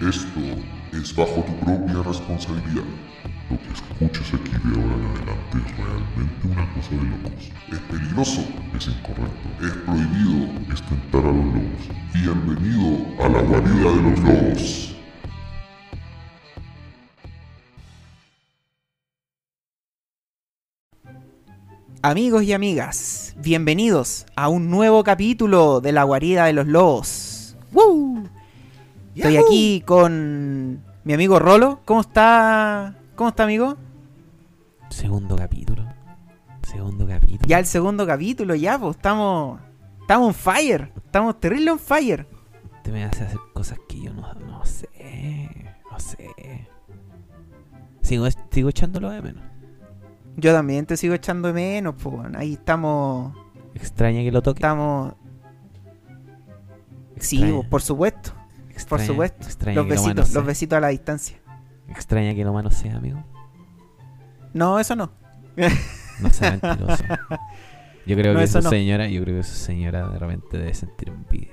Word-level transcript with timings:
Esto 0.00 0.40
es 0.92 1.16
bajo 1.16 1.42
tu 1.42 1.56
propia 1.64 2.02
responsabilidad. 2.02 2.84
Lo 3.48 3.56
que 3.58 3.72
escuches 3.72 4.34
aquí 4.34 4.50
de 4.50 4.78
ahora 4.78 4.94
en 4.94 5.06
adelante 5.06 5.56
es 5.56 5.76
realmente 5.78 6.48
una 6.48 6.74
cosa 6.74 6.90
de 6.90 7.02
locos. 7.02 7.50
Es 7.72 7.78
peligroso, 7.78 8.44
es 8.76 8.88
incorrecto, 8.88 9.48
es 9.62 9.72
prohibido, 9.86 10.52
es 10.70 10.82
tentar 10.82 11.24
a 11.24 11.32
los 11.32 11.46
lobos. 11.46 11.88
Bienvenido 12.12 13.24
a 13.24 13.28
la 13.30 13.40
guarida 13.40 13.90
de 13.90 14.02
los 14.02 14.20
lobos. 14.20 14.96
Amigos 22.02 22.42
y 22.42 22.52
amigas, 22.52 23.34
bienvenidos 23.38 24.26
a 24.36 24.50
un 24.50 24.68
nuevo 24.68 25.02
capítulo 25.04 25.80
de 25.80 25.92
la 25.92 26.02
guarida 26.02 26.44
de 26.44 26.52
los 26.52 26.66
lobos. 26.66 27.56
¡Woo! 27.72 28.35
Estoy 29.16 29.34
¡Yahoo! 29.34 29.46
aquí 29.46 29.80
con 29.86 30.84
mi 31.04 31.12
amigo 31.14 31.38
Rolo. 31.38 31.80
¿Cómo 31.86 32.02
está? 32.02 32.94
¿Cómo 33.14 33.30
está, 33.30 33.44
amigo? 33.44 33.76
Segundo 34.90 35.36
capítulo. 35.36 35.84
Segundo 36.62 37.06
capítulo. 37.06 37.48
Ya 37.48 37.58
el 37.58 37.64
segundo 37.66 38.06
capítulo, 38.06 38.54
ya, 38.54 38.78
pues 38.78 38.96
estamos. 38.96 39.58
Estamos 40.02 40.28
on 40.28 40.34
fire. 40.34 40.92
Estamos 40.96 41.40
terrible 41.40 41.70
on 41.70 41.78
fire. 41.78 42.26
Te 42.82 42.92
me 42.92 43.04
hace 43.04 43.24
hacer 43.24 43.38
cosas 43.54 43.78
que 43.88 44.02
yo 44.02 44.12
no, 44.12 44.32
no 44.34 44.64
sé. 44.66 44.88
No 45.90 45.98
sé. 45.98 46.68
Sigo, 48.02 48.26
sigo 48.50 48.68
echándolo 48.68 49.10
de 49.10 49.22
menos. 49.22 49.42
Yo 50.36 50.52
también 50.52 50.84
te 50.84 50.98
sigo 50.98 51.14
echando 51.14 51.48
de 51.48 51.54
menos, 51.54 51.94
pues. 52.00 52.34
Ahí 52.36 52.52
estamos. 52.52 53.34
Extraña 53.74 54.20
que 54.20 54.30
lo 54.30 54.42
toque. 54.42 54.58
Estamos. 54.58 55.14
Sí, 57.18 57.38
Extraña. 57.38 57.68
por 57.70 57.80
supuesto. 57.80 58.35
Por 58.88 59.00
Extraña- 59.00 59.06
supuesto. 59.06 59.46
Extraña 59.46 59.76
Los 59.76 59.86
lo 59.86 59.90
besitos, 59.90 60.32
los 60.34 60.46
besitos 60.46 60.76
a 60.76 60.80
la 60.80 60.88
distancia. 60.88 61.38
Extraña 61.88 62.34
que 62.34 62.44
lo 62.44 62.52
manosee, 62.52 62.90
amigo. 62.90 63.22
No, 64.54 64.78
eso 64.78 64.96
no. 64.96 65.10
No 66.20 66.30
sea 66.30 66.52
mentiroso. 66.52 67.04
Yo 68.06 68.16
creo 68.16 68.32
No, 68.32 68.38
que 68.38 68.44
esa 68.44 68.60
no. 68.62 68.70
señora, 68.70 69.06
yo 69.08 69.22
creo 69.22 69.34
que 69.34 69.40
esa 69.40 69.54
señora 69.54 70.08
de 70.08 70.18
repente 70.18 70.56
debe 70.56 70.72
sentir 70.72 71.08
envidia. 71.10 71.52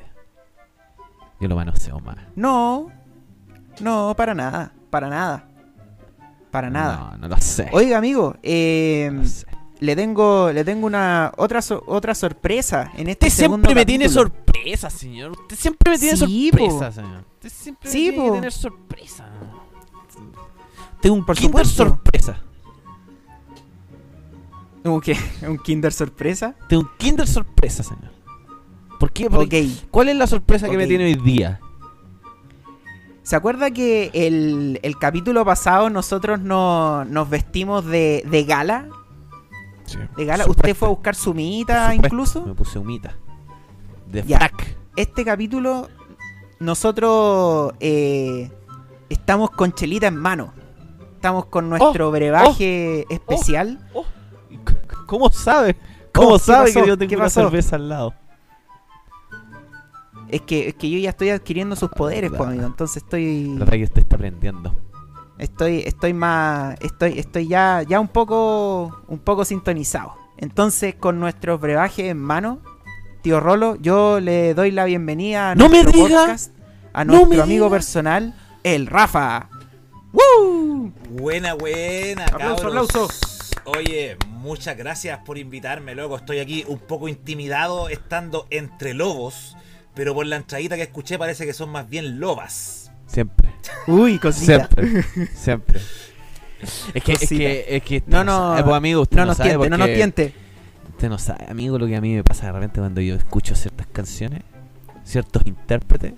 Yo 1.42 1.50
lo 1.50 1.56
manoseo 1.58 2.00
más. 2.00 2.16
No, 2.38 2.90
no, 3.82 4.14
para 4.16 4.34
nada, 4.34 4.72
para 4.90 5.10
nada. 5.10 5.50
Para 6.50 6.70
nada. 6.70 7.10
No, 7.14 7.18
no 7.18 7.28
lo 7.30 7.38
sé. 7.42 7.68
Oiga, 7.74 7.98
amigo, 7.98 8.36
eh, 8.44 9.10
No 9.12 9.24
lo 9.24 9.28
sé. 9.28 9.48
Le 9.84 9.96
tengo 9.96 10.52
le 10.52 10.64
tengo 10.64 10.88
una 10.88 11.32
otra 11.38 11.62
so- 11.62 11.84
otra 11.88 12.16
sorpresa 12.16 12.92
en 12.96 13.10
este 13.10 13.28
Usted 13.28 13.38
segundo 13.44 13.68
siempre 13.68 13.76
me 13.82 13.86
tiene 13.86 14.06
capítulo. 14.06 14.30
sorpresa, 14.30 14.90
señor. 14.90 15.32
Usted 15.32 15.56
siempre 15.58 15.92
me 15.92 16.00
tiene 16.00 16.18
Sí, 16.18 16.50
sorpresa, 16.52 16.86
po. 16.88 16.92
señor. 16.92 17.24
Usted 17.36 17.50
siempre 17.50 17.90
Sí, 17.92 18.06
me 18.06 18.12
tiene 18.14 18.26
que 18.30 18.32
tener 18.36 18.52
sorpresa. 18.52 19.26
Tengo 21.02 21.16
un 21.16 21.26
Por 21.26 21.36
kinder 21.36 21.66
supuesto. 21.66 21.84
sorpresa. 21.96 22.38
¿Cómo 24.84 25.00
que 25.02 25.18
un 25.48 25.58
Kinder 25.58 25.94
sorpresa. 25.94 26.56
Tengo 26.68 26.84
un 26.84 26.90
kinder 26.98 27.28
sorpresa, 27.28 27.84
señor. 27.84 28.12
¿Por 29.00 29.12
qué? 29.12 29.30
Porque- 29.30 29.64
Ok. 29.84 29.88
¿Cuál 29.92 30.10
es 30.10 30.16
la 30.18 30.28
sorpresa 30.28 30.70
que 30.70 30.78
me 30.78 30.88
tiene 30.88 31.06
hoy 31.06 31.16
día? 31.16 31.60
¿Se 33.24 33.38
acuerda 33.38 33.72
que 33.72 34.12
el, 34.14 34.80
el 34.84 34.98
capítulo 34.98 35.46
pasado 35.46 35.90
nosotros 35.90 36.42
no, 36.42 37.06
nos 37.06 37.30
vestimos 37.30 37.86
de, 37.86 38.24
de 38.30 38.44
gala? 38.44 38.88
De 40.16 40.26
gala. 40.26 40.46
Por 40.46 40.56
Usted 40.56 40.76
fue 40.76 40.88
a 40.88 40.92
buscar 40.92 41.16
su 41.16 41.26
por 41.32 41.36
minita 41.36 41.92
supuesto. 41.92 42.06
incluso. 42.08 42.46
Me 42.46 42.54
puse 42.56 42.80
humita. 42.80 43.16
De 44.08 44.24
Ya. 44.24 44.38
frac. 44.38 44.76
Este 44.96 45.26
capítulo 45.26 45.90
nosotros 46.60 47.74
eh, 47.80 48.52
estamos 49.10 49.50
con 49.52 49.72
chelita 49.74 50.08
en 50.08 50.16
mano. 50.16 50.54
Estamos 51.16 51.46
con 51.46 51.70
nuestro 51.70 52.12
brebaje 52.12 53.06
especial. 53.10 53.80
Oh, 53.94 54.04
c- 54.50 54.74
c- 54.74 54.96
¿Cómo 55.06 55.30
sabe? 55.32 55.76
¿Cómo 56.14 56.30
Oh, 56.30 56.34
¿qué 56.34 56.40
sabe 56.40 56.68
pasó? 56.68 56.82
que 56.82 56.88
yo 56.88 56.98
tengo 56.98 57.10
¿Qué 57.10 57.16
una 57.16 57.30
cerveza 57.30 57.76
al 57.78 57.90
lado? 57.90 58.14
Es 60.30 60.42
que, 60.42 60.70
es 60.70 60.74
que 60.76 60.90
yo 60.90 60.98
ya 61.00 61.12
estoy 61.12 61.30
adquiriendo 61.30 61.76
sus 61.76 61.90
poderes, 61.92 62.32
pues, 62.32 62.42
amigo. 62.42 62.66
Entonces 62.66 63.04
estoy. 63.04 63.56
La 63.58 63.66
que 63.66 63.84
usted 63.84 64.00
está 64.02 64.16
aprendiendo. 64.16 64.74
Estoy, 65.44 65.84
estoy 65.86 66.14
más. 66.14 66.78
Estoy, 66.80 67.20
estoy 67.20 67.48
ya, 67.50 67.84
ya 67.86 68.00
un 68.00 68.08
poco. 68.08 69.04
un 69.10 69.20
poco 69.20 69.44
sintonizado. 69.44 70.16
Entonces, 70.38 70.96
con 70.96 71.20
nuestros 71.20 71.60
brebajes 71.60 72.06
en 72.06 72.18
mano, 72.18 72.60
tío 73.22 73.40
Rolo, 73.42 73.76
yo 73.76 74.20
le 74.22 74.54
doy 74.54 74.72
la 74.72 74.86
bienvenida 74.86 75.52
a 75.52 75.56
¡No 75.56 75.68
me 75.70 75.84
nuestro 75.84 76.06
diga! 76.06 76.20
podcast, 76.22 76.54
a 76.94 77.04
¡No 77.04 77.14
nuestro 77.14 77.36
me 77.36 77.42
amigo 77.44 77.66
diga! 77.66 77.76
personal, 77.76 78.34
el 78.64 78.88
Rafa. 78.88 79.50
¡Woo! 80.14 80.92
Buena, 81.10 81.54
buena, 81.56 82.26
Aplauso, 82.26 82.64
cabros. 82.64 82.90
aplauso. 82.90 83.08
Oye, 83.66 84.18
muchas 84.30 84.78
gracias 84.78 85.20
por 85.26 85.38
invitarme, 85.38 85.94
loco. 85.96 86.16
Estoy 86.18 86.40
aquí 86.40 86.64
un 86.68 86.80
poco 86.80 87.08
intimidado 87.10 87.90
estando 87.90 88.48
entre 88.50 88.94
lobos, 88.94 89.56
pero 89.94 90.14
por 90.14 90.26
la 90.26 90.38
entradita 90.38 90.76
que 90.78 90.84
escuché 90.84 91.18
parece 91.18 91.46
que 91.46 91.54
son 91.54 91.70
más 91.70 91.90
bien 91.90 92.20
lobas. 92.20 92.83
Siempre. 93.14 93.50
Uy, 93.88 94.18
cosita. 94.20 94.68
Siempre. 94.68 95.04
Siempre. 95.36 95.80
Es 96.94 97.04
que, 97.04 97.12
es 97.14 97.30
que, 97.30 97.66
es 97.70 97.84
que 97.84 98.04
No, 98.08 98.20
usted 98.20 98.26
no, 98.26 98.50
sabe, 98.52 98.64
pues, 98.64 98.76
amigo, 98.76 99.02
usted 99.02 99.18
No 99.18 99.22
no, 99.24 99.28
nos 99.28 99.38
sabe 99.38 99.50
tiente, 99.50 99.70
no 99.70 99.78
nos 99.78 99.88
tiente. 99.94 100.34
Usted 100.90 101.10
no 101.10 101.18
sabe, 101.18 101.46
amigo, 101.50 101.78
lo 101.78 101.86
que 101.88 101.96
a 101.96 102.02
mí 102.02 102.14
me 102.16 102.24
pasa 102.24 102.46
de 102.48 102.52
repente 102.54 102.80
cuando 102.80 103.02
yo 103.02 103.16
escucho 103.16 103.54
ciertas 103.56 103.86
canciones, 103.88 104.42
ciertos 105.04 105.44
intérpretes, 105.46 106.14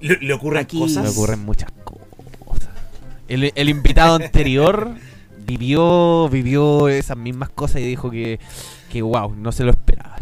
Le, 0.00 0.18
le 0.20 0.32
ocurren 0.32 0.62
Aquí- 0.62 0.78
cosas. 0.78 1.10
ocurren 1.10 1.44
muchas 1.44 1.70
cosas. 1.84 2.70
El, 3.28 3.50
el 3.54 3.68
invitado 3.68 4.14
anterior 4.16 4.94
vivió 5.46 6.28
vivió 6.28 6.88
esas 6.88 7.16
mismas 7.16 7.48
cosas 7.50 7.80
y 7.80 7.84
dijo 7.86 8.10
que, 8.10 8.38
que 8.92 9.02
wow, 9.02 9.34
no 9.34 9.50
se 9.52 9.64
lo 9.64 9.70
esperaba. 9.70 10.16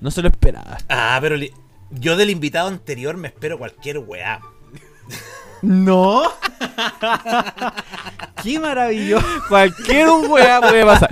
No 0.00 0.10
se 0.10 0.20
lo 0.22 0.28
esperaba. 0.28 0.76
Ah, 0.88 1.18
pero 1.22 1.36
li- 1.36 1.52
yo 1.90 2.16
del 2.16 2.30
invitado 2.30 2.68
anterior 2.68 3.16
me 3.16 3.28
espero 3.28 3.58
cualquier 3.58 3.98
weá. 3.98 4.40
No. 5.62 6.22
Qué 8.42 8.60
maravilloso. 8.60 9.26
Cualquier 9.48 10.08
weá 10.28 10.60
puede 10.60 10.84
pasar. 10.84 11.10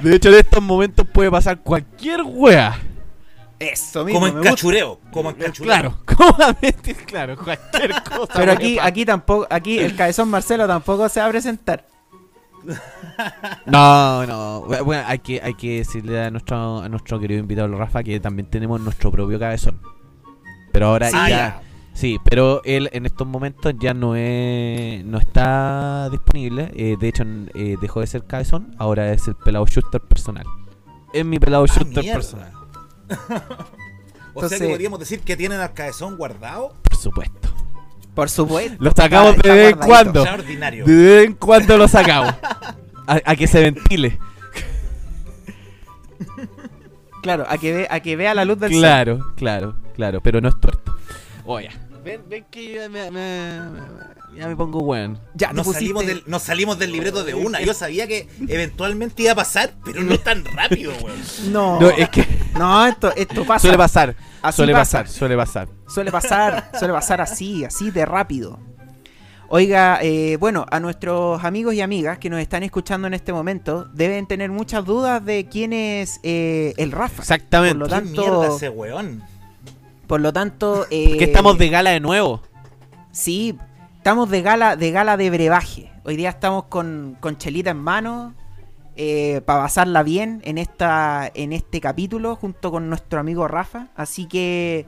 De 0.00 0.16
hecho, 0.16 0.28
en 0.28 0.36
estos 0.36 0.62
momentos 0.62 1.06
puede 1.12 1.30
pasar 1.30 1.60
cualquier 1.60 2.22
weá. 2.22 2.78
Eso 3.58 4.04
mismo. 4.04 4.20
Como 4.20 4.26
en 4.28 4.34
me 4.34 4.40
gusta. 4.40 4.50
cachureo. 4.52 5.00
Como 5.12 5.30
en 5.30 5.36
cachureo. 5.36 5.66
Claro, 5.66 5.98
cómodamente, 6.06 6.94
claro, 6.94 7.36
cualquier 7.36 8.02
cosa. 8.04 8.32
Pero 8.34 8.52
aquí, 8.52 8.78
aquí 8.80 9.04
tampoco, 9.04 9.46
aquí 9.50 9.78
el 9.78 9.94
cabezón 9.94 10.30
Marcelo 10.30 10.66
tampoco 10.66 11.08
se 11.08 11.20
va 11.20 11.26
a 11.26 11.30
presentar. 11.30 11.86
No, 13.66 14.26
no. 14.26 14.62
Bueno, 14.84 15.02
hay 15.06 15.18
que, 15.18 15.40
hay 15.42 15.54
que 15.54 15.78
decirle 15.78 16.22
a 16.22 16.30
nuestro, 16.30 16.78
a 16.80 16.88
nuestro 16.88 17.18
querido 17.20 17.40
invitado 17.40 17.68
Rafa 17.76 18.02
que 18.02 18.18
también 18.20 18.48
tenemos 18.48 18.80
nuestro 18.80 19.10
propio 19.10 19.38
cabezón. 19.38 19.80
Pero 20.72 20.86
ahora 20.88 21.08
Sí. 21.10 21.16
Ah, 21.18 21.28
ya. 21.28 21.36
ya. 21.36 21.62
Sí, 21.92 22.18
pero 22.24 22.62
él 22.64 22.88
en 22.92 23.04
estos 23.04 23.26
momentos 23.26 23.74
ya 23.78 23.92
no 23.92 24.14
es, 24.16 25.04
no 25.04 25.18
está 25.18 26.08
disponible. 26.10 26.70
Eh, 26.74 26.96
de 26.98 27.08
hecho, 27.08 27.24
eh, 27.54 27.76
dejó 27.80 28.00
de 28.00 28.06
ser 28.06 28.24
cabezón. 28.24 28.74
Ahora 28.78 29.12
es 29.12 29.26
el 29.28 29.34
pelado 29.34 29.66
shooter 29.66 30.00
personal. 30.00 30.44
Es 31.12 31.24
mi 31.24 31.38
pelado 31.38 31.64
Ah, 31.68 31.72
shooter 31.76 32.02
mierda. 32.02 32.14
personal. 32.14 32.52
o 34.34 34.48
sea 34.48 34.58
que 34.58 34.68
podríamos 34.68 34.98
decir 35.00 35.20
que 35.20 35.36
tienen 35.36 35.60
al 35.60 35.74
cabezón 35.74 36.16
guardado. 36.16 36.74
Por 36.82 36.96
supuesto. 36.96 37.48
Por 38.14 38.30
supuesto. 38.30 38.76
Lo 38.82 38.92
sacamos 38.92 39.36
de 39.38 39.50
vez 39.52 39.72
en 39.72 39.78
cuando. 39.78 40.20
Extraordinario. 40.20 40.84
De 40.86 40.94
vez 40.94 41.26
en 41.26 41.34
cuando 41.34 41.76
lo 41.76 41.88
sacamos. 41.88 42.34
A, 43.06 43.20
a 43.24 43.34
que 43.34 43.48
se 43.48 43.58
ventile. 43.60 44.20
Claro, 47.22 47.44
a 47.48 47.58
que, 47.58 47.72
ve, 47.72 47.86
a 47.90 48.00
que 48.00 48.16
vea 48.16 48.34
la 48.34 48.44
luz 48.44 48.58
del 48.58 48.70
sol. 48.72 48.80
Claro, 48.80 49.32
claro, 49.36 49.76
claro, 49.94 50.20
pero 50.22 50.40
no 50.40 50.48
es 50.48 50.58
tuerto. 50.60 50.96
Oye, 51.44 51.70
ven, 52.04 52.22
ven 52.28 52.44
que 52.50 52.74
yo 52.74 52.88
me, 52.90 53.10
me- 53.10 53.60
me- 53.60 53.80
ya 54.38 54.46
me 54.46 54.54
pongo 54.56 54.78
weón. 54.80 55.18
Ya, 55.34 55.52
Nos 55.52 55.66
pusiste- 55.66 55.80
salimos, 55.80 56.06
del, 56.06 56.22
nos 56.26 56.42
salimos 56.42 56.78
del 56.78 56.92
libreto 56.92 57.24
de 57.24 57.34
una. 57.34 57.60
Yo 57.60 57.74
sabía 57.74 58.06
que 58.06 58.28
eventualmente 58.48 59.22
iba 59.24 59.32
a 59.32 59.34
pasar, 59.34 59.72
pero 59.84 60.02
no 60.02 60.16
tan 60.18 60.44
rápido, 60.44 60.92
weón. 61.02 61.18
No, 61.52 61.80
No, 61.80 61.88
es 61.90 62.08
que 62.10 62.26
no, 62.56 62.86
esto, 62.86 63.12
esto 63.16 63.44
pasa. 63.44 63.60
suele 63.62 63.76
pasar, 63.76 64.14
Así 64.40 64.56
suele 64.56 64.72
pasa. 64.72 64.98
pasar, 65.02 65.08
suele 65.18 65.36
pasar. 65.36 65.68
Suele 65.88 66.10
pasar, 66.12 66.70
suele 66.78 66.92
pasar 66.94 67.20
así, 67.20 67.64
así 67.64 67.90
de 67.90 68.06
rápido. 68.06 68.58
Oiga, 69.52 69.98
eh, 70.00 70.36
bueno, 70.38 70.64
a 70.70 70.78
nuestros 70.78 71.42
amigos 71.42 71.74
y 71.74 71.80
amigas 71.80 72.18
que 72.18 72.30
nos 72.30 72.38
están 72.38 72.62
escuchando 72.62 73.08
en 73.08 73.14
este 73.14 73.32
momento 73.32 73.84
deben 73.92 74.28
tener 74.28 74.48
muchas 74.52 74.84
dudas 74.84 75.24
de 75.24 75.46
quién 75.46 75.72
es 75.72 76.20
eh, 76.22 76.72
el 76.76 76.92
Rafa. 76.92 77.20
Exactamente. 77.22 77.76
Por 77.76 77.80
lo 77.80 77.86
¿Qué 77.86 77.90
tanto- 77.90 78.20
mierda 78.20 78.54
ese 78.56 78.68
weón? 78.68 79.24
Por 80.06 80.20
lo 80.20 80.32
tanto, 80.32 80.86
eh, 80.90 81.16
que 81.16 81.24
estamos 81.24 81.58
de 81.58 81.68
gala 81.68 81.90
de 81.90 81.98
nuevo. 81.98 82.42
Sí, 83.10 83.58
estamos 83.96 84.30
de 84.30 84.40
gala, 84.42 84.76
de 84.76 84.92
gala 84.92 85.16
de 85.16 85.30
brebaje. 85.30 85.90
Hoy 86.04 86.14
día 86.14 86.28
estamos 86.30 86.66
con, 86.66 87.16
con 87.18 87.36
chelita 87.36 87.70
en 87.70 87.78
mano 87.78 88.34
para 89.46 89.62
pasarla 89.62 90.04
bien 90.04 90.42
en 90.44 90.58
esta, 90.58 91.28
en 91.34 91.52
este 91.52 91.80
capítulo 91.80 92.36
junto 92.36 92.70
con 92.70 92.88
nuestro 92.88 93.18
amigo 93.18 93.48
Rafa. 93.48 93.88
Así 93.96 94.26
que 94.26 94.86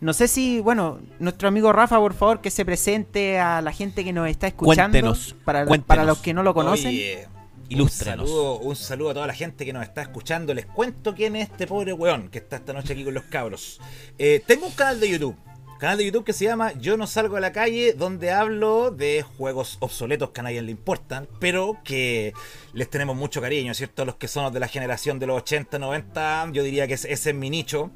No 0.00 0.14
sé 0.14 0.28
si, 0.28 0.60
bueno, 0.60 0.98
nuestro 1.18 1.48
amigo 1.48 1.72
Rafa, 1.72 1.98
por 1.98 2.14
favor, 2.14 2.40
que 2.40 2.50
se 2.50 2.64
presente 2.64 3.38
a 3.38 3.60
la 3.60 3.72
gente 3.72 4.02
que 4.02 4.12
nos 4.12 4.28
está 4.28 4.46
escuchando. 4.46 4.92
Cuéntenos, 4.92 5.36
para, 5.44 5.66
cuéntenos. 5.66 5.86
para 5.86 6.04
los 6.04 6.18
que 6.18 6.32
no 6.32 6.42
lo 6.42 6.54
conocen. 6.54 6.88
Oye, 6.88 7.28
un 7.70 7.88
saludo, 7.88 8.58
un 8.58 8.76
saludo 8.76 9.10
a 9.10 9.14
toda 9.14 9.26
la 9.26 9.34
gente 9.34 9.64
que 9.64 9.72
nos 9.72 9.82
está 9.82 10.02
escuchando. 10.02 10.54
Les 10.54 10.66
cuento 10.66 11.14
quién 11.14 11.36
es 11.36 11.50
este 11.50 11.66
pobre 11.66 11.92
weón 11.92 12.28
que 12.28 12.38
está 12.38 12.56
esta 12.56 12.72
noche 12.72 12.94
aquí 12.94 13.04
con 13.04 13.14
los 13.14 13.24
cabros. 13.24 13.78
Eh, 14.18 14.42
tengo 14.46 14.66
un 14.66 14.72
canal 14.72 15.00
de 15.00 15.10
YouTube. 15.10 15.36
Canal 15.78 15.96
de 15.96 16.04
YouTube 16.04 16.24
que 16.24 16.34
se 16.34 16.44
llama 16.44 16.72
Yo 16.74 16.98
no 16.98 17.06
salgo 17.06 17.36
a 17.36 17.40
la 17.40 17.52
calle, 17.52 17.94
donde 17.94 18.32
hablo 18.32 18.90
de 18.90 19.22
juegos 19.22 19.78
obsoletos 19.80 20.28
que 20.28 20.40
a 20.40 20.42
nadie 20.42 20.60
le 20.60 20.72
importan, 20.72 21.26
pero 21.38 21.78
que 21.84 22.34
les 22.74 22.90
tenemos 22.90 23.16
mucho 23.16 23.40
cariño, 23.40 23.72
¿cierto? 23.72 24.02
A 24.02 24.04
los 24.04 24.16
que 24.16 24.28
son 24.28 24.52
de 24.52 24.60
la 24.60 24.68
generación 24.68 25.18
de 25.18 25.26
los 25.26 25.38
80, 25.38 25.78
90, 25.78 26.50
yo 26.52 26.62
diría 26.64 26.86
que 26.86 26.94
ese 26.94 27.10
ese 27.10 27.30
es 27.30 27.36
mi 27.36 27.48
nicho. 27.48 27.90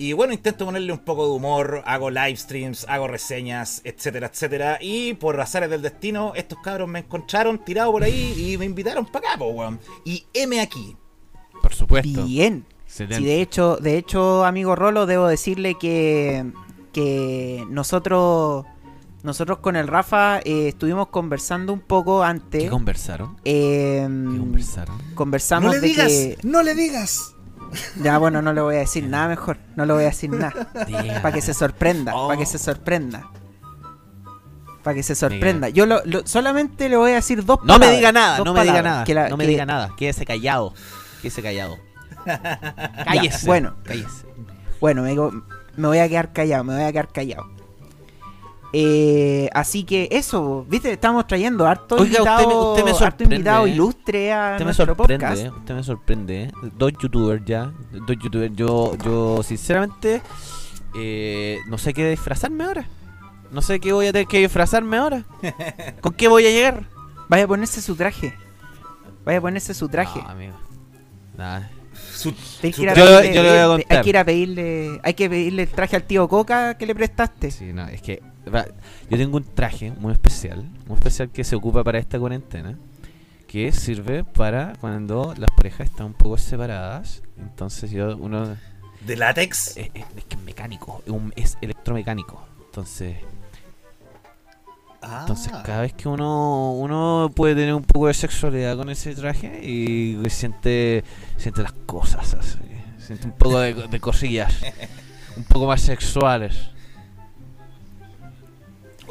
Y 0.00 0.14
bueno, 0.14 0.32
intento 0.32 0.64
ponerle 0.64 0.94
un 0.94 1.00
poco 1.00 1.26
de 1.26 1.32
humor, 1.32 1.82
hago 1.84 2.08
live 2.08 2.34
streams, 2.34 2.86
hago 2.88 3.06
reseñas, 3.06 3.82
etcétera, 3.84 4.30
etcétera. 4.32 4.78
Y 4.80 5.12
por 5.12 5.38
azares 5.38 5.68
del 5.68 5.82
destino, 5.82 6.32
estos 6.34 6.58
cabros 6.64 6.88
me 6.88 7.00
encontraron 7.00 7.62
tirado 7.62 7.92
por 7.92 8.02
ahí 8.02 8.32
y 8.34 8.56
me 8.56 8.64
invitaron 8.64 9.04
para 9.04 9.28
acá, 9.28 9.38
po, 9.38 9.48
weón. 9.50 9.78
Y 10.06 10.24
M 10.32 10.58
aquí. 10.58 10.96
Por 11.60 11.74
supuesto. 11.74 12.24
Bien. 12.24 12.64
Excelente. 12.86 13.16
Sí, 13.18 13.24
de 13.24 13.42
hecho, 13.42 13.76
de 13.76 13.98
hecho, 13.98 14.46
amigo 14.46 14.74
Rolo, 14.74 15.04
debo 15.04 15.28
decirle 15.28 15.74
que, 15.78 16.50
que 16.94 17.62
nosotros, 17.68 18.64
nosotros 19.22 19.58
con 19.58 19.76
el 19.76 19.86
Rafa 19.86 20.38
eh, 20.38 20.68
estuvimos 20.68 21.08
conversando 21.08 21.74
un 21.74 21.80
poco 21.80 22.22
antes. 22.22 22.62
¿Qué 22.62 22.70
conversaron? 22.70 23.36
eh, 23.44 24.08
¿Qué 24.08 24.38
conversaron? 24.38 24.98
conversamos 25.14 25.66
no 25.66 25.72
le 25.74 25.80
de 25.82 25.86
digas, 25.88 26.08
que. 26.08 26.38
no 26.42 26.62
le 26.62 26.74
digas. 26.74 27.34
Ya, 28.02 28.18
bueno, 28.18 28.42
no 28.42 28.52
le 28.52 28.60
voy 28.60 28.76
a 28.76 28.80
decir 28.80 29.04
nada 29.08 29.28
mejor. 29.28 29.58
No 29.76 29.84
le 29.86 29.92
voy 29.92 30.02
a 30.02 30.06
decir 30.06 30.30
nada. 30.30 30.68
Para 31.22 31.32
que 31.34 31.40
se 31.40 31.54
sorprenda. 31.54 32.12
Oh. 32.14 32.28
Para 32.28 32.38
que 32.38 32.46
se 32.46 32.58
sorprenda. 32.58 33.28
Para 34.82 34.94
que 34.94 35.02
se 35.02 35.14
sorprenda. 35.14 35.68
Yo 35.68 35.86
lo, 35.86 36.00
lo- 36.04 36.26
solamente 36.26 36.88
le 36.88 36.96
voy 36.96 37.12
a 37.12 37.16
decir 37.16 37.44
dos 37.44 37.58
No 37.60 37.74
me 37.74 37.80
palabras, 37.80 37.96
diga 37.98 38.12
nada, 38.12 38.38
no 38.38 38.54
me 38.54 38.62
diga 38.62 38.82
nada. 38.82 39.04
que 39.04 39.14
la- 39.14 39.28
no 39.28 39.36
me 39.36 39.44
que- 39.44 39.50
diga 39.50 39.66
nada. 39.66 39.90
Quédese 39.96 40.24
callado. 40.24 40.72
Quédese 41.22 41.42
callado. 41.42 41.76
Cállese. 43.04 43.46
bueno. 43.46 43.74
cállese. 43.84 44.26
Bueno, 44.80 45.02
me, 45.02 45.10
digo- 45.10 45.30
me 45.76 45.86
voy 45.88 45.98
a 45.98 46.08
quedar 46.08 46.32
callado, 46.32 46.64
me 46.64 46.74
voy 46.74 46.84
a 46.84 46.92
quedar 46.92 47.08
callado. 47.12 47.44
Eh, 48.72 49.50
así 49.52 49.82
que 49.82 50.08
eso, 50.12 50.64
viste, 50.68 50.92
estamos 50.92 51.26
trayendo 51.26 51.66
harto 51.66 51.96
Oiga, 51.96 52.22
usted 52.22 52.36
me- 52.36 52.42
invitado, 52.42 52.70
usted 52.72 52.84
me 52.84 53.06
harto 53.06 53.24
invitado 53.24 53.66
¿eh? 53.66 53.70
ilustre 53.70 54.32
a 54.32 54.50
Usted 54.52 54.58
me 54.60 54.64
nuestro 54.66 54.86
sorprende, 54.86 55.14
podcast. 55.26 55.42
eh, 55.42 55.50
usted 55.50 55.74
me 55.74 55.82
sorprende. 55.82 56.42
eh. 56.44 56.52
Dos 56.76 56.92
youtubers 57.02 57.44
ya. 57.44 57.72
Dos 58.06 58.16
youtubers. 58.22 58.54
Yo, 58.54 58.94
yo 59.04 59.42
sinceramente, 59.42 60.22
eh, 60.94 61.58
no 61.66 61.78
sé 61.78 61.92
qué 61.92 62.08
disfrazarme 62.10 62.64
ahora. 62.64 62.86
No 63.50 63.60
sé 63.62 63.80
qué 63.80 63.92
voy 63.92 64.06
a 64.06 64.12
tener 64.12 64.28
que 64.28 64.38
disfrazarme 64.38 64.96
ahora. 64.98 65.24
¿Con 66.00 66.12
qué 66.14 66.28
voy 66.28 66.46
a 66.46 66.50
llegar? 66.50 66.84
Vaya 67.28 67.44
a 67.44 67.48
ponerse 67.48 67.82
su 67.82 67.96
traje. 67.96 68.32
Vaya 69.24 69.38
a 69.38 69.40
ponerse 69.40 69.74
su 69.74 69.88
traje. 69.88 70.20
No, 70.22 70.28
amigo. 70.28 70.54
Nada. 71.36 71.68
Su- 72.14 72.32
Hay 72.62 72.70
que 72.70 72.72
su 72.72 72.82
ir 72.82 72.90
a 72.90 72.94
Yo- 72.94 73.04
pedirle- 73.04 73.34
yo 73.34 73.42
le 73.42 73.48
voy 73.50 73.58
a 73.58 73.62
hay 73.64 73.68
contar. 73.82 74.02
que 74.04 74.08
ir 74.10 74.18
a 74.18 74.24
pedirle, 74.24 75.00
hay 75.02 75.14
que 75.14 75.28
pedirle 75.28 75.62
el 75.64 75.68
traje 75.70 75.96
al 75.96 76.04
tío 76.04 76.28
Coca 76.28 76.78
que 76.78 76.86
le 76.86 76.94
prestaste. 76.94 77.50
Sí, 77.50 77.72
no, 77.72 77.88
es 77.88 78.00
que 78.02 78.22
yo 78.46 79.16
tengo 79.18 79.36
un 79.36 79.44
traje 79.44 79.92
muy 79.92 80.12
especial, 80.12 80.64
muy 80.86 80.96
especial 80.96 81.30
que 81.30 81.44
se 81.44 81.56
ocupa 81.56 81.84
para 81.84 81.98
esta 81.98 82.18
cuarentena, 82.18 82.76
que 83.46 83.72
sirve 83.72 84.24
para 84.24 84.74
cuando 84.80 85.34
las 85.36 85.50
parejas 85.56 85.88
están 85.88 86.06
un 86.06 86.14
poco 86.14 86.38
separadas. 86.38 87.22
Entonces 87.38 87.90
yo 87.90 88.16
uno 88.16 88.56
¿De 89.06 89.16
látex? 89.16 89.76
es, 89.76 89.90
es- 89.94 90.04
es 90.16 90.24
que 90.24 90.36
es 90.36 90.42
mecánico, 90.42 91.02
es, 91.06 91.12
un- 91.12 91.32
es 91.36 91.58
electromecánico. 91.60 92.42
Entonces, 92.66 93.16
Ah. 95.02 95.20
entonces 95.22 95.50
cada 95.64 95.80
vez 95.80 95.94
que 95.94 96.08
uno 96.08 96.72
uno 96.74 97.30
puede 97.34 97.54
tener 97.54 97.72
un 97.72 97.82
poco 97.84 98.08
de 98.08 98.14
sexualidad 98.14 98.76
con 98.76 98.90
ese 98.90 99.14
traje 99.14 99.64
y 99.66 100.18
siente 100.28 101.02
siente 101.38 101.62
las 101.62 101.72
cosas 101.86 102.34
así, 102.34 102.58
siente 102.98 103.26
un 103.26 103.32
poco 103.32 103.60
de, 103.60 103.72
de 103.88 103.98
cosillas, 104.00 104.52
un 105.38 105.44
poco 105.44 105.66
más 105.66 105.80
sexuales. 105.80 106.68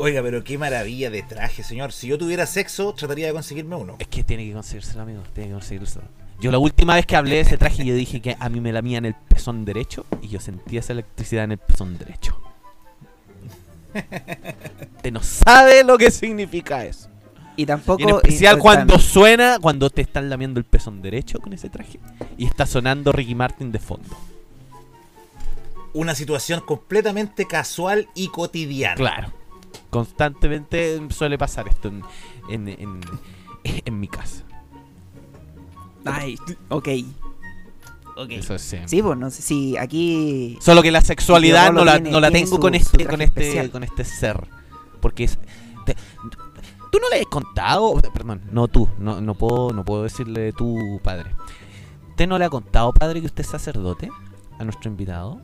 Oiga, 0.01 0.21
pero 0.23 0.45
qué 0.45 0.57
maravilla 0.57 1.09
de 1.09 1.21
traje, 1.23 1.61
señor. 1.61 1.91
Si 1.91 2.07
yo 2.07 2.17
tuviera 2.17 2.45
sexo, 2.45 2.93
trataría 2.93 3.27
de 3.27 3.33
conseguirme 3.33 3.75
uno. 3.75 3.97
Es 3.99 4.07
que 4.07 4.23
tiene 4.23 4.45
que 4.45 4.53
conseguírselo, 4.53 5.01
amigo. 5.01 5.23
Tiene 5.33 5.49
que 5.49 5.53
conseguírselo. 5.55 6.05
Yo 6.39 6.51
la 6.51 6.57
última 6.57 6.95
vez 6.95 7.05
que 7.05 7.17
hablé 7.17 7.35
de 7.35 7.41
ese 7.41 7.57
traje, 7.57 7.83
yo 7.83 7.93
dije 7.93 8.21
que 8.21 8.37
a 8.39 8.47
mí 8.47 8.61
me 8.61 8.71
la 8.71 8.79
en 8.79 9.03
el 9.03 9.13
pezón 9.13 9.65
derecho 9.65 10.05
y 10.21 10.29
yo 10.29 10.39
sentía 10.39 10.79
esa 10.79 10.93
electricidad 10.93 11.43
en 11.43 11.51
el 11.51 11.57
pezón 11.57 11.97
derecho. 11.97 12.39
Usted 13.93 15.11
no 15.11 15.21
sabe 15.21 15.83
lo 15.83 15.97
que 15.97 16.11
significa 16.11 16.85
eso. 16.85 17.09
Y 17.57 17.65
tampoco. 17.65 17.99
Y 17.99 18.03
en 18.03 18.09
especial 18.15 18.57
y- 18.57 18.61
cuando 18.61 18.99
suena, 18.99 19.59
cuando 19.59 19.89
te 19.89 20.01
están 20.01 20.29
lamiendo 20.29 20.61
el 20.61 20.65
pezón 20.65 21.01
derecho 21.01 21.39
con 21.41 21.51
ese 21.51 21.69
traje 21.69 21.99
y 22.37 22.45
está 22.45 22.65
sonando 22.65 23.11
Ricky 23.11 23.35
Martin 23.35 23.73
de 23.73 23.79
fondo. 23.79 24.15
Una 25.91 26.15
situación 26.15 26.61
completamente 26.61 27.45
casual 27.45 28.07
y 28.15 28.29
cotidiana. 28.29 28.95
Claro. 28.95 29.38
Constantemente 29.89 31.01
suele 31.09 31.37
pasar 31.37 31.67
esto 31.67 31.87
en, 31.87 32.03
en, 32.49 32.67
en, 32.67 33.01
en 33.85 33.99
mi 33.99 34.07
casa. 34.07 34.43
Ay, 36.05 36.35
ok. 36.69 36.87
Ok. 38.17 38.29
Eso 38.31 38.57
sí. 38.57 38.77
Sí, 38.85 39.01
pues 39.01 39.17
no 39.17 39.29
sé 39.29 39.41
si 39.41 39.77
aquí. 39.77 40.57
Solo 40.61 40.81
que 40.81 40.91
la 40.91 41.01
sexualidad 41.01 41.71
no 41.71 41.85
la, 41.85 41.93
tiene- 41.93 42.11
no 42.11 42.19
la 42.19 42.31
tengo 42.31 42.59
con 42.59 42.73
su 42.73 42.77
este, 42.77 43.05
con 43.05 43.21
este, 43.21 43.41
especial. 43.41 43.71
con 43.71 43.83
este 43.83 44.03
ser. 44.05 44.47
Porque 45.01 45.23
es. 45.25 45.37
te- 45.85 45.95
tú 46.91 46.99
no 47.01 47.09
le 47.09 47.19
has 47.21 47.25
contado. 47.27 47.93
Perdón, 48.13 48.41
no 48.51 48.67
tú. 48.67 48.87
No, 48.97 49.21
no 49.21 49.35
puedo, 49.35 49.71
no 49.71 49.85
puedo 49.85 50.03
decirle 50.03 50.51
tu 50.53 50.99
padre. 51.03 51.31
¿Usted 52.09 52.27
no 52.27 52.37
le 52.37 52.45
ha 52.45 52.49
contado, 52.49 52.91
padre, 52.93 53.21
que 53.21 53.27
usted 53.27 53.41
es 53.41 53.49
sacerdote? 53.49 54.09
A 54.59 54.63
nuestro 54.65 54.89
invitado. 54.91 55.41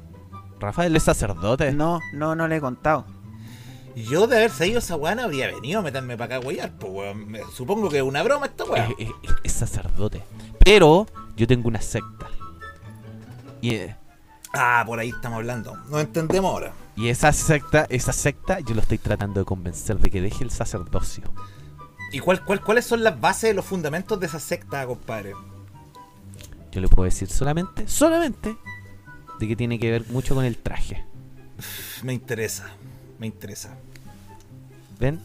Rafael 0.60 0.94
es 0.96 1.04
sacerdote. 1.04 1.72
No, 1.72 2.02
no, 2.14 2.36
no 2.36 2.48
le 2.50 2.58
he 2.58 2.62
contado. 2.62 3.06
Yo 3.96 4.28
de 4.28 4.36
haber 4.38 4.52
seguido 4.52 4.80
esa 4.80 4.96
weá 4.98 5.16
no 5.16 5.24
habría 5.24 5.48
venido 5.48 5.80
a 5.80 5.84
meterme 5.84 6.18
para 6.18 6.38
acá, 6.38 6.46
weyar, 6.48 6.72
pues 6.74 6.92
weón. 6.94 7.28
Supongo 7.54 7.90
que 7.90 7.98
es 7.98 8.04
una 8.04 8.24
broma 8.24 8.48
esta 8.48 8.66
weá. 8.66 8.88
Es, 9.00 9.08
es- 9.08 9.36
es 9.44 9.52
sacerdote. 9.54 10.22
Pero 10.64 11.08
yo 11.38 11.48
tengo 11.48 11.68
una 11.70 11.82
secta. 11.82 12.28
Y, 13.62 13.76
eh, 13.76 13.96
Ah, 14.58 14.84
por 14.86 15.00
ahí 15.00 15.10
estamos 15.10 15.38
hablando. 15.38 15.76
No 15.90 16.00
entendemos 16.00 16.50
ahora. 16.52 16.74
y 16.96 17.10
esa 17.10 17.34
secta, 17.34 17.86
esa 17.90 18.14
secta, 18.14 18.60
yo 18.62 18.74
lo 18.74 18.82
estoy 18.82 18.98
tratando 18.98 19.40
de 19.42 19.46
convencer 19.46 19.98
de 20.00 20.10
que 20.10 20.22
deje 20.22 20.44
el 20.46 20.52
sacerdocio. 20.52 21.24
¿Y 22.14 22.20
cuál, 22.20 22.44
cuál, 22.46 22.62
cuáles 22.62 22.86
son 22.86 23.04
las 23.04 23.20
bases, 23.20 23.54
los 23.56 23.66
fundamentos 23.66 24.18
de 24.20 24.28
esa 24.28 24.40
secta, 24.40 24.86
compadre? 24.86 25.34
Yo 26.72 26.80
le 26.82 26.88
puedo 26.88 27.04
decir 27.06 27.30
solamente, 27.30 27.88
solamente, 27.88 28.56
de 29.40 29.48
que 29.48 29.56
tiene 29.58 29.78
que 29.80 29.92
ver 29.92 30.06
mucho 30.10 30.36
con 30.36 30.46
el 30.46 30.58
traje. 30.58 31.04
Me 32.04 32.14
interesa, 32.14 32.70
me 33.20 33.28
interesa. 33.28 33.76
¿Ven? 35.00 35.20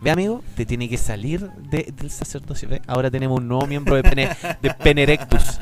Ve, 0.00 0.10
amigo, 0.10 0.42
te 0.56 0.66
tiene 0.66 0.88
que 0.88 0.98
salir 0.98 1.48
de- 1.70 1.92
del 1.96 2.10
sacerdocio. 2.10 2.68
¿Ve? 2.68 2.82
Ahora 2.86 3.10
tenemos 3.10 3.38
un 3.38 3.46
nuevo 3.48 3.66
miembro 3.66 3.94
de, 3.94 4.02
pene, 4.02 4.28
de 4.60 4.74
Penerectus. 4.74 5.58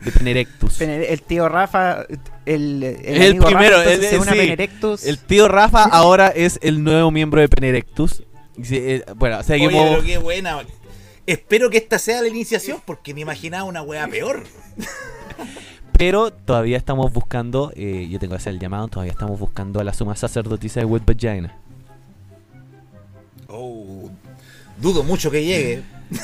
De 0.00 0.10
Penerectus. 0.10 0.74
Pene- 0.78 1.06
El 1.12 1.22
tío 1.22 1.48
Rafa, 1.48 2.04
el, 2.44 2.82
el, 2.82 2.82
Es 2.84 3.20
el 3.20 3.30
amigo 3.30 3.46
primero, 3.46 3.76
Rafa, 3.78 3.92
el- 3.92 4.00
se 4.02 4.18
une 4.18 4.30
a 4.30 4.32
sí. 4.34 4.38
Penerectus. 4.40 5.04
El 5.06 5.18
tío 5.18 5.48
Rafa 5.48 5.84
ahora 5.92 6.28
es 6.28 6.58
el 6.62 6.82
nuevo 6.82 7.10
miembro 7.10 7.40
de 7.40 7.48
Penerectus. 7.48 8.22
Eh, 8.58 9.04
bueno, 9.16 9.42
seguimos. 9.42 9.74
Oye, 9.74 9.90
pero 9.90 10.02
qué 10.04 10.18
buena. 10.18 10.58
Espero 11.26 11.70
que 11.70 11.78
esta 11.78 11.98
sea 11.98 12.20
la 12.20 12.28
iniciación 12.28 12.82
porque 12.84 13.14
me 13.14 13.20
imaginaba 13.20 13.64
una 13.64 13.82
weá 13.82 14.06
peor. 14.08 14.42
Pero 15.96 16.32
todavía 16.32 16.76
estamos 16.76 17.12
buscando, 17.12 17.72
eh, 17.76 18.08
yo 18.10 18.18
tengo 18.18 18.32
que 18.32 18.36
hacer 18.38 18.54
el 18.54 18.58
llamado, 18.58 18.88
todavía 18.88 19.12
estamos 19.12 19.38
buscando 19.38 19.80
a 19.80 19.84
la 19.84 19.92
suma 19.94 20.16
sacerdotisa 20.16 20.80
de 20.80 20.86
Wet 20.86 21.04
Vagina. 21.06 21.56
Oh, 23.48 24.10
dudo 24.80 25.02
mucho 25.04 25.30
que 25.30 25.44
llegue. 25.44 25.82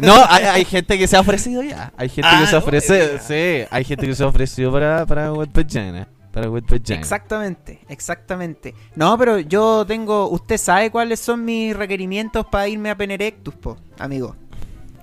No, 0.00 0.14
hay, 0.28 0.44
hay 0.44 0.64
gente 0.64 0.96
que 0.96 1.06
se 1.08 1.16
ha 1.16 1.20
ofrecido 1.20 1.62
ya. 1.62 1.92
Hay 1.96 2.08
gente 2.08 2.28
Ah, 2.32 2.40
que 2.40 2.46
se 2.46 2.52
no, 2.52 2.58
ofrece, 2.58 3.10
ya. 3.14 3.18
sí, 3.20 3.66
hay 3.70 3.84
gente 3.84 4.06
que 4.06 4.14
se 4.14 4.22
ofreció 4.22 4.70
para, 4.70 5.04
para 5.04 5.32
Wet 5.32 5.50
Vagina. 5.52 6.06
Para 6.30 6.48
Wet 6.48 6.64
Vagina. 6.68 6.98
Exactamente, 7.00 7.80
exactamente. 7.88 8.74
No, 8.94 9.18
pero 9.18 9.38
yo 9.40 9.84
tengo. 9.86 10.28
Usted 10.30 10.58
sabe 10.58 10.90
cuáles 10.90 11.18
son 11.20 11.44
mis 11.44 11.76
requerimientos 11.76 12.46
para 12.46 12.68
irme 12.68 12.90
a 12.90 12.96
Penerectus, 12.96 13.54
po, 13.56 13.76
amigo. 13.98 14.36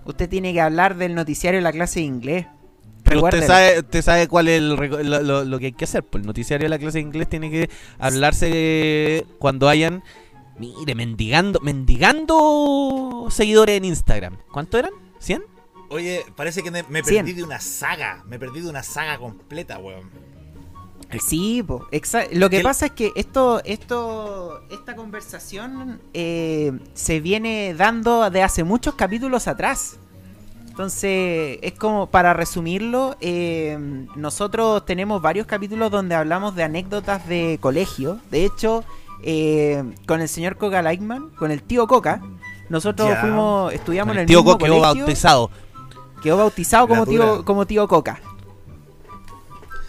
Usted 0.06 0.30
tiene 0.30 0.54
que 0.54 0.62
hablar 0.62 0.96
del 0.96 1.14
noticiario 1.16 1.60
de 1.60 1.64
la 1.64 1.72
clase 1.74 2.00
de 2.00 2.06
inglés. 2.06 2.48
Pero 3.04 3.24
usted 3.24 3.48
sabe, 3.48 3.80
usted 3.80 4.02
sabe 4.02 4.28
cuál 4.28 4.48
es 4.48 4.60
el 4.60 4.78
reco- 4.78 5.02
lo, 5.04 5.22
lo- 5.22 5.44
lo 5.46 5.60
que 5.60 5.68
hay 5.68 5.72
que 5.74 5.86
hacer. 5.86 6.04
Pues 6.04 6.22
el 6.22 6.28
noticiario 6.28 6.66
de 6.66 6.70
la 6.70 6.80
clase 6.80 6.98
de 7.00 7.02
inglés 7.04 7.28
tiene 7.30 7.50
que 7.52 7.70
hablarse 8.00 9.26
cuando 9.40 9.68
hayan, 9.70 10.04
mire, 10.60 10.96
mendigando, 10.96 11.60
mendigando 11.62 13.28
seguidores 13.30 13.78
en 13.78 13.86
Instagram. 13.86 14.38
¿Cuánto 14.52 14.78
eran? 14.78 14.92
¿100? 15.20 15.44
Oye, 15.90 16.24
parece 16.36 16.64
que 16.64 16.72
me, 16.72 16.84
perdí 16.84 17.34
de 17.34 17.44
una 17.44 17.60
saga. 17.60 18.24
Me 18.28 18.40
perdí 18.40 18.62
de 18.62 18.70
una 18.70 18.84
saga 18.84 19.18
completa, 19.18 19.78
weón. 19.80 20.10
Sí, 21.20 21.62
po, 21.62 21.86
lo 22.32 22.50
que 22.50 22.58
Que- 22.58 22.64
pasa 22.64 22.86
es 22.86 22.92
que 22.94 23.12
esto, 23.18 23.62
esto, 23.66 24.62
esta 24.72 24.96
conversación 24.96 26.02
eh, 26.14 26.72
se 26.94 27.20
viene 27.20 27.74
dando 27.74 28.30
de 28.30 28.42
hace 28.44 28.64
muchos 28.64 28.96
capítulos 28.96 29.50
atrás. 29.50 30.00
Entonces, 30.72 31.60
es 31.62 31.74
como, 31.74 32.08
para 32.08 32.34
resumirlo, 32.34 33.18
eh, 33.20 33.78
nosotros 34.16 34.86
tenemos 34.86 35.22
varios 35.22 35.46
capítulos 35.46 35.92
donde 35.92 36.16
hablamos 36.16 36.56
de 36.56 36.64
anécdotas 36.64 37.28
de 37.28 37.58
colegio. 37.60 38.20
De 38.32 38.46
hecho, 38.46 38.86
eh, 39.22 39.84
con 40.08 40.22
el 40.22 40.30
señor 40.30 40.56
Coca 40.56 40.82
Lightman, 40.82 41.30
con 41.32 41.52
el 41.52 41.62
tío 41.62 41.88
Coca, 41.88 42.22
nosotros 42.70 43.10
Ya. 43.10 43.20
fuimos, 43.20 43.74
estudiamos 43.74 44.16
en 44.16 44.22
el 44.22 44.28
tío 44.28 44.40
mismo 44.44 44.58
quedó 44.58 44.76
colegio. 44.80 45.02
bautizado. 45.02 45.52
Quedó 46.24 46.38
bautizado 46.38 46.88
como 46.88 47.06
tío, 47.06 47.44
como 47.44 47.68
tío 47.68 47.86
Coca. 47.90 48.22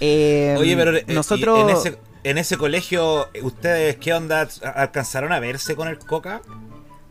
Eh, 0.00 0.56
Oye, 0.58 0.76
pero 0.76 0.96
eh, 0.96 1.04
nosotros... 1.06 1.60
en, 1.60 1.70
ese, 1.70 1.98
en 2.24 2.38
ese 2.38 2.56
colegio, 2.56 3.28
¿ustedes 3.40 3.98
qué 3.98 4.14
onda? 4.14 4.48
¿Alcanzaron 4.74 5.32
a 5.32 5.38
verse 5.38 5.76
con 5.76 5.86
el 5.86 6.00
Coca? 6.00 6.42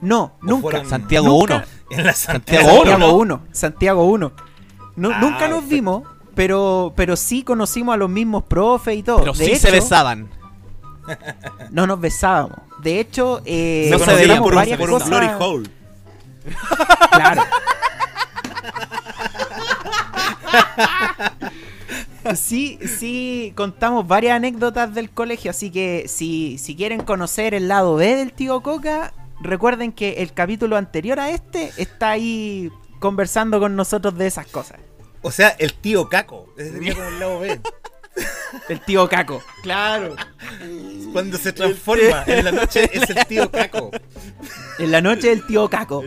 No, 0.01 0.23
¿O 0.23 0.31
nunca. 0.41 0.61
fueron- 0.61 0.89
Santiago 0.89 1.27
Nunca. 1.27 1.55
1. 1.89 1.97
En 1.99 2.05
la 2.05 2.13
Santiago 2.13 2.65
Santiago, 2.65 2.75
Santiago 2.91 2.99
¿no? 2.99 3.13
1. 3.17 3.41
Santiago 3.51 4.03
1. 4.05 4.31
No, 4.95 5.11
Ah, 5.13 5.19
nunca 5.21 5.47
nos 5.47 5.67
vimos, 5.67 6.03
pero, 6.35 6.93
pero 6.95 7.15
sí 7.15 7.43
conocimos 7.43 7.93
a 7.93 7.97
los 7.97 8.09
mismos 8.09 8.43
profes 8.43 8.97
y 8.97 9.03
todo. 9.03 9.19
Pero 9.19 9.33
de 9.33 9.45
sí 9.45 9.51
hecho, 9.51 9.61
se 9.61 9.71
besaban. 9.71 10.29
No 11.71 11.87
nos 11.87 11.99
besábamos. 11.99 12.57
De 12.81 12.99
hecho, 12.99 13.41
eh, 13.45 13.89
No 13.91 13.99
Se 13.99 14.13
veían 14.13 14.39
por, 14.39 14.53
un, 14.53 14.55
varias 14.55 14.77
por 14.79 14.89
un 14.89 14.93
cosas. 14.99 15.09
glory 15.09 15.27
hole. 15.39 15.69
Claro. 17.11 17.43
Sí, 22.35 22.77
sí, 22.99 23.51
contamos 23.55 24.07
varias 24.07 24.35
anécdotas 24.35 24.93
del 24.93 25.09
colegio, 25.09 25.49
así 25.51 25.71
que 25.71 26.05
si, 26.07 26.57
si 26.59 26.75
quieren 26.75 27.01
conocer 27.01 27.53
el 27.55 27.67
lado 27.67 27.95
B 27.95 28.15
del 28.15 28.31
tío 28.31 28.61
Coca, 28.61 29.11
recuerden 29.41 29.91
que 29.91 30.21
el 30.21 30.33
capítulo 30.33 30.77
anterior 30.77 31.19
a 31.19 31.31
este 31.31 31.71
está 31.77 32.11
ahí 32.11 32.71
conversando 32.99 33.59
con 33.59 33.75
nosotros 33.75 34.17
de 34.17 34.27
esas 34.27 34.47
cosas. 34.47 34.79
O 35.21 35.31
sea, 35.31 35.49
el 35.59 35.73
tío 35.73 36.09
Caco. 36.09 36.53
Ese 36.57 36.71
sería 36.71 36.95
como 36.95 37.07
el 37.07 37.19
lado 37.19 37.39
B. 37.39 37.59
El 38.69 38.81
tío 38.81 39.07
Caco. 39.07 39.41
Claro. 39.63 40.15
Cuando 41.13 41.37
se 41.37 41.53
transforma 41.53 42.23
en 42.27 42.45
la 42.45 42.51
noche 42.51 42.89
es 42.93 43.09
el 43.09 43.25
tío 43.25 43.51
Caco. 43.51 43.91
En 44.79 44.91
la 44.91 45.01
noche 45.01 45.29
del 45.29 45.45
tío 45.45 45.69
Caco. 45.69 46.03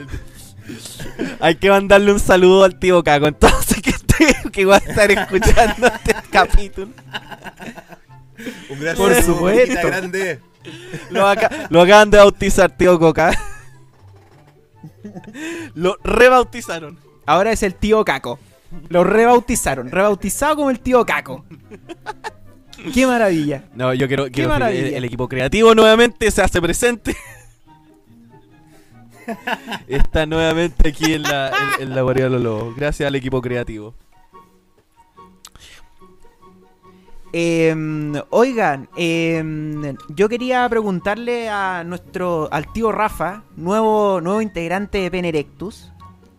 Hay 1.41 1.57
que 1.57 1.69
mandarle 1.69 2.13
un 2.13 2.21
saludo 2.21 2.65
al 2.65 2.79
tío 2.79 3.03
Caco, 3.05 3.27
entonces 3.27 3.83
que, 3.83 4.51
que 4.51 4.65
va 4.65 4.77
a 4.77 4.79
estar 4.79 5.11
escuchando 5.11 5.87
este 5.87 6.15
capítulo. 6.31 6.89
Un 8.71 8.81
gran 8.81 8.97
Por 8.97 9.15
saludo, 9.15 9.35
supuesto. 9.35 9.87
Grande. 9.87 10.41
Lo, 11.11 11.27
aca- 11.27 11.67
lo 11.71 11.81
acaban 11.83 12.11
de 12.11 12.19
bautizar, 12.19 12.77
tío 12.77 12.99
Coca. 12.99 13.33
Lo 15.75 15.97
rebautizaron. 16.03 16.99
Ahora 17.27 17.53
es 17.53 17.63
el 17.63 17.75
tío 17.75 18.05
Caco. 18.05 18.39
Lo 18.89 19.05
rebautizaron. 19.05 19.91
Rebautizado 19.91 20.57
como 20.57 20.71
el 20.71 20.81
tío 20.81 21.05
Caco. 21.07 21.45
Qué 22.93 23.07
maravilla. 23.07 23.65
No, 23.75 23.95
yo 23.95 24.09
quiero, 24.09 24.25
quiero 24.25 24.33
que 24.35 24.43
el, 24.43 24.49
maravilla. 24.49 24.97
el 24.99 25.05
equipo 25.05 25.29
creativo 25.29 25.75
nuevamente 25.75 26.31
se 26.31 26.43
hace 26.43 26.61
presente. 26.61 27.17
Está 29.87 30.27
nuevamente 30.27 30.89
aquí 30.91 31.15
en 31.15 31.23
la, 31.23 31.51
en, 31.79 31.85
en 31.89 31.95
la 31.95 32.03
guarida 32.03 32.25
de 32.25 32.31
los 32.31 32.43
lobos. 32.43 32.77
Gracias 32.77 33.07
al 33.07 33.15
equipo 33.15 33.41
creativo. 33.41 33.95
Em, 37.37 38.13
oigan, 38.31 38.89
em, 38.97 39.97
yo 40.15 40.29
quería 40.29 40.69
preguntarle 40.69 41.49
a 41.49 41.83
nuestro, 41.83 42.49
al 42.53 42.73
tío 42.73 42.93
Rafa, 42.93 43.43
nuevo, 43.57 44.21
nuevo 44.21 44.41
integrante 44.41 44.99
de 44.99 45.11
Penerectus, 45.11 45.91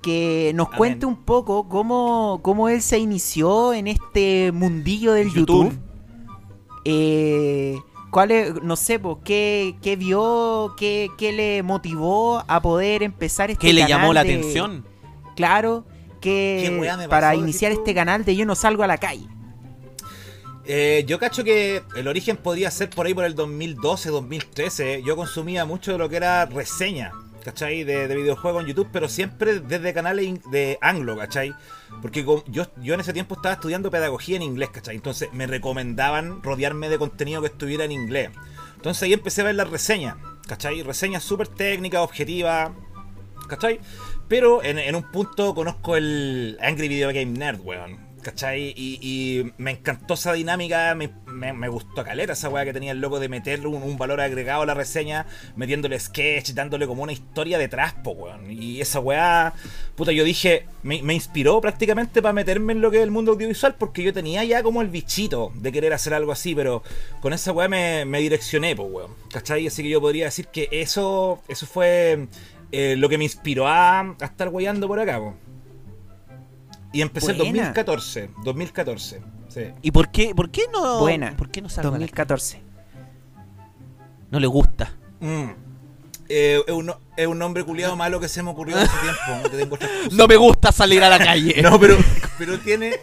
que 0.01 0.53
nos 0.55 0.67
Amén. 0.67 0.77
cuente 0.77 1.05
un 1.05 1.17
poco 1.17 1.67
cómo, 1.67 2.39
cómo 2.41 2.69
él 2.69 2.81
se 2.81 2.97
inició 2.97 3.73
en 3.73 3.87
este 3.87 4.51
mundillo 4.53 5.11
del 5.11 5.33
YouTube. 5.33 5.65
YouTube. 5.65 5.79
Eh, 6.85 7.75
¿Cuál 8.09 8.31
es, 8.31 8.63
no 8.63 8.77
sé, 8.77 8.97
pues, 8.97 9.17
qué, 9.25 9.75
qué 9.81 9.97
vio, 9.97 10.75
qué, 10.77 11.09
qué 11.17 11.33
le 11.33 11.61
motivó 11.61 12.41
a 12.47 12.61
poder 12.61 13.03
empezar 13.03 13.51
este 13.51 13.67
¿Qué 13.67 13.73
le 13.73 13.81
canal 13.81 13.97
llamó 13.99 14.13
la 14.13 14.23
de- 14.23 14.35
atención? 14.35 14.85
Claro, 15.35 15.83
que 16.21 16.79
¿Qué 17.01 17.07
para 17.09 17.35
iniciar 17.35 17.73
este 17.73 17.93
canal 17.93 18.23
de 18.23 18.33
Yo 18.37 18.45
no 18.45 18.55
salgo 18.55 18.83
a 18.83 18.87
la 18.87 18.97
calle. 18.97 19.27
Eh, 20.67 21.03
yo 21.07 21.19
cacho 21.19 21.43
que 21.43 21.83
el 21.95 22.07
origen 22.07 22.37
podía 22.37 22.71
ser 22.71 22.89
por 22.89 23.05
ahí 23.05 23.13
por 23.13 23.25
el 23.25 23.35
2012, 23.35 24.09
2013. 24.09 25.03
Yo 25.05 25.15
consumía 25.15 25.65
mucho 25.65 25.91
de 25.91 25.97
lo 25.99 26.09
que 26.09 26.15
era 26.15 26.45
reseña, 26.45 27.11
¿cachai? 27.43 27.83
De, 27.83 28.07
de 28.07 28.15
videojuegos 28.15 28.63
en 28.63 28.69
YouTube, 28.69 28.89
pero 28.91 29.07
siempre 29.07 29.59
desde 29.59 29.93
canales 29.93 30.39
de 30.49 30.79
anglo, 30.81 31.15
¿cachai? 31.17 31.53
Porque 32.01 32.25
yo, 32.47 32.67
yo 32.77 32.93
en 32.93 32.99
ese 32.99 33.13
tiempo 33.13 33.35
estaba 33.35 33.53
estudiando 33.53 33.91
pedagogía 33.91 34.37
en 34.37 34.41
inglés, 34.41 34.69
¿cachai? 34.69 34.95
Entonces 34.95 35.29
me 35.33 35.45
recomendaban 35.45 36.41
rodearme 36.41 36.89
de 36.89 36.97
contenido 36.97 37.41
que 37.41 37.47
estuviera 37.47 37.85
en 37.85 37.91
inglés. 37.91 38.31
Entonces 38.75 39.03
ahí 39.03 39.13
empecé 39.13 39.41
a 39.41 39.45
ver 39.45 39.55
las 39.55 39.69
reseñas, 39.69 40.15
¿cachai? 40.47 40.81
Reseñas 40.81 41.23
súper 41.23 41.47
técnicas, 41.47 42.01
objetivas, 42.01 42.71
¿cachai? 43.47 43.79
Pero 44.27 44.63
en, 44.63 44.79
en 44.79 44.95
un 44.95 45.11
punto 45.11 45.53
conozco 45.53 45.95
el 45.95 46.57
Angry 46.59 46.87
Video 46.87 47.09
Game 47.09 47.37
Nerd, 47.37 47.59
weón. 47.61 48.04
¿Cachai? 48.25 48.73
Y, 48.75 49.51
me 49.59 49.69
encantó 49.69 50.15
esa 50.15 50.33
dinámica, 50.33 50.95
me, 50.95 51.11
me- 51.27 51.53
me 51.53 51.69
gustó 51.69 52.03
caleta 52.03 52.33
esa 52.33 52.49
weá 52.49 52.65
que 52.65 52.73
tenía 52.73 52.91
el 52.91 52.99
loco 52.99 53.19
de 53.19 53.29
meterle 53.29 53.67
un, 53.67 53.83
un 53.83 53.99
valor 53.99 54.19
agregado 54.19 54.63
a 54.63 54.65
la 54.65 54.73
reseña, 54.73 55.27
metiéndole 55.55 55.99
sketch, 55.99 56.53
dándole 56.53 56.87
como 56.87 57.03
una 57.03 57.11
historia 57.11 57.59
detrás, 57.59 57.93
po, 58.03 58.13
weón. 58.13 58.49
Y 58.49 58.81
esa 58.81 58.99
weá, 58.99 59.53
puta, 59.95 60.11
yo 60.11 60.23
dije, 60.23 60.65
me, 60.81 61.03
me 61.03 61.13
inspiró 61.13 61.61
prácticamente 61.61 62.19
para 62.23 62.33
meterme 62.33 62.73
en 62.73 62.81
lo 62.81 62.89
que 62.89 62.97
es 62.97 63.03
el 63.03 63.11
mundo 63.11 63.33
audiovisual, 63.33 63.75
porque 63.75 64.01
yo 64.01 64.11
tenía 64.11 64.43
ya 64.43 64.63
como 64.63 64.81
el 64.81 64.87
bichito 64.89 65.51
de 65.53 65.71
querer 65.71 65.93
hacer 65.93 66.15
algo 66.15 66.31
así, 66.31 66.55
pero 66.55 66.81
con 67.21 67.31
esa 67.31 67.51
weá 67.51 67.67
me, 67.67 68.05
me 68.05 68.19
direccioné, 68.21 68.75
po, 68.75 68.85
weón. 68.85 69.11
¿Cachai? 69.31 69.67
Así 69.67 69.83
que 69.83 69.89
yo 69.89 70.01
podría 70.01 70.25
decir 70.25 70.47
que 70.47 70.67
eso, 70.71 71.43
eso 71.47 71.67
fue 71.67 72.27
eh, 72.71 72.95
lo 72.97 73.07
que 73.07 73.19
me 73.19 73.23
inspiró 73.25 73.67
a, 73.67 73.99
a 73.99 74.25
estar 74.25 74.49
weyando 74.49 74.87
por 74.87 74.99
acá, 74.99 75.19
po. 75.19 75.35
Y 76.95 77.01
empecé 77.01 77.31
en 77.31 77.37
Buena. 77.39 77.51
2014. 77.73 78.29
2014. 78.45 79.21
Sí. 79.49 79.61
¿Y 79.81 79.91
por 79.91 80.09
qué, 80.11 80.33
por 80.33 80.49
qué 80.49 80.61
no? 80.71 80.99
Buena. 80.99 81.35
¿Por 81.35 81.49
qué 81.49 81.61
no 81.61 81.67
salgo 81.67 81.89
a 81.89 81.91
la 81.91 81.97
2014. 81.97 82.57
calle? 82.59 82.65
No 84.31 84.39
le 84.39 84.47
gusta. 84.47 84.93
Mm. 85.19 85.49
Eh, 86.29 86.61
es, 86.65 86.73
un, 86.73 86.93
es 87.17 87.27
un 87.27 87.37
nombre 87.37 87.65
culiado 87.65 87.97
malo 87.97 88.21
que 88.21 88.29
se 88.29 88.41
me 88.41 88.49
ocurrió 88.51 88.77
hace 88.77 88.93
tiempo. 89.51 89.77
No 89.77 89.77
te. 89.77 89.87
No 90.15 90.25
me 90.25 90.37
gusta 90.37 90.71
salir 90.71 91.03
a 91.03 91.09
la 91.09 91.19
calle. 91.19 91.61
No, 91.61 91.77
pero, 91.77 91.97
pero 92.37 92.57
tiene. 92.59 92.93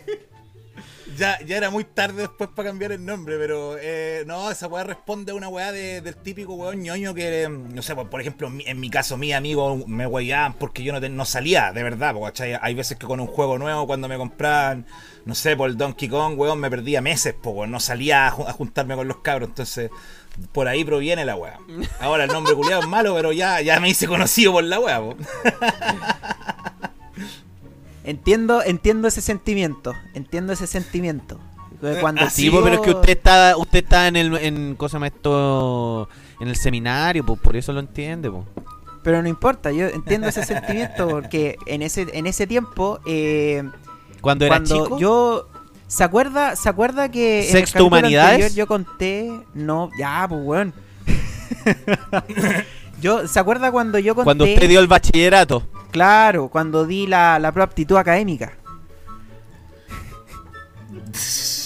Ya, 1.19 1.39
ya 1.45 1.57
era 1.57 1.69
muy 1.71 1.85
tarde 1.85 2.23
después 2.23 2.49
para 2.55 2.69
cambiar 2.71 2.93
el 2.93 3.05
nombre, 3.05 3.37
pero 3.39 3.77
eh, 3.79 4.25
no, 4.27 4.51
esa 4.51 4.67
weá 4.69 4.85
responde 4.85 5.33
a 5.33 5.35
una 5.35 5.49
weá 5.49 5.73
de- 5.73 6.01
del 6.01 6.17
típico 6.17 6.55
weón 6.55 6.83
ñoño 6.83 7.13
que, 7.15 7.43
eh, 7.43 7.49
no 7.49 7.83
sé, 7.83 7.95
por, 7.95 8.21
ejemplo, 8.21 8.47
en 8.49 8.57
mi, 8.57 8.65
mi 8.75 8.91
caso, 8.91 9.17
mis 9.17 9.35
amigos 9.35 9.87
me 9.87 10.07
weyaban 10.07 10.55
porque 10.55 10.83
yo 10.83 10.93
no, 10.93 11.01
no 11.09 11.25
salía, 11.25 11.73
de 11.73 11.83
verdad, 11.83 12.15
¿cachai? 12.23 12.59
Hay 12.61 12.75
veces 12.75 12.99
que 12.99 13.07
con 13.07 13.21
un 13.21 13.27
juego 13.27 13.59
nuevo, 13.59 13.87
cuando 13.87 14.09
me 14.09 14.17
compraban, 14.17 14.87
no 15.25 15.35
sé, 15.35 15.57
por 15.57 15.69
el 15.69 15.77
Donkey 15.77 16.09
Kong, 16.09 16.39
weón, 16.39 16.59
me 16.61 16.71
perdía 16.71 17.01
meses, 17.01 17.35
po, 17.35 17.67
no 17.67 17.79
salía 17.81 18.27
a, 18.27 18.29
a 18.29 18.53
juntarme 18.53 18.95
con 18.95 19.07
los 19.09 19.19
cabros, 19.19 19.49
entonces 19.51 19.91
por 20.53 20.67
ahí 20.67 20.83
proviene 20.85 21.25
la 21.27 21.37
weá. 21.37 21.59
Ahora 22.01 22.25
el 22.25 22.31
nombre 22.31 22.55
culiado 22.55 22.81
es 22.83 22.89
malo, 22.89 23.15
pero 23.15 23.33
ya, 23.33 23.61
ya 23.61 23.79
me 23.81 23.91
hice 23.91 24.07
conocido 24.07 24.53
por 24.53 24.65
la 24.65 24.81
weá. 24.81 25.01
Entiendo, 28.13 28.63
entiendo 28.63 29.09
ese 29.09 29.23
sentimiento. 29.23 29.95
Entiendo 30.13 30.53
ese 30.53 30.67
sentimiento. 30.67 31.41
Eh, 31.83 31.97
Cuando 31.99 32.21
así, 32.23 32.43
Sí, 32.43 32.51
po, 32.51 32.59
sigo- 32.59 32.65
pero 32.65 32.75
es 32.77 32.81
que 32.83 32.91
usted 32.91 33.09
está, 33.11 33.57
usted 33.57 33.79
está 33.83 34.07
en 34.07 34.17
el, 34.17 34.37
en, 34.37 34.75
cosa 34.75 34.97
llama 34.99 35.07
esto? 35.07 36.11
En 36.39 36.49
el 36.49 36.57
seminario, 36.57 37.25
pues 37.25 37.41
por 37.41 37.57
eso 37.57 37.73
lo 37.73 37.81
entiende, 37.81 38.31
po. 38.31 38.45
Pero 39.03 39.23
no 39.23 39.29
importa, 39.29 39.73
yo 39.73 39.87
entiendo 39.87 40.29
ese 40.29 40.45
sentimiento 40.45 41.09
porque 41.09 41.57
en 41.67 41.81
ese, 41.81 42.07
en 42.13 42.27
ese 42.27 42.47
tiempo, 42.47 43.01
eh, 43.07 43.65
Cuando 44.21 44.45
era 44.45 44.57
cuando 44.57 44.85
chico, 44.85 44.99
yo... 44.99 45.49
¿Se 45.87 46.05
acuerda, 46.05 46.55
¿Se 46.55 46.69
acuerda 46.69 47.11
que 47.11 47.41
en 47.41 47.47
el 47.47 47.53
¿Sexto 47.53 47.87
Humanidades? 47.87 48.33
anterior 48.35 48.53
yo 48.53 48.67
conté... 48.67 49.31
No, 49.55 49.89
ya, 49.99 50.27
pues 50.29 50.41
weón. 50.45 50.75
yo, 53.01 53.27
¿Se 53.27 53.41
acuerda 53.41 53.73
cuando 53.73 53.99
yo 53.99 54.15
conté... 54.15 54.25
cuando 54.25 54.45
usted 54.45 54.69
dio 54.69 54.81
el 54.81 54.87
bachillerato. 54.87 55.63
Claro, 55.93 56.49
cuando 56.49 56.87
di 56.87 57.07
la, 57.07 57.39
la 57.39 57.53
prueba 57.53 57.67
aptitud 57.67 57.97
académica. 57.97 58.53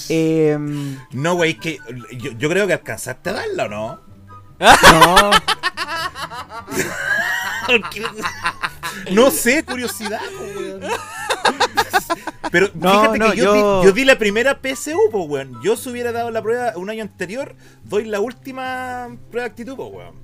Em, 0.09 0.97
No, 1.13 1.35
wey, 1.35 1.55
que 1.55 1.79
yo, 2.13 2.31
yo 2.33 2.49
creo 2.49 2.67
que 2.69 2.75
alcanzaste 2.75 3.31
a 3.31 3.33
darla, 3.33 3.65
¿o 3.65 3.69
no? 3.69 4.01
no, 4.61 5.31
No 9.11 9.31
sé, 9.33 9.65
curiosidad, 9.65 10.21
weón. 10.41 10.81
Pero 12.53 12.69
No, 12.75 13.01
fíjate 13.01 13.19
no, 13.19 13.31
que 13.33 13.37
yo, 13.37 13.45
yo- 13.45 13.81
Di, 13.81 13.87
yo 13.87 13.93
di 13.93 14.05
la 14.05 14.17
primera 14.17 14.61
PSU, 14.63 14.97
pues, 15.11 15.25
weón. 15.29 15.61
Yo 15.63 15.77
si 15.77 15.91
hubiera 15.91 16.13
dado 16.13 16.31
la 16.31 16.41
prueba 16.41 16.73
un 16.77 16.89
año 16.89 17.03
anterior, 17.03 17.57
doy 17.83 18.05
la 18.05 18.21
última 18.21 19.09
prueba 19.31 19.49
de 19.49 19.51
actitud, 19.51 19.75
pues, 19.77 19.89
weón. 19.93 20.15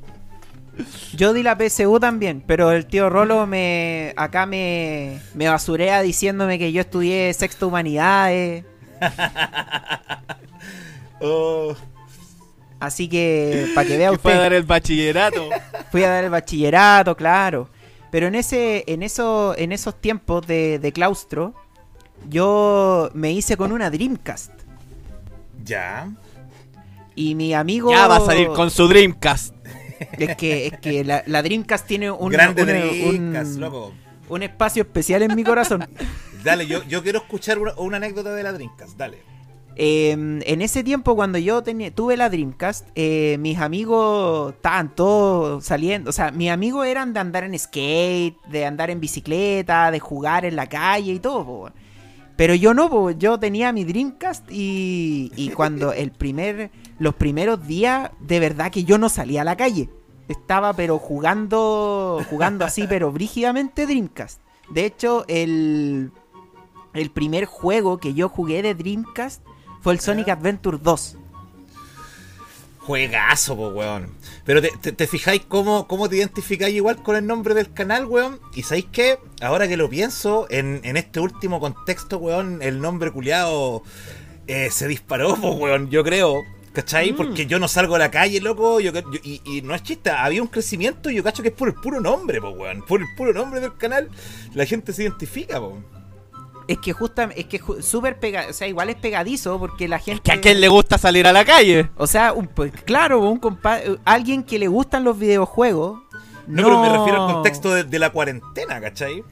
Yo 1.14 1.32
di 1.34 1.42
la 1.42 1.56
PSU 1.56 2.00
también, 2.00 2.42
pero 2.46 2.72
el 2.72 2.86
tío 2.86 3.10
Rolo 3.10 3.46
me 3.46 4.14
acá 4.16 4.46
me, 4.46 5.20
me 5.34 5.48
basurea 5.48 6.00
diciéndome 6.02 6.58
que 6.58 6.72
yo 6.72 6.80
estudié 6.80 7.32
sexto 7.34 7.68
humanidades. 7.68 8.64
Oh, 11.24 11.76
Así 12.80 13.08
que, 13.08 13.70
para 13.76 13.86
que 13.86 13.96
vea 13.96 14.10
Que 14.10 14.18
fue 14.18 14.32
a 14.32 14.34
usted, 14.34 14.42
dar 14.42 14.52
el 14.52 14.64
bachillerato. 14.64 15.48
fui 15.92 16.02
a 16.02 16.08
dar 16.08 16.24
el 16.24 16.30
bachillerato, 16.30 17.16
claro. 17.16 17.68
Pero 18.10 18.26
en 18.26 18.34
ese, 18.34 18.82
en 18.88 19.04
eso, 19.04 19.54
en 19.56 19.70
esos 19.70 20.00
tiempos 20.00 20.44
de, 20.48 20.80
de 20.80 20.92
claustro, 20.92 21.54
yo 22.28 23.08
me 23.14 23.30
hice 23.30 23.56
con 23.56 23.70
una 23.70 23.88
Dreamcast. 23.90 24.50
ya. 25.64 26.08
Y 27.14 27.34
mi 27.34 27.52
amigo. 27.54 27.90
Ya 27.92 28.08
va 28.08 28.16
a 28.16 28.20
salir 28.20 28.48
con 28.48 28.70
su 28.70 28.88
Dreamcast. 28.88 29.54
Es 30.18 30.36
que, 30.36 30.66
es 30.68 30.78
que 30.78 31.04
la, 31.04 31.22
la 31.26 31.42
Dreamcast 31.42 31.86
tiene 31.86 32.10
un, 32.10 32.30
Grande 32.30 32.62
un- 32.62 32.68
Dreamcast, 32.68 33.54
un- 33.54 33.60
loco. 33.60 33.92
un 34.28 34.42
espacio 34.42 34.82
especial 34.82 35.22
en 35.22 35.34
mi 35.34 35.44
corazón. 35.44 35.86
Dale, 36.44 36.66
yo, 36.66 36.82
yo 36.88 37.02
quiero 37.02 37.18
escuchar 37.20 37.58
una, 37.58 37.72
una 37.76 37.96
anécdota 37.98 38.34
de 38.34 38.42
la 38.42 38.52
Dreamcast, 38.52 38.96
dale. 38.96 39.18
Eh, 39.74 40.10
en 40.10 40.60
ese 40.60 40.84
tiempo, 40.84 41.16
cuando 41.16 41.38
yo 41.38 41.62
tenía, 41.62 41.90
tuve 41.94 42.16
la 42.18 42.28
Dreamcast, 42.28 42.88
eh, 42.94 43.36
mis 43.40 43.56
amigos 43.58 44.52
estaban 44.54 44.94
todos 44.94 45.64
saliendo. 45.64 46.10
O 46.10 46.12
sea, 46.12 46.30
mis 46.30 46.50
amigos 46.50 46.86
eran 46.86 47.14
de 47.14 47.20
andar 47.20 47.44
en 47.44 47.58
skate, 47.58 48.36
de 48.50 48.66
andar 48.66 48.90
en 48.90 49.00
bicicleta, 49.00 49.90
de 49.90 49.98
jugar 49.98 50.44
en 50.44 50.56
la 50.56 50.68
calle 50.68 51.12
y 51.12 51.18
todo. 51.20 51.44
po. 51.46 51.70
Pero 52.36 52.54
yo 52.54 52.74
no, 52.74 52.90
po, 52.90 53.12
yo 53.12 53.38
tenía 53.38 53.72
mi 53.72 53.84
Dreamcast 53.84 54.44
y, 54.50 55.32
y 55.36 55.48
cuando 55.50 55.92
el 55.94 56.10
primer, 56.10 56.70
los 57.02 57.16
primeros 57.16 57.66
días, 57.66 58.12
de 58.20 58.38
verdad 58.38 58.70
que 58.70 58.84
yo 58.84 58.96
no 58.96 59.08
salía 59.08 59.42
a 59.42 59.44
la 59.44 59.56
calle. 59.56 59.88
Estaba 60.28 60.72
pero 60.74 61.00
jugando, 61.00 62.24
jugando 62.30 62.64
así, 62.64 62.86
pero 62.88 63.10
brígidamente 63.10 63.86
Dreamcast. 63.86 64.40
De 64.70 64.86
hecho, 64.86 65.24
el, 65.26 66.12
el 66.94 67.10
primer 67.10 67.46
juego 67.46 67.98
que 67.98 68.14
yo 68.14 68.28
jugué 68.28 68.62
de 68.62 68.76
Dreamcast 68.76 69.42
fue 69.80 69.94
el 69.94 69.98
Sonic 70.00 70.28
Adventure 70.28 70.78
2. 70.80 71.16
Juegazo, 72.78 73.56
po, 73.56 73.70
weón. 73.70 74.12
Pero 74.44 74.62
te, 74.62 74.70
te, 74.80 74.92
te 74.92 75.06
fijáis 75.08 75.42
cómo, 75.48 75.88
cómo 75.88 76.08
te 76.08 76.16
identificáis 76.16 76.76
igual 76.76 77.02
con 77.02 77.16
el 77.16 77.26
nombre 77.26 77.54
del 77.54 77.72
canal, 77.72 78.06
weón. 78.06 78.38
Y 78.54 78.62
sabéis 78.62 78.86
que, 78.92 79.18
ahora 79.40 79.66
que 79.66 79.76
lo 79.76 79.90
pienso, 79.90 80.46
en, 80.50 80.80
en 80.84 80.96
este 80.96 81.18
último 81.18 81.58
contexto, 81.58 82.18
weón, 82.18 82.62
el 82.62 82.80
nombre 82.80 83.10
culiado 83.10 83.82
se 84.46 84.86
disparó, 84.86 85.34
po, 85.34 85.50
weón, 85.54 85.90
yo 85.90 86.04
creo. 86.04 86.44
¿Cachai? 86.72 87.12
Porque 87.12 87.44
yo 87.46 87.58
no 87.58 87.68
salgo 87.68 87.96
a 87.96 87.98
la 87.98 88.10
calle, 88.10 88.40
loco. 88.40 88.80
Yo, 88.80 88.92
yo- 88.92 89.02
y, 89.22 89.42
y 89.44 89.60
no 89.62 89.74
es 89.74 89.82
chiste, 89.82 90.10
había 90.10 90.40
un 90.40 90.48
crecimiento 90.48 91.10
y 91.10 91.16
yo 91.16 91.22
cacho 91.22 91.42
que 91.42 91.50
es 91.50 91.54
por 91.54 91.68
el 91.68 91.74
puro 91.74 92.00
nombre, 92.00 92.40
po, 92.40 92.48
weón. 92.50 92.82
Por 92.86 93.00
el 93.02 93.06
puro 93.16 93.32
nombre 93.34 93.60
del 93.60 93.76
canal, 93.76 94.08
la 94.54 94.64
gente 94.64 94.92
se 94.94 95.02
identifica, 95.02 95.60
po. 95.60 95.78
Es 96.68 96.78
que 96.78 96.92
justamente, 96.94 97.40
es 97.42 97.46
que 97.48 97.60
súper 97.82 98.18
pega, 98.18 98.46
o 98.48 98.52
sea, 98.54 98.68
igual 98.68 98.88
es 98.88 98.96
pegadizo 98.96 99.58
porque 99.58 99.86
la 99.88 99.98
gente... 99.98 100.22
Que 100.22 100.32
a 100.32 100.40
quién 100.40 100.60
le 100.60 100.68
gusta 100.68 100.96
salir 100.96 101.26
a 101.26 101.32
la 101.32 101.44
calle. 101.44 101.90
O 101.96 102.06
sea, 102.06 102.32
un, 102.32 102.46
pues, 102.46 102.72
claro, 102.84 103.18
un 103.20 103.38
compa- 103.40 103.98
alguien 104.04 104.42
que 104.44 104.58
le 104.58 104.68
gustan 104.68 105.04
los 105.04 105.18
videojuegos. 105.18 106.00
No, 106.46 106.62
pero 106.62 106.80
me 106.80 106.88
refiero 106.88 107.26
al 107.26 107.34
contexto 107.34 107.74
de, 107.74 107.84
de 107.84 107.98
la 107.98 108.10
cuarentena, 108.10 108.80
¿cachai? 108.80 109.22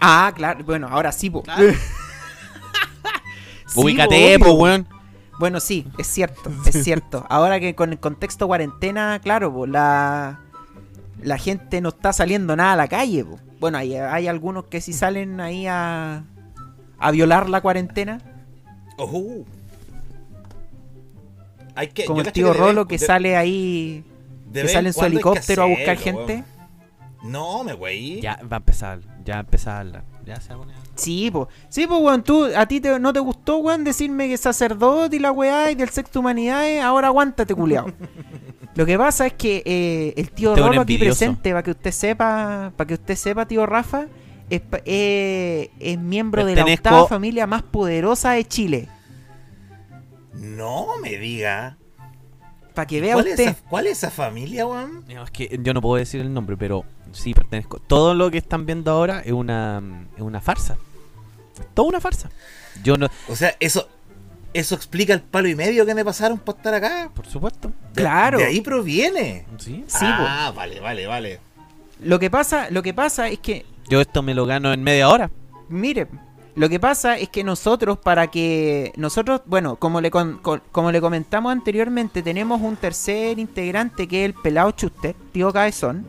Ah, 0.00 0.32
claro, 0.34 0.64
bueno, 0.64 0.88
ahora 0.90 1.12
sí, 1.12 1.28
po. 1.28 1.42
Sí, 3.68 3.80
Ubícate, 3.80 4.38
po, 4.38 4.52
weón. 4.52 4.86
Bueno, 5.38 5.60
sí, 5.60 5.86
es 5.98 6.06
cierto, 6.06 6.50
es 6.66 6.82
cierto. 6.84 7.26
Ahora 7.28 7.60
que 7.60 7.74
con 7.74 7.92
el 7.92 7.98
contexto 8.00 8.46
cuarentena, 8.46 9.20
claro, 9.22 9.52
po, 9.52 9.66
la, 9.66 10.40
la 11.22 11.38
gente 11.38 11.80
no 11.80 11.90
está 11.90 12.12
saliendo 12.12 12.56
nada 12.56 12.72
a 12.72 12.76
la 12.76 12.88
calle. 12.88 13.24
po. 13.24 13.38
Bueno, 13.60 13.78
hay, 13.78 13.94
hay 13.96 14.28
algunos 14.28 14.64
que 14.64 14.80
sí 14.80 14.92
salen 14.92 15.40
ahí 15.40 15.66
a, 15.66 16.24
a 16.98 17.10
violar 17.10 17.48
la 17.48 17.60
cuarentena, 17.60 18.20
Ojo. 18.98 19.44
Hay 21.74 21.88
que, 21.88 22.06
como 22.06 22.20
yo 22.22 22.26
el 22.28 22.32
tío 22.32 22.54
Rolo 22.54 22.86
que 22.88 22.96
de- 22.98 23.06
sale 23.06 23.36
ahí, 23.36 24.02
que 24.52 24.68
sale 24.68 24.88
en 24.88 24.94
su 24.94 25.04
helicóptero 25.04 25.62
a 25.64 25.66
buscar 25.66 25.96
gente. 25.98 26.44
No, 27.26 27.64
me 27.64 27.72
güey. 27.74 28.20
Ya 28.20 28.40
va 28.50 28.56
a 28.56 28.60
empezar, 28.60 29.00
ya 29.24 29.34
va 29.34 29.38
a 29.38 29.40
empezar 29.40 29.74
a 29.76 29.80
hablar. 29.80 30.04
Ya 30.24 30.40
se 30.40 30.48
va 30.50 30.54
a 30.54 30.58
poner. 30.58 30.76
Sí, 30.96 31.30
pues, 31.30 31.46
sí, 31.68 31.86
pues, 31.86 32.00
weón, 32.00 32.22
tú, 32.24 32.46
a 32.56 32.66
ti 32.66 32.80
te- 32.80 32.98
no 32.98 33.12
te 33.12 33.20
gustó, 33.20 33.58
weón, 33.58 33.84
decirme 33.84 34.28
que 34.28 34.36
sacerdote 34.36 35.16
y 35.16 35.18
la 35.18 35.30
weá 35.32 35.70
y 35.70 35.74
del 35.74 35.90
sexto 35.90 36.20
humanidades, 36.20 36.82
ahora 36.82 37.08
aguántate, 37.08 37.54
culiao. 37.54 37.86
Lo 38.74 38.84
que 38.84 38.98
pasa 38.98 39.26
es 39.26 39.32
que 39.34 39.62
eh, 39.64 40.14
el 40.16 40.30
tío 40.30 40.52
es 40.54 40.60
un 40.60 40.66
Rolo 40.68 40.80
aquí 40.82 40.98
presente, 40.98 41.50
para 41.50 41.62
que 41.62 41.70
usted 41.70 41.90
sepa, 41.92 42.72
para 42.76 42.88
que 42.88 42.94
usted 42.94 43.14
sepa, 43.16 43.46
tío 43.46 43.64
Rafa, 43.66 44.06
es, 44.50 44.62
eh, 44.84 45.70
es 45.80 45.98
miembro 45.98 46.44
de 46.44 46.54
la 46.54 46.64
octava 46.64 47.06
familia 47.08 47.46
más 47.46 47.62
poderosa 47.62 48.32
de 48.32 48.44
Chile. 48.46 48.88
No 50.34 50.86
me 51.02 51.16
diga. 51.18 51.78
Para 52.74 52.86
que 52.86 53.00
vea 53.00 53.14
¿Cuál 53.14 53.26
es, 53.28 53.32
usted. 53.32 53.48
esa, 53.48 53.68
¿Cuál 53.70 53.86
es 53.86 53.92
esa 53.98 54.10
familia, 54.10 54.66
weón? 54.66 55.04
No, 55.08 55.22
es 55.24 55.30
que 55.30 55.58
yo 55.62 55.72
no 55.72 55.80
puedo 55.80 55.96
decir 55.96 56.20
el 56.20 56.32
nombre, 56.34 56.56
pero 56.58 56.84
sí 57.16 57.34
pertenezco. 57.34 57.78
Todo 57.80 58.14
lo 58.14 58.30
que 58.30 58.38
están 58.38 58.66
viendo 58.66 58.90
ahora 58.90 59.20
es 59.20 59.32
una, 59.32 59.82
es 60.16 60.22
una 60.22 60.40
farsa. 60.40 60.76
Toda 61.74 61.88
una 61.88 62.00
farsa. 62.00 62.30
Yo 62.82 62.96
no, 62.96 63.08
O 63.28 63.36
sea, 63.36 63.54
eso 63.60 63.88
eso 64.52 64.74
explica 64.74 65.12
el 65.12 65.20
palo 65.22 65.48
y 65.48 65.54
medio 65.54 65.84
que 65.84 65.94
me 65.94 66.04
pasaron 66.04 66.38
por 66.38 66.56
estar 66.56 66.72
acá. 66.74 67.10
por 67.14 67.26
supuesto. 67.26 67.68
De- 67.94 68.02
Claro. 68.02 68.38
De 68.38 68.44
ahí 68.44 68.60
proviene. 68.60 69.44
Sí. 69.58 69.84
Sí, 69.86 69.98
ah, 70.02 70.52
vale, 70.54 70.80
vale, 70.80 71.06
vale. 71.06 71.40
Lo 72.00 72.18
que 72.18 72.30
pasa, 72.30 72.68
lo 72.70 72.82
que 72.82 72.92
pasa 72.94 73.28
es 73.28 73.38
que 73.38 73.64
Yo 73.88 74.00
esto 74.00 74.22
me 74.22 74.34
lo 74.34 74.46
gano 74.46 74.72
en 74.72 74.82
media 74.82 75.08
hora. 75.08 75.30
Mire, 75.68 76.06
lo 76.54 76.68
que 76.70 76.80
pasa 76.80 77.18
es 77.18 77.28
que 77.28 77.44
nosotros, 77.44 77.98
para 77.98 78.28
que. 78.28 78.92
Nosotros, 78.96 79.42
bueno, 79.46 79.76
como 79.76 80.00
le, 80.00 80.10
con- 80.10 80.38
con- 80.38 80.62
como 80.72 80.90
le 80.90 81.00
comentamos 81.00 81.52
anteriormente, 81.52 82.22
tenemos 82.22 82.60
un 82.62 82.76
tercer 82.76 83.38
integrante 83.38 84.06
que 84.08 84.24
es 84.24 84.26
el 84.26 84.34
pelado 84.34 84.70
Chuster, 84.72 85.14
tío 85.32 85.52
Cabezón. 85.52 86.06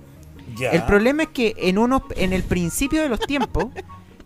Ya. 0.56 0.72
El 0.72 0.84
problema 0.84 1.24
es 1.24 1.30
que 1.30 1.54
en, 1.58 1.78
unos, 1.78 2.04
en 2.16 2.34
el 2.34 2.44
principio 2.44 3.02
de 3.02 3.10
los 3.10 3.20
tiempos, 3.20 3.66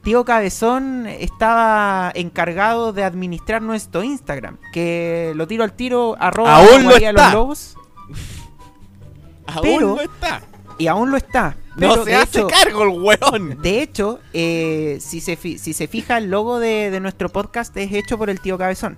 tío 0.04 0.24
Cabezón 0.24 1.06
estaba 1.08 2.12
encargado 2.16 2.94
de 2.94 3.04
administrar 3.04 3.62
nuestro 3.62 4.04
Instagram. 4.04 4.58
Que 4.72 5.34
lo 5.36 5.48
tiro 5.48 5.64
al 5.64 5.74
tiro, 5.74 6.16
arroba 6.20 6.58
Aún 6.58 6.84
lo 6.84 6.90
Guaya 6.92 7.12
los 7.12 7.22
está. 7.22 7.34
Lobos, 7.34 7.76
Aún 9.48 9.64
Pero- 9.64 10.02
está. 10.02 10.42
y 10.78 10.88
aún 10.88 11.12
lo 11.12 11.18
está. 11.18 11.56
Pero 11.78 11.96
No 11.98 12.04
se 12.04 12.10
de 12.12 12.16
hace 12.18 12.40
hecho, 12.40 12.48
cargo 12.48 12.84
el 12.84 12.90
weón. 13.02 13.62
De 13.62 13.82
hecho, 13.82 14.20
eh, 14.34 14.98
si, 15.02 15.22
se 15.22 15.36
si 15.38 15.74
se 15.74 15.88
fija, 15.88 16.18
el 16.18 16.30
logo 16.30 16.60
de, 16.60 16.92
de 16.92 17.00
nuestro 17.00 17.30
podcast 17.30 17.76
es 17.78 17.92
hecho 17.94 18.18
por 18.18 18.30
el 18.30 18.42
tío 18.42 18.58
Cabezón. 18.58 18.98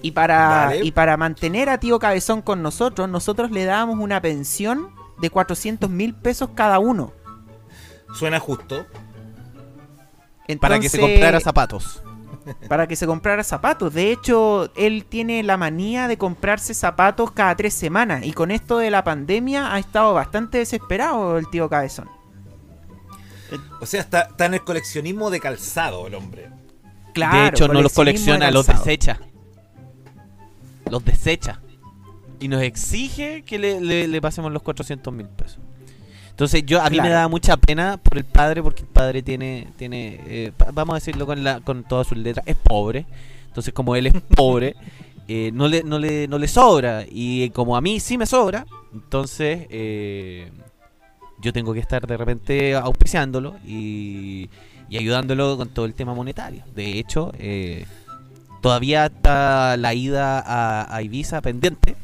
Y 0.00 0.10
para, 0.12 0.76
y 0.82 0.92
para 0.92 1.16
mantener 1.16 1.68
a 1.68 1.78
tío 1.78 1.98
Cabezón 1.98 2.42
con 2.42 2.62
nosotros, 2.62 3.08
nosotros 3.08 3.50
le 3.50 3.64
dábamos 3.64 3.98
una 3.98 4.20
pensión 4.20 4.88
de 5.20 5.30
400 5.30 5.90
mil 5.90 6.14
pesos 6.14 6.50
cada 6.54 6.78
uno. 6.78 7.12
Suena 8.14 8.38
justo. 8.40 8.86
Para 10.60 10.78
que 10.78 10.88
se 10.88 11.00
comprara 11.00 11.40
zapatos. 11.40 12.02
Para 12.68 12.86
que 12.86 12.96
se 12.96 13.06
comprara 13.06 13.42
zapatos. 13.42 13.94
De 13.94 14.12
hecho, 14.12 14.70
él 14.76 15.06
tiene 15.08 15.42
la 15.42 15.56
manía 15.56 16.08
de 16.08 16.18
comprarse 16.18 16.74
zapatos 16.74 17.30
cada 17.30 17.56
tres 17.56 17.74
semanas. 17.74 18.24
Y 18.24 18.32
con 18.32 18.50
esto 18.50 18.78
de 18.78 18.90
la 18.90 19.02
pandemia 19.02 19.72
ha 19.72 19.78
estado 19.78 20.12
bastante 20.14 20.58
desesperado 20.58 21.38
el 21.38 21.48
tío 21.48 21.68
Cabezón. 21.68 22.10
O 23.80 23.86
sea, 23.86 24.00
está, 24.00 24.22
está 24.22 24.46
en 24.46 24.54
el 24.54 24.64
coleccionismo 24.64 25.30
de 25.30 25.40
calzado 25.40 26.06
el 26.06 26.14
hombre. 26.14 26.50
Claro, 27.14 27.38
de 27.38 27.48
hecho, 27.48 27.68
no 27.68 27.80
los 27.80 27.92
colecciona, 27.92 28.50
los 28.50 28.66
desecha. 28.66 29.20
Los 30.90 31.04
desecha. 31.04 31.60
Y 32.44 32.48
nos 32.48 32.62
exige 32.62 33.42
que 33.42 33.58
le, 33.58 33.80
le- 33.80 34.06
le 34.06 34.20
pasemos 34.20 34.52
los 34.52 34.60
400 34.62 35.12
mil 35.14 35.26
pesos. 35.28 35.58
Entonces, 36.28 36.66
yo 36.66 36.82
a 36.82 36.90
mí 36.90 36.96
me 36.96 37.02
Claro. 37.04 37.14
da 37.14 37.28
mucha 37.28 37.56
pena 37.56 37.96
por 37.96 38.18
el 38.18 38.24
padre, 38.24 38.62
porque 38.62 38.82
el 38.82 38.88
padre 38.88 39.22
tiene, 39.22 39.68
tiene 39.78 40.20
eh, 40.26 40.52
vamos 40.72 40.92
a 40.94 40.96
decirlo 40.96 41.24
con, 41.26 41.42
la, 41.42 41.60
con 41.60 41.84
todas 41.84 42.06
sus 42.08 42.18
letras, 42.18 42.44
es 42.46 42.56
pobre. 42.56 43.06
Entonces, 43.46 43.72
como 43.72 43.94
él 43.96 44.08
es 44.08 44.14
pobre, 44.36 44.74
eh, 45.28 45.50
no, 45.54 45.68
le, 45.68 45.84
no, 45.84 45.98
le, 45.98 46.28
no 46.28 46.38
le 46.38 46.48
sobra. 46.48 47.04
Y 47.08 47.48
como 47.50 47.76
a 47.76 47.80
mí 47.80 47.98
sí 48.00 48.18
me 48.18 48.26
sobra, 48.26 48.66
entonces 48.92 49.66
eh, 49.70 50.50
yo 51.40 51.52
tengo 51.52 51.72
que 51.72 51.80
estar 51.80 52.06
de 52.06 52.16
repente 52.16 52.74
auspiciándolo 52.74 53.54
y, 53.66 54.50
y 54.90 54.98
ayudándolo 54.98 55.56
con 55.56 55.68
todo 55.70 55.86
el 55.86 55.94
tema 55.94 56.12
monetario. 56.14 56.62
De 56.74 56.98
hecho, 56.98 57.32
eh, 57.38 57.86
todavía 58.60 59.06
está 59.06 59.76
la 59.78 59.94
ida 59.94 60.40
a, 60.40 60.94
a 60.94 61.02
Ibiza 61.02 61.40
pendiente 61.40 61.94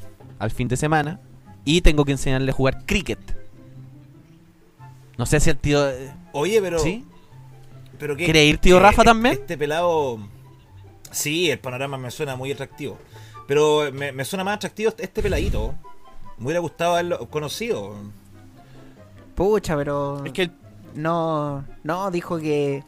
al 0.41 0.51
fin 0.51 0.67
de 0.67 0.77
semana 0.77 1.21
y 1.65 1.83
tengo 1.83 2.05
que 2.05 2.11
enseñarle 2.13 2.51
a 2.51 2.55
jugar 2.55 2.85
cricket. 2.87 3.21
No 5.17 5.27
sé 5.27 5.39
si 5.39 5.51
el 5.51 5.57
tío... 5.59 5.89
eh, 5.89 6.13
Oye, 6.33 6.61
pero. 6.61 6.79
¿Sí? 6.81 7.05
pero 7.99 8.17
que, 8.17 8.25
¿Quiere 8.25 8.45
ir, 8.47 8.59
tío 8.59 8.77
que 8.79 8.83
Rafa, 8.83 9.03
este- 9.03 9.05
también? 9.11 9.35
Este 9.35 9.59
pelado. 9.59 10.19
Sí, 11.13 11.51
el 11.51 11.59
panorama 11.59 11.99
me 11.99 12.11
suena 12.11 12.35
muy 12.37 12.51
atractivo. 12.53 12.99
Pero 13.47 13.91
me, 13.93 14.13
me 14.13 14.25
suena 14.25 14.43
más 14.45 14.57
atractivo 14.57 14.93
este 14.99 15.23
peladito. 15.23 15.75
Me 16.39 16.47
hubiera 16.47 16.61
gustado 16.61 16.93
haberlo 16.95 17.29
conocido. 17.29 17.95
Pucha, 19.35 19.77
pero. 19.77 20.25
Es 20.25 20.33
que 20.33 20.43
el- 20.43 20.53
No, 20.95 21.65
no, 21.85 22.11
dijo 22.11 22.39
que. 22.39 22.83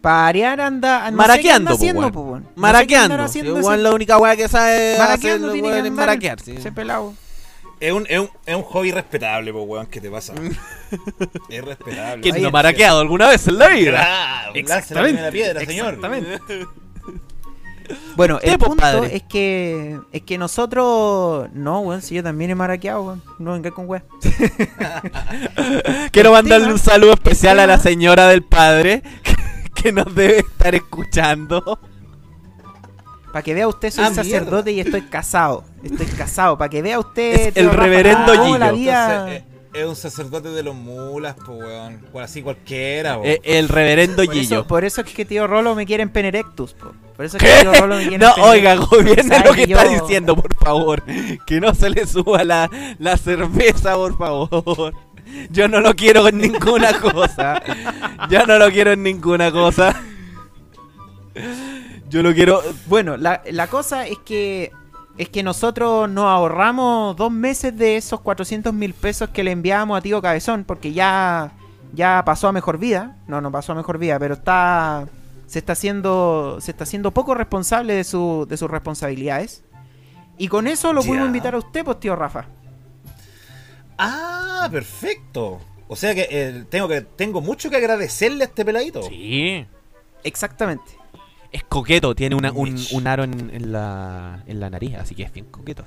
Parear 0.00 0.60
anda. 0.60 1.10
No 1.10 1.16
Maraqueando, 1.16 1.36
sé 1.36 1.42
qué 1.42 1.52
anda 1.52 1.70
po, 1.70 1.76
haciendo, 1.76 2.12
po, 2.12 2.20
weón. 2.22 2.42
No 2.42 2.48
sé 2.48 2.60
Maraqueando. 2.60 3.22
haciendo 3.22 3.58
Igual 3.58 3.74
ese- 3.80 3.82
la 3.84 3.94
única 3.94 4.18
weá 4.18 4.36
que 4.36 4.48
sabe 4.48 4.96
Maraqueando 4.98 5.48
hacer, 5.48 5.52
tiene 5.52 5.68
weón, 5.68 5.82
que 5.82 5.86
es 5.86 5.90
andar 5.90 6.06
maraquear, 6.06 6.40
sí. 6.40 6.52
Ese 6.56 6.72
pelado. 6.72 7.14
Es 7.80 7.92
un, 7.92 8.06
es 8.10 8.18
un, 8.20 8.28
es 8.44 8.54
un 8.56 8.62
hobby 8.62 8.92
respetable, 8.92 9.52
pues, 9.52 9.64
weón. 9.66 9.86
¿Qué 9.86 10.00
te 10.00 10.10
pasa? 10.10 10.34
es 11.48 11.64
respetable. 11.64 12.22
¿Quién 12.22 12.42
no 12.42 12.48
ha 12.48 12.50
maraqueado 12.50 13.00
alguna 13.00 13.28
vez 13.28 13.46
en 13.48 13.58
la 13.58 13.68
vida? 13.68 13.90
Claro, 13.90 14.52
lance 14.68 14.94
la 15.12 15.30
piedra, 15.30 15.60
señor. 15.64 15.98
Bueno, 18.14 18.38
Sí, 18.40 18.48
el 18.50 18.58
pues, 18.58 18.68
punto 18.68 18.82
padre. 18.82 19.16
es 19.16 19.22
que. 19.24 19.98
Es 20.12 20.22
que 20.22 20.38
nosotros. 20.38 21.48
No, 21.54 21.80
weón, 21.80 22.02
si 22.02 22.14
yo 22.14 22.22
también 22.22 22.52
he 22.52 22.54
maraqueado, 22.54 23.02
weón. 23.02 23.22
No 23.40 23.52
venga 23.54 23.72
con 23.72 23.88
weón. 23.88 24.04
Quiero 26.12 26.30
mandarle 26.32 26.66
tema- 26.66 26.72
un 26.74 26.78
saludo 26.78 27.12
especial 27.14 27.58
a 27.58 27.66
la 27.66 27.78
señora 27.78 28.28
del 28.28 28.42
padre 28.44 29.02
que 29.24 29.32
nos 29.92 30.14
debe 30.14 30.38
estar 30.38 30.74
escuchando. 30.74 31.78
Para 33.32 33.42
que 33.42 33.54
vea 33.54 33.68
usted, 33.68 33.90
soy 33.90 34.04
Ah, 34.06 34.12
sacerdote 34.14 34.72
y 34.72 34.80
estoy 34.80 35.02
casado. 35.02 35.64
Estoy 35.84 36.06
casado. 36.06 36.58
Para 36.58 36.68
que 36.68 36.82
vea 36.82 36.98
usted. 36.98 37.48
Es 37.48 37.56
el 37.56 37.70
reverendo 37.70 38.32
Gillo. 38.32 38.72
vida- 38.74 39.12
Entonces, 39.12 39.42
eh, 39.42 39.44
es 39.72 39.86
un 39.86 39.94
sacerdote 39.94 40.48
de 40.48 40.62
los 40.64 40.74
mulas, 40.74 41.36
pues, 41.46 41.58
weón. 41.60 42.00
Así 42.20 42.42
cualquiera, 42.42 43.18
weón. 43.18 43.26
Eh, 43.30 43.40
el 43.44 43.68
reverendo 43.68 44.16
Por 44.16 44.24
eso, 44.24 44.32
Gillo. 44.32 44.66
por 44.66 44.84
eso 44.84 45.00
es 45.02 45.12
que 45.14 45.24
tío 45.24 45.46
Rolo 45.46 45.76
me 45.76 45.86
quiere 45.86 46.02
en 46.02 46.08
Penerectus. 46.08 46.74
po. 46.74 46.90
Por 47.16 47.24
eso 47.26 47.36
es 47.36 47.42
¿Qué? 47.42 47.50
que 47.50 47.60
tío 47.70 47.74
Rolo 47.80 47.96
me 47.96 48.08
quiere 48.08 48.18
No, 48.18 48.30
en 48.30 48.34
Penerectus. 48.34 48.50
oiga, 48.50 48.74
gobierne 48.74 49.38
lo 49.44 49.52
que 49.52 49.64
que 49.66 49.72
está 49.74 49.84
diciendo, 49.88 50.34
por 50.34 50.52
favor. 50.56 51.02
Que 51.46 51.60
no 51.60 51.72
se 51.72 51.88
le 51.90 52.06
suba 52.08 52.42
la, 52.42 52.68
la 52.98 53.16
cerveza, 53.16 53.94
por 53.94 54.18
favor. 54.18 54.92
Yo 55.50 55.68
no 55.68 55.80
lo 55.80 55.94
quiero 55.94 56.26
en 56.28 56.38
ninguna 56.38 56.98
cosa. 57.00 57.62
Yo 58.28 58.46
no 58.46 58.58
lo 58.58 58.70
quiero 58.70 58.92
en 58.92 59.02
ninguna 59.02 59.50
cosa. 59.50 59.94
Yo 62.08 62.22
lo 62.22 62.34
quiero. 62.34 62.62
Bueno, 62.86 63.16
la, 63.16 63.42
la 63.50 63.66
cosa 63.68 64.06
es 64.06 64.18
que 64.18 64.72
es 65.18 65.28
que 65.28 65.42
nosotros 65.42 66.08
nos 66.08 66.24
ahorramos 66.24 67.14
dos 67.16 67.30
meses 67.30 67.76
de 67.76 67.96
esos 67.96 68.20
400 68.20 68.72
mil 68.72 68.94
pesos 68.94 69.28
que 69.30 69.44
le 69.44 69.50
enviábamos 69.50 69.98
a 69.98 70.00
tío 70.00 70.22
Cabezón, 70.22 70.64
porque 70.64 70.92
ya, 70.92 71.52
ya 71.92 72.22
pasó 72.24 72.48
a 72.48 72.52
mejor 72.52 72.78
vida. 72.78 73.16
No, 73.26 73.40
no 73.40 73.50
pasó 73.52 73.72
a 73.72 73.74
mejor 73.74 73.98
vida, 73.98 74.18
pero 74.18 74.34
está 74.34 75.06
se 75.46 75.58
está 75.58 75.72
haciendo 75.72 76.58
se 76.60 76.70
está 76.70 76.84
haciendo 76.84 77.10
poco 77.10 77.34
responsable 77.34 77.94
de, 77.94 78.04
su, 78.04 78.46
de 78.48 78.56
sus 78.56 78.70
responsabilidades. 78.70 79.62
Y 80.38 80.48
con 80.48 80.66
eso 80.66 80.92
lo 80.92 81.02
Ya. 81.02 81.08
pudimos 81.08 81.26
invitar 81.26 81.54
a 81.54 81.58
usted, 81.58 81.84
pues 81.84 82.00
tío 82.00 82.16
Rafa. 82.16 82.46
Ah, 84.02 84.68
perfecto. 84.70 85.60
O 85.88 85.96
sea 85.96 86.14
que 86.14 86.26
eh, 86.30 86.64
tengo 86.70 86.86
que 86.88 87.00
tengo 87.02 87.40
mucho 87.40 87.68
que 87.70 87.76
agradecerle 87.76 88.44
a 88.44 88.46
este 88.46 88.64
peladito. 88.64 89.02
Sí. 89.02 89.66
Exactamente. 90.24 90.84
Es 91.52 91.64
coqueto, 91.64 92.14
tiene 92.14 92.36
una- 92.36 92.52
un, 92.52 92.76
un 92.92 93.06
aro 93.08 93.24
en, 93.24 93.50
en 93.52 93.72
la, 93.72 94.42
en 94.46 94.60
la 94.60 94.70
nariz, 94.70 94.94
así 94.96 95.14
que 95.16 95.24
es 95.24 95.32
bien 95.32 95.46
coqueto. 95.46 95.84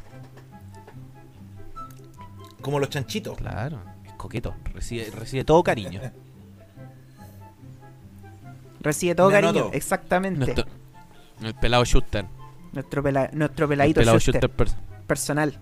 Como 2.61 2.79
los 2.79 2.89
chanchitos. 2.89 3.37
Claro, 3.37 3.79
es 4.05 4.13
coqueto. 4.13 4.53
Recibe, 4.73 5.09
recibe 5.11 5.43
todo 5.45 5.63
cariño. 5.63 6.01
Recibe 8.81 9.15
todo 9.15 9.27
Me 9.29 9.33
cariño. 9.33 9.69
Exactamente. 9.73 10.39
Nuestro- 10.39 10.65
el 11.41 11.55
pelado 11.55 11.85
Schuster. 11.85 12.25
Nuestro, 12.73 13.01
pela- 13.03 13.29
nuestro 13.33 13.65
El 13.65 13.69
peladito 13.69 14.01
pelado 14.01 14.19
Schuster, 14.19 14.41
Schuster 14.49 14.67
pers- 14.67 15.05
personal. 15.07 15.57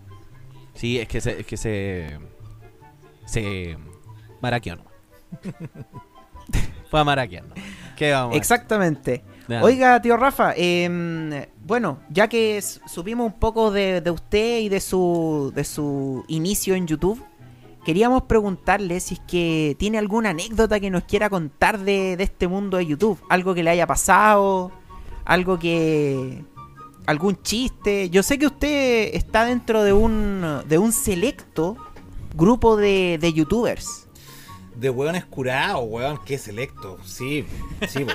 Sí, 0.74 1.00
es 1.00 1.08
que 1.08 1.22
se. 1.22 1.40
Es 1.42 1.46
que 1.46 1.58
se. 1.58 2.18
Se. 3.32 3.78
Maraqueó 4.42 4.76
nomás. 4.76 4.94
Fue 6.90 7.00
a 7.00 7.06
maraquear, 7.06 7.46
¿no? 7.46 7.56
¿Qué 7.96 8.12
vamos 8.12 8.36
a? 8.36 8.38
Exactamente. 8.38 9.24
Oiga, 9.62 10.02
tío 10.02 10.18
Rafa, 10.18 10.54
em, 10.58 11.46
bueno, 11.66 12.00
ya 12.10 12.28
que 12.28 12.62
supimos 12.62 13.28
un 13.28 13.40
poco 13.40 13.72
de, 13.72 14.02
de 14.02 14.12
usted 14.12 14.60
y 14.60 14.68
de 14.68 14.82
su, 14.82 15.54
de 15.56 15.64
su 15.64 16.26
inicio 16.28 16.76
en 16.76 16.88
YouTube, 16.88 17.24
queríamos 17.86 18.24
preguntarle 18.24 19.00
si 19.00 19.14
es 19.16 19.22
que 19.22 19.78
tiene 19.80 19.98
alguna 19.98 20.32
anécdota 20.32 20.82
que 20.82 20.90
nos 20.90 21.04
quiera 21.04 21.30
contar 21.30 21.80
de, 21.80 22.18
de 22.18 22.24
este 22.26 22.50
mundo 22.50 22.76
de 22.78 22.86
YouTube. 22.86 23.18
Algo 23.30 23.54
que 23.54 23.64
le 23.64 23.70
haya 23.70 23.88
pasado, 23.88 24.72
algo 25.24 25.58
que... 25.58 26.44
algún 27.06 27.42
chiste. 27.42 28.10
Yo 28.10 28.24
sé 28.24 28.38
que 28.38 28.48
usted 28.48 29.12
está 29.14 29.46
dentro 29.46 29.84
de 29.84 29.94
un, 29.94 30.62
de 30.68 30.78
un 30.78 30.92
selecto 30.92 31.78
grupo 32.34 32.76
de, 32.78 33.18
de 33.20 33.34
youtubers. 33.34 34.08
De 34.76 34.90
hueones 34.90 35.26
curados, 35.26 35.84
weón, 35.88 36.20
qué 36.26 36.38
selecto. 36.38 36.98
Sí, 37.06 37.46
sí. 37.88 38.06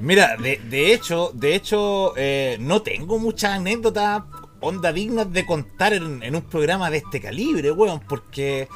Mira, 0.00 0.36
de, 0.36 0.56
de 0.68 0.92
hecho, 0.92 1.30
de 1.34 1.54
hecho, 1.54 2.14
eh, 2.16 2.56
no 2.60 2.82
tengo 2.82 3.18
muchas 3.18 3.52
anécdotas 3.52 4.22
onda 4.60 4.92
dignas 4.92 5.32
de 5.32 5.46
contar 5.46 5.92
en, 5.92 6.22
en 6.22 6.36
un 6.36 6.42
programa 6.42 6.90
de 6.90 6.98
este 6.98 7.20
calibre, 7.20 7.70
weón, 7.70 8.00
porque 8.00 8.68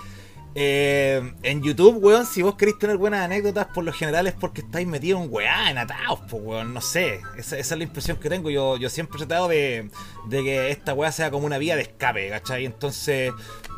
eh, 0.55 1.35
en 1.43 1.63
YouTube, 1.63 1.99
weón, 2.03 2.27
si 2.27 2.43
vos 2.43 2.55
queréis 2.55 2.79
tener 2.79 2.97
buenas 2.97 3.23
anécdotas, 3.23 3.67
por 3.75 3.85
lo 3.85 3.93
general 3.93 4.27
es 4.27 4.35
porque 4.35 4.61
estáis 4.61 4.87
metidos 4.87 5.23
en 5.23 5.29
weá, 5.33 5.71
en 5.71 5.79
atados, 5.79 6.21
pues, 6.31 6.43
weón, 6.43 6.73
no 6.73 6.81
sé. 6.81 7.21
Esa, 7.37 7.59
esa 7.59 7.75
es 7.75 7.79
la 7.79 7.85
impresión 7.85 8.19
que 8.19 8.29
tengo. 8.29 8.51
Yo, 8.51 8.77
yo 8.77 8.89
siempre 8.89 9.17
he 9.17 9.27
tratado 9.27 9.49
de, 9.49 9.91
de 10.29 10.45
que 10.45 10.71
esta 10.71 10.95
weá 10.95 11.11
sea 11.13 11.31
como 11.31 11.47
una 11.47 11.59
vía 11.59 11.77
de 11.77 11.83
escape, 11.83 12.29
¿cachai? 12.31 12.65
Entonces, 12.67 13.33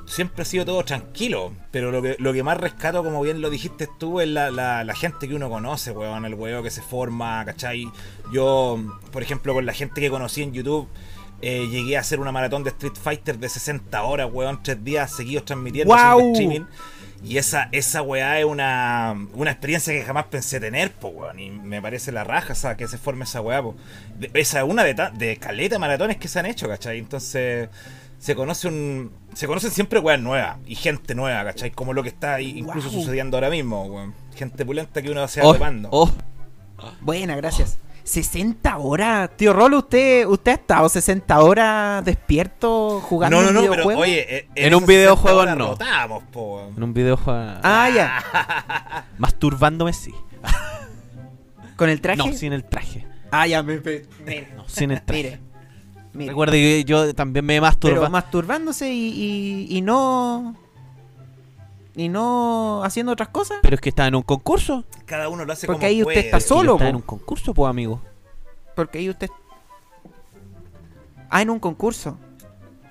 siempre 0.07 0.43
ha 0.43 0.45
sido 0.45 0.65
todo 0.65 0.85
tranquilo. 0.85 1.53
Pero 1.71 1.91
lo 1.91 2.01
que, 2.03 2.17
lo 2.19 2.33
que 2.33 2.43
más 2.43 2.57
rescato, 2.59 3.03
como 3.05 3.21
bien 3.23 3.41
lo 3.41 3.51
dijiste 3.51 3.89
tú, 3.99 4.21
es 4.21 4.29
la, 4.29 4.51
la, 4.51 4.85
la 4.85 4.95
gente 4.95 5.29
que 5.29 5.35
uno 5.35 5.49
conoce, 5.51 5.91
weón, 5.93 6.25
el 6.25 6.35
weón 6.35 6.63
que 6.63 6.71
se 6.71 6.83
forma, 6.83 7.45
¿cachai? 7.45 7.91
Yo, 8.33 8.79
por 9.13 9.23
ejemplo, 9.23 9.53
con 9.55 9.67
la 9.67 9.73
gente 9.73 10.01
que 10.01 10.11
conocí 10.11 10.43
en 10.43 10.53
YouTube. 10.53 10.89
eh, 11.43 11.69
llegué 11.71 11.99
a 11.99 12.01
hacer 12.01 12.19
una 12.19 12.33
maratón 12.33 12.65
de 12.65 12.71
Street 12.71 12.95
Fighter 13.01 13.39
de 13.39 13.49
60 13.51 14.03
horas, 14.05 14.29
weón, 14.33 14.63
tres 14.63 14.83
días 14.83 15.11
seguidos 15.15 15.45
transmitiendo 15.45 15.93
haciendo 16.15 16.33
streaming. 16.33 16.67
Y 17.25 17.39
esa, 17.39 17.69
esa 17.73 18.03
weá 18.03 18.39
es 18.39 18.45
una, 18.45 19.15
una 19.35 19.51
experiencia 19.51 19.93
que 19.93 20.03
jamás 20.03 20.27
pensé 20.27 20.61
tener, 20.61 20.93
po, 20.93 21.09
weón. 21.09 21.39
Y 21.39 21.51
me 21.51 21.83
parece 21.83 22.11
la 22.13 22.25
raja, 22.25 22.55
sea, 22.55 22.77
que 22.77 22.87
se 22.89 22.97
forme 22.99 23.25
esa 23.25 23.41
weá, 23.41 23.63
po. 23.63 23.75
De- 24.19 24.31
esa 24.35 24.61
es 24.61 24.65
una 24.69 24.85
de, 24.85 24.95
ta- 24.95 25.11
de 25.11 25.37
caleta 25.37 25.79
maratones 25.79 26.17
que 26.19 26.29
se 26.29 26.39
han 26.39 26.47
hecho, 26.47 26.69
¿cachai? 26.69 26.99
Entonces, 26.99 27.69
se 28.19 28.35
conoce 28.35 28.69
un. 28.69 29.11
Se 29.37 29.47
conocen 29.47 29.71
siempre 29.71 29.99
weas 29.99 30.19
nuevas 30.19 30.57
y 30.67 30.75
gente 30.77 31.15
nueva, 31.15 31.45
¿cachai? 31.45 31.71
Como 31.71 31.93
lo 31.93 32.03
que 32.03 32.09
está 32.09 32.37
ahí 32.37 32.59
incluso 32.59 32.89
sucediendo 32.89 33.37
ahora 33.37 33.51
mismo, 33.51 33.85
weón. 33.85 34.15
Gente 34.35 34.65
pulenta 34.65 35.03
que 35.03 35.11
uno 35.11 35.29
se 35.29 35.43
Oh, 35.43 35.49
va 35.49 35.53
tomando. 35.59 35.89
oh, 35.93 36.11
Buena, 37.03 37.37
gracias. 37.37 37.79
60 38.05 38.79
horas. 38.79 39.29
Tío 39.37 39.53
Rolo, 39.53 39.79
¿usted, 39.81 40.25
¿usted 40.27 40.53
ha 40.53 40.55
estado 40.55 40.89
60 40.89 41.39
horas 41.41 42.03
despierto 42.05 43.01
jugando 43.01 43.37
no, 43.43 43.53
no, 43.53 43.61
un 43.61 43.67
no, 43.67 43.71
pero 43.73 43.87
oye, 43.99 44.37
eh, 44.39 44.49
En 44.55 44.73
un 44.75 44.85
esas 44.85 44.89
videojuego 44.89 45.43
60 45.43 45.65
horas 45.67 46.09
no. 46.09 46.21
po, 46.31 46.73
en 46.75 46.83
un 46.83 46.95
videojuego. 46.95 47.51
Ah, 47.63 47.91
ya. 47.95 49.05
Masturbándome, 49.19 49.93
sí. 49.93 50.15
¿Con 51.77 51.91
el 51.91 52.01
traje? 52.01 52.17
No, 52.19 52.33
sin 52.33 52.53
el 52.55 52.65
traje. 52.65 53.07
Ah, 53.31 53.47
ya, 53.47 53.63
me... 53.63 53.81
me- 53.81 54.49
No, 54.57 54.67
sin 54.67 54.93
el 54.93 55.03
traje. 55.05 55.23
Mire. 55.23 55.41
Mire. 56.17 56.31
Recuerde 56.31 56.57
que 56.59 56.85
yo 56.85 57.15
también 57.15 57.45
me 57.45 57.55
Pero 57.55 57.63
masturba. 57.63 58.09
masturbándose 58.09 58.93
y, 58.93 59.67
y, 59.71 59.77
y 59.77 59.83
no... 59.83 60.55
Y 61.95 62.09
no 62.11 62.83
haciendo 62.85 63.13
otras 63.13 63.31
cosas. 63.31 63.59
Pero 63.63 63.75
es 63.77 63.81
que 63.81 63.89
está 63.89 64.07
en 64.07 64.15
un 64.15 64.23
concurso. 64.23 64.85
Cada 65.07 65.29
uno 65.31 65.45
lo 65.47 65.53
hace 65.53 65.67
Porque 65.67 65.81
como 65.81 65.89
ahí 65.89 66.03
usted 66.03 66.27
está 66.27 66.41
Solo, 66.41 66.73
está 66.75 66.85
po. 66.85 66.89
en 66.91 66.97
un 66.97 67.03
concurso, 67.03 67.55
pues, 67.55 67.71
amigo. 67.71 68.03
Porque 68.75 68.99
ahí 68.99 69.09
usted... 69.09 69.31
Ah, 71.31 71.41
en 71.41 71.49
un 71.51 71.59
concurso. 71.59 72.19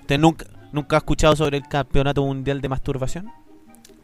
¿Usted 0.00 0.18
nunca, 0.18 0.46
nunca 0.72 0.96
ha 0.96 0.98
escuchado 0.98 1.36
sobre 1.36 1.56
el 1.58 1.68
campeonato 1.68 2.24
mundial 2.24 2.60
de 2.60 2.68
masturbación? 2.68 3.30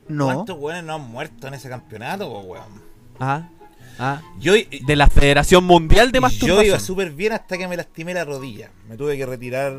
No. 0.08 0.26
¿Cuántos 0.26 0.58
weones 0.58 0.84
no 0.84 0.94
han 0.94 1.10
muerto 1.10 1.48
en 1.48 1.54
ese 1.54 1.68
campeonato, 1.68 2.28
po, 2.30 2.40
weón? 2.40 2.82
Ah, 3.18 3.48
ah. 3.98 4.20
Yo, 4.38 4.54
De 4.54 4.96
la 4.96 5.06
Federación 5.08 5.64
Mundial 5.64 6.12
de 6.12 6.20
Masturbación. 6.20 6.56
Yo 6.64 6.68
iba 6.70 6.80
súper 6.80 7.10
bien 7.12 7.32
hasta 7.32 7.56
que 7.58 7.66
me 7.68 7.76
lastimé 7.76 8.14
la 8.14 8.24
rodilla. 8.24 8.70
Me 8.88 8.96
tuve 8.96 9.16
que 9.16 9.26
retirar 9.26 9.72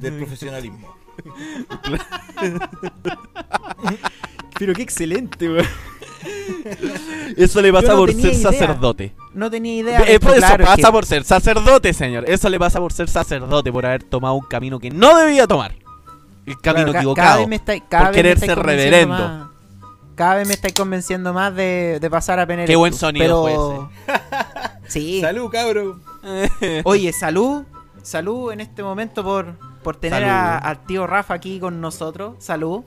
del 0.00 0.14
profesionalismo. 0.18 0.94
Pero 4.58 4.72
qué 4.74 4.82
excelente, 4.82 5.48
weón. 5.48 5.66
Eso 7.36 7.62
le 7.62 7.72
pasa 7.72 7.92
no 7.92 7.98
por 7.98 8.12
ser 8.12 8.32
idea. 8.32 8.50
sacerdote. 8.50 9.12
No 9.34 9.50
tenía 9.50 9.74
idea. 9.76 10.00
de 10.02 10.14
Eh, 10.14 10.20
por 10.20 10.30
eso 10.32 10.40
claro, 10.40 10.64
pasa 10.64 10.76
que- 10.76 10.92
por 10.92 11.06
ser 11.06 11.24
sacerdote, 11.24 11.92
señor. 11.92 12.24
Eso 12.28 12.48
le 12.48 12.58
pasa 12.58 12.80
por 12.80 12.92
ser 12.92 13.08
sacerdote, 13.08 13.70
por 13.70 13.86
haber 13.86 14.02
tomado 14.02 14.34
un 14.34 14.44
camino 14.46 14.80
que 14.80 14.90
no 14.90 15.16
debía 15.16 15.46
tomar. 15.46 15.74
El 16.44 16.58
camino 16.60 16.86
claro, 16.86 16.98
equivocado. 16.98 17.26
Cada 17.28 17.38
vez 17.40 17.48
me 17.48 17.56
está, 17.56 17.80
cada 17.88 18.04
por 18.06 18.14
vez 18.14 18.16
querer 18.16 18.38
ser 18.40 18.58
reverendo. 18.58 19.47
Cada 20.18 20.34
vez 20.34 20.48
me 20.48 20.54
estáis 20.54 20.74
convenciendo 20.74 21.32
más 21.32 21.54
de, 21.54 21.98
de 22.00 22.10
pasar 22.10 22.40
a 22.40 22.46
Penelope 22.46 22.72
Qué 22.72 22.74
buen 22.76 22.92
sonido 22.92 23.44
pero... 23.46 23.90
Sí. 24.88 25.20
Salud, 25.20 25.48
cabrón. 25.48 26.02
Oye, 26.84 27.12
salud. 27.12 27.62
Salud 28.02 28.50
en 28.50 28.60
este 28.60 28.82
momento 28.82 29.22
por, 29.22 29.54
por 29.84 29.94
tener 29.94 30.24
a- 30.24 30.58
al 30.58 30.84
tío 30.86 31.06
Rafa 31.06 31.34
aquí 31.34 31.60
con 31.60 31.80
nosotros. 31.80 32.34
Salud. 32.40 32.82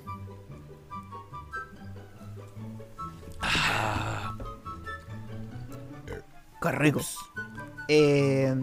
Qué 6.61 6.71
rico. 6.71 7.01
Eh, 7.87 8.55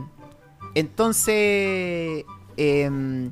entonces, 0.74 2.24
em, 2.57 3.31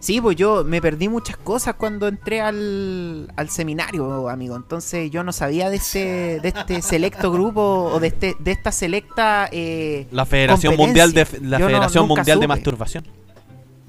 sí, 0.00 0.20
pues 0.20 0.36
yo 0.36 0.64
me 0.64 0.80
perdí 0.80 1.08
muchas 1.08 1.36
cosas 1.36 1.74
cuando 1.74 2.08
entré 2.08 2.40
al, 2.40 3.32
al 3.36 3.48
seminario, 3.50 4.28
amigo. 4.28 4.56
Entonces 4.56 5.10
yo 5.10 5.24
no 5.24 5.32
sabía 5.32 5.70
de 5.70 5.76
este, 5.76 6.40
de 6.40 6.48
este 6.48 6.82
selecto 6.82 7.30
grupo 7.32 7.60
o 7.92 8.00
de, 8.00 8.08
este, 8.08 8.36
de 8.38 8.50
esta 8.52 8.72
selecta... 8.72 9.48
eh, 9.52 10.06
La 10.10 10.24
Federación. 10.26 10.76
Mundial 10.76 11.12
de 11.12 11.26
la 11.42 11.58
Yo 11.58 11.66
Federación 11.66 12.08
Mundial 12.08 12.40
de. 12.40 12.46
Masturbación. 12.48 13.04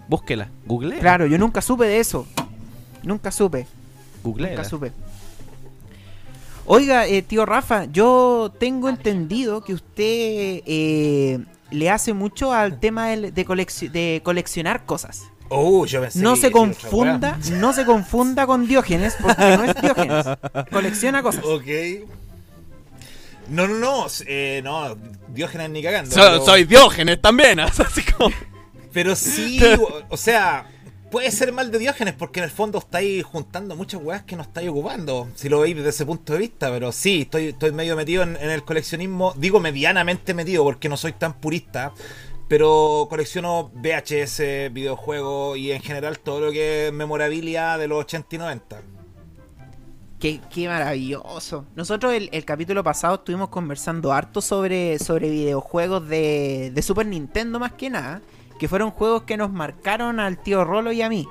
Búsquela, 0.08 0.50
google. 0.66 0.98
Claro, 1.00 1.26
yo 1.28 1.38
nunca 1.38 1.62
supe 1.62 1.86
de 1.86 2.00
eso. 2.00 2.26
Nunca 3.04 3.32
supe, 3.32 3.68
Google. 4.24 4.50
nunca 4.50 4.64
supe. 4.64 4.92
Oiga, 6.66 7.08
eh, 7.08 7.22
tío 7.22 7.46
Rafa, 7.46 7.86
yo 7.86 8.52
tengo 8.60 8.90
entendido 8.90 9.64
que 9.64 9.74
usted 9.74 10.62
eh, 10.66 11.40
le 11.72 11.90
hace 11.90 12.14
mucho 12.14 12.54
al 12.54 12.80
tema 12.80 13.08
de, 13.10 13.46
colec- 13.46 13.90
de 13.92 14.22
coleccionar 14.24 14.86
cosas. 14.86 15.24
Oh, 15.50 15.86
yo 15.86 16.02
pensé 16.02 16.20
No 16.20 16.36
que 16.36 16.42
se 16.42 16.52
confunda, 16.52 17.38
no 17.54 17.74
se 17.74 17.86
confunda 17.86 18.46
con 18.46 18.68
Diógenes, 18.68 19.16
porque 19.22 19.58
no 19.58 19.64
es 19.64 19.76
Diógenes. 19.82 20.26
Colecciona 20.72 21.24
cosas. 21.24 21.44
Ok. 21.46 21.66
No, 23.50 23.68
no, 23.68 23.76
no. 23.80 24.06
eh, 24.28 24.62
no, 24.64 24.96
Diógenes 25.30 25.70
ni 25.72 25.82
cagando. 25.82 26.12
So- 26.12 26.22
pero- 26.22 26.46
soy 26.46 26.64
Diógenes 26.66 27.22
también. 27.22 27.60
así 27.60 28.04
como- 28.04 28.34
Pero 28.94 29.16
sí, 29.16 29.60
o, 29.80 30.04
o 30.10 30.18
sea, 30.18 30.68
puede 31.12 31.32
ser 31.32 31.52
mal 31.52 31.72
de 31.72 31.80
Diógenes 31.80 32.14
porque 32.14 32.40
en 32.42 32.44
el 32.44 32.52
fondo 32.52 32.78
estáis 32.78 33.24
juntando 33.24 33.76
muchas 33.76 34.02
weas 34.04 34.22
que 34.24 34.36
no 34.36 34.44
estáis 34.44 34.70
ocupando, 34.70 35.28
si 35.36 35.50
lo 35.50 35.62
veis 35.62 35.76
desde 35.76 35.90
ese 35.90 36.06
punto 36.06 36.34
de 36.34 36.40
vista, 36.40 36.70
pero 36.70 36.92
sí, 36.92 37.22
estoy, 37.22 37.48
estoy 37.48 37.72
medio 37.72 37.96
metido 37.96 38.22
en, 38.22 38.36
en 38.36 38.52
el 38.52 38.64
coleccionismo, 38.64 39.34
digo 39.36 39.60
medianamente 39.60 40.36
metido 40.36 40.64
porque 40.64 40.90
no 40.90 40.98
soy 40.98 41.14
tan 41.14 41.34
purista, 41.34 41.92
pero 42.50 43.06
colecciono 43.10 43.72
VHS, 43.76 44.74
videojuegos 44.74 45.58
y 45.58 45.72
en 45.72 45.82
general 45.82 46.20
todo 46.20 46.42
lo 46.42 46.52
que 46.52 46.88
es 46.88 46.94
memorabilia 46.94 47.78
de 47.78 47.88
los 47.88 48.00
80 48.00 48.36
y 48.36 48.40
90. 48.40 48.82
Qué, 50.20 50.42
qué 50.52 50.68
maravilloso. 50.68 51.66
Nosotros 51.76 52.12
el, 52.12 52.28
el 52.34 52.44
capítulo 52.44 52.84
pasado 52.84 53.16
estuvimos 53.16 53.50
conversando 53.50 54.12
harto 54.12 54.42
sobre, 54.42 54.98
sobre 54.98 55.30
videojuegos 55.30 56.10
de, 56.10 56.72
de 56.74 56.82
Super 56.82 57.06
Nintendo 57.06 57.60
más 57.60 57.74
que 57.74 57.92
nada. 57.92 58.22
Que 58.60 58.68
fueron 58.68 58.92
juegos 58.92 59.24
que 59.24 59.38
nos 59.38 59.52
marcaron 59.52 60.20
al 60.20 60.42
tío 60.42 60.66
Rolo 60.66 60.92
y 60.92 61.04
a 61.04 61.08
mí. 61.08 61.28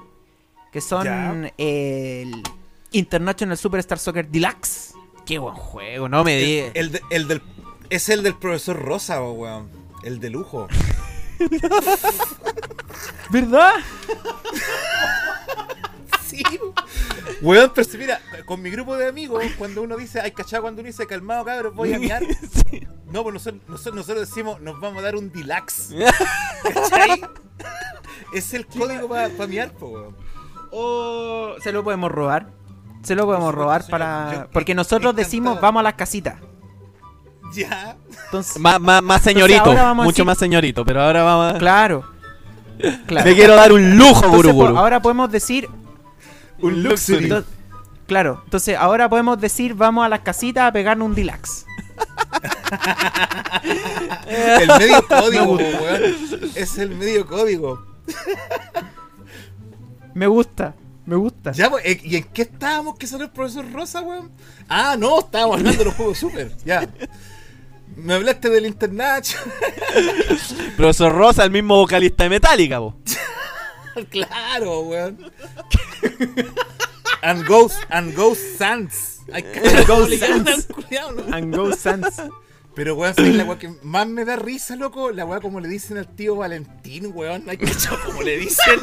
Que 0.72 0.80
son 0.80 1.50
el 1.58 2.42
International 2.92 3.58
Superstar 3.58 3.98
Soccer 3.98 4.28
Deluxe. 4.28 4.94
Qué 5.26 5.38
buen 5.38 5.56
juego, 5.56 6.08
no 6.08 6.22
me 6.22 6.36
digas. 6.36 6.70
el 6.74 7.00
el 7.10 7.28
del, 7.28 7.42
es 7.90 8.08
el 8.08 8.22
del 8.22 8.36
profesor 8.36 8.80
Rosa, 8.80 9.20
weón. 9.20 9.87
El 10.08 10.20
de 10.20 10.30
lujo. 10.30 10.68
¿Verdad? 13.30 13.74
Sí. 16.24 16.42
Weón, 17.42 17.70
pero 17.74 17.86
si 17.86 17.98
mira, 17.98 18.18
con 18.46 18.62
mi 18.62 18.70
grupo 18.70 18.96
de 18.96 19.06
amigos, 19.06 19.44
cuando 19.58 19.82
uno 19.82 19.98
dice, 19.98 20.18
ay, 20.22 20.30
cachado, 20.30 20.62
cuando 20.62 20.80
uno 20.80 20.86
dice, 20.86 21.06
calmado, 21.06 21.44
cabros, 21.44 21.74
voy 21.74 21.92
a 21.92 21.98
miar. 21.98 22.22
No, 23.10 23.22
pues 23.22 23.34
nosotros, 23.34 23.62
nosotros, 23.68 23.96
nosotros 23.96 24.28
decimos, 24.28 24.62
nos 24.62 24.80
vamos 24.80 25.00
a 25.00 25.02
dar 25.02 25.14
un 25.14 25.30
deluxe. 25.30 25.94
¿Cachai? 26.72 27.20
Es 28.32 28.54
el 28.54 28.66
código 28.66 29.10
para 29.10 29.28
miar, 29.46 29.72
po, 29.72 29.88
weón. 29.88 30.16
O 30.70 31.56
se 31.62 31.70
lo 31.70 31.84
podemos 31.84 32.10
robar. 32.10 32.48
Se 33.02 33.14
lo 33.14 33.26
podemos 33.26 33.54
robar 33.54 33.86
para... 33.88 34.48
Porque 34.54 34.74
nosotros 34.74 35.14
decimos 35.14 35.60
vamos 35.60 35.80
a 35.80 35.82
las 35.82 35.94
casitas. 35.94 36.40
Ya. 37.54 37.96
Entonces, 38.26 38.58
Más, 38.58 38.80
más, 38.80 39.02
más 39.02 39.22
señorito, 39.22 39.94
mucho 39.94 40.24
más 40.24 40.38
señorito, 40.38 40.84
pero 40.84 41.02
ahora 41.02 41.22
vamos 41.22 41.54
a... 41.54 41.58
claro. 41.58 42.04
Claro. 43.06 43.28
Me 43.28 43.34
quiero 43.34 43.56
dar 43.56 43.72
un 43.72 43.96
lujo, 43.96 44.16
Entonces, 44.24 44.30
Buruburu. 44.36 44.72
po- 44.74 44.78
ahora 44.78 45.02
podemos 45.02 45.30
decir 45.32 45.68
Un 46.60 46.82
luxury. 46.82 47.32
Claro, 48.06 48.40
entonces 48.44 48.76
ahora 48.78 49.08
podemos 49.08 49.40
decir 49.40 49.74
vamos 49.74 50.06
a 50.06 50.08
las 50.08 50.20
casitas 50.20 50.68
a 50.68 50.72
pegarnos 50.72 51.06
un 51.08 51.14
deluxe. 51.14 51.64
El 54.28 54.68
medio 54.78 55.06
código, 55.08 55.56
weón. 55.56 56.02
Es 56.54 56.78
el 56.78 56.90
medio 56.94 57.26
código. 57.26 57.82
Me 60.14 60.26
gusta, 60.26 60.74
me 61.06 61.16
gusta. 61.16 61.52
Ya, 61.52 61.70
pues, 61.70 61.84
eh, 61.84 62.00
¿y 62.02 62.16
en 62.16 62.24
qué 62.24 62.42
estábamos 62.42 62.98
que 62.98 63.06
salió 63.06 63.26
el 63.26 63.32
profesor 63.32 63.70
Rosa, 63.72 64.00
weón? 64.02 64.30
Ah, 64.68 64.96
no, 64.98 65.20
estábamos 65.20 65.58
hablando 65.58 65.78
de 65.78 65.84
los 65.86 65.94
juegos 65.94 66.18
super. 66.18 66.52
Ya. 66.64 66.88
Me 67.98 68.14
hablaste 68.14 68.48
del 68.48 68.66
International. 68.66 69.52
Profesor 70.76 71.12
Rosa, 71.12 71.44
el 71.44 71.50
mismo 71.50 71.76
vocalista 71.76 72.24
de 72.24 72.30
Metallica, 72.30 72.78
po. 72.78 72.96
claro, 74.10 74.80
weón. 74.80 75.18
And 77.22 77.44
Ghost, 77.46 77.78
and 77.88 78.14
Ghost 78.14 78.40
Sans. 78.56 79.20
Que 79.26 79.84
Ghost 79.84 80.14
Sans. 80.20 80.68
And 81.32 81.54
go 81.54 81.74
Sans. 81.74 82.22
Pero 82.76 82.94
weón, 82.94 83.12
¿sabes 83.16 83.34
la 83.34 83.44
weá 83.44 83.58
que 83.58 83.74
más 83.82 84.06
me 84.06 84.24
da 84.24 84.36
risa, 84.36 84.76
loco? 84.76 85.10
La 85.10 85.24
weá 85.24 85.40
como 85.40 85.58
le 85.58 85.66
dicen 85.66 85.98
al 85.98 86.06
tío 86.14 86.36
Valentín, 86.36 87.10
weón. 87.12 87.50
Hay 87.50 87.56
que 87.56 87.66
como 88.06 88.22
le 88.22 88.38
dicen. 88.38 88.80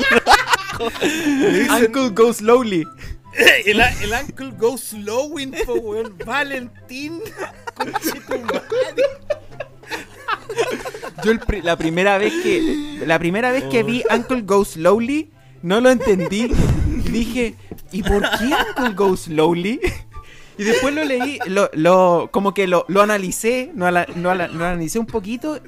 le 1.00 1.60
dicen 1.60 1.86
Uncle 1.86 2.10
go 2.10 2.34
slowly. 2.34 2.86
el, 3.66 3.80
el 3.82 4.14
uncle 4.24 4.52
goes 4.58 4.82
slowing, 4.82 5.52
po, 5.66 5.74
weón. 5.74 6.18
Valentín. 6.26 7.22
Yo 11.24 11.32
el 11.32 11.40
pri- 11.40 11.62
la 11.62 11.76
primera 11.78 12.18
vez 12.18 12.34
que 12.44 13.00
la 13.06 13.20
primera 13.20 13.52
vez 13.52 13.64
que 13.66 13.84
vi 13.84 14.04
Uncle 14.12 14.42
Go 14.42 14.64
Slowly 14.66 15.32
no 15.62 15.82
lo 15.82 15.90
entendí 15.90 16.52
y 17.06 17.10
dije, 17.10 17.56
¿y 17.92 18.04
por 18.04 18.22
qué 18.22 18.54
Uncle 18.78 18.94
Go 18.96 19.18
Slowly? 19.18 19.80
Y 20.58 20.64
después 20.64 20.94
lo 20.94 21.04
leí, 21.04 21.40
lo, 21.48 21.70
lo 21.74 22.30
como 22.32 22.54
que 22.54 22.68
lo, 22.68 22.86
lo 22.88 23.02
analicé, 23.02 23.72
no, 23.74 23.86
ala- 23.88 24.08
no 24.16 24.30
ala- 24.32 24.48
lo 24.48 24.66
analicé 24.66 25.00
un 25.00 25.06
poquito. 25.06 25.60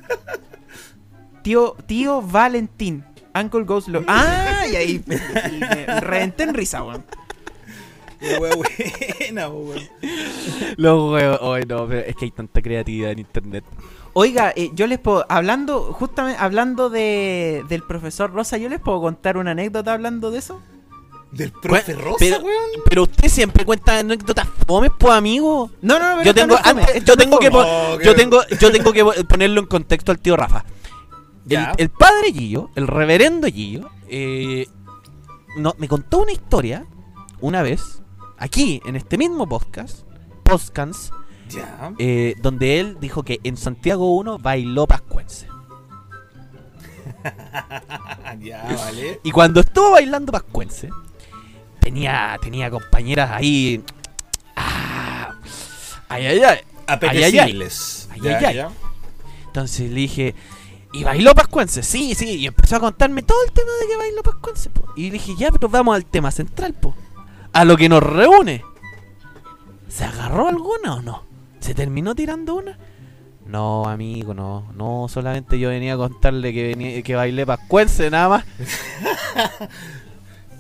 Tío, 1.42 1.76
tío 1.88 2.22
Valentín, 2.22 3.04
Uncle 3.36 3.64
Go 3.64 3.82
Slowly. 3.82 4.06
Ah, 4.10 4.66
y 4.72 4.76
ahí 4.76 5.04
y 5.06 5.10
me 5.10 6.00
reventé 6.00 6.44
en 6.44 6.54
risa, 6.54 6.84
weón. 6.84 7.04
La 8.22 8.40
weá 8.40 8.54
buena, 8.56 9.50
weón. 9.50 9.80
Los 10.78 11.12
huevos. 11.12 11.40
Ay, 11.42 11.64
no, 11.68 11.88
pero 11.88 12.00
es 12.02 12.16
que 12.16 12.26
hay 12.26 12.32
tanta 12.32 12.62
creatividad 12.62 13.12
en 13.12 13.20
internet. 13.20 13.64
Oiga, 14.14 14.52
eh, 14.56 14.72
yo 14.74 14.88
les 14.88 14.98
puedo, 15.00 15.26
hablando, 15.30 15.94
justamente 15.94 16.40
hablando 16.42 16.90
de, 16.90 17.64
del 17.70 17.84
profesor 17.84 18.32
Rosa, 18.34 18.58
yo 18.58 18.68
les 18.70 18.80
puedo 18.80 19.00
contar 19.00 19.38
una 19.38 19.52
anécdota 19.52 19.94
hablando 19.94 20.32
de 20.32 20.40
eso. 20.40 20.60
Del 21.32 21.52
profe 21.52 21.94
Rosa, 21.94 22.16
pero, 22.20 22.40
weón. 22.40 22.70
pero 22.90 23.04
usted 23.04 23.28
siempre 23.28 23.66
cuenta 23.66 24.00
anécdotas 24.00 24.48
fomes, 24.66 24.92
pues, 24.98 25.14
amigo. 25.14 25.70
No, 25.82 26.00
no, 26.00 26.10
no, 26.12 26.16
pero 26.18 26.24
Yo 26.26 26.34
tengo, 26.34 26.56
no 26.56 26.64
fome, 26.64 26.82
antes- 26.84 27.04
yo 27.04 27.14
no 27.14 27.18
tengo 27.22 27.40
que, 27.40 27.50
Oh, 27.52 28.00
yo 28.02 28.16
tengo, 28.16 28.42
yo 28.60 28.72
tengo 28.72 28.94
que 28.94 29.04
po- 29.04 29.14
ponerlo 29.28 29.60
en 29.60 29.68
contexto 29.68 30.12
al 30.12 30.20
tío 30.20 30.36
Rafa. 30.38 30.64
El 31.78 31.90
padre 31.90 32.32
Gillo, 32.34 32.72
el 32.76 32.88
reverendo 32.88 33.48
Gillo, 33.48 33.90
eh, 34.10 34.68
no, 35.58 35.76
me 35.78 35.88
contó 35.88 36.20
una 36.20 36.32
historia 36.32 36.86
una 37.40 37.62
vez, 37.62 38.02
aquí, 38.38 38.82
en 38.86 38.96
este 38.96 39.18
mismo 39.18 39.48
podcast, 39.48 40.04
Postcans, 40.44 41.12
eh, 42.00 42.36
donde 42.42 42.80
él 42.80 42.98
dijo 43.00 43.24
que 43.24 43.40
en 43.44 43.58
Santiago 43.58 44.16
1 44.16 44.40
bailó 44.40 44.88
pascuense. 44.88 45.48
ya, 48.40 48.64
vale. 48.64 49.20
Y 49.24 49.32
cuando 49.32 49.62
estuvo 49.62 49.92
bailando 49.92 50.32
pascuense, 50.32 50.90
tenía, 51.80 52.38
tenía 52.42 52.70
compañeras 52.70 53.32
ahí. 53.32 53.84
Ah, 54.56 55.36
ay, 56.10 56.26
ay, 56.28 56.40
ay. 56.40 56.58
Apetecibles. 56.88 58.10
Ay, 58.12 58.22
ay, 58.24 58.46
ay. 58.46 58.56
ya. 58.56 58.72
Entonces 59.48 59.90
le 59.90 60.02
dije, 60.02 60.36
¿y 60.94 61.04
bailó 61.04 61.34
pascuense? 61.34 61.84
Sí, 61.84 62.16
sí. 62.16 62.36
Y 62.38 62.48
empezó 62.48 62.78
a 62.78 62.80
contarme 62.80 63.24
todo 63.24 63.44
el 63.46 63.52
tema 63.52 63.72
de 63.82 63.88
que 63.88 63.98
bailó 63.98 64.24
pascuense. 64.24 64.70
po. 64.70 64.86
Y 64.96 65.06
le 65.06 65.12
dije, 65.14 65.36
ya, 65.38 65.52
pero 65.52 65.70
vamos 65.70 65.96
al 65.96 66.06
tema 66.06 66.32
central, 66.32 66.74
po. 66.74 66.96
A 67.58 67.66
lo 67.66 67.76
que 67.76 67.90
nos 67.90 68.04
reúne. 68.04 68.64
¿Se 69.88 70.04
agarró 70.04 70.48
alguna 70.48 70.96
o 70.96 71.02
no? 71.02 71.24
¿Se 71.60 71.74
terminó 71.74 72.14
tirando 72.14 72.54
una? 72.56 72.78
No, 73.48 73.86
amigo, 73.88 74.34
no. 74.36 74.72
No, 74.76 75.08
solamente 75.10 75.58
yo 75.58 75.70
venía 75.70 75.94
a 75.96 75.98
contarle 75.98 76.54
que, 76.54 76.68
venía, 76.68 77.02
que 77.02 77.16
bailé 77.16 77.46
pascuense, 77.48 78.10
nada 78.12 78.30
más. 78.30 78.46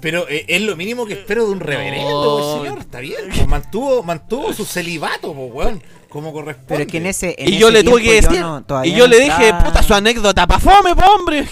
Pero 0.01 0.27
eh, 0.29 0.45
es 0.47 0.61
lo 0.61 0.75
mínimo 0.75 1.05
que 1.05 1.13
espero 1.13 1.45
de 1.45 1.51
un 1.51 1.59
reverendo, 1.59 2.09
No. 2.39 2.43
pues, 2.55 2.61
señor. 2.63 2.79
Está 2.79 2.99
bien. 2.99 3.19
pues, 3.29 3.47
mantuvo, 3.47 4.01
mantuvo 4.03 4.53
su 4.53 4.65
celibato, 4.65 5.33
pues, 5.33 5.51
weón. 5.53 5.83
Como 6.09 6.31
corresponde. 6.33 6.67
Pero 6.69 6.81
es 6.83 6.87
que 6.87 6.97
en 6.97 7.05
ese. 7.07 7.35
en 7.37 7.49
Y 7.53 7.57
yo 7.57 7.67
ese 7.67 7.77
le 7.77 7.83
tuve 7.83 8.01
que 8.01 8.07
yo 8.07 8.13
decir. 8.13 8.39
no- 8.41 8.63
todavía 8.63 8.91
y 8.91 8.95
yo 8.95 9.03
no 9.07 9.11
le 9.13 9.19
dije, 9.19 9.53
puta, 9.65 9.83
su 9.83 9.93
anécdota 9.93 10.47
pa' 10.47 10.59
fome, 10.59 10.95
po, 10.95 11.03
hombre. 11.13 11.47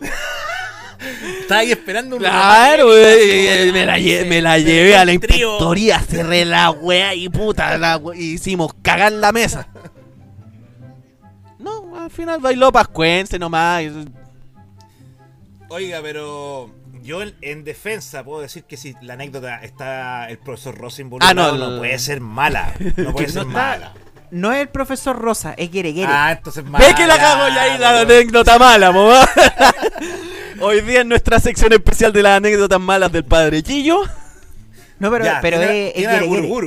Estaba 1.40 1.60
ahí 1.60 1.70
esperando 1.72 2.16
un 2.16 2.22
Claro, 2.22 2.86
güey, 2.86 3.72
me 3.72 3.86
la, 3.86 3.98
lle- 3.98 4.26
me 4.26 4.42
la 4.42 4.54
Se- 4.56 4.64
llevé 4.64 4.96
a 4.96 5.04
la 5.04 5.12
inspectoría, 5.12 6.00
cerré 6.00 6.44
la 6.44 6.70
wea 6.70 7.14
y 7.14 7.28
puta, 7.28 7.76
la 7.78 7.96
we- 7.96 8.18
hicimos 8.18 8.72
cagar 8.82 9.12
la 9.12 9.32
mesa. 9.32 9.68
No, 11.58 11.96
al 11.98 12.10
final 12.10 12.40
bailó 12.40 12.70
pascuense 12.72 13.38
nomás. 13.38 13.84
Oiga, 15.68 15.98
pero 16.02 16.70
yo 17.02 17.22
en, 17.22 17.34
en 17.40 17.64
defensa 17.64 18.22
puedo 18.24 18.40
decir 18.40 18.64
que 18.64 18.76
si 18.76 18.94
la 19.00 19.14
anécdota 19.14 19.56
está 19.64 20.28
el 20.28 20.38
profesor 20.38 20.76
Rosa 20.78 21.02
involucrado, 21.02 21.40
Ah, 21.40 21.52
no, 21.52 21.58
no, 21.58 21.70
no. 21.72 21.78
puede 21.78 21.98
ser 21.98 22.20
mala. 22.20 22.74
No 22.96 23.12
puede 23.12 23.26
No 23.26 23.32
ser 23.32 23.42
está- 23.42 23.44
mala. 23.44 23.92
No 24.30 24.52
es 24.52 24.60
el 24.60 24.68
profesor 24.68 25.16
Rosa, 25.16 25.54
es 25.56 25.70
Guereguere. 25.70 26.10
Ah, 26.12 26.32
entonces 26.32 26.64
mala. 26.64 26.84
Ve 26.84 26.94
que 26.94 27.06
la 27.06 27.16
cago 27.16 27.48
ya 27.48 27.62
ahí 27.62 27.78
la 27.78 28.00
anécdota 28.00 28.58
mala, 28.58 28.90
mamá. 28.92 29.20
Hoy 30.60 30.80
día 30.82 31.00
en 31.02 31.08
nuestra 31.08 31.38
sección 31.40 31.72
especial 31.72 32.12
de 32.12 32.22
las 32.22 32.36
anécdotas 32.38 32.80
malas 32.80 33.10
del 33.12 33.24
padre 33.24 33.62
Chillo. 33.62 34.02
no, 34.98 35.10
pero, 35.10 35.24
Ya, 35.24 35.40
pero 35.42 35.58
tiene- 35.58 35.88
es. 35.88 35.94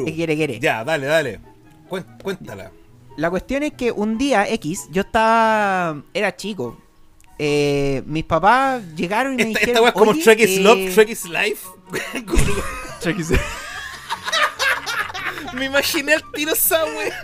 Es 0.07 0.15
Guereguere. 0.17 0.59
Ya, 0.59 0.83
dale, 0.83 1.07
dale. 1.07 1.39
Cuéntala. 2.21 2.71
La 3.17 3.29
cuestión 3.29 3.63
es 3.63 3.73
que 3.73 3.91
un 3.91 4.17
día 4.17 4.47
X, 4.49 4.87
yo 4.91 5.01
estaba. 5.01 6.01
Era 6.13 6.35
chico. 6.35 6.79
Eh, 7.37 8.03
mis 8.05 8.23
papás 8.25 8.81
llegaron 8.95 9.33
y 9.33 9.37
me 9.37 9.43
Esta, 9.51 9.59
dijeron. 9.59 9.69
esta 9.69 9.81
weá 9.81 9.89
es 9.89 9.93
como 9.93 10.11
"Oye, 10.11 10.23
Trek 10.23 10.39
is 10.41 10.57
eh, 10.57 10.61
Love, 10.61 10.93
Trek 10.93 11.09
is 11.09 11.25
Life. 11.29 11.67
Me 15.53 15.65
imaginé 15.65 16.13
al 16.13 16.23
tiro 16.33 16.53
esa 16.53 16.83
wea. 16.85 17.19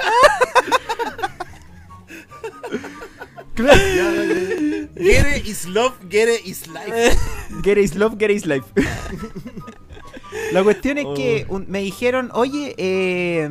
Get 3.56 5.38
it 5.38 5.46
is 5.48 5.68
love, 5.68 5.94
get 6.10 6.28
it 6.30 6.46
is 6.46 6.68
life. 6.68 7.18
Get 7.64 7.78
is 7.78 7.96
love, 7.96 8.18
get 8.18 8.30
is 8.32 8.46
life. 8.46 8.66
La 10.52 10.64
cuestión 10.64 10.98
es 10.98 11.06
que 11.16 11.46
un- 11.50 11.66
me 11.70 11.80
dijeron, 11.80 12.30
oye, 12.34 12.76
eh, 12.78 13.50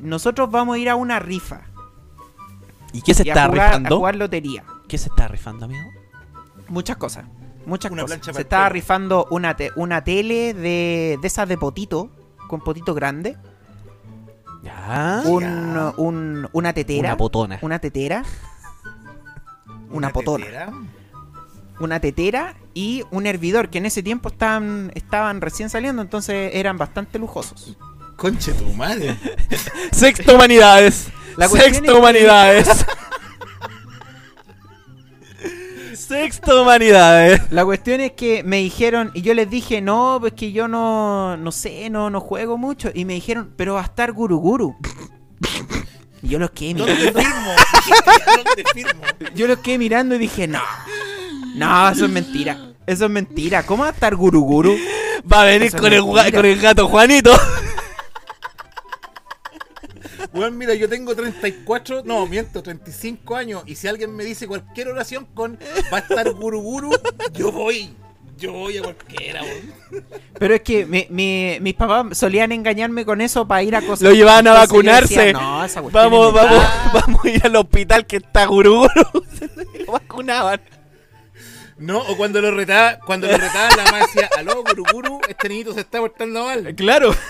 nosotros 0.00 0.50
vamos 0.50 0.76
a 0.76 0.78
ir 0.78 0.88
a 0.88 0.96
una 0.96 1.18
rifa. 1.18 1.62
¿Y 2.92 3.02
qué 3.02 3.12
se 3.14 3.24
y 3.26 3.30
a 3.30 3.32
está 3.32 3.46
jugar, 3.46 3.60
a 3.60 3.66
rifando? 3.68 3.96
jugar 3.98 4.16
lotería. 4.16 4.64
¿Qué 4.88 4.98
se 4.98 5.08
está 5.08 5.28
rifando, 5.28 5.64
amigo? 5.66 5.90
Muchas 6.68 6.96
cosas. 6.96 7.24
Muchas 7.66 7.90
Una 7.92 8.02
cosas. 8.02 8.20
Se 8.34 8.42
estaba 8.42 8.68
rifando 8.68 9.26
una, 9.30 9.56
te- 9.56 9.72
una 9.76 10.04
tele 10.04 10.54
de, 10.54 11.18
de 11.20 11.26
esas 11.26 11.48
de 11.48 11.58
potito, 11.58 12.10
con 12.48 12.60
potito 12.60 12.94
grande. 12.94 13.36
Ya. 14.62 15.22
Un, 15.26 15.44
un- 15.96 16.48
una 16.52 16.72
tetera. 16.72 17.08
Una 17.10 17.16
potona. 17.16 17.58
Una 17.62 17.78
tetera. 17.78 18.22
Una, 19.90 20.10
potona. 20.10 20.44
tetera. 20.44 20.72
Una 21.80 22.00
tetera 22.00 22.54
y 22.72 23.02
un 23.10 23.26
hervidor 23.26 23.68
que 23.68 23.78
en 23.78 23.86
ese 23.86 24.02
tiempo 24.02 24.28
estaban, 24.28 24.92
estaban 24.94 25.40
recién 25.40 25.70
saliendo, 25.70 26.02
entonces 26.02 26.50
eran 26.54 26.78
bastante 26.78 27.18
lujosos. 27.18 27.76
Conche 28.16 28.52
tu 28.52 28.64
madre. 28.74 29.16
Sexto 29.92 30.34
Humanidades. 30.34 31.08
La 31.36 31.48
cuestión 31.48 31.70
es 31.72 31.76
Sexto 31.78 31.92
que- 31.94 31.98
Humanidades. 31.98 32.68
Sexto 35.94 36.62
Humanidades. 36.62 37.40
La 37.50 37.64
cuestión 37.64 38.00
es 38.00 38.12
que 38.12 38.42
me 38.42 38.58
dijeron, 38.58 39.10
y 39.14 39.22
yo 39.22 39.32
les 39.34 39.48
dije, 39.48 39.80
no, 39.80 40.18
pues 40.20 40.32
que 40.34 40.52
yo 40.52 40.68
no, 40.68 41.36
no 41.36 41.52
sé, 41.52 41.88
no, 41.90 42.10
no 42.10 42.20
juego 42.20 42.58
mucho. 42.58 42.90
Y 42.94 43.04
me 43.04 43.14
dijeron, 43.14 43.52
pero 43.56 43.74
va 43.74 43.80
a 43.80 43.84
estar 43.84 44.12
Guruguru. 44.12 44.76
Y 46.24 46.28
yo 46.28 46.38
los 46.38 46.50
quedé 46.50 46.74
¿Dónde 46.74 46.94
mirando. 46.94 47.20
firmo? 47.20 47.54
¿Dónde 48.36 48.64
firmo? 48.72 49.02
Yo 49.34 49.46
los 49.46 49.58
quedé 49.58 49.78
mirando 49.78 50.14
y 50.14 50.18
dije, 50.18 50.48
no. 50.48 50.62
No, 51.54 51.88
eso 51.90 52.06
es 52.06 52.10
mentira. 52.10 52.72
Eso 52.86 53.04
es 53.04 53.10
mentira. 53.10 53.64
¿Cómo 53.64 53.82
va 53.82 53.90
a 53.90 53.92
estar 53.92 54.16
Guruguru? 54.16 54.76
Va 55.30 55.42
a 55.42 55.44
venir 55.44 55.70
con 55.76 55.92
el, 55.92 56.02
con 56.02 56.44
el 56.44 56.60
gato 56.60 56.88
Juanito. 56.88 57.32
Weón, 60.32 60.58
mira, 60.58 60.74
yo 60.74 60.88
tengo 60.88 61.14
34, 61.14 62.02
no, 62.04 62.26
miento, 62.26 62.62
35 62.62 63.36
años. 63.36 63.62
Y 63.66 63.76
si 63.76 63.86
alguien 63.86 64.16
me 64.16 64.24
dice 64.24 64.48
cualquier 64.48 64.88
oración 64.88 65.26
con 65.32 65.58
va 65.92 65.98
a 65.98 66.00
estar 66.00 66.32
guruguru, 66.32 66.90
yo 67.34 67.52
voy. 67.52 67.94
Yo 68.36 68.52
voy 68.52 68.76
a 68.78 68.82
cualquiera, 68.82 69.42
weón. 69.42 70.04
Pero 70.38 70.54
es 70.54 70.60
que 70.62 70.84
mi- 70.86 71.06
mi- 71.10 71.58
mis 71.60 71.74
papás 71.74 72.18
solían 72.18 72.50
engañarme 72.52 73.04
con 73.04 73.20
eso 73.20 73.46
para 73.46 73.62
ir 73.62 73.76
a 73.76 73.80
cosas. 73.80 74.02
Lo 74.02 74.12
llevaban 74.12 74.46
a 74.48 74.54
vacunarse. 74.54 75.14
decía, 75.14 75.32
no, 75.34 75.64
esa 75.64 75.80
cuestión 75.82 76.04
Vamos, 76.10 76.34
vamos, 76.34 76.50
mentira". 76.52 76.90
vamos 76.92 77.24
a 77.24 77.28
ir 77.28 77.46
al 77.46 77.56
hospital 77.56 78.06
que 78.06 78.16
está 78.16 78.46
Guruguru. 78.46 78.90
Lo 79.86 79.92
vacunaban. 79.92 80.60
No, 81.76 81.98
o 81.98 82.16
cuando 82.16 82.40
lo 82.40 82.52
retaba, 82.52 82.98
cuando 83.04 83.26
lo 83.26 83.36
retaban, 83.36 83.76
la 83.76 83.84
mamá 83.84 83.98
decía, 84.06 84.30
aló, 84.38 84.62
guruguru, 84.62 85.20
este 85.28 85.48
niñito 85.48 85.74
se 85.74 85.80
está 85.80 85.98
portando 85.98 86.44
mal. 86.44 86.72
Claro. 86.76 87.14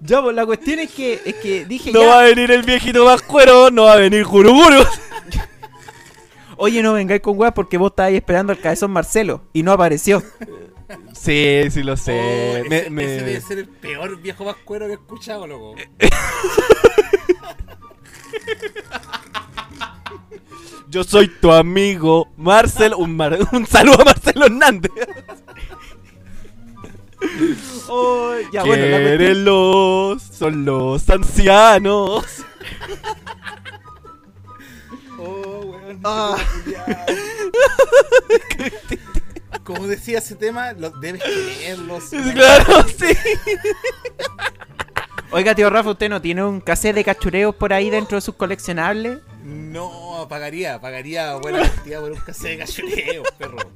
Ya, 0.00 0.22
pues 0.22 0.36
la 0.36 0.46
cuestión 0.46 0.78
es 0.78 0.90
que, 0.92 1.20
es 1.24 1.34
que 1.36 1.64
dije 1.64 1.90
No 1.90 2.00
ya, 2.02 2.06
va 2.06 2.20
a 2.20 2.24
venir 2.24 2.50
el 2.52 2.62
viejito 2.62 3.04
más 3.04 3.22
cuero, 3.22 3.70
no 3.70 3.84
va 3.84 3.94
a 3.94 3.96
venir 3.96 4.24
Guruguru. 4.24 4.84
oye, 6.56 6.82
no 6.82 6.92
vengáis 6.94 7.20
con 7.20 7.38
weas 7.38 7.52
porque 7.52 7.78
vos 7.78 7.90
estabais 7.92 8.16
esperando 8.16 8.52
al 8.52 8.58
cabezón 8.60 8.90
Marcelo 8.90 9.42
y 9.52 9.62
no 9.62 9.72
apareció. 9.72 10.22
Sí, 11.14 11.62
sí 11.70 11.82
lo 11.82 11.94
Oh, 11.94 11.96
sé. 11.96 12.60
ese, 12.60 12.68
Me- 12.68 12.90
me- 12.90 13.04
ese 13.04 13.24
debe 13.24 13.40
ser 13.40 13.58
el 13.58 13.68
peor 13.68 14.20
viejo 14.20 14.44
vascuero 14.44 14.86
que 14.86 14.92
he 14.92 14.94
escuchado, 14.94 15.46
loco. 15.46 15.74
Yo 20.88 21.02
soy 21.04 21.28
tu 21.28 21.50
amigo 21.52 22.28
Marcel. 22.36 22.94
Un, 22.96 23.16
mar- 23.16 23.38
un 23.52 23.66
saludo 23.66 24.02
a 24.02 24.04
Marcelo 24.04 24.46
Hernández. 24.46 24.92
Oh, 27.88 28.34
ya, 28.52 28.62
bueno, 28.64 28.86
la 28.86 28.98
son 30.18 30.64
los 30.64 31.08
ancianos. 31.10 32.24
Oh, 35.26 35.66
weón. 35.66 36.00
Ah. 36.04 36.36
Como 39.64 39.86
decía 39.88 40.18
ese 40.18 40.36
tema, 40.36 40.72
lo, 40.72 40.90
debes 40.90 41.22
quererlos. 41.22 42.04
Claro, 42.10 42.86
sí. 42.88 43.16
Oiga, 45.32 45.54
tío 45.56 45.68
Rafa, 45.68 45.90
¿usted 45.90 46.08
no 46.08 46.22
tiene 46.22 46.44
un 46.44 46.60
cassette 46.60 46.94
de 46.94 47.04
cachureos 47.04 47.54
por 47.54 47.72
ahí 47.72 47.90
dentro 47.90 48.16
de 48.16 48.20
sus 48.20 48.36
coleccionables? 48.36 49.18
No, 49.42 50.26
pagaría, 50.28 50.80
pagaría 50.80 51.34
buena 51.34 51.68
cantidad 51.68 52.00
por 52.00 52.12
un 52.12 52.18
cassette 52.18 52.50
de 52.50 52.58
cachureo, 52.58 53.22
perro. 53.38 53.56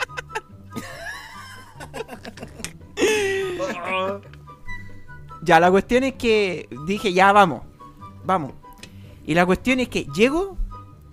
Ya, 5.42 5.58
la 5.58 5.70
cuestión 5.70 6.04
es 6.04 6.14
que 6.14 6.68
dije, 6.86 7.14
ya 7.14 7.32
vamos, 7.32 7.62
vamos. 8.24 8.52
Y 9.24 9.34
la 9.34 9.46
cuestión 9.46 9.80
es 9.80 9.88
que 9.88 10.04
llego 10.14 10.58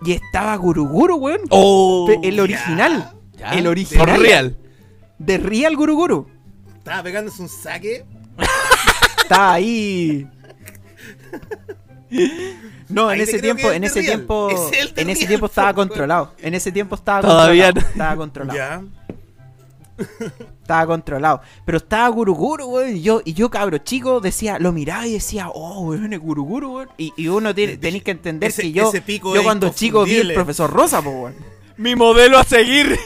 y 0.04 0.14
estaba 0.14 0.56
Guruguru, 0.56 1.16
weón. 1.18 1.42
Oh, 1.50 2.10
el 2.24 2.40
original. 2.40 3.12
ya. 3.38 3.52
El 3.52 3.68
original. 3.68 4.20
Real. 4.20 4.58
De 5.18 5.38
Real 5.38 5.76
Guruguru. 5.76 6.28
Estaba 6.78 7.04
pegándose 7.04 7.42
un 7.42 7.50
saque. 7.50 8.06
Estaba 9.24 9.54
ahí. 9.54 10.28
No, 12.90 13.12
en 13.12 13.18
Ahí 13.18 13.22
ese 13.22 13.40
tiempo, 13.40 13.70
en 13.72 13.84
es 13.84 13.92
ese 13.92 14.02
Real. 14.02 14.16
tiempo, 14.18 14.50
Es 14.50 14.92
en 14.98 15.10
ese 15.10 15.28
tiempo 15.28 15.46
estaba 15.48 15.74
controlado. 15.74 16.34
En 16.42 16.54
ese 16.54 16.72
tiempo 16.72 16.96
estaba 16.96 17.22
Todavía 17.22 17.66
controlado. 17.74 17.82
no. 17.88 17.92
Estaba 17.92 18.16
controlado. 18.16 18.58
Ya. 18.58 18.82
Estaba 20.62 20.86
controlado. 20.86 21.42
Pero 21.66 21.78
estaba 21.78 22.08
Guruguru, 22.10 22.66
weón. 22.68 22.96
Y 22.98 23.02
yo, 23.02 23.22
y 23.26 23.34
yo, 23.34 23.50
cabro 23.50 23.78
chico, 23.80 24.20
decía, 24.20 24.60
lo 24.60 24.72
miraba 24.72 25.08
y 25.08 25.14
decía, 25.14 25.50
oh, 25.50 25.82
weón, 25.82 26.14
es 26.14 26.20
Guruguru, 26.20 26.76
weón. 26.76 26.90
Y, 26.98 27.14
y 27.18 27.28
uno 27.30 27.56
tiene, 27.56 27.78
tenéis 27.78 28.04
que 28.04 28.12
entender 28.12 28.50
Ese- 28.50 28.62
que 28.64 28.72
yo, 28.74 28.92
yo 29.34 29.44
cuando 29.44 29.70
chico 29.70 30.04
vi 30.04 30.18
el 30.18 30.34
profesor 30.34 30.70
Rosa, 30.72 31.02
pues, 31.02 31.16
weón. 31.16 31.36
Mi 31.78 31.96
modelo 31.96 32.38
a 32.40 32.44
seguir. 32.44 32.98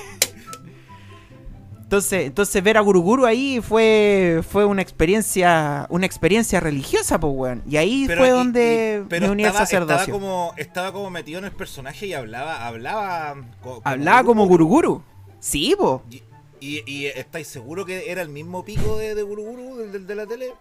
Entonces, 1.83 2.27
entonces 2.27 2.63
ver 2.63 2.77
a 2.77 2.81
Guruguru 2.81 3.25
ahí 3.25 3.59
fue, 3.61 4.41
fue 4.49 4.63
una 4.63 4.81
experiencia, 4.81 5.87
una 5.89 6.05
experiencia 6.05 6.61
religiosa, 6.61 7.19
pues, 7.19 7.33
weón. 7.35 7.63
Y 7.69 7.75
ahí 7.75 8.05
Pero, 8.07 8.21
fue 8.21 8.27
y- 8.29 8.31
donde 8.31 9.01
y- 9.03 9.07
pero 9.09 9.25
me 9.27 9.31
uní 9.33 9.43
al 9.43 9.49
estaba 9.49 9.65
sacerdocio. 9.65 10.13
como, 10.13 10.53
estaba 10.55 10.93
como 10.93 11.09
metido 11.09 11.39
en 11.39 11.45
el 11.45 11.51
personaje 11.51 12.07
y 12.07 12.13
hablaba, 12.13 12.65
hablaba, 12.65 13.35
co- 13.61 13.81
Hablaba 13.83 14.23
como 14.23 14.45
Guruguru. 14.47 15.03
Sí, 15.41 15.75
po. 15.77 16.01
Y, 16.09 16.23
y, 16.61 16.83
y 16.89 17.07
estáis 17.07 17.47
seguros 17.47 17.85
que 17.85 18.09
era 18.09 18.21
el 18.21 18.29
mismo 18.29 18.63
pico 18.63 18.97
de, 18.97 19.15
de 19.15 19.23
Guruguru, 19.23 19.77
del, 19.77 20.07
de 20.07 20.15
la 20.15 20.25
tele? 20.27 20.53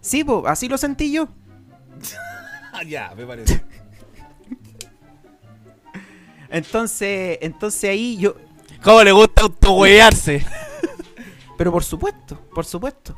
Sí, 0.00 0.22
po. 0.22 0.44
Así 0.46 0.68
lo 0.68 0.78
sentí 0.78 1.10
yo. 1.10 1.28
Ah, 2.74 2.82
ya, 2.84 3.12
me 3.14 3.26
parece. 3.26 3.62
Entonces, 6.48 7.38
entonces 7.42 7.90
ahí 7.90 8.16
yo. 8.16 8.34
¿Cómo 8.82 9.02
le 9.04 9.12
gusta 9.12 9.42
autohuearse? 9.42 10.42
Pero 11.58 11.70
por 11.70 11.84
supuesto, 11.84 12.38
por 12.54 12.64
supuesto. 12.64 13.14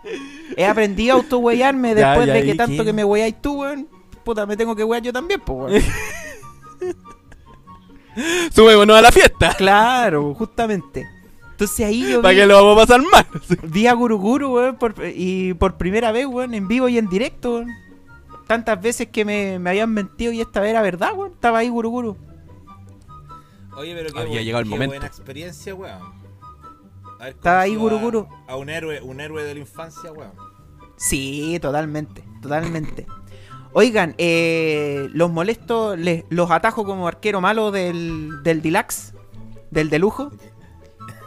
He 0.56 0.66
aprendido 0.66 1.14
a 1.14 1.18
autohuearme 1.20 1.94
Ya, 1.94 2.08
después 2.08 2.26
ya, 2.26 2.32
de 2.32 2.40
¿y 2.40 2.46
que 2.46 2.54
tanto 2.56 2.84
que 2.84 2.92
me 2.92 3.04
hueáis 3.04 3.40
tú, 3.40 3.60
weón. 3.60 3.88
Puta, 4.24 4.44
me 4.44 4.56
tengo 4.56 4.74
que 4.74 4.82
huear 4.82 5.04
yo 5.04 5.12
también, 5.12 5.40
pues, 5.40 5.72
weón. 5.72 6.94
Subémonos 8.52 8.96
a 8.96 9.02
la 9.02 9.12
fiesta. 9.12 9.54
Claro, 9.56 10.34
justamente. 10.34 11.13
Entonces 11.54 11.86
ahí 11.86 12.10
yo 12.10 12.20
¿Para 12.20 12.34
vi, 12.34 12.40
que 12.40 12.46
lo 12.46 12.54
vamos 12.54 12.76
a 12.82 12.86
pasar 12.86 13.00
mal? 13.12 13.26
vi 13.62 13.86
a 13.86 13.92
Guruguru, 13.94 14.54
weón, 14.56 14.76
por- 14.76 14.94
y 15.14 15.54
por 15.54 15.76
primera 15.76 16.10
vez, 16.12 16.26
weón, 16.26 16.52
en 16.54 16.66
vivo 16.66 16.88
y 16.88 16.98
en 16.98 17.08
directo, 17.08 17.54
weón. 17.56 17.68
Tantas 18.48 18.80
veces 18.82 19.08
que 19.08 19.24
me, 19.24 19.58
me 19.58 19.70
habían 19.70 19.90
mentido 19.92 20.32
y 20.32 20.40
esta 20.40 20.60
vez 20.60 20.70
era 20.70 20.82
verdad, 20.82 21.12
weón. 21.14 21.32
Estaba 21.32 21.58
ahí 21.58 21.68
Guruguru. 21.68 22.16
Oye, 23.76 23.94
pero 23.94 24.12
qué, 24.12 24.20
Había 24.20 24.40
bu- 24.40 24.44
llegado 24.44 24.60
el 24.62 24.64
qué 24.68 24.70
momento. 24.70 24.90
buena 24.94 25.06
experiencia, 25.06 25.74
weón. 25.74 26.00
Estaba 27.26 27.60
ahí 27.60 27.74
conocido 27.76 28.00
Guru 28.00 28.22
Guru. 28.22 28.28
A, 28.48 28.52
a 28.52 28.56
un 28.56 28.68
héroe, 28.68 29.00
un 29.00 29.20
héroe 29.20 29.44
de 29.44 29.54
la 29.54 29.60
infancia, 29.60 30.12
weón. 30.12 30.32
Sí, 30.96 31.58
totalmente, 31.60 32.22
totalmente. 32.42 33.06
Oigan, 33.72 34.14
eh, 34.18 35.08
los 35.12 35.30
molesto, 35.30 35.96
les, 35.96 36.24
los 36.28 36.50
atajo 36.50 36.84
como 36.84 37.08
arquero 37.08 37.40
malo 37.40 37.70
del, 37.72 38.42
del 38.42 38.60
Dilax, 38.62 39.14
del 39.70 39.90
de 39.90 39.98
lujo. 39.98 40.30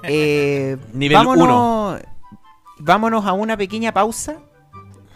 Eh, 0.07 0.77
Nivel 0.93 1.17
vámonos, 1.17 1.99
vámonos 2.79 3.25
a 3.25 3.33
una 3.33 3.57
pequeña 3.57 3.91
pausa 3.93 4.37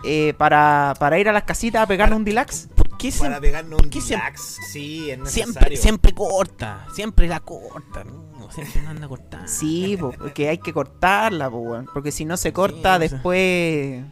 eh, 0.03 0.33
para, 0.37 0.93
para 0.99 1.19
ir 1.19 1.29
a 1.29 1.33
las 1.33 1.43
casitas 1.43 1.83
a 1.83 1.87
pegarnos 1.87 2.17
un 2.17 2.25
Dilax. 2.25 2.67
¿Por 2.75 2.89
qué 2.97 3.09
Para 3.09 3.19
siempre, 3.19 3.39
pegarnos 3.41 3.81
un 3.81 3.89
qué 3.89 4.01
siempre- 4.01 4.25
relax, 4.27 4.57
sí, 4.71 5.09
es 5.11 5.29
siempre, 5.31 5.53
necesario. 5.53 5.77
siempre 5.77 6.13
corta? 6.13 6.85
Siempre 6.93 7.27
la 7.27 7.39
corta. 7.39 8.03
No, 8.03 8.51
siempre 8.51 8.81
no 8.81 8.89
anda 8.89 9.07
cortando. 9.07 9.47
Sí, 9.47 9.97
po, 9.99 10.11
porque 10.11 10.49
hay 10.49 10.57
que 10.57 10.73
cortarla, 10.73 11.49
po, 11.49 11.83
porque 11.93 12.11
si 12.11 12.25
no 12.25 12.35
se 12.37 12.51
corta 12.53 12.95
Sí, 12.95 13.01
después 13.07 14.03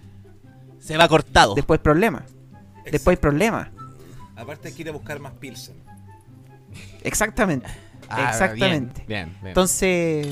Se 0.79 0.97
va 0.97 1.07
cortado. 1.07 1.55
después 1.55 1.79
problemas. 1.79 2.23
Después 2.91 3.17
hay 3.17 3.21
problemas. 3.21 3.67
Aparte 4.35 4.69
hay 4.69 4.73
que 4.73 4.81
ir 4.83 4.89
a 4.89 4.93
buscar 4.93 5.19
más 5.19 5.33
Pilsen. 5.33 5.75
Exactamente. 7.03 7.67
Ah, 8.09 8.29
exactamente. 8.31 9.03
Bien, 9.07 9.25
bien, 9.27 9.37
bien. 9.41 9.47
Entonces, 9.49 10.27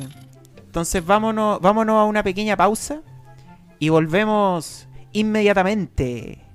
entonces 0.77 1.03
vámonos, 1.03 1.59
vámonos 1.59 1.95
a 1.95 2.03
una 2.03 2.21
pequeña 2.21 2.55
pausa 2.55 3.01
y 3.79 3.89
volvemos 3.89 4.87
inmediatamente. 5.11 6.45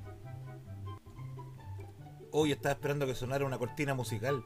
Hoy 2.31 2.53
estaba 2.53 2.75
esperando 2.75 3.05
que 3.05 3.16
sonara 3.16 3.45
una 3.45 3.59
cortina 3.59 3.95
musical. 3.95 4.45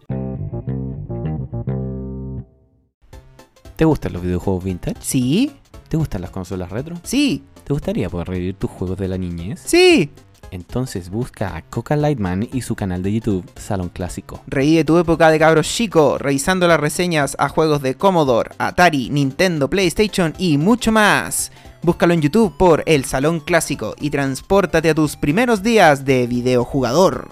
¿Te 3.77 3.85
gustan 3.85 4.15
los 4.15 4.23
videojuegos 4.23 4.65
vintage? 4.65 4.97
Sí, 5.03 5.53
¿Te 5.91 5.99
gustan 5.99 6.23
las 6.23 6.31
consolas 6.31 6.71
retro? 6.71 6.97
sí, 7.03 7.45
¿Te 7.65 7.75
gustaría 7.75 8.09
poder 8.09 8.29
revivir 8.29 8.55
tus 8.55 8.71
juegos 8.71 8.97
de 8.97 9.09
la 9.09 9.19
niñez? 9.19 9.61
sí. 9.61 10.11
Entonces 10.51 11.11
busca 11.11 11.57
a 11.57 11.63
Coca 11.63 11.97
Lightman 11.97 12.49
y 12.53 12.63
su 12.63 12.75
canal 12.75 13.03
de 13.03 13.13
YouTube 13.13 13.51
Salón 13.57 13.89
Clásico. 13.89 14.43
Revive 14.47 14.85
tu 14.85 14.99
época 14.99 15.31
de 15.31 15.39
cabros 15.39 15.69
chico, 15.69 16.19
revisando 16.19 16.69
las 16.69 16.81
reseñas 16.81 17.37
a 17.39 17.49
juegos 17.49 17.83
de 17.83 17.95
Commodore, 17.95 18.51
Atari, 18.59 19.11
Nintendo, 19.11 19.69
PlayStation 19.69 20.35
y 20.39 20.59
mucho 20.59 20.93
más. 20.93 21.53
Búscalo 21.83 22.15
en 22.15 22.23
YouTube 22.23 22.57
por 22.57 22.83
El 22.87 23.05
Salón 23.05 23.41
Clásico 23.41 23.95
y 24.01 24.11
transpórtate 24.11 24.91
a 24.91 24.95
tus 24.95 25.17
primeros 25.17 25.63
días 25.63 26.05
de 26.05 26.27
videojugador. 26.27 27.29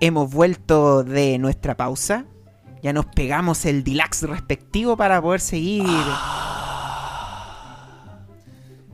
Hemos 0.00 0.32
vuelto 0.32 1.04
de 1.04 1.36
nuestra 1.38 1.76
pausa. 1.76 2.24
Ya 2.82 2.94
nos 2.94 3.04
pegamos 3.04 3.66
el 3.66 3.84
deluxe 3.84 4.22
respectivo 4.22 4.96
para 4.96 5.20
poder 5.20 5.40
seguir. 5.40 5.84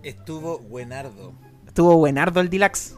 Estuvo 0.06 0.60
buenardo. 0.60 1.32
Estuvo 1.66 1.96
buenardo 1.96 2.40
el 2.40 2.48
deluxe. 2.48 2.94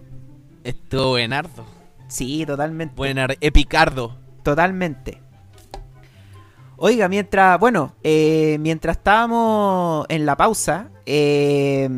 Estuvo 0.62 1.12
buenardo. 1.12 1.64
Sí, 2.06 2.44
totalmente. 2.44 2.94
Buenar, 2.94 3.38
epicardo. 3.40 4.18
Totalmente. 4.42 5.22
Oiga, 6.76 7.08
mientras, 7.08 7.58
bueno, 7.58 7.94
eh, 8.02 8.58
mientras 8.60 8.98
estábamos 8.98 10.04
en 10.10 10.26
la 10.26 10.36
pausa, 10.36 10.90
eh, 11.06 11.88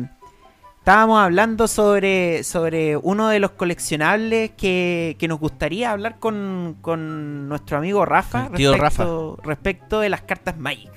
estábamos 0.79 1.19
hablando 1.19 1.67
sobre, 1.67 2.45
sobre 2.45 2.95
uno 2.95 3.27
de 3.27 3.41
los 3.41 3.51
coleccionables 3.51 4.51
que, 4.51 5.17
que 5.19 5.27
nos 5.27 5.41
gustaría 5.41 5.91
hablar 5.91 6.19
con, 6.19 6.77
con 6.79 7.49
nuestro 7.49 7.79
amigo 7.79 8.05
Rafa, 8.05 8.47
respecto, 8.47 9.37
respecto 9.43 9.99
de 9.99 10.07
las 10.07 10.21
cartas 10.21 10.57
Magic. 10.57 10.89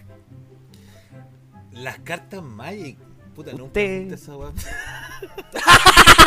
Las 1.72 1.98
cartas 1.98 2.44
Magic. 2.44 2.96
Puta, 3.34 3.50
nunca 3.52 3.64
Usted- 3.66 4.12
esa 4.12 4.36
weá. 4.36 4.52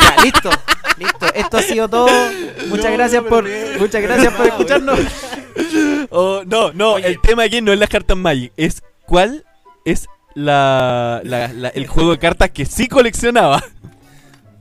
Ya, 0.00 0.22
listo, 0.24 0.50
listo. 0.98 1.26
Esto 1.34 1.56
ha 1.58 1.62
sido 1.62 1.88
todo. 1.88 2.08
Muchas 2.68 2.86
No, 2.90 2.92
gracias 2.96 3.22
no, 3.22 3.28
por, 3.28 3.44
bien. 3.44 3.78
muchas 3.78 4.02
gracias 4.02 4.32
por 4.32 4.46
No, 4.46 4.52
escucharnos. 4.52 5.00
Oh, 6.10 6.42
no, 6.46 6.72
no, 6.72 6.92
Oye. 6.94 7.06
el 7.08 7.20
tema 7.20 7.44
aquí 7.44 7.60
no 7.60 7.72
es 7.72 7.78
las 7.78 7.88
cartas 7.88 8.16
Magic, 8.16 8.52
es 8.56 8.82
cuál 9.06 9.44
es 9.84 10.08
la, 10.34 11.20
la- 11.24 11.48
la- 11.52 11.68
el 11.70 11.86
juego 11.86 12.12
de 12.12 12.18
cartas 12.18 12.50
que 12.50 12.64
sí 12.64 12.88
coleccionaba. 12.88 13.62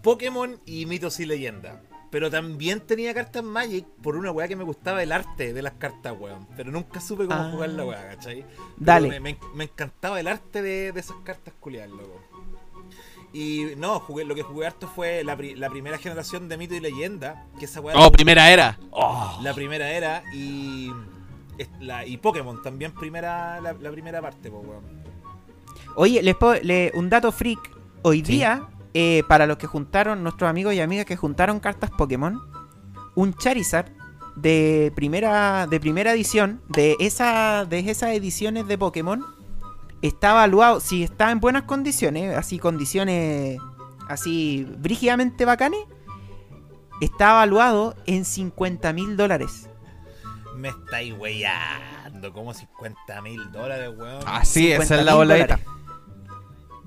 Pokémon 0.03 0.59
y 0.65 0.85
mitos 0.85 1.19
y 1.19 1.25
leyenda. 1.25 1.81
Pero 2.09 2.29
también 2.31 2.79
tenía 2.81 3.13
cartas 3.13 3.43
Magic 3.43 3.85
por 4.01 4.15
una 4.15 4.31
weá 4.31 4.47
que 4.47 4.55
me 4.55 4.63
gustaba 4.63 5.03
el 5.03 5.11
arte 5.11 5.53
de 5.53 5.61
las 5.61 5.73
cartas, 5.73 6.13
weón. 6.17 6.47
Pero 6.55 6.71
nunca 6.71 7.01
supe 7.01 7.25
cómo 7.27 7.39
Ah. 7.41 7.49
jugar 7.51 7.69
la 7.69 7.83
weá, 7.85 8.09
¿cachai? 8.09 8.41
Pero 8.43 8.63
Dale. 8.77 9.09
Me, 9.09 9.19
me- 9.19 9.37
me 9.53 9.63
encantaba 9.65 10.19
el 10.19 10.27
arte 10.27 10.61
de, 10.61 10.91
de 10.93 10.99
esas 10.99 11.17
cartas 11.25 11.53
culiadas, 11.59 11.89
loco. 11.91 12.21
Y 13.33 13.73
no, 13.77 13.99
jugué, 13.99 14.23
lo 14.25 14.33
que 14.35 14.41
jugué 14.43 14.67
harto 14.67 14.87
fue 14.87 15.23
la, 15.23 15.35
pri- 15.35 15.55
la 15.55 15.69
primera 15.69 15.97
generación 15.97 16.47
de 16.49 16.57
mito 16.57 16.73
y 16.75 16.79
leyenda. 16.79 17.45
Que 17.59 17.65
esa 17.65 17.81
weá. 17.81 17.95
Oh, 17.97 18.11
primera 18.11 18.49
era. 18.51 18.79
Oh. 18.91 19.37
La 19.43 19.53
primera 19.53 19.91
era 19.91 20.23
y. 20.33 20.91
La, 21.79 22.05
y 22.05 22.17
Pokémon 22.17 22.61
también 22.61 22.93
primera 22.93 23.59
la, 23.59 23.73
la 23.73 23.91
primera 23.91 24.21
parte, 24.21 24.49
po, 24.51 24.59
weón. 24.59 24.83
Oye, 25.95 26.21
les 26.21 26.35
puedo- 26.35 26.61
le- 26.61 26.91
un 26.95 27.09
dato 27.09 27.31
freak. 27.31 27.59
Hoy 28.03 28.17
Sí. 28.23 28.33
día, 28.33 28.67
eh, 28.93 29.23
para 29.27 29.47
los 29.47 29.57
que 29.57 29.67
juntaron, 29.67 30.23
nuestros 30.23 30.49
amigos 30.49 30.73
y 30.75 30.79
amigas 30.79 31.05
que 31.05 31.15
juntaron 31.17 31.59
cartas 31.59 31.89
Pokémon, 31.97 32.39
un 33.15 33.33
Charizard 33.33 33.89
de 34.35 34.91
primera, 34.95 35.65
de 35.67 35.79
primera 35.79 36.13
edición, 36.13 36.61
de, 36.69 36.95
esa, 36.99 37.65
de 37.65 37.79
esas 37.79 38.11
ediciones 38.11 38.67
de 38.67 38.77
Pokémon, 38.77 39.25
está 40.01 40.31
evaluado, 40.31 40.79
si 40.79 41.03
está 41.03 41.31
en 41.31 41.39
buenas 41.39 41.63
condiciones, 41.63 42.35
así 42.37 42.59
condiciones 42.59 43.59
así 44.07 44.65
brígidamente 44.77 45.43
bacanes, 45.45 45.81
está 47.01 47.31
evaluado 47.31 47.95
en 48.05 48.25
50 48.25 48.93
mil 48.93 49.17
dólares. 49.17 49.69
Me 50.55 50.69
estáis 50.69 51.13
weyando, 51.17 52.33
como 52.33 52.53
50 52.53 53.21
mil 53.21 53.51
dólares, 53.51 53.91
weón. 53.95 54.23
Ah, 54.25 54.43
sí, 54.43 54.71
esa 54.71 54.83
es 54.83 54.89
50.000 55.01 55.03
la 55.03 55.13
boladita. 55.15 55.59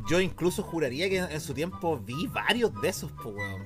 Yo 0.09 0.19
incluso 0.21 0.63
juraría 0.63 1.09
que 1.09 1.19
en 1.19 1.41
su 1.41 1.55
tiempo 1.55 1.99
vi 1.99 2.27
varios 2.27 2.73
de 2.81 2.89
esos, 2.89 3.13
po, 3.13 3.29
weón. 3.29 3.63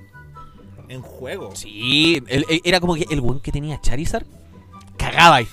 En 0.89 1.01
juego. 1.01 1.55
Sí, 1.55 2.21
el- 2.27 2.45
el- 2.47 2.61
era 2.63 2.79
como 2.79 2.93
que 2.93 3.07
el 3.09 3.19
weón 3.19 3.39
que 3.39 3.51
tenía 3.51 3.81
Charizard 3.81 4.27
cagaba 4.97 5.37
ahí. 5.37 5.47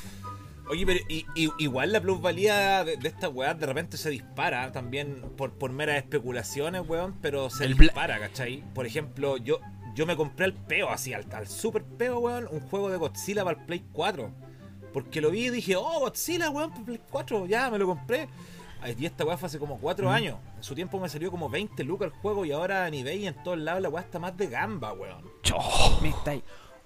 Oye, 0.73 0.87
pero 0.87 1.01
i- 1.09 1.27
i- 1.35 1.51
igual 1.59 1.93
la 1.93 2.01
plusvalía 2.01 2.83
de, 2.83 2.97
de 2.97 3.09
esta 3.09 3.29
weá 3.29 3.53
de 3.53 3.66
repente 3.66 3.97
se 3.99 4.09
dispara 4.09 4.73
también 4.73 5.20
por, 5.37 5.53
por 5.53 5.70
meras 5.70 5.97
especulaciones, 5.99 6.83
weón, 6.89 7.14
pero 7.20 7.51
se 7.51 7.66
El 7.66 7.77
dispara, 7.77 8.18
¿cachai? 8.18 8.64
Por 8.75 8.87
ejemplo, 8.87 9.37
yo, 9.37 9.59
yo 9.95 10.07
me 10.07 10.16
compré 10.16 10.47
el 10.47 10.55
peo 10.55 10.89
así, 10.89 11.12
al, 11.12 11.27
al 11.33 11.47
super 11.47 11.85
peo, 11.85 12.20
weón, 12.20 12.49
un 12.51 12.61
juego 12.61 12.89
de 12.91 12.97
Godzilla 12.97 13.45
para 13.45 13.61
el 13.61 13.66
Play 13.66 13.85
4. 13.93 14.31
Porque 14.95 15.20
lo 15.20 15.31
vi 15.31 15.47
y 15.47 15.51
dije, 15.51 15.77
oh, 15.77 16.01
Godzilla, 16.01 16.49
weón, 16.49 16.70
para 16.70 16.81
el 16.81 16.85
Play 16.87 17.01
4, 17.11 17.47
ya, 17.47 17.70
me 17.70 17.79
lo 17.79 17.87
compré. 17.87 18.29
Y 18.99 19.05
esta 19.07 19.25
weá 19.25 19.37
fue 19.37 19.47
hace 19.49 19.59
como 19.59 19.79
4 19.79 20.11
años. 20.11 20.39
En 20.57 20.62
su 20.62 20.75
tiempo 20.75 20.99
me 20.99 21.09
salió 21.09 21.31
como 21.31 21.49
20 21.51 21.85
lucas 21.85 22.07
el 22.12 22.18
juego 22.20 22.45
y 22.47 22.53
ahora 22.53 22.89
en 22.89 22.95
eBay 22.95 23.25
y 23.25 23.27
en 23.27 23.35
todos 23.45 23.59
lados 23.59 23.83
la 23.83 23.89
weá 23.91 24.03
está 24.03 24.18
más 24.18 24.37
de 24.37 24.47
gamba, 24.49 24.93
weón. 24.95 25.23
Cho. 25.43 25.59
Me 26.01 26.09
está- 26.09 26.35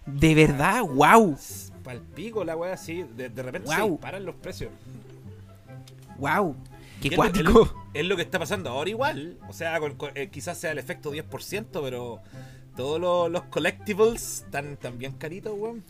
De 0.05 0.35
verdad, 0.35 0.83
wow, 0.83 1.37
Palpico 1.87 2.45
la 2.45 2.57
weá 2.57 2.75
así, 2.75 3.05
de, 3.17 3.29
de 3.31 3.43
repente 3.43 3.69
se 3.69 3.75
Guau. 3.77 3.91
disparan 3.93 4.25
los 4.27 4.35
precios. 4.35 4.71
wow. 6.19 6.55
Qué 7.01 7.09
es 7.09 7.13
lo- 7.13 7.17
cuático. 7.17 7.49
Es, 7.49 7.55
lo- 7.55 7.75
es 7.95 8.05
lo 8.07 8.17
que 8.17 8.23
está 8.23 8.39
pasando 8.39 8.71
ahora 8.71 8.91
igual. 8.91 9.39
O 9.49 9.53
sea, 9.53 9.79
con- 9.81 9.95
con- 9.95 10.11
eh, 10.17 10.29
quizás 10.31 10.59
sea 10.59 10.73
el 10.73 10.79
efecto 10.79 11.13
10%, 11.13 11.81
pero 11.83 12.21
todos 12.77 13.01
los, 13.01 13.31
los 13.31 13.43
collectibles 13.45 14.43
están, 14.45 14.77
tan 14.77 14.99
bien 14.99 15.13
caritos, 15.13 15.55
weón. 15.57 15.85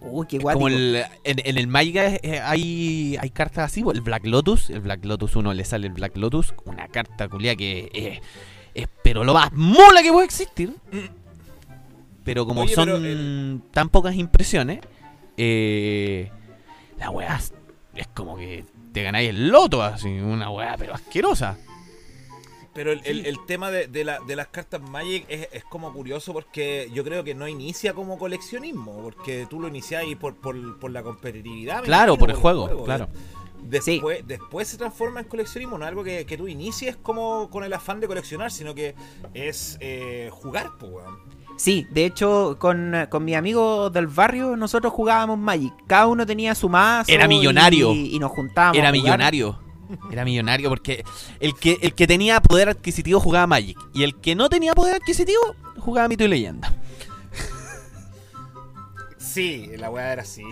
Uy, 0.00 0.26
qué 0.26 0.36
Es 0.36 0.42
cuático. 0.42 0.64
Como 0.64 0.68
el, 0.68 0.96
en, 1.24 1.40
en 1.44 1.56
el 1.58 1.66
Magic 1.66 1.96
eh, 1.96 2.40
hay, 2.42 3.16
hay 3.18 3.30
cartas 3.30 3.64
así, 3.72 3.82
el 3.92 4.02
Black 4.02 4.26
Lotus, 4.26 4.68
el 4.70 4.80
Black 4.80 5.02
Lotus 5.04 5.34
1 5.34 5.54
le 5.54 5.64
sale 5.64 5.86
el 5.86 5.94
Black 5.94 6.16
Lotus, 6.18 6.54
una 6.66 6.88
carta 6.88 7.26
culia 7.28 7.56
que 7.56 7.90
eh, 7.94 8.20
es 8.74 8.86
pero 9.02 9.24
lo 9.24 9.32
más 9.32 9.50
mola 9.54 10.02
que 10.02 10.12
puede 10.12 10.26
existir. 10.26 10.74
Pero 12.24 12.46
como 12.46 12.62
Oye, 12.62 12.74
son 12.74 12.86
pero 12.86 12.96
el- 12.98 13.60
tan 13.70 13.88
pocas 13.90 14.14
impresiones, 14.14 14.80
eh, 15.36 16.30
la 16.98 17.10
weá 17.10 17.40
es 17.94 18.06
como 18.08 18.36
que 18.36 18.64
te 18.92 19.02
ganáis 19.02 19.30
el 19.30 19.48
loto, 19.48 19.82
así, 19.82 20.08
una 20.08 20.50
weá, 20.50 20.76
pero 20.78 20.94
asquerosa. 20.94 21.58
Pero 22.72 22.90
el, 22.90 23.02
el- 23.04 23.26
el 23.26 23.36
tema 23.46 23.70
de, 23.70 23.86
de 23.86 24.02
la- 24.04 24.18
de 24.20 24.34
las 24.36 24.48
cartas 24.48 24.80
Magic 24.80 25.26
es, 25.28 25.48
es 25.52 25.64
como 25.64 25.92
curioso 25.92 26.32
porque 26.32 26.90
yo 26.92 27.04
creo 27.04 27.22
que 27.22 27.34
no 27.34 27.46
inicia 27.46 27.92
como 27.92 28.18
coleccionismo, 28.18 29.00
porque 29.02 29.46
tú 29.48 29.60
lo 29.60 29.68
iniciáis 29.68 30.16
por, 30.16 30.34
por, 30.36 30.80
por 30.80 30.90
la 30.90 31.02
competitividad. 31.02 31.84
Claro, 31.84 32.14
imagino, 32.14 32.18
por 32.18 32.30
el 32.30 32.36
juego, 32.36 32.84
claro. 32.84 33.08
Después, 33.62 34.26
después 34.26 34.68
se 34.68 34.76
transforma 34.76 35.20
en 35.20 35.26
coleccionismo, 35.26 35.78
no 35.78 35.84
es 35.84 35.88
algo 35.88 36.04
que, 36.04 36.26
que 36.26 36.36
tú 36.36 36.48
inicies 36.48 36.96
como 36.96 37.48
con 37.48 37.64
el 37.64 37.72
afán 37.72 37.98
de 38.00 38.06
coleccionar, 38.08 38.50
sino 38.50 38.74
que 38.74 38.94
es 39.34 39.78
eh, 39.80 40.28
jugar, 40.32 40.70
pues, 40.78 40.92
weón. 40.92 41.18
Sí, 41.56 41.86
de 41.90 42.06
hecho, 42.06 42.56
con, 42.58 42.94
con 43.10 43.24
mi 43.24 43.34
amigo 43.34 43.90
del 43.90 44.06
barrio, 44.06 44.56
nosotros 44.56 44.92
jugábamos 44.92 45.38
Magic. 45.38 45.72
Cada 45.86 46.06
uno 46.06 46.26
tenía 46.26 46.54
su 46.54 46.68
mazo. 46.68 47.10
Era 47.10 47.28
millonario. 47.28 47.92
Y, 47.92 48.14
y 48.14 48.18
nos 48.18 48.32
juntábamos. 48.32 48.76
Era 48.76 48.90
millonario. 48.92 49.58
Era 50.10 50.24
millonario 50.24 50.68
porque 50.68 51.04
el 51.40 51.54
que, 51.54 51.78
el 51.82 51.94
que 51.94 52.06
tenía 52.06 52.40
poder 52.40 52.70
adquisitivo 52.70 53.20
jugaba 53.20 53.46
Magic. 53.46 53.78
Y 53.92 54.02
el 54.02 54.20
que 54.20 54.34
no 54.34 54.48
tenía 54.48 54.74
poder 54.74 54.96
adquisitivo 54.96 55.40
jugaba 55.78 56.08
Mito 56.08 56.24
y 56.24 56.28
Leyenda. 56.28 56.74
Sí, 59.34 59.70
la 59.76 59.90
weá 59.90 60.12
era 60.12 60.22
así. 60.22 60.42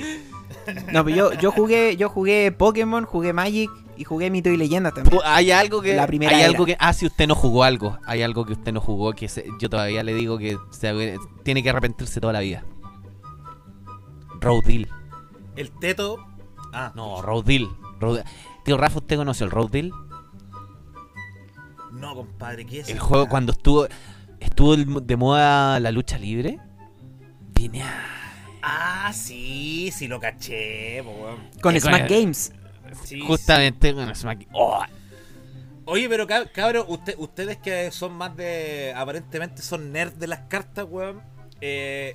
No, 0.92 1.04
pero 1.04 1.16
yo, 1.16 1.32
yo 1.34 1.52
jugué, 1.52 1.96
yo 1.96 2.08
jugué 2.08 2.50
Pokémon, 2.52 3.04
jugué 3.04 3.32
Magic 3.32 3.70
y 3.96 4.04
jugué 4.04 4.28
Mito 4.30 4.50
y 4.50 4.56
Leyenda 4.56 4.90
también. 4.90 5.20
Hay 5.24 5.50
algo 5.52 5.80
que. 5.80 5.94
La 5.94 6.06
primera 6.06 6.32
hay 6.34 6.42
era. 6.42 6.50
algo 6.50 6.66
que. 6.66 6.76
Ah, 6.80 6.92
si 6.92 7.06
usted 7.06 7.26
no 7.28 7.34
jugó 7.34 7.62
algo. 7.64 7.98
Hay 8.06 8.22
algo 8.22 8.44
que 8.44 8.54
usted 8.54 8.72
no 8.72 8.80
jugó 8.80 9.12
que 9.12 9.28
se- 9.28 9.46
yo 9.60 9.70
todavía 9.70 10.02
le 10.02 10.14
digo 10.14 10.36
que 10.38 10.56
se- 10.70 11.16
tiene 11.44 11.62
que 11.62 11.70
arrepentirse 11.70 12.20
toda 12.20 12.32
la 12.32 12.40
vida. 12.40 12.64
Road 14.40 14.64
Deal. 14.64 14.88
El 15.56 15.70
teto. 15.78 16.18
Ah, 16.72 16.92
No, 16.96 17.22
Road 17.22 17.44
Deal. 17.44 17.68
Road- 18.00 18.24
Tío 18.64 18.76
Rafa, 18.76 18.98
¿usted 18.98 19.16
conoció 19.16 19.44
el 19.46 19.52
Road 19.52 19.70
Deal? 19.70 19.92
no, 21.92 22.14
compadre, 22.14 22.64
¿qué 22.66 22.80
es 22.80 22.88
El 22.88 22.98
juego 22.98 23.28
cuando 23.28 23.52
estuvo 23.52 23.86
estuvo 24.40 24.76
de 24.76 25.16
moda 25.16 25.78
la 25.78 25.92
lucha 25.92 26.18
libre. 26.18 26.58
Vine 27.54 27.82
a. 27.82 28.06
Ah, 28.62 29.12
sí, 29.14 29.90
sí 29.92 30.06
lo 30.08 30.20
caché, 30.20 31.02
po, 31.02 31.10
weón. 31.10 31.36
Con 31.60 31.74
Eh, 31.76 31.80
Smack 31.80 32.06
con- 32.08 32.16
Games. 32.16 32.52
Sí, 33.04 33.20
Justamente 33.20 33.94
con 33.94 34.14
Smack. 34.14 34.46
Oh, 34.52 34.82
Oye, 35.84 36.08
pero 36.08 36.26
cab- 36.28 36.50
cabros, 36.52 36.84
usted- 36.88 37.16
ustedes 37.18 37.56
que 37.56 37.90
son 37.90 38.12
más 38.12 38.36
de. 38.36 38.92
Aparentemente 38.96 39.62
son 39.62 39.90
nerds 39.92 40.18
de 40.18 40.26
las 40.28 40.40
cartas, 40.48 40.86
weón. 40.88 41.20
eh, 41.60 42.14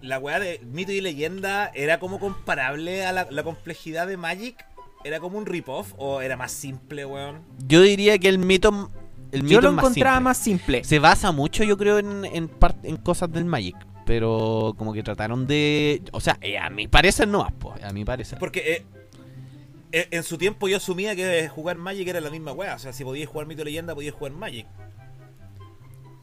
la 0.00 0.18
weá 0.20 0.38
de 0.38 0.60
mito 0.64 0.92
y 0.92 1.00
leyenda 1.00 1.70
era 1.74 1.98
como 1.98 2.20
comparable 2.20 3.04
a 3.04 3.12
la, 3.12 3.26
la 3.30 3.42
complejidad 3.42 4.06
de 4.06 4.16
Magic. 4.16 4.64
¿Era 5.04 5.18
como 5.20 5.38
un 5.38 5.46
rip-off 5.46 5.94
o 5.96 6.20
era 6.20 6.36
más 6.36 6.50
simple, 6.52 7.04
weón? 7.04 7.42
yo 7.66 7.82
diría 7.82 8.18
que 8.18 8.28
el 8.28 8.38
mito. 8.38 8.90
El 9.30 9.42
mito 9.42 9.54
Yo 9.54 9.60
lo 9.60 9.72
más 9.72 9.82
encontraba 9.84 10.16
simple. 10.16 10.24
más 10.24 10.38
simple. 10.38 10.84
Se 10.84 10.98
basa 10.98 11.32
mucho, 11.32 11.62
yo 11.64 11.76
creo, 11.76 11.98
en, 11.98 12.24
en, 12.24 12.50
en 12.84 12.96
cosas 12.96 13.30
del 13.32 13.44
Magic. 13.44 13.76
Pero 14.08 14.74
como 14.78 14.94
que 14.94 15.02
trataron 15.02 15.46
de. 15.46 16.00
O 16.12 16.20
sea, 16.20 16.38
eh, 16.40 16.56
a 16.56 16.70
mi 16.70 16.88
parecer 16.88 17.28
no, 17.28 17.46
pues, 17.58 17.84
a 17.84 17.92
mi 17.92 18.06
parecer. 18.06 18.38
Porque 18.38 18.60
eh, 18.60 18.86
eh, 19.92 20.08
en 20.12 20.22
su 20.22 20.38
tiempo 20.38 20.66
yo 20.66 20.78
asumía 20.78 21.14
que 21.14 21.46
jugar 21.50 21.76
Magic 21.76 22.08
era 22.08 22.22
la 22.22 22.30
misma 22.30 22.52
weá. 22.52 22.74
O 22.74 22.78
sea, 22.78 22.94
si 22.94 23.04
podías 23.04 23.28
jugar 23.28 23.46
mito 23.46 23.60
y 23.60 23.66
leyenda, 23.66 23.94
podías 23.94 24.14
jugar 24.14 24.32
Magic. 24.32 24.66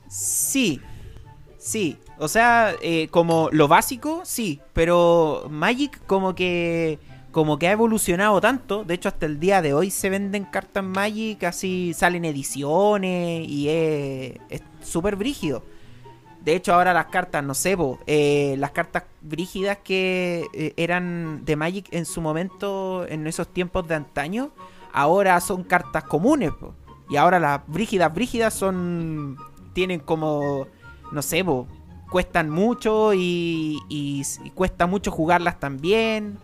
Sí. 0.09 0.81
Sí. 1.59 1.99
O 2.17 2.27
sea, 2.27 2.73
eh, 2.81 3.07
como 3.11 3.49
lo 3.51 3.67
básico, 3.67 4.23
sí. 4.25 4.61
Pero 4.73 5.45
Magic 5.51 6.03
como 6.07 6.33
que. 6.33 6.97
Como 7.29 7.59
que 7.59 7.67
ha 7.67 7.71
evolucionado 7.71 8.41
tanto. 8.41 8.83
De 8.83 8.95
hecho, 8.95 9.09
hasta 9.09 9.27
el 9.27 9.39
día 9.39 9.61
de 9.61 9.75
hoy 9.75 9.91
se 9.91 10.09
venden 10.09 10.45
cartas 10.45 10.83
Magic. 10.83 11.43
Así 11.43 11.93
salen 11.93 12.25
ediciones. 12.25 13.47
Y 13.47 13.69
es. 13.69 14.39
Es 14.49 14.63
súper 14.81 15.17
brígido. 15.17 15.74
De 16.45 16.55
hecho, 16.55 16.73
ahora 16.75 16.93
las 16.93 17.07
cartas, 17.07 17.43
no 17.43 17.55
sé, 17.55 17.75
po, 17.75 17.97
eh, 18.05 18.55
las 18.59 18.69
cartas 18.71 19.03
brígidas 19.21 19.79
que 19.83 20.45
eh, 20.53 20.73
eran 20.77 21.43
de 21.43 21.55
Magic 21.55 21.87
en 21.91 22.05
su 22.05 22.21
momento, 22.21 23.05
en 23.07 23.25
esos 23.25 23.47
tiempos 23.47 23.87
de 23.87 23.95
antaño, 23.95 24.51
ahora 24.93 25.41
son 25.41 25.63
cartas 25.63 26.03
comunes. 26.03 26.51
Y 27.09 27.15
ahora 27.17 27.39
las 27.39 27.61
brígidas, 27.67 28.13
brígidas 28.13 28.53
son. 28.53 29.37
tienen 29.73 29.99
como. 29.99 30.67
no 31.11 31.21
sé, 31.23 31.43
po, 31.43 31.67
cuestan 32.11 32.49
mucho 32.51 33.13
y, 33.15 33.79
y- 33.89 34.21
y 34.43 34.49
cuesta 34.51 34.85
mucho 34.85 35.09
jugarlas 35.11 35.59
también. 35.59 36.37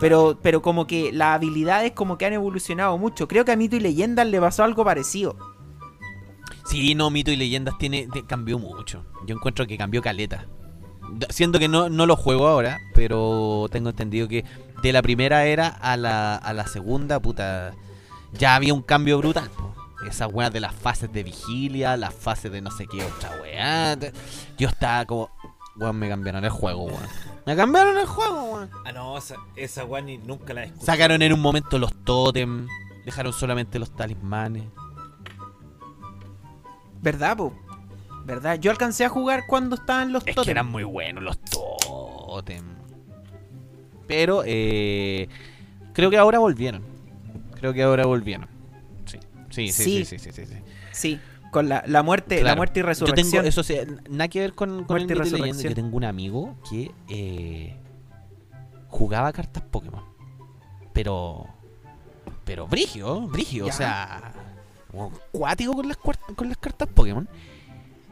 Pero, 0.00 0.38
pero 0.42 0.62
como 0.62 0.86
que 0.86 1.12
las 1.12 1.36
habilidades 1.36 1.92
como 1.92 2.18
que 2.18 2.26
han 2.26 2.32
evolucionado 2.32 2.98
mucho. 2.98 3.28
Creo 3.28 3.44
que 3.44 3.52
a 3.52 3.56
Mito 3.56 3.76
y 3.76 3.80
Leyendas 3.80 4.26
le 4.26 4.40
pasó 4.40 4.64
algo 4.64 4.84
parecido. 4.84 5.36
Sí, 6.64 6.94
no, 6.94 7.10
mito 7.10 7.30
y 7.30 7.36
leyendas 7.36 7.76
tiene, 7.78 8.08
te- 8.12 8.24
cambió 8.24 8.58
mucho. 8.58 9.04
Yo 9.26 9.34
encuentro 9.34 9.66
que 9.66 9.76
cambió 9.78 10.00
caleta. 10.02 10.46
Siento 11.28 11.58
que 11.58 11.68
no, 11.68 11.88
no 11.90 12.06
lo 12.06 12.16
juego 12.16 12.46
ahora, 12.48 12.78
pero 12.94 13.66
tengo 13.70 13.90
entendido 13.90 14.28
que 14.28 14.44
de 14.82 14.92
la 14.92 15.02
primera 15.02 15.44
era 15.44 15.68
a 15.68 15.96
la, 15.96 16.36
a 16.36 16.52
la 16.54 16.66
segunda, 16.66 17.20
puta, 17.20 17.72
ya 18.32 18.54
había 18.54 18.72
un 18.72 18.82
cambio 18.82 19.18
brutal. 19.18 19.50
po. 19.50 19.74
Esas 20.08 20.32
weas 20.32 20.52
de 20.52 20.60
las 20.60 20.74
fases 20.74 21.12
de 21.12 21.22
vigilia, 21.22 21.96
las 21.96 22.12
fases 22.14 22.50
de 22.50 22.60
no 22.60 22.70
sé 22.70 22.86
qué 22.86 23.04
otra 23.04 23.30
wea. 23.42 23.96
te- 23.96 24.12
Yo 24.58 24.68
estaba 24.68 25.04
como, 25.04 25.30
weón, 25.76 25.96
me 25.96 26.08
cambiaron 26.08 26.44
el 26.44 26.50
juego, 26.50 26.84
weón. 26.84 27.06
Me 27.46 27.54
cambiaron 27.56 27.98
el 27.98 28.06
juego, 28.06 28.42
weón. 28.44 28.70
Ah, 28.84 28.92
no, 28.92 29.18
esa, 29.18 29.34
esa 29.56 29.84
weá 29.84 30.00
ni- 30.02 30.18
nunca 30.18 30.54
la 30.54 30.62
he 30.62 30.66
escuchado. 30.66 30.86
Sacaron 30.86 31.20
en 31.22 31.32
un 31.32 31.40
momento 31.40 31.78
los 31.78 31.92
totem, 32.04 32.66
dejaron 33.04 33.32
solamente 33.32 33.78
los 33.78 33.94
talismanes. 33.94 34.64
¿Verdad, 37.02 37.36
po? 37.36 37.52
¿Verdad? 38.24 38.58
Yo 38.60 38.70
alcancé 38.70 39.04
a 39.04 39.08
jugar 39.08 39.44
cuando 39.46 39.74
estaban 39.74 40.12
los 40.12 40.22
Es 40.22 40.26
que 40.28 40.32
totems. 40.34 40.48
eran 40.50 40.66
muy 40.68 40.84
buenos 40.84 41.22
los 41.24 41.38
totem. 41.40 42.64
Pero 44.06 44.42
eh, 44.46 45.28
creo 45.92 46.08
que 46.10 46.16
ahora 46.16 46.38
volvieron. 46.38 46.82
Creo 47.58 47.72
que 47.72 47.82
ahora 47.82 48.06
volvieron. 48.06 48.46
Sí, 49.06 49.18
sí, 49.50 49.72
sí, 49.72 49.72
sí, 49.72 50.04
Sí. 50.04 50.18
sí, 50.18 50.18
sí, 50.18 50.32
sí, 50.32 50.46
sí. 50.46 50.54
Sí, 50.92 51.20
con 51.50 51.68
la, 51.68 51.82
la 51.86 52.02
muerte, 52.02 52.42
la 52.42 52.54
muerte 52.54 52.80
y 52.80 52.82
Yo 52.82 52.86
resurrección. 52.86 53.30
tengo, 53.32 53.46
eso 53.48 53.62
sí, 53.62 53.76
nada 54.08 54.28
que 54.28 54.40
ver 54.40 54.52
con, 54.54 54.84
con 54.84 54.96
el 54.98 55.06
Muerte 55.06 55.14
y 55.14 55.16
resurrección. 55.16 55.68
Yo 55.70 55.74
tengo 55.74 55.96
un 55.96 56.04
amigo 56.04 56.56
que 56.70 56.92
eh, 57.08 57.76
jugaba 58.88 59.32
cartas 59.32 59.62
Pokémon. 59.70 60.04
Pero, 60.92 61.46
pero 62.44 62.66
brigio, 62.68 63.22
brigio, 63.28 63.66
o 63.66 63.72
sea, 63.72 64.32
cuático 65.32 65.72
con 65.72 65.88
las, 65.88 65.98
cuar- 65.98 66.34
con 66.34 66.48
las 66.48 66.58
cartas 66.58 66.88
Pokémon. 66.88 67.28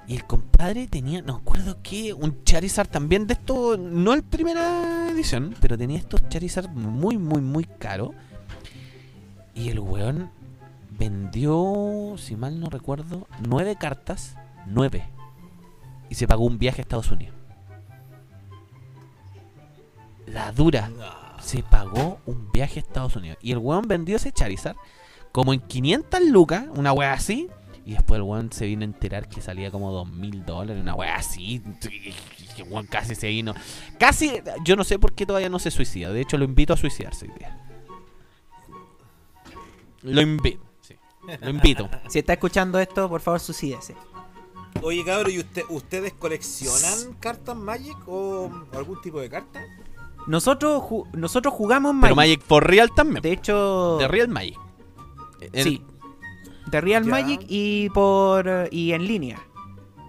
Y 0.07 0.17
el 0.17 0.27
compadre 0.27 0.89
tenía, 0.89 1.23
no 1.23 1.37
acuerdo 1.37 1.79
qué, 1.83 2.13
un 2.13 2.43
Charizard 2.43 2.89
también 2.89 3.29
de 3.29 3.35
esto, 3.35 3.77
no 3.77 4.13
el 4.13 4.25
primera 4.25 5.09
edición, 5.09 5.55
pero 5.61 5.79
tenía 5.79 5.99
estos 5.99 6.29
Charizard 6.29 6.69
muy, 6.69 7.17
muy, 7.17 7.41
muy 7.41 7.65
caros. 7.65 8.11
Y 9.55 9.69
el 9.69 9.79
weón 9.79 10.31
vendió, 10.99 12.17
si 12.19 12.35
mal 12.35 12.59
no 12.59 12.71
recuerdo, 12.71 13.29
nueve 13.47 13.77
cartas, 13.79 14.37
nueve. 14.67 15.09
Y 16.09 16.17
se 16.17 16.27
pagó 16.27 16.45
un 16.45 16.59
viaje 16.59 16.81
a 16.81 16.83
Estados 16.83 17.13
Unidos. 17.13 17.37
La 20.27 20.51
dura. 20.51 20.91
Se 21.41 21.63
pagó 21.63 22.19
un 22.27 22.51
viaje 22.53 22.81
a 22.81 22.83
Estados 22.83 23.15
Unidos. 23.17 23.39
Y 23.43 23.53
el 23.53 23.59
weón 23.59 23.87
vendió 23.87 24.17
ese 24.17 24.33
Charizard 24.33 24.77
como 25.33 25.53
en 25.53 25.61
500 25.61 26.21
lucas, 26.23 26.65
una 26.75 26.93
wea 26.93 27.13
así. 27.13 27.49
Y 27.87 27.93
después 27.93 28.19
el 28.19 28.23
weón 28.23 28.53
se 28.53 28.67
vino 28.67 28.83
a 28.83 28.85
enterar 28.85 29.29
que 29.29 29.41
salía 29.41 29.71
como 29.71 29.91
2000 29.91 30.45
dólares, 30.45 30.83
una 30.83 30.95
wea 30.95 31.17
así. 31.17 31.63
Y 32.57 32.61
el 32.61 32.69
weón 32.69 32.87
casi 32.87 33.15
se 33.15 33.29
vino. 33.29 33.55
Casi, 33.99 34.41
yo 34.65 34.77
no 34.77 34.85
sé 34.85 34.99
por 34.99 35.13
qué 35.15 35.27
todavía 35.27 35.49
no 35.49 35.59
se 35.59 35.71
suicida. 35.71 36.13
De 36.13 36.21
hecho, 36.21 36.37
lo 36.39 36.45
invito 36.45 36.73
a 36.73 36.77
suicidarse 36.77 37.27
hoy 37.27 37.33
día. 37.39 37.59
Lo 40.03 40.21
invito. 40.21 40.63
sí. 40.83 40.95
Lo 41.41 41.51
invito. 41.51 41.89
Si 42.09 42.19
está 42.19 42.33
escuchando 42.35 42.79
esto, 42.79 43.09
por 43.09 43.21
favor, 43.21 43.41
suicídese. 43.41 43.95
Oye, 44.83 45.05
cabrón, 45.05 45.33
¿y 45.33 45.39
usted, 45.41 45.63
ustedes 45.69 46.13
coleccionan 46.13 47.15
cartas 47.19 47.57
Magic 47.57 47.97
o 48.07 48.51
algún 48.73 49.01
tipo 49.01 49.21
de 49.21 49.29
carta? 49.29 49.61
Nosotros, 50.27 50.83
ju- 50.83 51.11
nosotros 51.13 51.53
jugamos 51.55 51.93
Pero 52.01 52.15
Magic. 52.15 52.39
Magic 52.39 52.43
for 52.47 52.67
Real 52.67 52.91
también. 52.95 53.21
De 53.23 53.33
hecho, 53.33 53.97
De 53.99 54.07
Real 54.09 54.29
Magic. 54.29 54.57
Sí. 55.55 55.83
De 56.71 56.81
Real 56.81 57.05
Ya. 57.05 57.11
Magic 57.11 57.41
y 57.49 57.89
por 57.91 58.69
y 58.71 58.93
en 58.93 59.07
línea. 59.07 59.39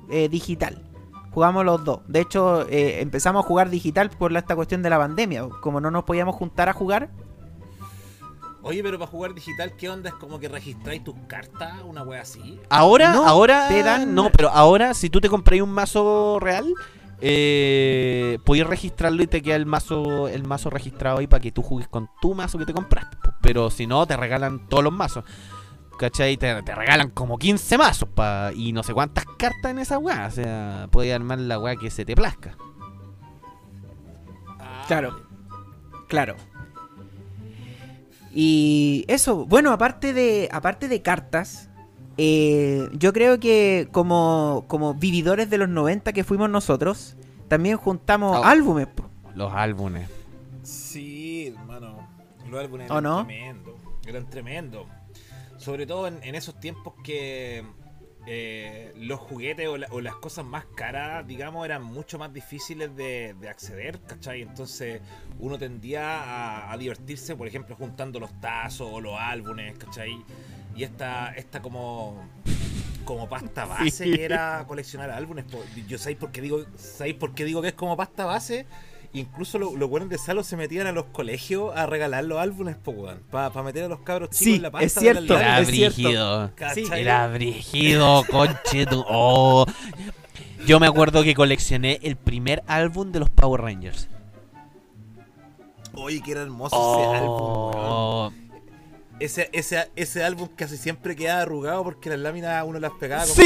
eh, 0.10 0.28
digital. 0.30 0.84
Jugamos 1.32 1.64
los 1.64 1.84
dos. 1.86 2.02
De 2.08 2.20
hecho, 2.20 2.68
eh, 2.68 3.00
empezamos 3.02 3.46
a 3.46 3.48
jugar 3.48 3.70
digital 3.70 4.10
por 4.10 4.34
la- 4.34 4.40
esta 4.40 4.56
cuestión 4.58 4.82
de 4.82 4.90
la 4.90 4.98
pandemia. 4.98 5.48
Como 5.62 5.80
no 5.80 5.90
nos 5.90 6.04
podíamos 6.04 6.36
juntar 6.36 6.68
a 6.68 6.74
jugar, 6.74 7.10
Oye, 8.64 8.84
pero 8.84 9.00
para 9.00 9.10
jugar 9.10 9.34
digital, 9.34 9.74
¿qué 9.76 9.90
onda? 9.90 10.10
¿Es 10.10 10.16
como 10.16 10.40
que 10.40 10.48
registráis 10.48 11.04
tus 11.04 11.16
cartas? 11.28 11.74
¿Una 11.84 12.04
wea 12.04 12.22
así? 12.22 12.60
Ahora, 12.70 13.12
No, 13.12 13.26
ahora 13.28 13.68
te 13.70 13.82
dan- 13.82 14.14
no, 14.14 14.30
pero 14.32 14.50
ahora 14.50 14.94
si 14.94 15.10
tú 15.10 15.20
te 15.20 15.30
compras 15.30 15.60
un 15.62 15.72
mazo 15.72 16.38
real, 16.40 16.72
eh, 17.22 18.40
puedes 18.46 18.66
registrarlo 18.66 19.22
y 19.24 19.28
te 19.28 19.42
queda 19.42 19.56
el 19.56 19.66
mazo, 19.66 20.28
el 20.28 20.44
mazo 20.44 20.70
registrado 20.70 21.20
ahí 21.20 21.28
para 21.28 21.42
que 21.42 21.52
tú 21.52 21.62
juegues 21.62 21.88
con 21.88 22.10
tu 22.20 22.34
mazo 22.34 22.58
que 22.58 22.66
te 22.66 22.74
compraste. 22.74 23.18
Pero 23.42 23.70
si 23.70 23.88
no, 23.88 24.06
te 24.08 24.18
regalan 24.18 24.68
todos 24.68 24.84
los 24.84 24.94
mazos. 24.94 25.24
¿Cachai? 26.00 26.36
Te, 26.38 26.64
te 26.64 26.74
regalan 26.74 27.12
como 27.12 27.38
15 27.38 27.78
mazos 27.78 28.10
pa, 28.10 28.52
y 28.56 28.74
no 28.74 28.82
sé 28.82 28.94
cuántas 28.94 29.26
cartas 29.38 29.72
en 29.72 29.80
esa 29.80 30.00
weá. 30.00 30.26
O 30.28 30.32
sea, 30.32 30.88
puedes 30.92 31.14
armar 31.14 31.40
la 31.40 31.60
weá 31.60 31.76
que 31.76 31.92
se 31.92 32.06
te 32.06 32.16
plazca. 32.16 32.58
Ah, 34.60 34.84
Claro. 34.88 35.28
Claro. 36.08 36.36
Y 38.34 39.06
eso, 39.08 39.46
bueno, 39.46 39.72
aparte 39.72 40.14
de, 40.14 40.50
aparte 40.52 40.88
de 40.88 41.02
cartas, 41.02 41.70
eh, 42.18 42.88
yo 42.94 43.14
creo 43.14 43.40
que 43.40 43.88
como, 43.92 44.66
como 44.68 44.94
vividores 44.94 45.50
de 45.50 45.58
los 45.58 45.70
90 45.70 46.14
que 46.14 46.24
fuimos 46.24 46.50
nosotros, 46.50 47.16
también 47.48 47.78
juntamos 47.78 48.38
Oh. 48.38 48.44
álbumes. 48.44 48.88
po. 48.88 49.10
Los 49.36 49.52
álbumes. 49.54 50.10
Sí, 50.64 51.48
hermano. 51.58 52.08
Los 52.50 52.60
álbumes 52.60 52.90
¿O 52.90 52.94
eran 52.94 53.04
no? 53.04 53.26
tremendo. 53.26 53.78
Eran 54.06 54.30
tremendo. 54.30 54.86
Sobre 55.58 55.86
todo 55.86 56.08
en, 56.08 56.20
en 56.24 56.36
esos 56.36 56.60
tiempos 56.60 56.94
que 57.04 57.64
eh, 58.28 58.94
los 58.98 59.20
juguetes 59.20 59.68
o, 59.68 59.78
la- 59.78 59.88
o 59.92 60.02
las 60.02 60.16
cosas 60.16 60.46
más 60.46 60.66
caras, 60.76 61.26
digamos, 61.28 61.66
eran 61.66 61.84
mucho 61.84 62.20
más 62.20 62.32
difíciles 62.34 62.96
de, 62.96 63.36
de 63.40 63.50
acceder, 63.50 64.00
¿cachai? 64.02 64.42
Entonces 64.42 65.02
uno 65.40 65.58
tendía 65.58 66.22
a, 66.22 66.72
a 66.72 66.78
divertirse, 66.78 67.36
por 67.36 67.48
ejemplo, 67.48 67.76
juntando 67.76 68.20
los 68.20 68.32
tazos 68.40 68.90
o 68.92 69.02
los 69.02 69.16
álbumes, 69.20 69.78
¿cachai? 69.78 70.24
Y 70.76 70.84
esta, 70.84 71.34
esta 71.36 71.62
como 71.62 72.24
como 73.06 73.28
pasta 73.28 73.66
base 73.66 74.06
que 74.12 74.24
era 74.24 74.64
coleccionar 74.68 75.10
álbumes. 75.10 75.46
Yo 75.88 75.98
sabéis 75.98 76.18
por 76.20 76.32
qué 76.32 76.40
digo, 76.42 76.64
¿sabéis 76.78 77.16
por 77.16 77.34
qué 77.34 77.44
digo 77.46 77.62
que 77.62 77.70
es 77.70 77.74
como 77.74 77.98
pasta 77.98 78.26
base? 78.26 78.66
Incluso 79.14 79.60
lo- 79.60 79.76
los 79.76 79.90
buenos 79.90 80.08
de 80.08 80.18
Salo 80.18 80.44
se 80.44 80.56
metían 80.56 80.88
a 80.88 80.92
los 80.94 81.06
colegios 81.06 81.76
a 81.76 81.86
regalar 81.88 82.24
los 82.24 82.40
álbumes. 82.40 82.78
Para 83.30 83.64
meter 83.64 83.86
a 83.86 83.88
los 83.90 84.00
cabros 84.02 84.30
chicos 84.30 84.44
Sí, 84.46 84.56
en 84.56 84.62
la 84.62 84.72
pasta 84.72 84.86
es 84.86 84.94
cierto. 84.94 85.38
Era 85.38 85.60
brígido. 85.62 86.52
Era 86.96 87.28
brígido, 87.28 88.24
conche 88.30 88.86
tu- 88.86 89.04
Oh. 89.08 89.66
Yo 90.66 90.80
me 90.80 90.88
acuerdo 90.88 91.24
que 91.24 91.34
coleccioné 91.34 92.00
el 92.04 92.16
primer 92.16 92.64
álbum 92.68 93.12
de 93.12 93.20
los 93.20 93.30
Power 93.32 93.62
Rangers. 93.62 94.08
Oye, 95.94 96.22
que 96.22 96.32
era 96.32 96.42
hermoso 96.44 96.76
ese 96.76 97.18
álbum, 97.18 97.72
weón. 97.76 98.51
Ese, 99.22 99.50
ese, 99.54 99.92
ese 99.96 100.24
álbum 100.24 100.50
casi 100.56 100.78
siempre 100.78 101.16
quedaba 101.16 101.42
arrugado 101.44 101.84
porque 101.84 102.10
las 102.10 102.20
láminas 102.20 102.64
uno 102.66 102.80
las 102.80 102.92
pegaba 102.94 103.24
con 103.26 103.36
Sí. 103.36 103.44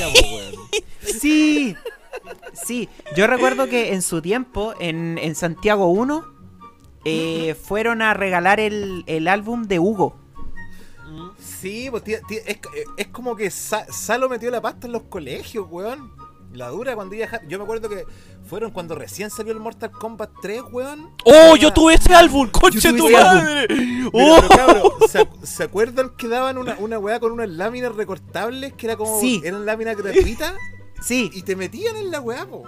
las 0.00 0.12
weón. 0.22 0.54
Sí, 1.20 1.76
sí. 2.52 2.88
Yo 3.16 3.26
recuerdo 3.26 3.68
que 3.68 3.92
en 3.92 4.02
su 4.02 4.20
tiempo, 4.22 4.74
en, 4.80 5.18
en 5.18 5.34
Santiago 5.34 5.86
1, 5.88 6.24
eh, 7.04 7.54
fueron 7.54 8.00
a 8.02 8.14
regalar 8.14 8.60
el, 8.60 9.04
el 9.06 9.28
álbum 9.28 9.64
de 9.64 9.78
Hugo. 9.78 10.16
Sí, 11.38 11.88
pues 11.90 12.02
tía- 12.04 12.20
tía, 12.26 12.40
es, 12.46 12.58
es 12.96 13.06
como 13.08 13.36
que 13.36 13.50
Sa- 13.50 13.86
Salo 13.92 14.28
metió 14.28 14.50
la 14.50 14.60
pasta 14.60 14.86
en 14.86 14.92
los 14.92 15.02
colegios, 15.04 15.66
weón. 15.70 16.12
La 16.54 16.68
dura 16.68 16.94
cuando 16.94 17.14
iba 17.14 17.24
a 17.26 17.30
dejar- 17.30 17.48
Yo 17.48 17.58
me 17.58 17.64
acuerdo 17.64 17.88
que 17.88 18.04
fueron 18.48 18.70
cuando 18.70 18.94
recién 18.94 19.28
salió 19.30 19.52
el 19.52 19.60
Mortal 19.60 19.90
Kombat 19.90 20.30
3, 20.40 20.62
weón. 20.72 21.10
¡Oh! 21.24 21.30
Era- 21.32 21.56
Yo 21.56 21.72
tuve 21.72 21.94
ese 21.94 22.14
álbum, 22.14 22.48
conche 22.50 22.80
tuve 22.90 22.98
tu 22.98 23.10
madre. 23.10 23.66
Mira, 23.74 24.08
¡Oh! 24.12 24.36
pero, 24.40 24.48
cabrón, 24.48 24.92
¿se, 25.08 25.28
se 25.42 25.62
acuerdan 25.64 26.10
que 26.16 26.28
daban 26.28 26.56
una, 26.58 26.76
una 26.78 26.98
weá 26.98 27.18
con 27.20 27.32
unas 27.32 27.48
láminas 27.48 27.94
recortables 27.94 28.72
que 28.74 28.86
era 28.86 28.96
como. 28.96 29.20
Sí. 29.20 29.40
eran 29.44 29.66
láminas 29.66 29.96
gratuitas? 29.96 30.54
Sí, 31.02 31.30
Y 31.34 31.42
te 31.42 31.54
metían 31.54 31.96
en 31.96 32.10
la 32.10 32.20
weá, 32.20 32.46
po. 32.46 32.62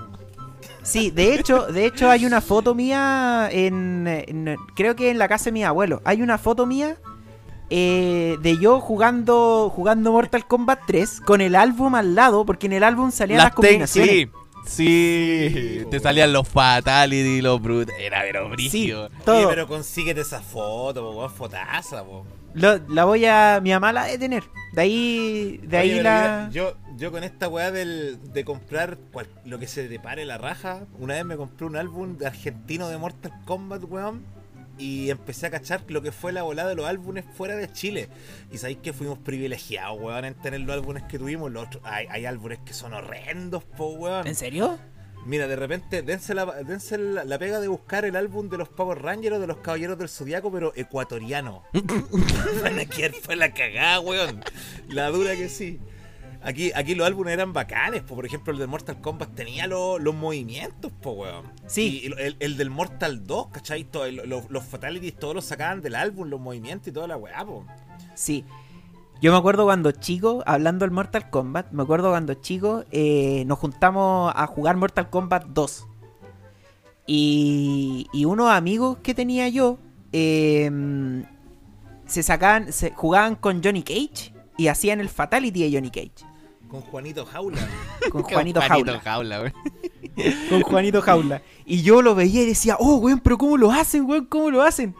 sí. 0.82 1.10
De 1.10 1.34
hecho, 1.34 1.66
de 1.68 1.86
hecho 1.86 2.10
hay 2.10 2.26
una 2.26 2.42
foto 2.42 2.74
mía 2.74 3.48
en, 3.50 4.06
en- 4.06 4.56
creo 4.74 4.94
que 4.94 5.08
en 5.10 5.16
la 5.18 5.26
casa 5.28 5.46
de 5.46 5.52
mi 5.52 5.64
abuelo. 5.64 6.02
Hay 6.04 6.20
una 6.20 6.36
foto 6.36 6.66
mía 6.66 6.98
eh, 7.70 8.36
de 8.42 8.58
yo 8.58 8.80
jugando 8.80 9.70
jugando 9.74 10.12
Mortal 10.12 10.46
Kombat 10.46 10.80
3 10.86 11.20
con 11.20 11.40
el 11.40 11.54
álbum 11.56 11.94
al 11.94 12.14
lado, 12.14 12.44
porque 12.46 12.66
en 12.66 12.74
el 12.74 12.84
álbum 12.84 13.10
salían 13.10 13.38
las, 13.38 13.46
Las 13.46 13.54
combinaciones. 13.54 14.10
sí. 14.10 14.30
Sí, 14.66 15.48
Sí, 15.54 15.84
te 15.92 16.00
salían 16.00 16.32
los 16.32 16.48
fatality, 16.48 17.40
los 17.40 17.62
brut. 17.62 17.88
Era 18.00 18.22
pero 18.22 18.48
brígido. 18.48 19.10
Todo. 19.24 19.36
Oye, 19.38 19.46
pero 19.48 19.68
consíguete 19.68 20.22
esa 20.22 20.40
foto, 20.40 21.02
po, 21.02 21.10
weón, 21.18 21.30
fotaza, 21.30 22.02
po. 22.04 22.26
Lo- 22.54 22.78
la 22.88 23.04
voy 23.04 23.26
a. 23.26 23.60
Mi 23.62 23.70
mamá 23.70 23.92
la 23.92 24.06
de 24.06 24.18
tener. 24.18 24.42
De 24.72 24.80
ahí. 24.82 25.60
De 25.62 25.76
ahí 25.76 25.92
Oye, 25.92 26.02
la. 26.02 26.48
mira, 26.48 26.50
yo, 26.50 26.74
yo 26.96 27.12
con 27.12 27.22
esta 27.22 27.46
weá 27.48 27.70
del, 27.70 28.18
de 28.32 28.44
comprar 28.44 28.98
cual- 29.12 29.28
lo 29.44 29.60
que 29.60 29.68
se 29.68 29.86
te 29.88 30.00
pare 30.00 30.24
la 30.24 30.36
raja, 30.36 30.80
una 30.98 31.14
vez 31.14 31.24
me 31.24 31.36
compré 31.36 31.64
un 31.66 31.76
álbum 31.76 32.16
de 32.16 32.26
argentino 32.26 32.88
de 32.88 32.98
Mortal 32.98 33.32
Kombat, 33.44 33.84
weón. 33.88 34.24
Y 34.78 35.10
empecé 35.10 35.46
a 35.46 35.50
cachar 35.50 35.82
lo 35.88 36.02
que 36.02 36.12
fue 36.12 36.32
la 36.32 36.42
volada 36.42 36.68
de 36.68 36.74
los 36.74 36.86
álbumes 36.86 37.24
fuera 37.36 37.56
de 37.56 37.72
Chile. 37.72 38.08
Y 38.52 38.58
sabéis 38.58 38.78
que 38.78 38.92
fuimos 38.92 39.18
privilegiados, 39.18 40.00
weón, 40.00 40.24
en 40.24 40.34
tener 40.34 40.60
los 40.60 40.74
álbumes 40.74 41.04
que 41.04 41.18
tuvimos. 41.18 41.50
Los 41.50 41.66
otros, 41.66 41.82
hay, 41.86 42.06
hay 42.10 42.26
álbumes 42.26 42.58
que 42.64 42.74
son 42.74 42.92
horrendos, 42.92 43.64
po, 43.64 43.92
weón. 43.92 44.26
¿En 44.26 44.34
serio? 44.34 44.78
Mira, 45.26 45.48
de 45.48 45.56
repente, 45.56 46.02
dense, 46.02 46.34
la, 46.34 46.46
dense 46.62 46.98
la, 46.98 47.24
la 47.24 47.36
pega 47.38 47.58
de 47.58 47.66
buscar 47.66 48.04
el 48.04 48.14
álbum 48.14 48.48
de 48.48 48.58
los 48.58 48.68
Power 48.68 49.02
Rangers 49.02 49.36
o 49.36 49.40
de 49.40 49.48
los 49.48 49.56
Caballeros 49.56 49.98
del 49.98 50.08
Zodiaco, 50.08 50.52
pero 50.52 50.72
ecuatoriano. 50.76 51.64
Fue 53.22 53.34
la 53.34 53.52
cagada, 53.52 53.98
weón. 54.00 54.44
La 54.88 55.08
dura 55.10 55.34
que 55.34 55.48
sí. 55.48 55.80
Aquí, 56.46 56.70
aquí 56.76 56.94
los 56.94 57.06
álbumes 57.06 57.32
eran 57.34 57.52
bacanes, 57.52 58.02
po. 58.02 58.14
por 58.14 58.24
ejemplo 58.24 58.52
el 58.52 58.58
de 58.60 58.66
Mortal 58.68 59.00
Kombat 59.00 59.34
tenía 59.34 59.66
lo- 59.66 59.98
los 59.98 60.14
movimientos, 60.14 60.92
po, 61.02 61.10
weón. 61.12 61.44
Sí. 61.66 62.02
Y 62.04 62.06
el, 62.22 62.36
el 62.38 62.56
del 62.56 62.70
Mortal 62.70 63.26
2, 63.26 63.48
¿cachai? 63.48 63.82
Todo, 63.84 64.08
los, 64.10 64.48
los 64.48 64.64
Fatalities 64.64 65.16
todos 65.16 65.34
los 65.34 65.44
sacaban 65.44 65.82
del 65.82 65.96
álbum, 65.96 66.28
los 66.28 66.40
movimientos 66.40 66.86
y 66.88 66.92
toda 66.92 67.08
la 67.08 67.16
weá, 67.16 67.44
po. 67.44 67.66
Sí. 68.14 68.44
Yo 69.20 69.32
me 69.32 69.38
acuerdo 69.38 69.64
cuando 69.64 69.90
chico, 69.92 70.42
hablando 70.46 70.84
del 70.84 70.92
Mortal 70.92 71.30
Kombat, 71.30 71.72
me 71.72 71.82
acuerdo 71.82 72.10
cuando 72.10 72.34
chico 72.34 72.84
eh, 72.92 73.44
nos 73.46 73.58
juntamos 73.58 74.32
a 74.36 74.46
jugar 74.46 74.76
Mortal 74.76 75.10
Kombat 75.10 75.46
2. 75.46 75.86
Y, 77.06 78.08
y 78.12 78.24
unos 78.24 78.50
amigos 78.50 78.98
que 79.02 79.14
tenía 79.14 79.48
yo 79.48 79.78
eh, 80.12 80.70
se 82.06 82.22
sacaban, 82.22 82.72
se 82.72 82.90
jugaban 82.92 83.36
con 83.36 83.62
Johnny 83.62 83.82
Cage 83.82 84.32
y 84.56 84.68
hacían 84.68 85.00
el 85.00 85.08
Fatality 85.08 85.62
de 85.68 85.72
Johnny 85.76 85.90
Cage. 85.90 86.24
Con 86.76 86.90
Juanito 86.90 87.24
Jaula. 87.24 87.68
Con 88.10 88.22
Juanito 88.22 88.60
Juanito 88.60 89.00
Jaula. 89.00 89.00
Jaula, 89.00 89.52
con 90.50 90.60
Juanito 90.60 91.00
Jaula. 91.00 91.42
Y 91.64 91.82
yo 91.82 92.02
lo 92.02 92.14
veía 92.14 92.42
y 92.42 92.46
decía, 92.46 92.76
oh, 92.78 92.96
weón, 92.96 93.20
pero 93.20 93.38
¿cómo 93.38 93.56
lo 93.56 93.72
hacen, 93.72 94.04
weón? 94.04 94.26
¿Cómo 94.26 94.50
lo 94.50 94.62
hacen? 94.62 94.94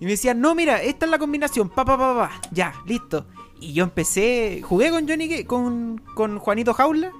Y 0.00 0.06
me 0.06 0.12
decían, 0.12 0.40
no, 0.40 0.54
mira, 0.54 0.82
esta 0.82 1.04
es 1.04 1.10
la 1.10 1.18
combinación, 1.18 1.68
pa, 1.68 1.84
pa, 1.84 1.98
pa, 1.98 2.14
pa, 2.14 2.40
ya, 2.52 2.72
listo. 2.86 3.26
Y 3.60 3.74
yo 3.74 3.84
empecé, 3.84 4.62
jugué 4.64 4.90
con 4.90 5.06
Johnny, 5.06 5.44
con, 5.44 6.02
con 6.14 6.38
Juanito 6.38 6.72
Jaula. 6.72 7.12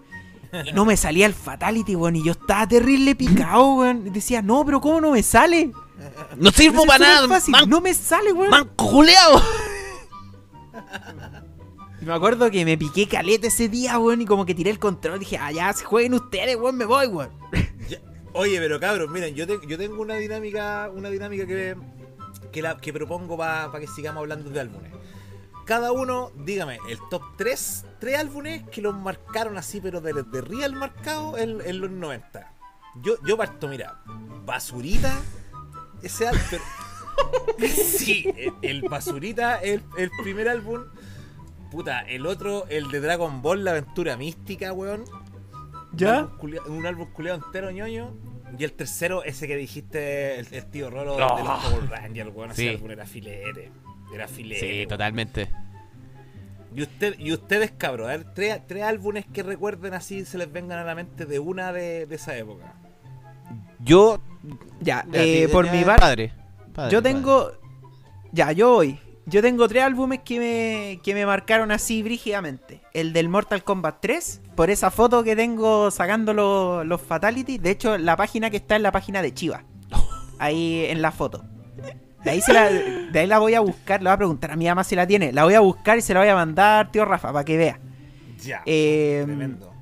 Y 0.65 0.73
no 0.73 0.87
me 0.87 0.97
salía 0.97 1.27
el 1.27 1.35
Fatality, 1.35 1.95
weón. 1.95 2.17
Y 2.17 2.25
yo 2.25 2.33
estaba 2.33 2.67
terrible 2.67 3.15
picado, 3.15 3.75
weón. 3.75 4.07
Y 4.07 4.11
decía, 4.11 4.41
no, 4.41 4.65
pero 4.65 4.81
¿cómo 4.81 5.03
no 5.03 5.11
me 5.11 5.23
sale? 5.23 5.73
No 6.37 6.51
sirvo 6.51 6.87
para 6.87 7.07
nada, 7.07 7.29
fácil, 7.29 7.53
man, 7.53 7.69
no 7.69 7.83
me 7.83 7.93
sale, 7.93 8.33
weón. 8.33 8.49
manco. 8.49 9.05
Y 12.01 12.05
me 12.05 12.15
acuerdo 12.15 12.51
que 12.51 12.65
me 12.65 12.79
piqué 12.79 13.07
caleta 13.09 13.49
ese 13.49 13.69
día, 13.69 13.99
weón. 13.99 14.23
Y 14.23 14.27
como 14.27 14.47
que 14.47 14.55
tiré 14.55 14.71
el 14.71 14.79
control. 14.79 15.19
Dije, 15.21 15.37
ah, 15.39 15.53
ya, 15.53 15.73
jueguen 15.75 16.15
ustedes, 16.15 16.57
weón, 16.57 16.77
me 16.77 16.85
voy, 16.87 17.07
weón. 17.07 17.31
Oye, 18.33 18.59
pero 18.59 18.79
cabros, 18.79 19.11
miren, 19.11 19.35
yo, 19.35 19.47
te- 19.47 19.59
yo 19.67 19.77
tengo 19.77 20.01
una 20.01 20.15
dinámica, 20.15 20.89
una 20.95 21.11
dinámica 21.11 21.47
que, 21.47 21.77
que, 22.53 22.63
la, 22.63 22.77
que 22.77 22.93
propongo 22.93 23.37
para 23.37 23.71
que 23.81 23.89
sigamos 23.89 24.21
hablando 24.21 24.51
de 24.51 24.61
álbumes. 24.61 24.93
Cada 25.67 25.91
uno, 25.93 26.31
dígame, 26.37 26.79
el 26.89 26.99
top 27.11 27.23
3, 27.37 27.85
tres 27.99 28.19
álbumes 28.19 28.63
que 28.71 28.83
los 28.83 28.95
marcaron 28.97 29.59
así, 29.59 29.81
pero 29.81 30.01
de, 30.01 30.13
de 30.23 30.41
real 30.41 30.75
marcado 30.75 31.39
en, 31.39 31.61
en 31.65 31.81
los 31.81 31.91
90. 31.91 32.53
Yo, 33.03 33.15
yo 33.27 33.37
parto, 33.37 33.67
mira, 33.69 34.01
Basurita, 34.47 35.17
ese 36.03 36.29
álbum. 36.29 36.61
sí, 37.69 38.25
el, 38.37 38.55
el 38.63 38.83
Basurita, 38.89 39.57
el, 39.57 39.83
el 39.99 40.11
primer 40.23 40.49
álbum. 40.49 40.85
Puta, 41.71 42.01
el 42.01 42.27
otro, 42.27 42.67
el 42.69 42.91
de 42.91 43.01
Dragon 43.01 43.43
Ball, 43.43 43.65
la 43.65 43.71
aventura 43.73 44.17
mística, 44.17 44.73
weón. 44.73 45.05
Culia- 46.39 46.63
Un 46.67 46.87
álbum 46.87 47.07
culeado 47.13 47.43
entero 47.45 47.71
ñoño. 47.71 48.15
Y 48.59 48.65
el 48.65 48.73
tercero, 48.73 49.23
ese 49.23 49.47
que 49.47 49.55
dijiste, 49.57 50.41
el, 50.41 50.47
el 50.53 50.67
tío 50.67 50.91
Rolo 50.91 51.13
de, 51.17 51.23
de 51.23 51.29
los 51.29 51.41
Oh. 51.43 51.71
Power 51.71 51.89
Rangers, 51.91 52.31
weón. 52.35 52.51
Ese 52.51 52.63
Sí. 52.63 52.69
álbum 52.69 52.91
era 52.91 53.07
filete. 53.07 53.71
Era 54.13 54.27
filete. 54.29 54.61
Sí, 54.61 54.77
weón. 54.79 54.89
totalmente. 54.89 55.51
Y, 56.75 56.83
usted, 56.83 57.17
y 57.19 57.33
ustedes, 57.33 57.73
cabros, 57.73 58.07
a 58.09 58.11
ver, 58.17 58.33
tres, 58.35 58.61
tres 58.67 58.83
álbumes 58.85 59.25
que 59.33 59.43
recuerden 59.43 59.93
así 59.95 60.25
se 60.25 60.39
les 60.39 60.51
vengan 60.53 60.79
a 60.79 60.85
la 60.85 60.95
mente 60.95 61.27
de 61.27 61.39
una 61.39 61.73
de, 61.73 62.07
de 62.07 62.15
esa 62.17 62.37
época. 62.37 62.75
Yo. 63.81 64.21
Ya, 64.81 65.05
ya, 65.11 65.23
eh, 65.23 65.49
por 65.51 65.67
ya, 65.67 65.73
mi 65.73 65.85
parte. 65.85 66.01
padre. 66.01 66.33
padre, 66.75 66.93
Yo 66.93 67.03
padre. 67.03 67.15
tengo. 67.15 67.53
Ya, 68.33 68.53
yo 68.53 68.71
voy. 68.75 68.99
Yo 69.31 69.43
tengo 69.43 69.69
tres 69.69 69.85
álbumes 69.85 70.21
que 70.25 70.39
me, 70.39 71.01
que 71.03 71.15
me 71.15 71.25
marcaron 71.25 71.71
así 71.71 72.03
brígidamente. 72.03 72.81
El 72.93 73.13
del 73.13 73.29
Mortal 73.29 73.63
Kombat 73.63 73.99
3, 74.01 74.43
por 74.57 74.71
esa 74.71 74.91
foto 74.91 75.23
que 75.23 75.37
tengo 75.37 75.91
sacando 75.91 76.35
los, 76.35 76.85
los 76.85 77.01
Fatality. 77.01 77.59
De 77.59 77.71
hecho, 77.71 77.97
la 77.97 78.17
página 78.17 78.51
que 78.51 78.57
está 78.57 78.77
en 78.77 78.83
la 78.83 78.91
página 78.91 79.23
de 79.23 79.33
Chiva. 79.33 79.65
Ahí 80.39 80.85
en 80.87 81.01
la 81.01 81.13
foto. 81.13 81.45
De 82.25 82.33
ahí, 82.33 82.43
se 82.43 82.53
la, 82.53 82.71
de 82.71 83.19
ahí 83.19 83.27
la 83.27 83.39
voy 83.39 83.55
a 83.55 83.61
buscar, 83.61 84.03
le 84.03 84.11
voy 84.11 84.15
a 84.15 84.19
preguntar 84.19 84.51
a 84.51 84.57
mi 84.57 84.67
mamá 84.67 84.85
si 84.85 84.95
la 84.95 85.07
tiene. 85.07 85.33
La 85.33 85.45
voy 85.45 85.55
a 85.55 85.61
buscar 85.61 85.97
y 85.97 86.03
se 86.03 86.13
la 86.13 86.21
voy 86.21 86.29
a 86.29 86.35
mandar, 86.35 86.93
tío 86.93 87.07
Rafa, 87.07 87.33
para 87.33 87.47
que 87.47 87.57
vea. 87.57 87.81
Ya. 88.45 88.63
Eh, 88.67 89.23
Tremendo. 89.25 89.73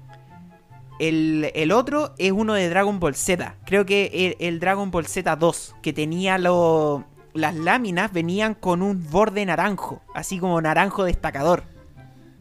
El, 1.00 1.50
el 1.54 1.72
otro 1.72 2.14
es 2.16 2.30
uno 2.30 2.54
de 2.54 2.68
Dragon 2.68 3.00
Ball 3.00 3.16
Z. 3.16 3.56
Creo 3.64 3.84
que 3.86 4.36
el, 4.38 4.46
el 4.46 4.60
Dragon 4.60 4.92
Ball 4.92 5.06
Z 5.06 5.34
2, 5.34 5.74
que 5.82 5.92
tenía 5.92 6.38
lo, 6.38 7.04
las 7.34 7.54
láminas, 7.54 8.12
venían 8.12 8.54
con 8.54 8.82
un 8.82 9.08
borde 9.10 9.44
naranjo, 9.46 10.02
así 10.14 10.38
como 10.38 10.60
naranjo 10.60 11.04
destacador. 11.04 11.64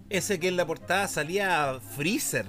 Ese 0.09 0.39
que 0.39 0.47
en 0.47 0.57
la 0.57 0.65
portada 0.65 1.07
salía 1.07 1.79
Freezer, 1.95 2.45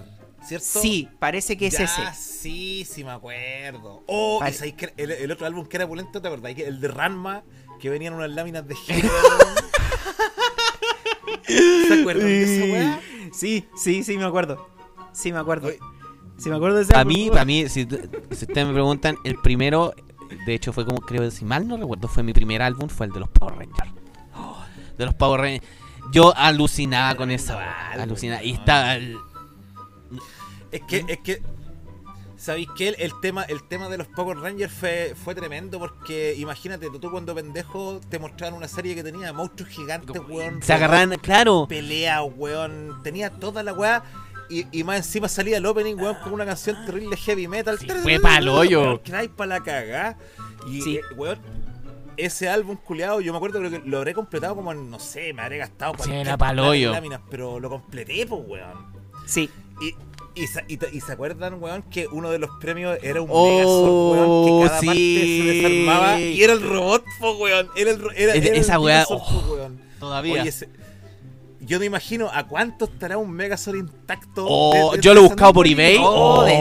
¿cierto? 0.46 0.80
Sí, 0.80 1.08
parece 1.18 1.56
que 1.56 1.66
es 1.68 1.78
Ya, 1.78 1.84
ese. 1.84 2.02
Sí, 2.14 2.86
sí 2.88 3.02
me 3.04 3.10
acuerdo. 3.10 4.04
Oh, 4.06 4.40
ese 4.44 4.74
el, 4.96 5.10
el 5.10 5.30
otro 5.32 5.46
álbum 5.46 5.66
que 5.66 5.76
era 5.76 5.86
pulento, 5.88 6.22
¿te 6.22 6.28
acordás? 6.28 6.54
Que 6.54 6.66
El 6.68 6.80
de 6.80 6.88
Ranma, 6.88 7.42
que 7.80 7.90
venían 7.90 8.14
unas 8.14 8.30
láminas 8.30 8.66
de. 8.66 8.74
¿Se 11.46 12.00
acuerdan 12.00 12.26
de 12.26 12.42
esa 12.42 12.72
weá? 12.72 13.00
Sí, 13.32 13.66
sí, 13.76 14.02
sí, 14.04 14.16
me 14.16 14.24
acuerdo. 14.24 14.68
Sí, 15.12 15.32
me 15.32 15.38
acuerdo. 15.38 15.68
Oye, 15.68 15.78
Sí, 16.36 16.50
me 16.50 16.54
acuerdo 16.56 16.76
de 16.76 16.82
ese 16.84 16.92
Para 16.92 17.00
álbum. 17.00 17.14
mí, 17.14 17.30
para 17.30 17.44
mí, 17.44 17.68
si, 17.68 17.84
si 17.84 18.44
ustedes 18.44 18.64
me 18.68 18.72
preguntan, 18.72 19.16
el 19.24 19.34
primero, 19.40 19.92
de 20.46 20.54
hecho 20.54 20.72
fue 20.72 20.84
como, 20.84 21.00
creo, 21.00 21.30
si 21.30 21.44
mal 21.44 21.66
no 21.66 21.76
recuerdo, 21.76 22.08
fue 22.08 22.22
mi 22.22 22.32
primer 22.32 22.62
álbum, 22.62 22.88
fue 22.88 23.06
el 23.06 23.12
de 23.12 23.20
los 23.20 23.28
Power 23.28 23.56
Rangers. 23.56 23.90
Oh, 24.34 24.62
de 24.96 25.04
los 25.04 25.14
Power 25.14 25.40
Rangers. 25.40 25.66
Yo 26.12 26.34
alucinaba 26.36 27.14
con 27.16 27.30
álbum, 27.30 27.56
alucinaba. 28.00 28.42
Y 28.42 28.52
estaba 28.52 28.94
el- 28.96 29.16
Es 30.70 30.80
que, 30.82 31.04
es 31.08 31.18
que, 31.18 31.42
¿sabéis 32.36 32.68
qué? 32.76 32.88
El, 32.88 32.96
el 32.98 33.12
tema, 33.20 33.42
el 33.44 33.62
tema 33.68 33.88
de 33.88 33.98
los 33.98 34.06
Power 34.08 34.38
Rangers 34.38 34.72
fue, 34.72 35.14
fue 35.22 35.34
tremendo 35.34 35.78
porque 35.78 36.34
imagínate, 36.36 36.88
tú 37.00 37.10
cuando 37.10 37.34
pendejo 37.34 38.00
te 38.08 38.18
mostraban 38.18 38.54
una 38.54 38.68
serie 38.68 38.94
que 38.94 39.02
tenía 39.02 39.32
monstruos 39.32 39.70
gigantes, 39.70 40.20
weón. 40.28 40.62
se 40.62 40.72
agarran, 40.72 41.16
claro. 41.18 41.66
pelea, 41.68 42.22
weón. 42.22 43.00
Tenía 43.02 43.30
toda 43.30 43.62
la 43.62 43.72
weá. 43.72 44.02
Y, 44.50 44.66
y 44.72 44.82
más 44.84 44.96
encima 44.98 45.28
salía 45.28 45.58
el 45.58 45.66
opening, 45.66 45.94
weón, 45.96 46.16
con 46.22 46.32
una 46.32 46.46
canción 46.46 46.76
terrible 46.86 47.16
heavy 47.16 47.48
metal. 47.48 47.78
Sí, 47.78 47.86
fue 48.02 48.18
pa'l 48.18 48.48
hoyo. 48.48 49.00
Para 49.36 49.46
la 49.58 49.60
cagá. 49.62 50.16
Y, 50.66 50.80
Sí. 50.82 50.96
eh, 50.96 51.00
weón, 51.16 51.38
ese 52.16 52.48
álbum 52.48 52.76
culeado, 52.76 53.20
yo 53.20 53.32
me 53.32 53.36
acuerdo 53.36 53.60
que 53.60 53.82
lo 53.84 53.98
habré 53.98 54.14
completado 54.14 54.56
como 54.56 54.72
en, 54.72 54.90
no 54.90 54.98
sé, 54.98 55.32
me 55.32 55.42
habré 55.42 55.58
gastado 55.58 55.94
Sí, 56.02 56.10
era 56.12 56.36
láminas, 56.92 57.20
pero 57.30 57.60
lo 57.60 57.68
completé, 57.70 58.26
pues, 58.26 58.40
weón. 58.46 58.86
Sí. 59.26 59.50
Y, 59.80 59.94
y, 60.40 60.46
se 61.00 61.12
acuerdan, 61.12 61.62
weón, 61.62 61.82
que 61.82 62.06
uno 62.06 62.30
de 62.30 62.38
los 62.38 62.50
premios 62.60 62.98
era 63.02 63.20
un 63.20 63.28
Oh, 63.30 63.46
Megazord, 63.48 64.18
weón, 64.18 64.44
que 64.46 64.68
cada 64.68 64.80
parte 64.80 64.98
se 64.98 65.42
desarmaba 65.52 66.20
y 66.20 66.42
era 66.42 66.52
el 66.54 66.62
robot, 66.62 67.04
po, 67.20 67.32
weón. 67.36 67.68
Era 67.76 67.90
el, 67.90 68.00
era, 68.16 68.34
era 68.34 68.34
el 68.34 68.54
esa 68.56 68.80
weá, 68.80 68.96
Megazord, 69.06 69.20
oh, 69.22 69.52
weón. 69.54 69.80
Todavía. 70.00 70.40
Oye, 70.40 70.48
ese- 70.48 70.68
yo 71.68 71.78
no 71.78 71.84
imagino 71.84 72.30
a 72.32 72.46
cuánto 72.48 72.86
estará 72.86 73.18
un 73.18 73.30
Megazord 73.30 73.76
intacto. 73.76 74.46
Oh, 74.48 74.90
de- 74.92 74.96
de- 74.96 75.02
yo 75.02 75.14
lo 75.14 75.20
he 75.20 75.22
buscado 75.28 75.52
por 75.52 75.66
eBay. 75.66 75.98
Oh, 76.00 76.42
de- 76.44 76.54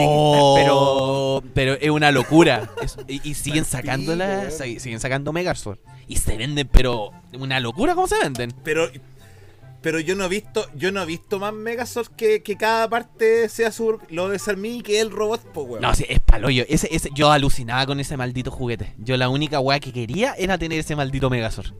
Oh, 0.70 1.42
pero 1.54 1.74
es 1.74 1.90
una 1.90 2.12
locura. 2.12 2.70
Es- 2.82 2.98
y, 3.08 3.28
y 3.30 3.34
siguen 3.34 3.66
sacándola, 3.66 4.52
siguen 4.52 5.00
sacando 5.00 5.34
Megazord. 5.34 5.80
Y 6.08 6.18
se 6.18 6.38
venden, 6.38 6.68
pero 6.72 7.12
una 7.40 7.60
locura 7.60 7.96
cómo 7.96 8.08
se 8.08 8.20
venden. 8.20 8.54
Pero, 8.64 8.90
pero 9.82 10.00
yo 10.00 10.16
no 10.16 10.26
he 10.26 10.30
visto, 10.30 10.68
yo 10.76 10.92
no 10.92 11.02
he 11.02 11.06
visto 11.06 11.40
más 11.40 11.54
Megazord 11.54 12.08
que, 12.16 12.42
que 12.44 12.56
cada 12.58 12.90
parte 12.90 13.48
sea 13.50 13.72
su, 13.72 14.00
lo 14.10 14.30
de 14.30 14.40
Sarmi 14.40 14.82
que 14.82 15.00
el 15.00 15.12
robot, 15.12 15.42
po, 15.54 15.62
weón. 15.64 15.82
No, 15.82 15.94
sí, 15.96 16.06
es 16.10 16.20
paloyo. 16.20 16.64
Ese, 16.68 16.88
ese, 16.94 17.10
yo 17.14 17.32
alucinaba 17.32 17.86
con 17.86 18.00
ese 18.00 18.18
maldito 18.18 18.52
juguete. 18.52 18.94
Yo 18.98 19.16
la 19.18 19.30
única 19.30 19.60
weá 19.60 19.80
que 19.80 19.92
quería 19.94 20.34
era 20.38 20.58
tener 20.58 20.80
ese 20.80 20.96
maldito 20.96 21.30
Megazord. 21.30 21.74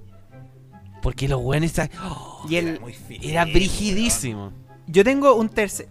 Porque 1.02 1.28
los 1.28 1.42
weones 1.42 1.74
oh, 2.02 2.46
Y 2.50 2.56
el, 2.58 2.68
Era 2.70 2.80
muy 2.80 2.94
fiel, 2.94 3.24
era 3.24 3.46
brigidísimo. 3.46 4.52
Yo 4.88 5.04
tengo 5.04 5.36
un 5.36 5.50
tercer 5.50 5.88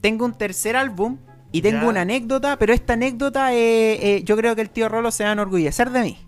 tengo 0.00 0.24
un 0.24 0.32
tercer 0.34 0.74
álbum 0.76 1.18
y 1.52 1.62
tengo 1.62 1.82
Ya. 1.82 1.88
una 1.88 2.00
anécdota, 2.00 2.56
pero 2.58 2.72
esta 2.72 2.94
anécdota 2.94 3.54
eh, 3.54 4.16
eh, 4.16 4.22
yo 4.24 4.36
creo 4.36 4.56
que 4.56 4.62
el 4.62 4.70
tío 4.70 4.88
Rolo 4.88 5.10
se 5.12 5.22
va 5.22 5.30
a 5.30 5.32
enorgullecer 5.34 5.90
de 5.90 6.02
mí. 6.02 6.18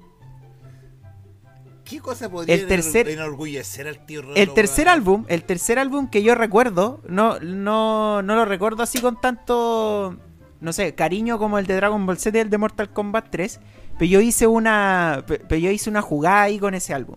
¿Qué 1.85 2.01
cosa 2.01 2.31
podría 2.31 2.55
El 2.55 2.67
tercer- 2.69 3.09
enorgullecer 3.09 3.87
al 3.89 4.07
tío 4.07 4.23
Rolo, 4.23 4.37
El 4.37 4.55
tercer 4.55 4.87
weón? 4.87 4.99
álbum, 4.99 5.25
el 5.29 5.45
tercer 5.45 5.79
álbum 5.79 6.09
que 6.09 6.23
yo 6.23 6.35
recuerdo, 6.35 7.03
no, 7.09 7.39
no, 7.41 8.23
no 8.23 8.35
lo 8.37 8.45
recuerdo 8.47 8.83
así 8.83 9.01
con 9.01 9.21
tanto, 9.21 10.17
no 10.61 10.73
sé, 10.73 10.95
cariño 10.95 11.39
como 11.39 11.59
el 11.59 11.67
de 11.67 11.75
Dragon 11.77 12.07
Ball 12.07 12.17
Z 12.19 12.39
y 12.39 12.41
el 12.41 12.49
de 12.51 12.57
Mortal 12.59 12.91
Kombat 12.91 13.27
3, 13.31 13.61
pero 13.99 14.07
yo 14.11 14.21
hice 14.21 14.47
una, 14.47 15.25
pe- 15.27 15.41
pero 15.41 15.59
yo 15.59 15.71
hice 15.71 15.91
una 15.91 16.01
jugada 16.01 16.43
ahí 16.43 16.59
con 16.59 16.75
ese 16.75 16.95
álbum. 16.95 17.17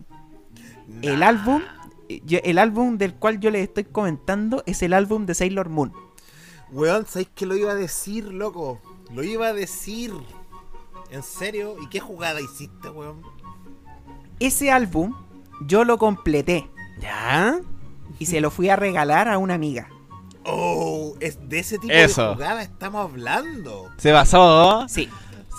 El 1.02 1.24
álbum, 1.24 1.62
yo- 2.26 2.40
el 2.44 2.58
álbum 2.58 2.98
del 2.98 3.14
cual 3.16 3.40
yo 3.40 3.50
les 3.52 3.64
estoy 3.64 3.86
comentando 3.86 4.64
es 4.66 4.82
el 4.82 4.94
álbum 4.94 5.26
de 5.26 5.34
Sailor 5.36 5.70
Moon. 5.70 5.94
Weón, 6.72 7.06
¿sabéis 7.06 7.30
que 7.34 7.46
lo 7.46 7.56
iba 7.56 7.72
a 7.72 7.76
decir, 7.76 8.26
loco? 8.26 8.82
Lo 9.14 9.24
iba 9.24 9.48
a 9.48 9.54
decir. 9.54 10.14
¿En 11.10 11.24
serio? 11.24 11.76
¿Y 11.82 11.88
qué 11.88 12.00
jugada 12.02 12.42
hiciste, 12.42 12.90
weón? 12.90 13.22
Ese 14.40 14.72
álbum 14.72 15.16
yo 15.66 15.84
lo 15.86 15.98
completé 15.98 16.70
¿Ya? 17.00 17.60
y 18.20 18.26
se 18.26 18.42
lo 18.42 18.52
fui 18.52 18.70
a 18.70 18.76
regalar 18.76 19.28
a 19.30 19.38
una 19.38 19.54
amiga. 19.54 19.90
Oh, 20.44 21.16
es 21.20 21.38
de 21.50 21.60
ese 21.60 21.78
tipo 21.78 21.94
Eso. 21.94 22.30
de 22.30 22.34
jugada 22.36 22.62
estamos 22.64 23.10
hablando. 23.10 23.90
Se 23.98 24.12
basó. 24.12 24.86
Sí, 24.90 25.10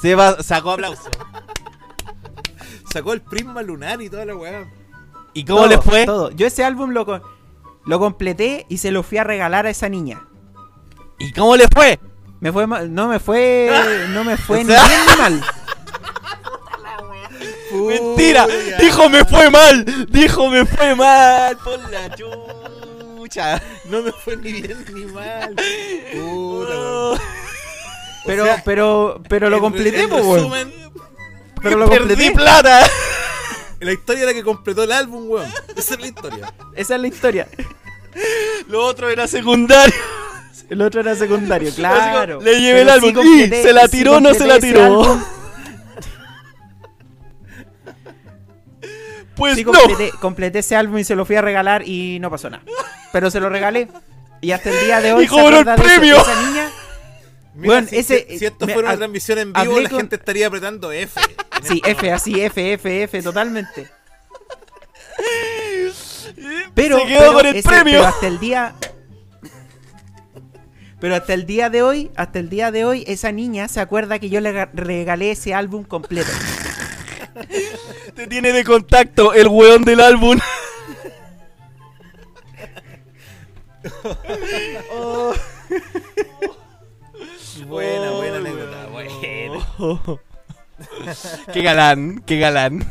Se 0.02 0.14
va, 0.14 0.42
sacó 0.42 0.72
aplauso. 0.72 1.10
Sacó 2.92 3.12
el 3.12 3.20
prisma 3.20 3.62
lunar 3.62 4.00
y 4.00 4.08
toda 4.08 4.24
la 4.24 4.34
weá. 4.36 4.66
¿Y 5.34 5.44
cómo 5.44 5.60
todo, 5.60 5.68
le 5.68 5.78
fue? 5.78 6.04
Todo. 6.06 6.30
Yo 6.30 6.46
ese 6.46 6.64
álbum 6.64 6.90
lo, 6.90 7.04
co- 7.06 7.20
lo 7.86 7.98
completé 7.98 8.66
y 8.68 8.78
se 8.78 8.90
lo 8.90 9.02
fui 9.02 9.18
a 9.18 9.24
regalar 9.24 9.66
a 9.66 9.70
esa 9.70 9.88
niña. 9.88 10.22
¿Y 11.18 11.32
cómo 11.32 11.56
le 11.56 11.66
fue? 11.68 11.98
Me 12.40 12.52
fue 12.52 12.66
mal- 12.66 12.92
no 12.94 13.08
me 13.08 13.18
fue, 13.18 13.70
no 14.10 14.24
me 14.24 14.36
fue 14.36 14.64
ni 14.64 14.72
sea- 14.72 14.86
bien 14.86 15.00
ni 15.10 15.16
mal. 15.16 15.44
Mentira. 17.72 18.46
Dijo 18.80 19.08
me 19.08 19.24
fue 19.24 19.50
mal. 19.50 19.84
Dijo 20.08 20.48
me 20.48 20.64
fue 20.64 20.94
mal. 20.94 21.56
Por 21.58 21.78
la 21.90 22.14
chucha. 22.14 23.62
No 23.90 24.02
me 24.02 24.12
fue 24.12 24.36
ni 24.36 24.52
bien 24.62 24.84
ni 24.94 25.04
mal. 25.06 25.54
Puta. 26.12 27.22
Pero, 28.26 28.42
O 28.42 28.46
sea, 28.46 28.62
pero, 28.64 29.20
pero 29.28 29.48
lo 29.48 29.60
completé, 29.60 30.06
resumen, 30.06 30.72
Pero 31.62 31.78
lo 31.78 31.88
Perdí 31.88 32.08
completé. 32.08 32.32
plata. 32.32 32.86
La 33.80 33.92
historia 33.92 34.24
era 34.24 34.34
que 34.34 34.42
completó 34.42 34.82
el 34.82 34.92
álbum, 34.92 35.30
weón. 35.30 35.50
Esa 35.76 35.94
es 35.94 36.00
la 36.00 36.06
historia. 36.08 36.52
Esa 36.74 36.94
es 36.96 37.00
la 37.00 37.06
historia. 37.08 37.46
Lo 38.68 38.84
otro 38.84 39.08
era 39.08 39.26
secundario. 39.28 39.94
El 40.68 40.82
otro 40.82 41.00
era 41.00 41.14
secundario, 41.14 41.72
claro. 41.74 42.40
Le 42.42 42.60
llevé 42.60 42.82
el 42.82 42.90
álbum. 42.90 43.08
sí 43.10 43.14
completé- 43.14 43.60
¿Y 43.60 43.62
se 43.62 43.72
la 43.72 43.82
sí 43.86 43.90
tiró 43.98 44.16
o 44.16 44.20
no 44.20 44.34
se 44.34 44.46
la 44.46 44.58
tiró? 44.58 45.18
Pues 49.36 49.54
Sí, 49.54 49.64
no. 49.64 49.72
completé, 49.72 50.10
completé 50.20 50.58
ese 50.58 50.74
álbum 50.74 50.98
y 50.98 51.04
se 51.04 51.14
lo 51.14 51.24
fui 51.24 51.36
a 51.36 51.40
regalar 51.42 51.86
y 51.86 52.18
no 52.20 52.28
pasó 52.28 52.50
nada. 52.50 52.64
Pero 53.12 53.30
se 53.30 53.38
lo 53.38 53.48
regalé. 53.48 53.88
Y 54.40 54.50
hasta 54.50 54.70
el 54.70 54.84
día 54.84 55.00
de 55.00 55.12
hoy 55.12 55.24
Y 55.26 55.28
cobró 55.28 55.50
se 55.50 55.58
el 55.60 55.64
de 55.64 55.74
premio. 55.76 56.14
de 56.16 56.20
esa 56.22 56.42
niña. 56.42 56.67
Mira, 57.58 57.74
Weón, 57.74 57.88
si, 57.88 57.96
ese- 57.96 58.26
si- 58.38 58.44
esto 58.46 58.66
me- 58.66 58.72
fuera 58.72 58.88
una 58.90 58.98
transmisión 58.98 59.38
en 59.38 59.52
vivo, 59.52 59.80
la 59.80 59.88
con- 59.88 59.98
gente 59.98 60.14
estaría 60.16 60.46
apretando 60.46 60.92
F. 60.92 61.20
en 61.20 61.64
Sí, 61.66 61.82
este 61.84 61.90
F, 61.90 62.12
así, 62.12 62.40
F, 62.40 62.72
F, 62.74 63.02
F, 63.02 63.22
totalmente. 63.22 63.88
Pero, 66.74 67.00
Se 67.00 67.06
quedó 67.06 67.18
pero 67.20 67.32
con 67.32 67.46
el 67.46 67.56
ese- 67.56 67.68
premio. 67.68 67.92
pero 67.98 68.06
hasta 68.06 68.26
el 68.28 68.38
día. 68.38 68.74
Pero 71.00 71.14
hasta 71.16 71.34
el 71.34 71.46
día 71.46 71.70
de 71.70 71.82
hoy, 71.82 72.10
hasta 72.16 72.38
el 72.38 72.48
día 72.48 72.70
de 72.70 72.84
hoy, 72.84 73.04
esa 73.06 73.32
niña 73.32 73.66
se 73.68 73.80
acuerda 73.80 74.18
que 74.18 74.28
yo 74.30 74.40
le 74.40 74.52
ga- 74.52 74.70
regalé 74.74 75.30
ese 75.32 75.54
álbum 75.54 75.82
completo. 75.84 76.30
Te 78.14 78.26
tiene 78.26 78.52
de 78.52 78.62
contacto 78.64 79.32
el 79.32 79.48
weón 79.48 79.82
del 79.84 80.00
álbum. 80.00 80.38
Buena, 87.68 88.10
buena 88.12 88.36
anécdota. 88.38 88.86
Buena. 88.86 89.66
Oh. 89.78 90.18
qué 91.52 91.62
galán, 91.62 92.22
qué 92.26 92.38
galán. 92.38 92.86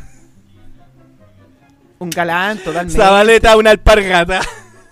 Un 2.00 2.10
galán 2.12 2.58
totalmente. 2.60 2.94
Zabaleta, 3.02 3.58
una 3.58 3.72
alpargata. 3.72 4.42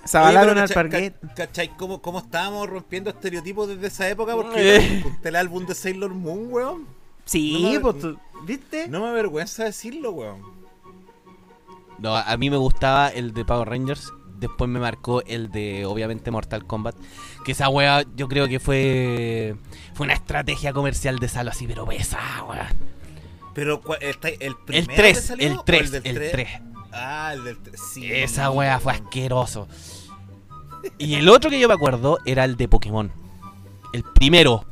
Zabalaron 0.08 0.52
Oye, 0.54 0.62
al 0.62 0.68
pero 0.68 0.82
parquet. 0.90 1.14
ca- 1.20 1.28
ca- 1.28 1.34
¿Cachai 1.36 1.70
cómo, 1.78 2.02
cómo 2.02 2.20
estábamos 2.20 2.70
rompiendo 2.70 3.10
estereotipos 3.10 3.68
desde 3.68 3.88
esa 3.88 4.08
época? 4.10 4.34
Porque 4.36 4.76
Eh. 4.78 4.98
yo 5.00 5.04
conté 5.04 5.30
el 5.30 5.36
álbum 5.36 5.66
de 5.66 5.76
Sailor 5.76 6.14
Moon, 6.14 6.48
weón. 6.52 6.88
Sí, 7.26 7.74
No 7.74 7.82
pues 7.82 8.00
tú, 8.00 8.18
¿viste? 8.44 8.88
No 8.88 9.02
me 9.02 9.08
avergüenza 9.10 9.64
decirlo, 9.64 10.12
weón. 10.12 10.42
No, 11.98 12.16
a 12.16 12.38
mí 12.38 12.50
me 12.50 12.58
gustaba 12.58 13.10
el 13.10 13.34
de 13.34 13.46
Power 13.46 13.68
Rangers. 13.70 14.12
Después 14.48 14.70
me 14.70 14.80
marcó 14.80 15.22
el 15.24 15.52
de, 15.52 15.86
obviamente, 15.86 16.32
Mortal 16.32 16.66
Kombat. 16.66 16.96
Que 17.44 17.52
esa 17.54 17.70
wea 17.70 18.04
yo 18.16 18.28
creo 18.28 18.48
que 18.48 18.60
fue 18.60 19.56
fue 19.94 20.06
una 20.06 20.14
estrategia 20.14 20.74
comercial 20.74 21.20
de 21.20 21.28
Salo 21.30 21.52
así, 21.52 21.68
pero 21.68 21.86
pesada, 21.86 22.44
wea. 22.44 22.74
Pero 23.54 23.82
¿cuál- 23.82 24.00
está 24.02 24.30
el 24.30 24.38
El 24.42 24.56
primero 24.58 24.88
que 24.88 24.96
3, 24.96 25.22
salió 25.24 25.48
el 25.48 25.58
o 25.58 25.64
3, 25.64 25.92
del 25.92 26.06
el 26.06 26.32
3. 26.32 26.48
Ah, 26.92 27.32
el 27.34 27.44
del 27.44 27.58
3. 27.60 27.80
Sí. 27.94 28.12
Esa 28.12 28.52
wea 28.52 28.80
fue 28.80 28.94
asqueroso. 28.94 29.68
Y 30.98 31.16
el 31.16 31.28
otro 31.30 31.50
que 31.50 31.60
yo 31.60 31.68
me 31.68 31.74
acuerdo 31.74 32.20
era 32.26 32.44
el 32.46 32.58
de 32.58 32.68
Pokémon. 32.68 33.12
El 33.94 34.04
primero. 34.04 34.66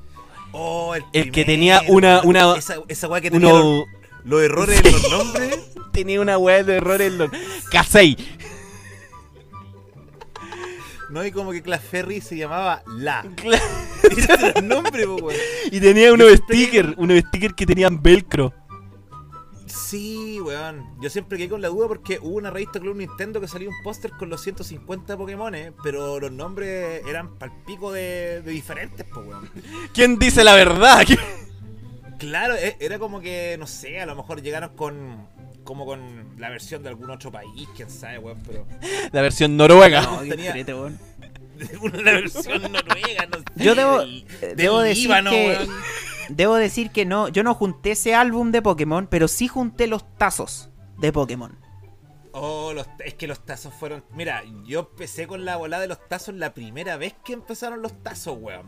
Oh, 0.51 0.93
el, 0.95 1.03
El 1.13 1.32
que 1.32 1.45
tenía 1.45 1.82
una- 1.88 2.21
una- 2.24 2.55
Esa, 2.55 2.76
esa 2.88 3.07
weá 3.07 3.21
que 3.21 3.32
tenía 3.32 3.49
los, 3.49 3.63
Uno 3.63 3.86
los 4.26 4.41
errores 4.43 4.80
en 4.86 4.91
los 4.91 5.09
nombres. 5.11 5.59
tenía 5.91 6.21
una 6.21 6.38
wea 6.38 6.63
de 6.63 6.76
error 6.76 7.01
en 7.01 7.17
los. 7.17 7.32
Kasei. 7.71 8.15
No, 11.14 11.24
y 11.24 11.32
como 11.32 11.51
que 11.51 11.61
Claferry 11.61 12.22
se 12.22 12.36
llamaba 12.36 12.82
La. 12.88 13.24
Ese 14.18 14.34
era 14.34 14.47
el 14.49 14.68
nombre, 14.68 15.05
po, 15.05 15.16
weón. 15.18 15.39
Y 15.72 15.80
tenía 15.80 16.11
unos 16.11 16.32
stickers, 16.34 16.95
unos 16.97 17.20
stickers 17.20 17.53
que 17.53 17.68
tenían 17.68 18.01
velcro. 18.01 18.51
Sí, 19.68 20.39
weón. 20.41 20.84
Yo 20.99 21.11
siempre 21.11 21.38
quedé 21.38 21.49
con 21.49 21.61
la 21.61 21.68
duda 21.68 21.88
porque 21.88 22.18
hubo 22.20 22.38
una 22.38 22.49
revista 22.49 22.80
Club 22.80 22.95
Nintendo 22.97 23.39
que 23.39 23.47
salió 23.47 23.70
un 23.70 23.76
póster 23.84 24.09
con 24.18 24.32
los 24.32 24.41
150 24.41 25.16
Pokémon, 25.16 25.53
pero 25.84 26.20
los 26.20 26.32
nombres 26.32 27.05
eran 27.07 27.36
palpico 27.38 27.91
de, 27.91 28.41
de 28.41 28.51
diferentes, 28.51 29.05
po, 29.05 29.20
weón. 29.20 29.51
¿Quién 29.93 30.18
dice 30.18 30.43
la 30.43 30.55
verdad? 30.55 31.05
Claro, 32.20 32.55
e- 32.55 32.78
era 32.80 32.99
como 32.99 33.20
que, 33.20 33.57
no 33.59 33.68
sé, 33.68 33.99
a 33.99 34.05
lo 34.05 34.16
mejor 34.16 34.41
llegaron 34.41 34.76
con. 34.78 35.28
Como 35.64 35.86
con 35.86 36.36
la 36.38 36.49
versión 36.49 36.84
de 36.84 36.89
algún 36.89 37.09
otro 37.09 37.32
país, 37.32 37.68
quién 37.76 37.89
sabe, 37.89 38.18
weón, 38.20 38.41
pero. 38.45 38.66
La 39.11 39.22
versión 39.22 39.55
noruega. 39.57 40.01
No, 40.01 40.20
tenía- 40.20 40.47
entrete, 40.47 40.74
weón. 40.74 40.99
una 41.82 42.11
versión 42.11 42.61
noruega, 42.72 43.26
no 43.28 43.38
sé. 43.38 43.43
Yo 43.55 43.76
debo- 43.76 43.99
del- 43.99 44.26
eh, 44.41 44.47
del 44.47 44.55
debo 44.55 44.80
decir 44.82 45.03
Líbano, 45.03 45.32
que- 45.32 45.47
weón. 45.47 45.70
Debo 46.30 46.55
decir 46.55 46.89
que 46.91 47.05
no, 47.05 47.28
yo 47.28 47.43
no 47.43 47.53
junté 47.53 47.91
ese 47.91 48.16
álbum 48.16 48.51
de 48.51 48.61
Pokémon, 48.61 49.07
pero 49.07 49.28
sí 49.28 49.47
junté 49.49 49.88
los 49.88 50.05
tazos 50.18 50.70
de 50.97 51.11
Pokémon. 51.11 51.57
Oh, 52.32 52.72
los, 52.74 52.88
es 53.05 53.14
que 53.16 53.28
los 53.28 53.45
tazos 53.45 53.74
fueron. 53.74 54.03
Mira, 54.16 54.41
yo 54.66 54.80
empecé 54.91 55.28
con 55.28 55.43
la 55.45 55.57
volada 55.57 55.82
de 55.84 55.89
los 55.89 56.07
tazos 56.07 56.34
la 56.36 56.53
primera 56.53 56.95
vez 56.97 57.14
que 57.26 57.34
empezaron 57.34 57.82
los 57.82 58.01
tazos, 58.01 58.38
weón. 58.39 58.66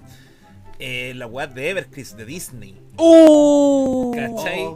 Eh, 0.78 1.14
la 1.16 1.26
weá 1.28 1.48
de 1.48 1.70
Evercris 1.70 2.16
de 2.18 2.26
Disney. 2.26 2.78
Uh. 2.98 4.12
¿Cachai? 4.14 4.76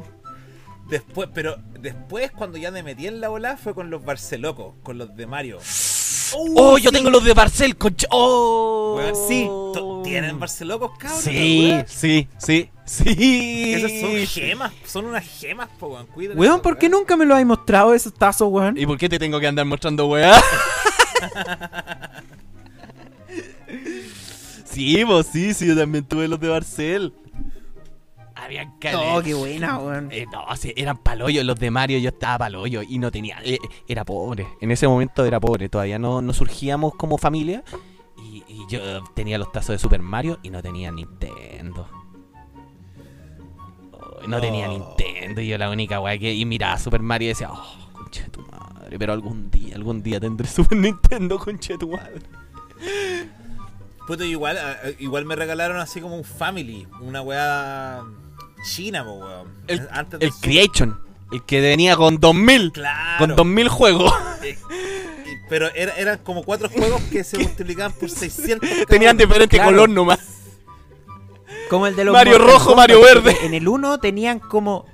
Después, 0.89 1.29
pero 1.33 1.57
después 1.79 2.31
cuando 2.31 2.57
ya 2.57 2.71
me 2.71 2.81
metí 2.81 3.05
en 3.05 3.21
la 3.21 3.29
volada 3.29 3.57
fue 3.57 3.75
con 3.75 3.89
los 3.91 4.03
Barcelocos, 4.03 4.73
con 4.81 4.97
los 4.97 5.15
de 5.15 5.27
Mario. 5.27 5.59
Oh, 6.33 6.77
yo 6.77 6.91
tengo 6.91 7.09
los 7.09 7.23
de 7.23 7.33
Barcel, 7.33 7.75
concha. 7.77 8.07
Oh. 8.11 8.95
Weón, 8.97 9.15
sí. 9.27 9.49
¿Tienen 10.03 10.39
Barcelocos, 10.39 10.91
cabrón? 10.97 11.19
Sí, 11.21 11.75
sí, 11.87 12.27
sí, 12.37 12.69
sí. 12.85 13.73
Esas 13.73 13.91
son 14.01 14.15
gemas, 14.25 14.73
son 14.85 15.05
unas 15.05 15.25
gemas, 15.25 15.69
po, 15.79 15.89
weón. 15.89 16.07
Cuiden 16.07 16.39
Weón, 16.39 16.61
¿por 16.61 16.77
qué 16.77 16.89
nunca 16.89 17.15
me 17.15 17.25
lo 17.25 17.35
has 17.35 17.45
mostrado 17.45 17.93
esos 17.93 18.13
tazos, 18.13 18.49
weón? 18.51 18.77
¿Y 18.77 18.85
por 18.85 18.97
qué 18.97 19.07
te 19.09 19.19
tengo 19.19 19.39
que 19.39 19.47
andar 19.47 19.65
mostrando 19.65 20.07
weá? 20.07 20.33
sí, 24.65 25.03
vos 25.03 25.27
sí, 25.31 25.53
sí, 25.53 25.67
yo 25.67 25.77
también 25.77 26.03
tuve 26.03 26.27
los 26.27 26.39
de 26.39 26.47
Barcel. 26.47 27.13
Habían 28.43 28.73
No, 28.91 29.21
qué 29.21 29.33
buena, 29.33 29.77
weón. 29.77 30.09
Eh, 30.11 30.25
no, 30.31 30.43
sí, 30.55 30.73
eran 30.75 30.97
paloyos 30.97 31.43
los 31.45 31.59
de 31.59 31.71
Mario, 31.71 31.97
yo 31.99 32.09
estaba 32.09 32.39
paloyo 32.39 32.81
y 32.81 32.97
no 32.97 33.11
tenía. 33.11 33.37
eh, 33.43 33.59
era 33.87 34.05
pobre. 34.05 34.47
En 34.61 34.71
ese 34.71 34.87
momento 34.87 35.25
era 35.25 35.39
pobre, 35.39 35.69
todavía 35.69 35.99
no, 35.99 36.21
no 36.21 36.33
surgíamos 36.33 36.95
como 36.95 37.17
familia. 37.17 37.63
Y, 38.17 38.43
y 38.47 38.65
yo 38.69 39.03
tenía 39.15 39.37
los 39.37 39.51
tazos 39.51 39.69
de 39.73 39.79
Super 39.79 40.01
Mario 40.01 40.39
y 40.43 40.49
no 40.49 40.61
tenía 40.61 40.91
Nintendo. 40.91 41.87
Oh, 43.91 44.27
no 44.27 44.39
tenía 44.41 44.69
Oh. 44.69 44.73
Nintendo 44.73 45.41
y 45.41 45.47
yo 45.47 45.57
la 45.57 45.69
única 45.69 45.99
weá 45.99 46.17
que. 46.17 46.33
Y 46.33 46.45
miraba 46.45 46.77
Super 46.77 47.01
Mario 47.01 47.27
y 47.27 47.29
decía, 47.29 47.49
oh, 47.51 47.91
conche 47.93 48.23
tu 48.29 48.41
madre. 48.41 48.97
Pero 48.97 49.13
algún 49.13 49.49
día, 49.51 49.75
algún 49.75 50.01
día 50.01 50.19
tendré 50.19 50.47
Super 50.49 50.77
Nintendo, 50.77 51.37
conche 51.39 51.77
tu 51.77 51.89
madre. 51.91 52.21
Puto, 54.07 54.23
igual, 54.23 54.57
ah, 54.57 54.75
igual 54.99 55.25
me 55.25 55.35
regalaron 55.35 55.77
así 55.79 56.01
como 56.01 56.15
un 56.15 56.23
family, 56.23 56.87
una 57.01 57.21
weá 57.21 58.03
china, 58.63 59.03
po, 59.03 59.13
weón. 59.13 59.47
El, 59.67 59.87
Antes 59.91 60.21
el 60.21 60.31
su- 60.31 60.41
Creation, 60.41 60.99
el 61.31 61.43
que 61.43 61.61
venía 61.61 61.95
con 61.95 62.19
2000. 62.19 62.71
Claro. 62.71 63.17
Con 63.19 63.35
2000 63.35 63.67
juegos. 63.69 64.13
Eh, 64.41 64.57
pero 65.49 65.67
era- 65.75 65.93
eran 65.97 66.19
como 66.19 66.43
cuatro 66.43 66.69
juegos 66.69 67.01
que 67.11 67.23
se 67.23 67.37
multiplicaban 67.37 67.91
por 67.93 68.09
600. 68.09 68.67
cada 68.69 68.85
Tenían 68.85 69.17
diferente 69.17 69.57
Claro. 69.57 69.71
color 69.71 69.89
nomás. 69.89 70.19
Como 71.69 71.85
el 71.87 71.95
de 71.95 72.03
los 72.05 72.13
Mario 72.13 72.33
Mortal 72.39 72.47
rojo, 72.53 72.65
Kombat, 72.69 72.77
Mario 72.89 73.01
verde. 73.01 73.37
En 73.43 73.53
el 73.53 73.67
1 73.67 73.99
tenían 73.99 74.39
como. 74.39 74.85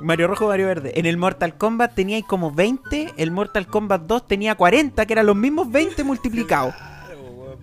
Mario 0.00 0.28
rojo, 0.28 0.46
Mario 0.48 0.66
verde. 0.66 0.92
En 0.98 1.04
el 1.06 1.16
Mortal 1.16 1.56
Kombat 1.58 1.94
teníais 1.94 2.24
como 2.24 2.50
20. 2.52 3.14
El 3.16 3.30
Mortal 3.30 3.66
Kombat 3.66 4.02
2 4.02 4.26
tenía 4.28 4.54
40, 4.54 5.04
que 5.06 5.12
eran 5.12 5.26
los 5.26 5.36
mismos 5.36 5.70
20 5.70 6.04
multiplicados. 6.04 6.74
Claro, 6.74 7.20
weón. 7.20 7.58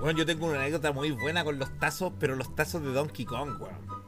Bueno, 0.00 0.18
yo 0.18 0.26
tengo 0.26 0.46
una 0.46 0.60
anécdota 0.60 0.92
muy 0.92 1.10
buena 1.12 1.44
con 1.44 1.58
los 1.58 1.68
tazos, 1.78 2.12
pero 2.18 2.34
los 2.36 2.54
tazos 2.54 2.82
de 2.82 2.92
Donkey 2.92 3.24
Kong, 3.26 3.60
weón. 3.60 4.01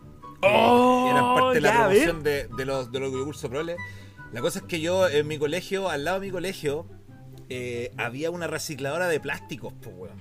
Oh, 0.46 1.06
Eh, 1.06 1.10
eran 1.10 1.34
parte 1.34 1.54
de 1.54 1.60
la 1.60 1.72
promoción 1.72 2.22
de, 2.22 2.48
de 2.56 2.64
los 2.64 2.92
de 2.92 3.00
los 3.00 3.10
concursos 3.12 3.50
Prole. 3.50 3.76
La 4.32 4.40
cosa 4.40 4.58
es 4.60 4.64
que 4.64 4.80
yo 4.80 5.08
en 5.08 5.26
mi 5.28 5.38
colegio, 5.38 5.88
al 5.88 6.04
lado 6.04 6.20
de 6.20 6.26
mi 6.26 6.32
colegio, 6.32 6.86
eh, 7.48 7.92
había 7.96 8.30
una 8.30 8.46
recicladora 8.46 9.06
de 9.08 9.20
plásticos, 9.20 9.72
pues, 9.80 9.94
weón. 9.96 10.18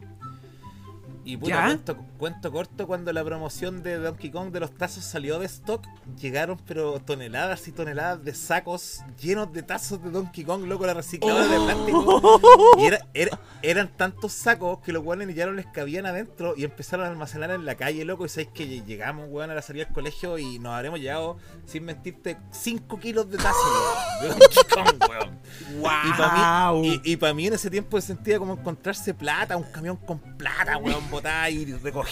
Y 1.25 1.37
puta, 1.37 1.67
¿Ya? 1.69 1.95
Cuento, 2.23 2.53
corto, 2.53 2.87
cuando 2.87 3.11
la 3.11 3.21
promoción 3.21 3.83
de 3.83 3.97
Donkey 3.97 4.31
Kong 4.31 4.49
de 4.53 4.61
los 4.61 4.73
tazos 4.73 5.03
salió 5.03 5.39
de 5.39 5.45
stock, 5.45 5.83
llegaron 6.21 6.57
pero 6.65 7.01
toneladas 7.01 7.67
y 7.67 7.73
toneladas 7.73 8.23
de 8.23 8.33
sacos 8.33 9.01
llenos 9.21 9.51
de 9.51 9.61
tazos 9.61 10.01
de 10.01 10.09
Donkey 10.09 10.45
Kong, 10.45 10.63
loco, 10.65 10.85
la 10.85 10.93
recicladora 10.93 11.45
de 11.47 11.59
plástico. 11.59 12.39
Y 12.79 12.85
era, 12.85 13.05
era- 13.13 13.39
eran 13.61 13.89
tantos 13.97 14.31
sacos 14.31 14.79
que 14.79 14.93
los 14.93 15.03
weones 15.03 15.35
ya 15.35 15.47
no 15.47 15.51
les 15.51 15.65
cabían 15.65 16.05
adentro 16.05 16.53
y 16.55 16.63
empezaron 16.63 17.05
a 17.05 17.09
almacenar 17.09 17.51
en 17.51 17.65
la 17.65 17.75
calle, 17.75 18.05
loco. 18.05 18.25
Y 18.25 18.29
sabéis 18.29 18.49
que 18.53 18.65
lle- 18.69 18.85
llegamos, 18.85 19.27
weón, 19.29 19.51
a 19.51 19.55
la 19.55 19.61
salida 19.61 19.83
del 19.83 19.93
colegio 19.93 20.37
y 20.37 20.59
nos 20.59 20.73
habremos 20.75 21.01
llevado, 21.01 21.35
sin 21.65 21.83
mentirte, 21.83 22.37
5 22.51 22.99
kilos 23.01 23.29
de 23.29 23.35
tazos, 23.37 23.61
weón, 24.21 24.39
de 24.39 24.45
Donkey 24.45 24.63
Kong, 24.73 25.09
weón. 25.09 25.39
Y 26.07 26.11
para 26.17 26.71
mí, 26.73 27.01
y, 27.03 27.11
y 27.11 27.17
pa' 27.17 27.33
mí 27.33 27.47
en 27.47 27.53
ese 27.53 27.69
tiempo 27.69 27.99
se 27.99 28.07
sentía 28.07 28.39
como 28.39 28.53
encontrarse 28.53 29.13
plata, 29.13 29.57
un 29.57 29.63
camión 29.63 29.97
con 29.97 30.19
plata, 30.37 30.77
weón, 30.77 31.09
botada 31.09 31.49
y 31.49 31.65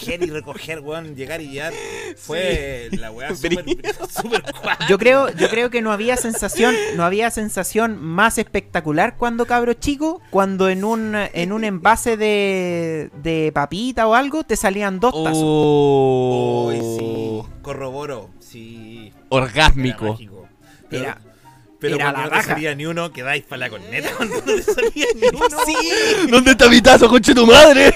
recoger 0.04 0.22
y 0.22 0.30
recoger, 0.30 0.80
weón, 0.80 1.14
llegar 1.16 1.40
y 1.40 1.48
llegar. 1.48 1.72
Fue 2.16 2.88
la 2.92 3.10
weá 3.10 3.34
súper. 3.36 3.64
Yo 4.88 4.98
creo, 4.98 5.28
yo 5.30 5.48
creo 5.48 5.70
que 5.70 5.80
no 5.82 5.92
había 5.92 6.16
sensación, 6.16 6.74
no 6.96 7.04
había 7.04 7.30
sensación 7.30 7.98
más 8.02 8.38
espectacular 8.38 9.16
cuando 9.16 9.46
cabro 9.46 9.72
chico, 9.74 10.20
cuando 10.30 10.68
en 10.68 10.84
un 10.84 11.14
en 11.14 11.52
un 11.52 11.64
envase 11.64 12.16
de, 12.16 13.10
de 13.22 13.50
papita 13.54 14.06
o 14.06 14.14
algo 14.14 14.44
te 14.44 14.56
salían 14.56 15.00
dos 15.00 15.12
tazos. 15.12 15.42
Oh, 15.44 16.66
Uy, 16.72 16.76
sí, 16.98 17.52
corroboro, 17.62 18.30
sí. 18.40 19.12
Orgásmico. 19.28 20.18
Era- 20.90 21.18
pero 21.78 21.96
era 21.96 22.12
cuando 22.12 22.30
la 22.30 22.36
no 22.36 22.40
te 22.42 22.46
salía 22.48 22.74
ni 22.76 22.86
uno, 22.86 23.12
quedáis 23.12 23.42
para 23.42 23.58
la 23.58 23.70
corneta. 23.70 24.08
Cuando 24.16 24.36
no 24.36 24.42
te 24.42 24.62
salía 24.62 25.06
ni 25.16 25.26
uno. 25.36 26.28
¿Dónde 26.30 26.52
está 26.52 26.68
mi 26.68 26.80
tazo, 26.80 27.08
conche 27.08 27.34
tu 27.34 27.44
madre? 27.44 27.92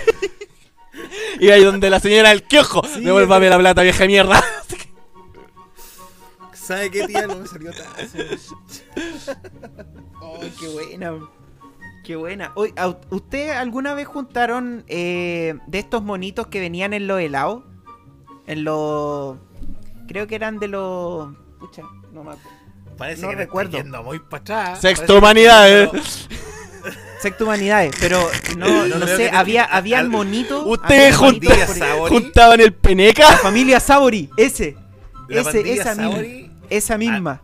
y 1.40 1.50
ahí 1.50 1.62
donde 1.64 1.90
la 1.90 2.00
señora 2.00 2.30
del 2.30 2.42
quiojo. 2.44 2.82
Devuélvame 3.00 3.48
la 3.50 3.58
plata, 3.58 3.82
vieja 3.82 4.06
mierda. 4.06 4.42
¿Sabe 6.52 6.90
qué, 6.90 7.06
tía? 7.06 7.26
No 7.26 7.36
me 7.36 7.46
salió 7.46 7.70
tazo. 7.72 8.54
Oh, 10.20 10.40
qué 10.58 10.68
buena. 10.68 11.12
Qué 12.04 12.16
buena. 12.16 12.52
Oye, 12.56 12.72
¿a- 12.76 12.96
¿Usted 13.10 13.50
alguna 13.50 13.94
vez 13.94 14.08
juntaron 14.08 14.84
eh, 14.88 15.54
de 15.68 15.78
estos 15.78 16.02
monitos 16.02 16.48
que 16.48 16.58
venían 16.60 16.92
en 16.92 17.06
los 17.06 17.20
helados? 17.20 17.62
En 18.48 18.64
los... 18.64 19.36
Creo 20.08 20.26
que 20.26 20.34
eran 20.34 20.58
de 20.58 20.68
los... 20.68 21.28
Pucha, 21.60 21.82
no 22.12 22.24
me 22.24 22.32
acuerdo. 22.32 22.50
Parece 22.96 23.22
No 23.22 23.28
que 23.30 23.36
recuerdo. 23.36 23.76
yendo 23.78 24.02
muy 24.02 24.18
para 24.18 24.40
atrás. 24.40 24.80
Sexto 24.80 25.06
Parece 25.06 25.12
que- 25.12 25.18
humanidades. 25.18 26.28
Sexto 27.26 27.44
Humanidades, 27.44 27.92
pero 28.00 28.30
no, 28.56 28.86
No, 28.86 29.06
sé, 29.08 29.30
había, 29.30 29.64
había 29.64 29.98
al- 29.98 30.08
monitos... 30.08 30.62
Ustedes 30.64 31.16
por- 31.16 31.34
Sabori. 31.74 32.14
juntaban 32.14 32.60
el 32.60 32.72
peneca. 32.72 33.36
Familia 33.38 33.80
Sabori, 33.80 34.30
ese. 34.36 34.76
La 35.28 35.40
ese 35.40 35.72
esa 35.72 35.94
misma. 35.96 36.22
Esa 36.70 36.98
misma. 36.98 37.42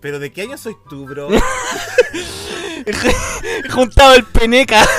¿Pero 0.00 0.18
de 0.18 0.32
qué 0.32 0.42
año 0.42 0.58
soy 0.58 0.74
tú, 0.90 1.06
bro? 1.06 1.28
Juntaba 3.72 4.16
el 4.16 4.24
peneca. 4.24 4.84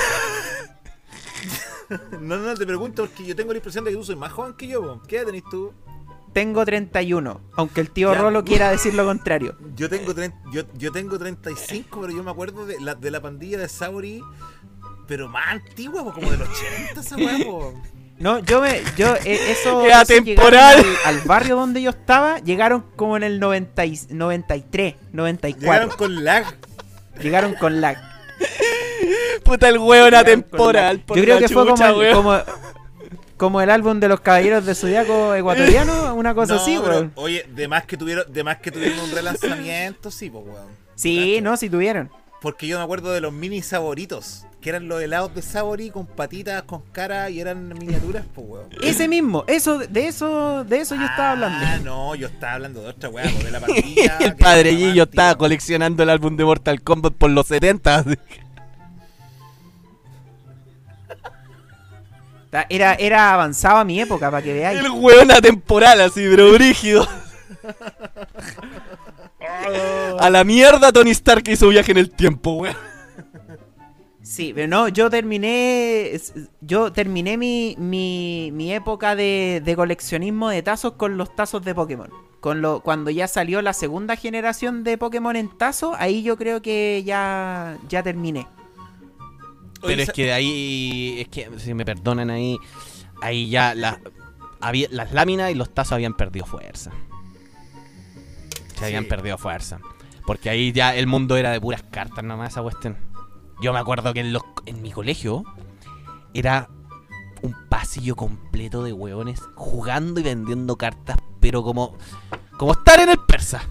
No, 2.20 2.38
no, 2.38 2.56
te 2.56 2.66
pregunto 2.66 3.06
porque 3.06 3.24
yo 3.24 3.36
tengo 3.36 3.52
la 3.52 3.58
impresión 3.58 3.84
de 3.86 3.92
que 3.92 3.98
tú 3.98 4.04
soy 4.04 4.16
más 4.16 4.32
joven 4.32 4.54
que 4.54 4.66
yo. 4.68 5.00
¿Qué 5.08 5.18
edad 5.18 5.28
tenés 5.28 5.44
tú? 5.52 5.72
Tengo 6.34 6.66
31, 6.66 7.42
aunque 7.56 7.82
el 7.82 7.90
tío 7.92 8.12
Ya. 8.14 8.20
Rolo 8.20 8.44
quiera 8.44 8.70
decir 8.72 8.94
lo 8.94 9.06
contrario. 9.06 9.56
Yo 9.76 9.90
tengo, 9.90 10.14
tre- 10.14 10.34
yo, 10.52 10.64
yo 10.78 10.92
tengo 10.92 11.18
35, 11.18 12.02
pero 12.02 12.14
yo 12.14 12.24
me 12.24 12.32
acuerdo 12.32 12.66
de 12.66 12.80
la, 12.82 12.96
de 12.96 13.10
la 13.12 13.22
pandilla 13.22 13.58
de 13.58 13.68
Sauri, 13.70 14.22
pero 15.08 15.28
más 15.30 15.48
antigua, 15.48 16.04
como 16.14 16.30
del 16.32 16.42
80 16.42 17.00
esa 17.02 17.16
weá, 17.16 17.38
po. 17.46 17.74
No, 18.20 18.40
yo 18.40 18.62
me. 18.62 18.82
Yo, 18.96 19.16
eh, 19.26 19.52
eso. 19.52 19.82
Era 19.86 20.06
temporal. 20.06 20.78
Al, 21.06 21.16
al 21.18 21.22
barrio 21.28 21.56
donde 21.56 21.82
yo 21.82 21.90
estaba, 21.90 22.38
llegaron 22.40 22.86
como 22.96 23.18
en 23.18 23.24
el 23.24 23.40
90 23.40 23.86
y- 23.86 24.00
93, 24.10 24.96
94. 25.12 25.60
Llegaron 25.62 25.90
con 25.98 26.24
lag. 26.24 26.46
Llegaron 27.22 27.54
con 27.56 27.82
lag. 27.82 27.98
Puta 29.44 29.68
el 29.70 29.78
atemporal. 30.16 30.98
lag. 30.98 31.06
por 31.06 31.18
Yo 31.18 31.24
creo 31.24 31.40
que 31.40 31.50
fue 31.50 31.66
como, 31.68 32.38
como 33.38 33.62
el 33.62 33.70
álbum 33.70 34.00
de 34.00 34.08
los 34.08 34.22
caballeros 34.22 34.66
de 34.66 34.76
Zodiaco 34.76 35.34
ecuatoriano, 35.36 36.14
una 36.16 36.34
cosa 36.34 36.56
No, 36.56 36.62
así, 36.62 36.78
weón. 36.78 37.12
Oye, 37.16 37.46
de 37.54 37.68
más 37.68 37.86
que 37.86 37.98
tuvieron, 37.98 38.32
de 38.32 38.44
más 38.44 38.58
que 38.58 38.72
tuvieron 38.72 39.00
un 39.00 39.12
relanzamiento, 39.12 40.12
sí, 40.12 40.30
pues 40.30 40.46
weón. 40.46 40.68
Sí, 40.96 41.40
no, 41.42 41.58
si 41.58 41.70
tuvieron. 41.70 42.10
Porque 42.42 42.68
yo 42.68 42.78
me 42.78 42.84
acuerdo 42.84 43.14
de 43.14 43.22
los 43.22 43.32
mini 43.32 43.62
saboritos, 43.62 44.46
que 44.60 44.70
eran 44.70 44.90
los 44.90 45.02
helados 45.02 45.34
de 45.34 45.42
Sabori 45.42 45.90
con 45.92 46.06
patitas, 46.06 46.64
con 46.64 46.82
cara 46.92 47.30
y 47.30 47.40
eran 47.40 47.70
miniaturas, 47.70 48.26
pues 48.36 48.48
weón. 48.48 48.68
Ese 48.82 49.08
mismo, 49.08 49.46
eso, 49.48 49.78
de 49.80 50.08
eso, 50.08 50.66
de 50.66 50.82
eso 50.82 50.96
yo 50.96 51.06
estaba 51.06 51.32
hablando. 51.32 51.66
Ah, 51.66 51.80
no, 51.84 52.16
yo 52.16 52.28
estaba 52.28 52.54
hablando 52.54 52.82
de 52.82 52.90
otra 52.90 53.10
po, 53.10 53.18
de 53.18 53.50
la 53.52 53.60
pandilla. 53.66 54.18
el 54.20 54.36
padre 54.36 54.76
Gillo 54.76 55.04
estaba 55.04 55.36
coleccionando 55.36 56.04
el 56.04 56.10
álbum 56.10 56.36
de 56.36 56.44
Mortal 56.44 56.82
Kombat 56.82 57.14
por 57.14 57.30
los 57.30 57.48
70. 57.48 58.04
Era, 62.70 62.94
era 62.96 63.34
avanzado 63.34 63.78
a 63.78 63.86
mi 63.86 64.00
época, 64.00 64.30
para 64.30 64.44
que 64.44 64.54
veáis. 64.54 64.80
El 64.80 64.92
weón 64.92 65.32
atemporal, 65.32 66.02
así, 66.02 66.26
pero 66.30 66.52
brígido. 66.54 67.08
A 70.20 70.30
la 70.30 70.44
mierda 70.44 70.92
Tony 70.92 71.12
Stark 71.12 71.44
hizo 71.48 71.68
viaje 71.70 71.92
en 71.92 71.98
el 71.98 72.10
tiempo, 72.10 72.54
weón. 72.54 72.76
Sí, 74.22 74.54
pero 74.56 74.68
no, 74.68 74.88
yo 74.88 75.10
terminé. 75.10 76.20
Yo 76.62 76.94
terminé 76.94 77.38
mi, 77.38 77.76
mi, 77.78 78.52
mi 78.54 78.74
época 78.74 79.16
de, 79.16 79.62
de 79.64 79.76
coleccionismo 79.76 80.50
de 80.50 80.64
tazos 80.64 80.94
con 80.94 81.18
los 81.18 81.36
tazos 81.36 81.64
de 81.64 81.76
Pokémon. 81.76 82.10
Con 82.40 82.62
lo, 82.62 82.82
cuando 82.82 83.10
ya 83.10 83.28
salió 83.28 83.62
la 83.62 83.74
segunda 83.74 84.16
generación 84.16 84.84
de 84.84 84.98
Pokémon 84.98 85.36
en 85.36 85.50
tazo, 85.58 85.94
ahí 85.98 86.24
yo 86.24 86.38
creo 86.38 86.62
que 86.62 87.04
ya, 87.06 87.78
ya 87.90 88.02
terminé. 88.02 88.48
Pero 89.86 90.02
es 90.02 90.12
que 90.12 90.26
de 90.26 90.34
ahí, 90.34 91.16
es 91.22 91.28
que 91.30 91.50
si 91.60 91.74
me 91.74 91.86
perdonan 91.86 92.30
ahí, 92.30 92.58
ahí 93.22 93.50
ya 93.50 93.76
la, 93.76 94.00
había, 94.62 94.88
las 94.92 95.12
láminas 95.14 95.52
y 95.52 95.56
los 95.56 95.74
tazos 95.74 95.94
habían 95.94 96.14
perdido 96.16 96.46
fuerza. 96.46 96.92
Se 98.78 98.86
habían 98.86 99.04
Sí. 99.04 99.10
perdido 99.10 99.38
fuerza. 99.38 99.80
Porque 100.26 100.50
ahí 100.50 100.72
ya 100.72 100.96
el 100.96 101.08
mundo 101.08 101.36
era 101.36 101.52
de 101.52 101.60
puras 101.60 101.84
cartas 101.84 102.24
nomás 102.24 102.52
esa 102.54 102.62
cuestión. 102.62 102.98
Yo 103.62 103.74
me 103.74 103.80
acuerdo 103.80 104.14
que 104.14 104.22
en, 104.22 104.34
los, 104.34 104.44
en 104.66 104.82
mi 104.82 104.92
colegio 104.92 105.44
era 106.34 106.70
un 107.42 107.54
pasillo 107.70 108.16
completo 108.16 108.84
de 108.84 108.94
hueones 108.94 109.42
jugando 109.56 110.20
y 110.20 110.24
vendiendo 110.24 110.78
cartas, 110.78 111.18
pero 111.42 111.62
como, 111.62 111.98
como 112.58 112.72
estar 112.72 113.00
en 113.02 113.10
el 113.10 113.20
persa. 113.20 113.62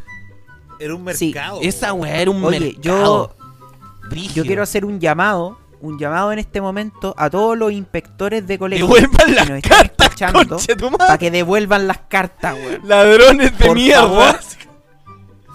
Era 0.79 0.95
un 0.95 1.09
Sí, 1.15 1.27
mercado. 1.27 1.59
Esa 1.63 1.93
weá 1.95 2.21
era 2.21 2.31
un 2.31 2.45
Oye, 2.45 2.61
mercado. 2.61 2.83
yo, 2.83 4.09
brígido. 4.11 4.35
yo 4.35 4.45
quiero 4.45 4.63
hacer 4.63 4.85
un 4.85 5.01
llamado, 5.01 5.59
un 5.83 5.99
llamado 5.99 6.33
en 6.33 6.39
este 6.39 6.61
momento 6.61 7.15
a 7.19 7.29
todos 7.29 7.59
los 7.59 7.71
inspectores 7.73 8.47
de 8.47 8.59
colegio 8.59 8.87
Devuelvan 8.87 9.27
que 9.27 9.33
están 9.41 9.61
cartas, 9.61 10.07
escuchando 10.07 10.49
conche 10.57 10.77
tu 10.77 10.85
madre. 10.91 10.99
para 10.99 11.19
que 11.19 11.31
devuelvan 11.31 11.87
las 11.89 11.99
cartas, 12.09 12.55
weón. 12.55 12.81
Ladrones 12.89 13.59
de 13.59 13.67
Por 13.67 13.75
mierda. 13.75 14.03
favor. 14.03 14.37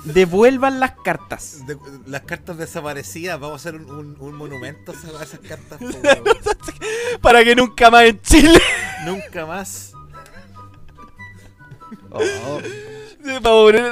Devuelvan 0.03 0.79
las 0.79 0.91
cartas. 1.03 1.65
De- 1.67 1.77
las 2.05 2.21
cartas 2.21 2.57
desaparecidas, 2.57 3.39
vamos 3.39 3.53
a 3.65 3.69
hacer 3.69 3.81
un, 3.81 3.89
un- 3.89 4.15
un 4.19 4.33
monumento 4.35 4.91
a 4.91 5.23
esas 5.23 5.39
cartas. 5.39 5.79
Para 7.21 7.43
que 7.43 7.55
nunca 7.55 7.89
más 7.91 8.03
en 8.05 8.21
Chile. 8.21 8.61
Nunca 9.05 9.45
más. 9.45 9.93
Oh. 12.11 12.61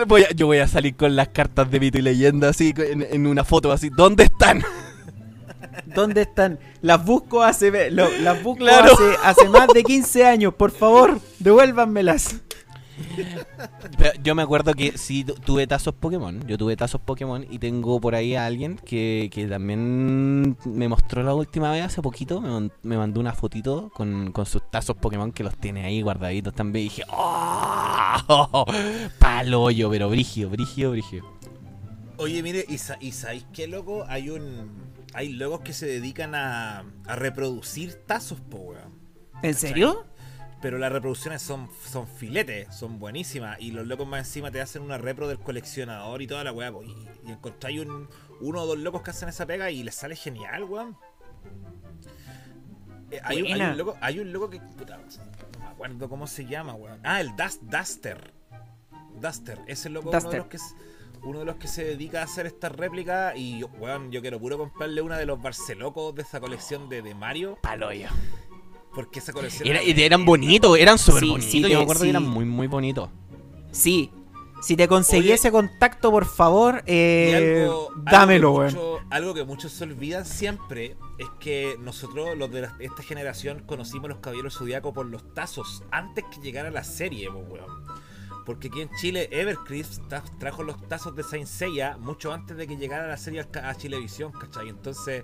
Voy 0.08 0.24
a- 0.24 0.32
yo 0.32 0.46
voy 0.48 0.60
a 0.60 0.68
salir 0.68 0.96
con 0.96 1.16
las 1.16 1.30
cartas 1.30 1.70
de 1.70 1.80
mito 1.80 1.98
y 1.98 2.02
leyenda 2.02 2.50
así 2.50 2.74
en, 2.78 3.02
en 3.02 3.28
una 3.28 3.44
foto 3.44 3.72
así. 3.72 3.90
¿Dónde 3.90 4.24
están? 4.26 4.64
¿Dónde 5.86 6.21
están? 6.21 6.59
Las 6.82 7.03
busco 7.05 7.43
hace 7.43 7.91
lo- 7.91 8.09
las 8.21 8.41
busco 8.43 8.59
Claro. 8.65 8.93
hace, 8.93 9.15
hace 9.23 9.49
más 9.49 9.67
de 9.73 9.84
15 9.84 10.26
años, 10.26 10.53
por 10.53 10.71
favor, 10.71 11.19
devuélvanmelas. 11.39 12.41
Pero 13.97 14.11
yo 14.23 14.36
me 14.36 14.41
acuerdo 14.41 14.73
que 14.73 14.97
sí 14.97 15.26
tu- 15.26 15.34
tuve 15.36 15.67
tazos 15.67 15.93
Pokémon. 15.95 16.47
Yo 16.47 16.57
tuve 16.57 16.78
tazos 16.78 17.01
Pokémon 17.01 17.45
y 17.49 17.59
tengo 17.59 17.99
por 17.99 18.15
ahí 18.15 18.36
a 18.36 18.45
alguien 18.45 18.78
que, 18.78 19.30
que 19.34 19.47
también 19.47 20.55
me 20.63 20.88
mostró 20.88 21.21
la 21.21 21.34
última 21.34 21.71
vez 21.71 21.84
hace 21.84 22.01
poquito. 22.01 22.39
Me, 22.39 22.69
me 22.84 22.97
mandó 22.97 23.19
una 23.19 23.34
fotito 23.34 23.89
con, 23.93 24.32
con 24.32 24.45
sus 24.45 24.61
tazos 24.71 24.95
Pokémon 24.95 25.34
que 25.34 25.43
los 25.43 25.57
tiene 25.57 25.84
ahí 25.86 26.01
guardaditos 26.01 26.53
también. 26.53 26.86
Y 26.86 26.89
dije, 26.89 27.03
¡Oh! 27.09 28.65
Paloyo, 29.19 29.89
pero 29.89 30.09
brigio, 30.09 30.49
brigio, 30.49 30.91
brigio. 30.91 31.26
Oye, 32.17 32.41
mire, 32.41 32.63
¿y, 32.69 32.78
sa- 32.78 32.97
y 33.01 33.11
sabéis 33.11 33.45
qué 33.51 33.67
loco? 33.67 34.05
Hay 34.07 34.30
un. 34.30 34.85
Hay 35.16 35.30
locos 35.30 35.61
que 35.61 35.74
se 35.74 35.86
dedican 35.88 36.36
a, 36.36 36.80
a 37.07 37.16
reproducir 37.16 37.95
tazos, 38.05 38.41
po, 38.41 38.57
weón. 38.57 38.99
¿En 39.41 39.53
serio? 39.53 40.05
Pero 40.61 40.78
las 40.78 40.91
reproducciones 40.91 41.41
son, 41.41 41.70
son 41.89 42.07
filetes, 42.07 42.74
son 42.76 42.99
buenísimas. 42.99 43.57
Y 43.59 43.72
los 43.72 43.88
locos 43.88 44.07
más 44.07 44.28
encima 44.28 44.51
te 44.51 44.61
hacen 44.61 44.82
una 44.82 44.97
repro 44.97 45.28
del 45.28 45.39
coleccionador 45.39 46.22
y 46.22 46.28
toda 46.28 46.43
la 46.43 46.51
weá. 46.51 46.72
Y, 46.84 47.30
y 47.30 47.32
encontráis 47.32 47.80
un, 47.82 48.09
uno 48.41 48.61
o 48.61 48.66
dos 48.66 48.78
locos 48.78 49.01
que 49.03 49.11
hacen 49.11 49.30
esa 49.30 49.45
pega 49.45 49.72
y 49.72 49.84
les 49.84 49.95
sale 49.95 50.16
genial, 50.16 50.63
weón. 50.66 50.97
Eh, 53.11 53.20
hay, 53.24 53.41
un, 53.41 53.47
hay 53.47 53.53
Buena. 53.53 53.72
un 53.72 53.78
loco, 53.78 53.97
hay 54.01 54.20
un 54.20 54.34
loco 54.34 54.49
que. 54.49 54.59
puta, 54.59 54.97
no 54.97 55.03
me 55.59 55.66
acuerdo 55.68 56.09
cómo 56.09 56.28
se 56.28 56.45
llama, 56.45 56.74
weón. 56.74 56.99
Ah, 57.03 57.22
el 57.22 57.36
Dust, 57.36 57.61
Duster. 57.63 58.34
Duster. 59.22 59.59
Ese 59.68 59.89
loco 59.89 60.09
uno 60.09 60.30
de 60.30 60.38
los 60.38 60.47
que 60.47 60.57
uno 61.26 61.39
de 61.39 61.45
los 61.45 61.55
que 61.55 61.67
se 61.67 61.84
dedica 61.84 62.21
a 62.21 62.23
hacer 62.26 62.45
estas 62.45 62.71
réplicas. 62.71 63.34
Y 63.36 63.59
yo, 63.59 63.67
weón, 63.80 64.11
yo 64.11 64.21
quiero 64.21 64.39
puro 64.39 64.57
comprarle 64.57 65.01
una 65.01 65.17
de 65.17 65.26
los 65.26 65.41
Barcelocos 65.41 66.15
de 66.15 66.21
esa 66.21 66.39
colección 66.39 66.88
de, 66.89 67.01
de 67.01 67.13
Mario. 67.15 67.57
Paloyo. 67.61 68.07
Porque 68.93 69.19
esa 69.19 69.34
colección. 69.34 69.67
Era- 69.67 69.84
y 69.84 69.91
eran 70.01 70.23
bonitos, 70.23 70.78
eran 70.78 70.97
súper 70.97 71.21
Sí, 71.23 71.30
bonitos. 71.30 71.51
sí, 71.51 71.61
yo 71.61 71.67
me 71.78 71.84
acuerdo 71.84 72.01
sí. 72.01 72.05
que 72.07 72.09
eran 72.11 72.23
muy, 72.28 72.45
muy 72.45 72.67
bonitos. 72.67 73.09
Sí. 73.71 74.09
Si 74.61 74.76
te 74.78 74.88
conseguí 74.88 75.26
Oye. 75.26 75.34
ese 75.34 75.51
contacto, 75.51 76.09
por 76.09 76.26
favor, 76.26 76.82
eh, 76.88 77.65
algo, 77.67 77.89
dámelo, 77.97 78.47
algo 78.47 78.59
que, 78.69 78.76
weón. 78.78 78.95
mucho- 78.95 79.05
algo 79.11 79.34
que 79.34 79.43
muchos 79.43 79.71
se 79.73 79.84
olvidan 79.84 80.26
siempre 80.26 80.95
es 81.19 81.28
que 81.39 81.76
nosotros, 81.82 82.36
los 82.38 82.49
de 82.51 82.61
la- 82.61 82.76
esta 82.80 83.03
generación, 83.03 83.63
conocimos 83.67 84.09
los 84.09 84.19
Caballeros 84.19 84.57
Zodiaco 84.57 84.91
por 84.93 85.05
los 85.05 85.34
tazos 85.36 85.84
antes 85.91 86.23
que 86.34 86.39
llegara 86.41 86.71
la 86.71 86.84
serie, 86.84 87.30
weón. 87.30 87.67
Porque 88.46 88.68
aquí 88.68 88.82
en 88.82 88.89
Chile, 89.02 89.28
Evercrisp 89.32 90.04
tra- 90.04 90.24
trajo 90.38 90.64
los 90.64 90.88
tazos 90.88 91.16
de 91.16 91.24
Saint 91.24 91.48
Seiya 91.48 91.98
mucho 91.98 92.32
antes 92.32 92.56
de 92.56 92.68
que 92.68 92.78
llegara 92.78 93.08
la 93.08 93.18
serie 93.18 93.46
a 93.64 93.76
Chilevisión, 93.76 94.32
¿cachai? 94.32 94.70
Entonces, 94.70 95.24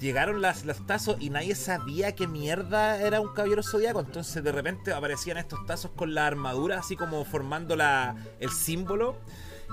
llegaron 0.00 0.40
las, 0.40 0.64
los 0.64 0.86
tazos 0.86 1.16
y 1.20 1.30
nadie 1.30 1.54
sabía 1.54 2.14
qué 2.14 2.26
mierda 2.26 2.98
era 3.00 3.20
un 3.20 3.34
caballero 3.34 3.62
zodiaco. 3.62 4.00
Entonces, 4.00 4.42
de 4.42 4.52
repente 4.52 4.92
aparecían 4.92 5.36
estos 5.36 5.64
tazos 5.66 5.90
con 5.92 6.14
la 6.14 6.26
armadura, 6.26 6.78
así 6.78 6.96
como 6.96 7.24
formando 7.24 7.76
la, 7.76 8.16
el 8.40 8.50
símbolo. 8.50 9.18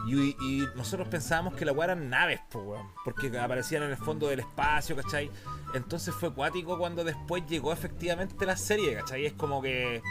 Y, 0.07 0.35
nosotros 0.75 1.07
pensábamos 1.07 1.53
que 1.53 1.65
la 1.65 1.71
weá 1.71 1.85
eran 1.85 2.09
naves, 2.09 2.39
po, 2.49 2.75
porque 3.05 3.37
aparecían 3.37 3.83
en 3.83 3.91
el 3.91 3.97
fondo 3.97 4.27
del 4.27 4.39
espacio, 4.39 4.95
¿cachai? 4.95 5.29
Entonces 5.75 6.13
fue 6.15 6.33
cuático 6.33 6.79
cuando 6.79 7.03
después 7.03 7.43
llegó 7.47 7.71
efectivamente 7.71 8.43
la 8.45 8.57
serie, 8.57 8.95
¿cachai? 8.95 9.27
Es 9.27 9.33
como 9.33 9.61
que 9.61 10.01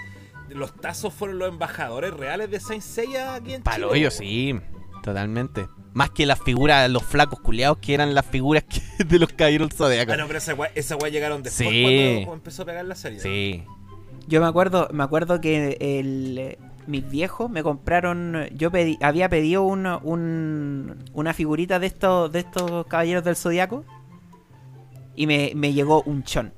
los 0.54 0.74
tazos 0.74 1.12
fueron 1.14 1.38
los 1.38 1.48
embajadores 1.48 2.12
reales 2.14 2.50
de 2.50 2.60
Saint 2.60 2.82
Seiya 2.82 3.34
aquí 3.34 3.54
en 3.54 3.62
Chile. 3.62 3.64
Paloyo, 3.64 4.08
po. 4.08 4.14
sí, 4.16 4.54
totalmente. 5.02 5.66
Más 5.94 6.10
que 6.10 6.24
las 6.26 6.40
figuras, 6.40 6.88
los 6.90 7.02
flacos 7.02 7.40
culiados 7.40 7.78
que 7.78 7.92
eran 7.94 8.14
las 8.14 8.24
figuras 8.26 8.64
que- 8.64 9.04
de 9.04 9.18
los 9.18 9.30
caballeros 9.32 9.70
zodiacos. 9.74 10.14
Ah, 10.14 10.16
no, 10.16 10.26
pero 10.26 10.38
esa 10.38 10.54
weá, 10.54 10.70
esa 10.74 10.96
weá 10.96 11.10
llegaron 11.10 11.42
después 11.42 11.68
Sí. 11.68 11.82
cuando, 11.82 12.14
cuando 12.26 12.32
empezó 12.34 12.62
a 12.62 12.66
pegar 12.66 12.84
la 12.84 12.94
serie. 12.94 13.20
Sí. 13.20 13.64
Yo 14.28 14.40
me 14.40 14.46
acuerdo, 14.46 14.88
me 14.92 15.02
acuerdo 15.02 15.40
que 15.40 15.76
el, 15.80 16.56
mis 16.86 17.08
viejos 17.10 17.50
me 17.50 17.62
compraron, 17.62 18.46
yo 18.54 18.70
pedí, 18.70 18.96
había 19.02 19.28
pedido 19.28 19.64
un, 19.64 19.86
un- 19.86 21.04
una 21.12 21.34
figurita 21.34 21.78
de 21.78 21.86
estos, 21.88 22.30
de 22.32 22.38
estos 22.40 22.86
caballeros 22.86 23.24
del 23.24 23.36
zodiaco 23.36 23.84
y 25.14 25.26
me, 25.26 25.52
me 25.54 25.72
llegó 25.72 26.02
un 26.06 26.22
chon 26.22 26.54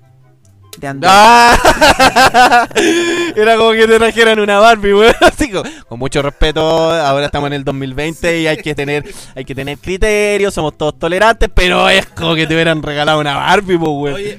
de. 0.78 1.06
¡Ah! 1.06 2.68
Era 3.36 3.56
como 3.56 3.72
que 3.72 3.86
te 3.86 3.98
trajeran 3.98 4.38
una 4.40 4.58
Barbie, 4.58 4.94
weón. 4.94 5.14
Así 5.20 5.50
con, 5.50 5.68
con 5.88 5.98
mucho 5.98 6.22
respeto, 6.22 6.60
ahora 6.92 7.26
estamos 7.26 7.46
en 7.48 7.54
el 7.54 7.64
2020 7.64 8.40
y 8.40 8.46
hay 8.46 8.56
que 8.58 8.74
tener, 8.74 9.04
hay 9.34 9.44
que 9.44 9.54
tener 9.54 9.78
criterios, 9.78 10.54
somos 10.54 10.76
todos 10.76 10.98
tolerantes, 10.98 11.48
pero 11.54 11.88
es 11.88 12.06
como 12.06 12.34
que 12.34 12.46
te 12.46 12.54
hubieran 12.54 12.82
regalado 12.82 13.20
una 13.20 13.34
Barbie, 13.36 13.78
pues, 13.78 13.90
weón. 13.90 14.14
Oye, 14.14 14.38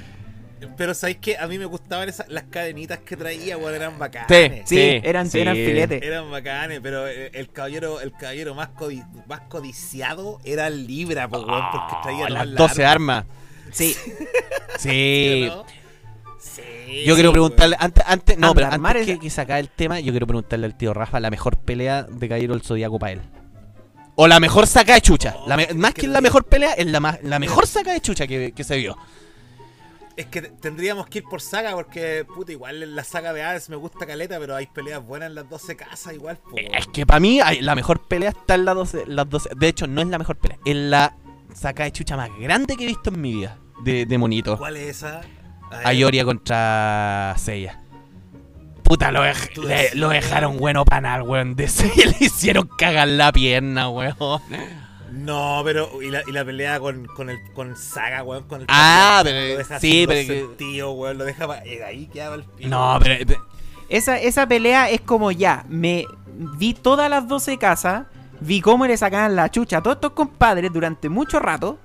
Pero 0.78 0.94
¿sabéis 0.94 1.18
que 1.18 1.38
A 1.38 1.48
mí 1.48 1.58
me 1.58 1.66
gustaban 1.66 2.10
esas, 2.10 2.28
las 2.30 2.44
cadenitas 2.44 3.00
que 3.00 3.16
traía, 3.16 3.58
weón, 3.58 3.76
eran 3.76 3.98
bacanes. 3.98 4.64
Sí. 4.66 4.76
Sí, 4.76 5.02
eran, 5.04 5.30
sí. 5.30 5.40
eran 5.40 5.56
filetes. 5.56 6.02
Eran 6.04 6.30
bacanes, 6.32 6.80
pero 6.84 7.08
eh, 7.08 7.32
el 7.34 7.50
caballero, 7.52 8.02
el 8.02 8.12
caballero 8.12 8.56
más, 8.56 8.70
codi- 8.76 9.06
más 9.28 9.42
codiciado 9.48 10.40
era 10.44 10.68
el 10.68 10.86
Libra, 10.88 11.28
weón, 11.28 11.46
porque 11.72 11.96
traía 12.04 12.26
Oh, 12.26 12.30
las 12.30 12.54
12 12.56 12.86
armas. 12.86 13.26
Sí, 13.72 13.96
Sí. 14.78 15.46
¿no? 15.50 15.66
Sí, 16.48 17.04
Yo 17.06 17.16
quiero 17.16 17.32
preguntarle, 17.32 17.76
antes, 17.80 18.04
antes, 18.08 18.38
no, 18.38 18.50
Anda, 18.52 18.70
pero 18.70 18.88
antes 18.88 19.06
que, 19.08 19.20
que 19.20 19.30
sacar 19.32 19.60
el 19.60 19.70
tema, 19.70 20.00
yo 20.00 20.12
quiero 20.14 20.28
preguntarle 20.28 20.68
al 20.68 20.78
tío 20.78 20.94
Rafa 20.94 21.20
la 21.20 21.32
mejor 21.32 21.58
pelea 21.58 22.04
de 22.04 22.30
Caballero 22.30 22.54
del 22.54 22.62
Zodíaco 22.62 23.00
para 23.00 23.14
él. 23.14 23.22
O 24.16 24.28
la 24.28 24.40
mejor 24.40 24.68
saca 24.68 24.94
de 24.94 25.02
chucha. 25.02 25.36
La 25.48 25.58
me- 25.58 25.68
Oh, 25.72 25.76
más 25.76 25.94
que 25.94 26.02
que 26.02 26.08
la 26.08 26.22
mejor 26.22 26.46
pelea, 26.46 26.74
es 26.74 26.86
la, 26.86 27.00
ma- 27.00 27.18
la 27.24 27.40
mejor 27.40 27.66
saca 27.68 27.92
de 27.94 28.00
chucha 28.00 28.28
que, 28.28 28.52
que 28.54 28.64
se 28.64 28.78
vio. 28.78 28.96
Es 30.16 30.28
que 30.28 30.42
tendríamos 30.44 31.08
que 31.08 31.18
ir 31.18 31.24
por 31.26 31.42
saga 31.42 31.74
porque, 31.74 32.26
puta, 32.34 32.52
igual 32.54 32.82
en 32.84 32.96
la 32.96 33.04
saga 33.04 33.34
de 33.34 33.44
Hades 33.44 33.68
me 33.70 33.76
gusta 33.76 34.06
caleta, 34.06 34.40
pero 34.40 34.56
hay 34.56 34.68
peleas 34.68 35.04
buenas 35.04 35.28
en 35.30 35.36
las 35.36 35.50
12 35.50 35.76
casas 35.76 36.14
igual, 36.14 36.38
po, 36.38 36.52
weón. 36.56 36.74
Es 36.76 36.88
que 36.88 37.06
para 37.06 37.20
mí 37.20 37.42
la 37.60 37.76
mejor 37.76 38.08
pelea 38.08 38.30
está 38.30 38.56
en 38.56 38.64
la 38.66 38.74
12, 38.74 39.04
las 39.08 39.30
12. 39.30 39.50
De 39.58 39.68
hecho, 39.68 39.88
no 39.88 40.00
es 40.02 40.08
la 40.08 40.18
mejor 40.20 40.38
pelea. 40.38 40.58
Es 40.64 40.76
la 40.76 41.18
saca 41.54 41.84
de 41.84 41.92
chucha 41.92 42.16
más 42.16 42.30
grande 42.40 42.78
que 42.78 42.84
he 42.86 42.88
visto 42.88 43.10
en 43.10 43.20
mi 43.20 43.34
vida. 43.34 43.58
De, 43.84 44.06
de 44.06 44.18
monito. 44.18 44.58
¿Cuál 44.58 44.78
es 44.78 44.88
esa? 44.98 45.20
Ayoria 45.84 46.26
contra 46.26 47.34
Seiya. 47.38 47.82
Puta, 48.84 49.12
lo, 49.12 49.24
dej- 49.24 49.94
le- 49.94 50.08
dejaron 50.10 50.58
bueno 50.58 50.86
panal, 50.86 51.24
weón. 51.24 51.56
De 51.56 51.68
Seiya 51.68 52.06
le 52.20 52.26
hicieron 52.26 52.70
cagar 52.78 53.08
la 53.08 53.32
pierna, 53.32 53.90
weón. 53.90 54.16
No, 55.12 55.62
pero 55.64 56.02
y 56.02 56.10
la, 56.12 56.22
y 56.28 56.32
la 56.32 56.44
pelea 56.46 56.80
con, 56.80 57.06
con 57.08 57.30
el 57.30 57.38
con 57.54 57.76
Saga, 57.78 58.22
weón, 58.24 58.44
con 58.44 58.62
el 58.62 58.68
Ah, 58.70 59.22
pero- 59.24 59.40
lo 59.54 59.58
deja 59.58 59.80
sí, 59.80 60.06
pero 60.08 60.28
sentidos, 60.28 60.94
weón, 60.96 61.18
lo 61.18 61.24
deja 61.26 61.46
eh, 61.66 61.84
ahí 61.84 62.08
quedaba 62.08 62.36
el 62.36 62.44
pico. 62.44 62.70
No, 62.70 62.98
pero. 63.02 63.26
pero- 63.26 63.46
esa, 63.88 64.18
esa 64.20 64.48
pelea 64.48 64.90
es 64.90 65.02
como 65.02 65.32
ya, 65.32 65.64
me 65.70 66.06
vi 66.58 66.74
todas 66.74 67.08
las 67.10 67.28
12 67.28 67.58
casas, 67.60 68.08
vi 68.40 68.60
cómo 68.62 68.86
le 68.88 68.98
sacaban 68.98 69.36
la 69.36 69.50
chucha 69.50 69.78
a 69.78 69.84
todos 69.84 69.98
estos 69.98 70.12
compadres 70.14 70.74
durante 70.74 71.08
mucho 71.08 71.40
rato. 71.40 71.80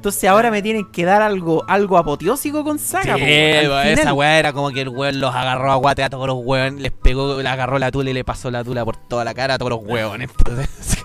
Entonces 0.00 0.24
ahora 0.30 0.50
me 0.50 0.62
tienen 0.62 0.90
que 0.90 1.04
dar 1.04 1.20
algo, 1.20 1.62
algo 1.68 1.98
apoteósico 1.98 2.64
con 2.64 2.78
Saga. 2.78 3.16
Sí, 3.16 3.66
po, 3.68 3.78
esa 3.80 4.14
weá 4.14 4.38
era 4.38 4.54
como 4.54 4.70
que 4.70 4.80
el 4.80 4.88
weón 4.88 5.20
los 5.20 5.34
agarró 5.34 5.70
a 5.70 5.74
guate 5.74 6.02
a 6.02 6.08
todos 6.08 6.26
los 6.26 6.38
weón, 6.42 6.80
les 6.80 6.90
pegó, 6.90 7.42
le 7.42 7.46
agarró 7.46 7.78
la 7.78 7.90
tula 7.90 8.08
y 8.08 8.14
le 8.14 8.24
pasó 8.24 8.50
la 8.50 8.64
tula 8.64 8.82
por 8.82 8.96
toda 8.96 9.24
la 9.26 9.34
cara 9.34 9.54
a 9.54 9.58
todos 9.58 9.72
los 9.72 9.80
weones. 9.82 10.30
Entonces, 10.38 11.04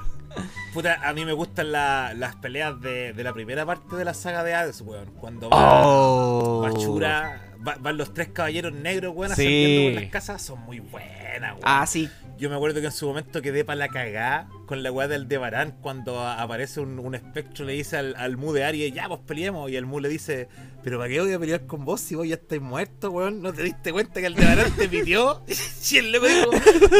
Puta, 0.73 0.97
a 1.03 1.11
mí 1.11 1.25
me 1.25 1.33
gustan 1.33 1.73
la- 1.73 2.13
las 2.15 2.37
peleas 2.37 2.79
de, 2.79 3.11
de 3.11 3.23
la 3.25 3.33
primera 3.33 3.65
parte 3.65 3.97
de 3.97 4.05
la 4.05 4.13
saga 4.13 4.45
de 4.45 4.53
Hades, 4.53 4.79
weón. 4.79 5.07
Cuando 5.19 5.49
va 5.49 5.57
oh. 5.85 6.61
Bachura, 6.61 7.41
va- 7.67 7.77
van 7.79 7.97
los 7.97 8.13
tres 8.13 8.29
caballeros 8.29 8.73
negros, 8.73 9.13
weón, 9.15 9.29
Sí. 9.35 9.41
ascendiendo 9.41 9.93
por 9.95 10.01
las 10.03 10.11
casas, 10.11 10.41
son 10.41 10.59
muy 10.61 10.79
buenas, 10.79 11.51
weón. 11.53 11.61
Ah, 11.63 11.85
sí. 11.87 12.09
Yo 12.37 12.49
me 12.49 12.55
acuerdo 12.57 12.81
que 12.81 12.87
en 12.87 12.91
su 12.91 13.07
momento 13.07 13.41
quedé 13.41 13.63
para 13.63 13.77
la 13.77 13.87
cagá 13.87 14.47
con 14.65 14.83
la 14.83 14.91
weá 14.91 15.07
del 15.07 15.29
Debarán 15.29 15.77
cuando 15.81 16.19
aparece 16.27 16.81
un, 16.81 16.99
un 16.99 17.15
espectro 17.15 17.63
le 17.65 17.73
dice 17.73 17.95
al, 17.95 18.13
al 18.17 18.35
Mu 18.35 18.51
de 18.51 18.65
Aries, 18.65 18.93
ya 18.93 19.07
pues 19.07 19.21
peleemos, 19.25 19.71
y 19.71 19.77
el 19.77 19.85
Mu 19.85 20.01
le 20.01 20.09
dice, 20.09 20.49
pero 20.83 20.97
¿para 20.97 21.09
qué 21.09 21.21
voy 21.21 21.31
a 21.31 21.39
pelear 21.39 21.65
con 21.65 21.85
vos 21.85 22.01
si 22.01 22.13
vos 22.15 22.27
ya 22.27 22.35
estáis 22.35 22.61
muerto, 22.61 23.09
weón? 23.11 23.41
¿No 23.41 23.53
te 23.53 23.63
diste 23.63 23.93
cuenta 23.93 24.19
que 24.19 24.25
el 24.27 24.35
Debarán 24.35 24.69
te 24.75 24.89
pidió? 24.89 25.43
y 25.91 25.97
el 25.97 26.11
loco 26.11 26.25
dijo, 26.27 26.49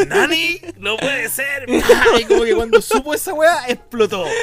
Nani, 0.07 0.61
no 0.77 0.95
puede 0.95 1.27
ser. 1.27 1.65
y 1.69 2.23
como 2.23 2.43
que 2.43 2.55
cuando 2.55 2.81
supo 2.81 3.13
esa 3.13 3.33
weá, 3.33 3.67
explotó. 3.67 4.23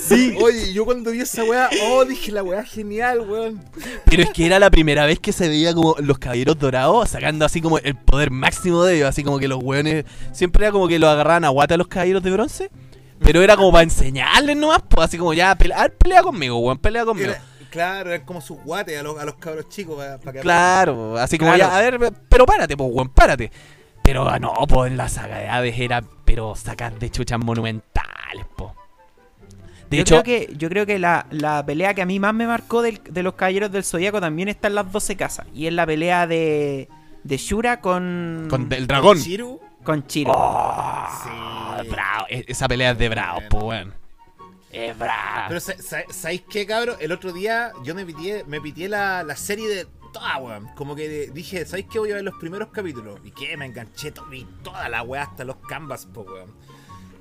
Sí. 0.00 0.36
Oye, 0.40 0.72
yo 0.74 0.84
cuando 0.84 1.10
vi 1.12 1.20
esa 1.20 1.44
weá, 1.44 1.70
oh, 1.84 2.04
dije 2.04 2.30
la 2.30 2.42
weá 2.42 2.62
genial, 2.64 3.20
weón. 3.20 3.64
Pero 4.04 4.22
es 4.22 4.30
que 4.30 4.44
era 4.46 4.58
la 4.58 4.70
primera 4.70 5.06
vez 5.06 5.18
que 5.18 5.32
se 5.32 5.48
veía 5.56 5.74
como 5.74 5.96
los 5.98 6.18
caballeros 6.18 6.58
dorados 6.58 7.08
sacando 7.10 7.44
así 7.44 7.60
como 7.60 7.78
el 7.78 7.94
poder 7.96 8.30
máximo 8.30 8.84
de 8.84 8.96
ellos, 8.96 9.08
así 9.08 9.22
como 9.24 9.38
que 9.38 9.48
los 9.48 9.58
weones 9.62 10.04
siempre 10.32 10.64
era 10.64 10.72
como 10.72 10.88
que 10.88 10.98
los 10.98 11.10
agarraban 11.10 11.44
a 11.44 11.48
guata 11.48 11.74
a 11.74 11.78
los 11.78 11.88
caballeros 11.88 12.22
de 12.22 12.30
bronce, 12.30 12.70
pero 13.18 13.42
era 13.42 13.56
como 13.56 13.72
para 13.72 13.82
enseñarles 13.84 14.56
nomás, 14.56 14.82
pues 14.88 15.06
así 15.06 15.18
como 15.18 15.34
ya, 15.34 15.54
pelea, 15.56 15.78
a 15.78 15.82
ver, 15.82 15.96
pelea 15.96 16.22
conmigo, 16.22 16.58
weón, 16.58 16.78
pelea 16.78 17.04
conmigo. 17.04 17.30
Era- 17.30 17.42
claro, 17.70 18.10
eran 18.12 18.24
como 18.24 18.40
sus 18.40 18.58
guates 18.62 18.98
a 18.98 19.02
los, 19.02 19.18
a 19.18 19.24
los 19.24 19.34
cabros 19.36 19.68
chicos 19.68 19.96
para 20.22 20.32
que 20.32 20.40
Claro, 20.40 21.18
así 21.18 21.36
como 21.38 21.52
Claro. 21.54 21.70
ya, 21.72 21.76
a 21.76 21.80
ver, 21.90 22.12
pero 22.28 22.46
párate, 22.46 22.76
pues, 22.76 22.88
weón, 22.92 23.08
párate. 23.10 23.50
Pero 24.02 24.28
ah, 24.28 24.38
no, 24.38 24.52
pues 24.68 24.90
en 24.90 24.96
la 24.96 25.08
saga 25.08 25.38
de 25.38 25.48
Hades 25.48 25.78
era, 25.80 26.00
pero 26.24 26.54
sacar 26.54 26.96
de 26.98 27.10
chuchas 27.10 27.38
monumentales, 27.40 28.46
po. 28.56 28.72
De 29.90 29.96
yo, 29.98 30.02
hecho, 30.02 30.22
creo 30.22 30.46
que, 30.48 30.54
yo 30.56 30.68
creo 30.68 30.86
que 30.86 30.98
la, 30.98 31.26
la 31.30 31.64
pelea 31.64 31.94
que 31.94 32.02
a 32.02 32.06
mí 32.06 32.18
más 32.18 32.34
me 32.34 32.46
marcó 32.46 32.82
del- 32.82 33.00
de 33.08 33.22
los 33.22 33.34
caballeros 33.34 33.70
del 33.70 33.84
Zodíaco 33.84 34.20
también 34.20 34.48
está 34.48 34.68
en 34.68 34.74
las 34.74 34.90
12 34.90 35.16
casas. 35.16 35.46
Y 35.54 35.66
es 35.66 35.72
la 35.72 35.86
pelea 35.86 36.26
de, 36.26 36.88
de 37.22 37.36
Shura 37.36 37.80
con, 37.80 38.46
con 38.50 38.72
el 38.72 38.86
dragón. 38.86 39.20
Chiru. 39.22 39.60
con 39.84 40.06
Chiro. 40.06 40.32
Oh, 40.34 41.06
Sí. 41.22 41.88
bravo, 41.88 42.26
e- 42.28 42.44
esa 42.48 42.66
pelea 42.68 42.90
es 42.92 42.98
de 42.98 43.08
bravo, 43.08 43.40
pues, 43.48 43.62
weón. 43.62 43.94
Es 44.72 44.98
bravo. 44.98 45.44
Pero 45.48 45.60
sa- 45.60 45.78
sa- 45.80 46.04
¿sabéis 46.10 46.42
qué, 46.50 46.66
cabrón? 46.66 46.96
El 47.00 47.12
otro 47.12 47.32
día 47.32 47.72
yo 47.84 47.94
me 47.94 48.04
pitié, 48.04 48.44
me 48.46 48.60
pitié 48.60 48.88
la, 48.88 49.22
la 49.22 49.36
serie 49.36 49.68
de 49.68 49.86
toda, 50.12 50.36
weón. 50.38 50.66
Como 50.74 50.96
que 50.96 51.30
dije, 51.32 51.64
¿sabéis 51.64 51.86
qué? 51.90 51.98
Voy 52.00 52.10
a 52.10 52.16
ver 52.16 52.24
los 52.24 52.34
primeros 52.38 52.68
capítulos. 52.72 53.20
Y 53.24 53.30
que 53.30 53.56
me 53.56 53.64
enganché, 53.66 54.10
to- 54.10 54.24
vi 54.26 54.44
toda 54.64 54.88
la 54.88 55.02
weá 55.02 55.22
hasta 55.22 55.44
los 55.44 55.56
canvas, 55.68 56.06
po, 56.06 56.22
weón. 56.22 56.52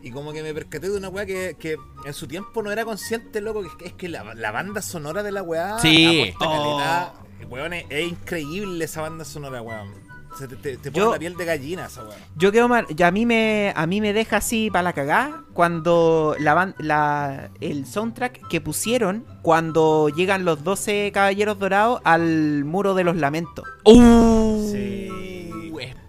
Y 0.05 0.11
como 0.11 0.31
que 0.31 0.41
me 0.43 0.53
percaté 0.53 0.87
de 0.89 0.97
una 0.97 1.09
weá 1.09 1.25
que, 1.25 1.55
que 1.59 1.77
en 2.05 2.13
su 2.13 2.27
tiempo 2.27 2.61
no 2.61 2.71
era 2.71 2.85
consciente, 2.85 3.41
loco, 3.41 3.61
que 3.61 3.67
es 3.67 3.73
que, 3.75 3.85
es 3.87 3.93
que 3.93 4.07
la, 4.07 4.33
la 4.35 4.51
banda 4.51 4.81
sonora 4.81 5.23
de 5.23 5.31
la 5.31 5.41
weá 5.41 5.79
Sí. 5.79 6.31
Oh. 6.39 7.11
Weón, 7.49 7.73
es, 7.73 7.85
es 7.89 8.07
increíble 8.07 8.85
esa 8.85 9.01
banda 9.01 9.25
sonora, 9.25 9.61
weón. 9.61 10.05
Se 10.37 10.47
te, 10.49 10.57
te, 10.57 10.75
te 10.77 10.91
pone 10.91 11.05
Yo- 11.05 11.11
la 11.13 11.17
piel 11.19 11.35
de 11.37 11.45
gallina 11.45 11.85
esa 11.85 12.03
weá. 12.03 12.17
Yo 12.35 12.51
quedo 12.51 12.67
mal, 12.67 12.85
a 13.03 13.11
mí 13.11 13.25
me 13.25 13.71
a 13.75 13.87
mí 13.87 14.01
me 14.01 14.11
deja 14.13 14.37
así 14.37 14.69
para 14.69 14.83
la 14.83 14.93
cagá 14.93 15.43
cuando 15.53 16.35
la, 16.39 16.53
ban- 16.53 16.75
la 16.77 17.49
el 17.61 17.85
soundtrack 17.87 18.47
que 18.49 18.59
pusieron 18.61 19.25
cuando 19.41 20.09
llegan 20.09 20.43
los 20.43 20.63
12 20.63 21.11
caballeros 21.13 21.57
dorados 21.57 22.01
al 22.03 22.65
muro 22.65 22.93
de 22.95 23.03
los 23.05 23.15
lamentos 23.15 23.65
Uh, 23.85 24.64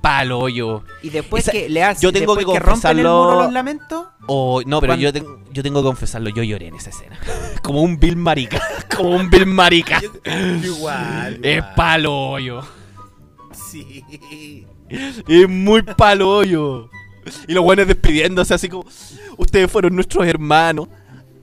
Palo 0.06 0.38
hoyo. 0.38 0.84
y 1.02 1.10
después 1.10 1.42
Esa- 1.42 1.50
que 1.50 1.68
le 1.68 1.82
hacen 1.82 2.00
yo 2.02 2.12
tengo 2.12 2.36
que 2.36 2.44
confesarlo- 2.44 3.42
los 3.42 3.52
lamentos 3.52 4.06
O 4.28 4.62
no, 4.64 4.80
pero 4.80 4.94
yo, 4.94 5.12
tengo, 5.12 5.40
yo 5.50 5.64
tengo 5.64 5.80
que 5.82 5.86
confesarlo, 5.86 6.30
yo 6.30 6.44
lloré 6.44 6.68
en 6.68 6.76
esa 6.76 6.90
escena. 6.90 7.18
Como 7.62 7.82
un 7.82 7.98
Bill 7.98 8.14
Marica. 8.16 8.62
Como 8.96 9.10
un 9.16 9.28
Bill 9.30 9.46
Marica. 9.46 10.00
Igual, 10.62 11.40
Es 11.42 11.60
palo 11.74 12.14
hoyo. 12.16 12.62
Sí. 13.52 14.04
Es 15.26 15.48
muy 15.48 15.82
palo 15.82 16.28
hoyo. 16.36 16.88
Y 17.48 17.52
los 17.54 17.64
buenos 17.64 17.88
despidiéndose 17.88 18.54
así 18.54 18.68
como, 18.68 18.84
ustedes 19.36 19.68
fueron 19.68 19.94
nuestros 19.96 20.24
hermanos. 20.26 20.86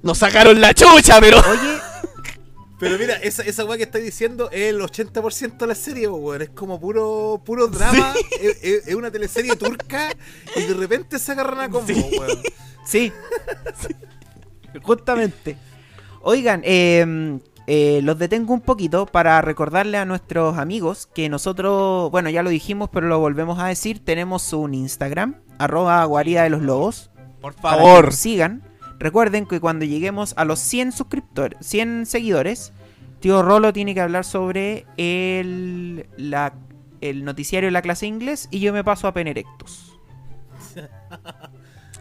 Nos 0.01 0.18
sacaron 0.20 0.61
la 0.61 0.74
chucha, 0.74 1.20
pero... 1.20 1.38
oye 1.39 1.82
Pero 2.84 2.97
mira, 2.99 3.15
esa, 3.15 3.43
esa 3.43 3.65
weá 3.65 3.77
que 3.77 3.84
estáis 3.84 4.03
diciendo 4.05 4.49
es 4.51 4.69
el 4.69 4.79
80% 4.81 5.57
de 5.57 5.67
la 5.67 5.75
serie, 5.75 6.07
weón. 6.07 6.41
Es 6.41 6.49
como 6.49 6.79
puro, 6.79 7.41
puro 7.45 7.67
drama. 7.67 8.13
Es, 8.41 8.57
es- 8.63 8.88
es 8.88 8.95
una 8.95 9.09
teleserie 9.11 9.55
turca 9.55 10.09
y 10.55 10.63
de 10.63 10.73
repente 10.73 11.17
se 11.19 11.31
agarran 11.31 11.59
a 11.61 11.69
combo, 11.69 11.88
Sí. 11.88 12.11
weón. 12.19 12.39
Sí. 12.86 13.11
Justamente. 14.81 15.58
Oigan, 16.21 16.62
eh, 16.66 17.39
eh, 17.67 18.01
los 18.03 18.17
detengo 18.17 18.53
un 18.53 18.62
poquito 18.62 19.05
para 19.05 19.41
recordarle 19.41 19.97
a 19.97 20.05
nuestros 20.05 20.58
amigos 20.58 21.08
que 21.13 21.29
nosotros, 21.29 22.09
bueno, 22.12 22.29
ya 22.29 22.43
lo 22.43 22.49
dijimos, 22.49 22.89
pero 22.91 23.08
lo 23.08 23.20
volvemos 23.20 23.59
a 23.59 23.67
decir, 23.67 24.03
tenemos 24.03 24.51
un 24.53 24.74
Instagram, 24.74 25.36
arroba 25.59 26.03
guarida 26.05 26.43
de 26.43 26.49
los 26.49 26.62
lobos, 26.62 27.12
Por 27.41 27.53
para 27.55 27.78
que 27.78 27.83
favor. 27.83 28.05
nos 28.05 28.16
sigan. 28.16 28.63
Recuerden 29.04 29.46
que 29.46 29.59
cuando 29.59 29.84
lleguemos 29.84 30.34
a 30.38 30.46
los 30.46 30.59
100 30.59 30.93
suscriptores, 30.93 31.58
100 31.59 32.05
seguidores, 32.05 32.71
tío 33.20 33.42
Rolo 33.43 33.74
tiene 33.74 33.93
que 33.93 34.00
hablar 34.00 34.24
sobre 34.24 34.86
el, 34.96 36.08
la- 36.16 36.54
el 37.01 37.25
noticiario 37.25 37.67
de 37.67 37.71
la 37.71 37.82
clase 37.82 38.08
inglés 38.08 38.47
y 38.50 38.62
yo 38.62 38.71
me 38.71 38.82
paso 38.82 39.08
a 39.09 39.13
Penerectus. 39.13 40.00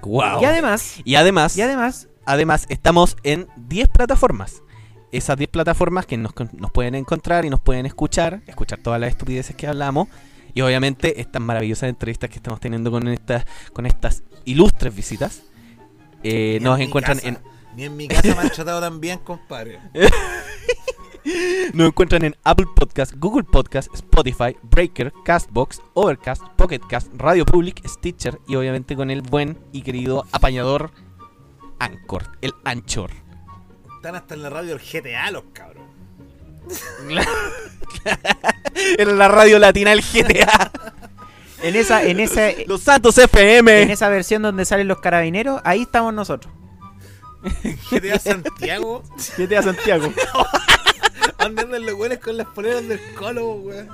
Wow. 0.03 0.41
Y 0.43 0.45
además, 0.45 0.97
Y 1.05 1.15
además, 1.17 1.57
y 1.57 1.63
además, 1.63 2.09
además 2.25 2.67
estamos 2.69 3.17
en 3.25 3.49
10 3.57 3.89
plataformas. 3.89 4.63
Esas 5.11 5.37
10 5.37 5.51
plataformas 5.51 6.07
que 6.07 6.17
nos, 6.17 6.33
nos 6.53 6.71
pueden 6.71 6.95
encontrar 6.95 7.45
y 7.45 7.51
nos 7.51 7.61
pueden 7.61 7.85
escuchar, 7.85 8.43
escuchar 8.47 8.79
todas 8.79 9.01
las 9.01 9.11
estupideces 9.11 9.57
que 9.57 9.67
hablamos. 9.67 10.07
Y 10.55 10.61
obviamente 10.61 11.21
estas 11.21 11.43
maravillosas 11.43 11.89
entrevistas 11.89 12.31
que 12.31 12.37
estamos 12.37 12.61
teniendo 12.61 12.91
con 12.93 13.09
estas, 13.09 13.45
con 13.73 13.87
estas 13.87 14.23
ilustres 14.45 14.95
visitas. 14.95 15.43
Eh, 16.23 16.59
nos 16.61 16.79
encuentran 16.81 17.19
casa- 17.19 17.29
en 17.29 17.39
Ni 17.77 17.85
en 17.85 17.97
mi 17.97 18.09
casa 18.09 18.35
me 18.35 18.41
han 18.43 18.51
tratado 18.51 18.81
tan 18.81 19.01
bien, 19.01 19.19
compadre. 19.21 19.79
Nos 21.73 21.87
encuentran 21.89 22.25
en 22.25 22.37
Apple 22.43 22.67
Podcast, 22.75 23.13
Google 23.17 23.45
Podcast, 23.45 23.89
Spotify, 23.95 24.57
Breaker, 24.63 25.13
Castbox, 25.25 25.81
Overcast, 25.95 26.43
Pocket 26.57 26.81
Cast, 26.89 27.09
Radio 27.17 27.47
Public, 27.47 27.81
Stitcher 27.87 28.41
y 28.49 28.57
obviamente 28.57 28.97
con 28.97 29.09
el 29.11 29.23
buen 29.23 29.57
y 29.71 29.83
querido 29.83 30.27
apañador 30.33 30.91
Anchor, 31.79 32.25
el 32.41 32.53
Anchor. 32.65 33.11
Están 33.97 34.17
hasta 34.17 34.35
en 34.35 34.43
la 34.43 34.51
radio 34.51 34.77
del 34.77 34.81
GTA 34.85 35.31
los 35.31 35.45
cabros. 35.53 35.85
Era 38.99 39.13
la 39.13 39.29
radio 39.29 39.59
latina 39.61 39.91
del 39.91 40.03
GTA. 40.03 40.73
En 41.63 41.77
esa, 41.77 42.03
en 42.03 42.21
esa, 42.21 42.51
Los 42.67 42.83
Santos 42.83 43.17
FM. 43.19 43.83
en 43.83 43.91
esa 43.91 44.09
versión 44.09 44.43
donde 44.43 44.65
salen 44.65 44.89
los 44.89 45.01
carabineros, 45.01 45.61
ahí 45.65 45.83
estamos 45.83 46.13
nosotros. 46.13 46.53
GTA 47.91 48.19
Santiago. 48.19 49.03
GTA 49.37 49.63
Santiago. 49.63 50.13
¿Dónde 51.39 51.63
andan 51.63 51.87
los 51.87 51.95
güeyes 51.95 52.19
con 52.19 52.37
las 52.37 52.47
poleras 52.49 52.87
del 52.87 53.01
colo, 53.15 53.55
weón? 53.55 53.89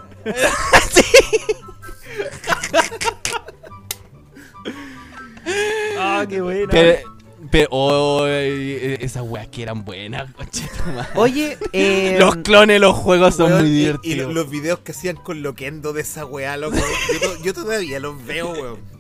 Ah, 5.99 6.27
qué 6.29 6.41
bueno. 6.41 6.69
Pero, 6.71 7.18
pero 7.51 7.69
oh, 7.71 8.25
eh, 8.27 8.99
esas 9.01 9.23
weas 9.27 9.49
que 9.49 9.63
eran 9.63 9.85
buenas. 9.85 10.31
Oye, 11.15 11.57
eh, 11.73 12.17
Los 12.19 12.37
clones 12.37 12.81
los 12.81 12.97
juegos 12.97 13.35
son 13.37 13.53
Weón, 13.53 13.63
muy 13.63 13.71
y- 13.71 13.75
Y, 13.75 13.79
divertidos. 13.85 14.35
los 14.35 14.51
videos 14.51 14.79
que 14.81 14.93
hacían 14.93 15.17
con 15.17 15.43
Loquendo 15.43 15.93
de 15.93 16.03
esa 16.03 16.25
weá, 16.25 16.57
loco. 16.57 16.77
Yo, 17.23 17.43
yo 17.45 17.55
todavía 17.55 18.01
los 18.01 18.25
veo, 18.25 18.51
weón. 18.53 18.99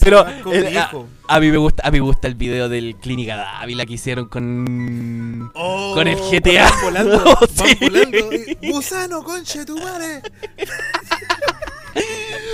Pero 0.00 0.26
el- 0.52 0.76
a, 0.76 0.90
a 1.28 1.40
mí 1.40 1.50
me 1.50 1.56
gusta, 1.56 1.82
a 1.86 1.90
mí 1.90 2.00
me 2.00 2.04
gusta 2.06 2.28
el 2.28 2.34
video 2.34 2.68
del 2.68 2.96
Clínica 2.96 3.36
Dávila 3.36 3.86
que 3.86 3.94
hicieron 3.94 4.26
con 4.28 5.50
Oh, 5.54 5.92
con 5.94 6.06
el 6.06 6.18
GTA. 6.18 6.68
Van 6.68 6.80
volando, 6.82 7.24
van 7.56 7.68
Sí. 7.68 7.76
volando. 7.80 8.18
y, 8.60 8.70
Gusano, 8.70 9.22
conche 9.24 9.64
tu 9.64 9.78
madre. 9.78 10.20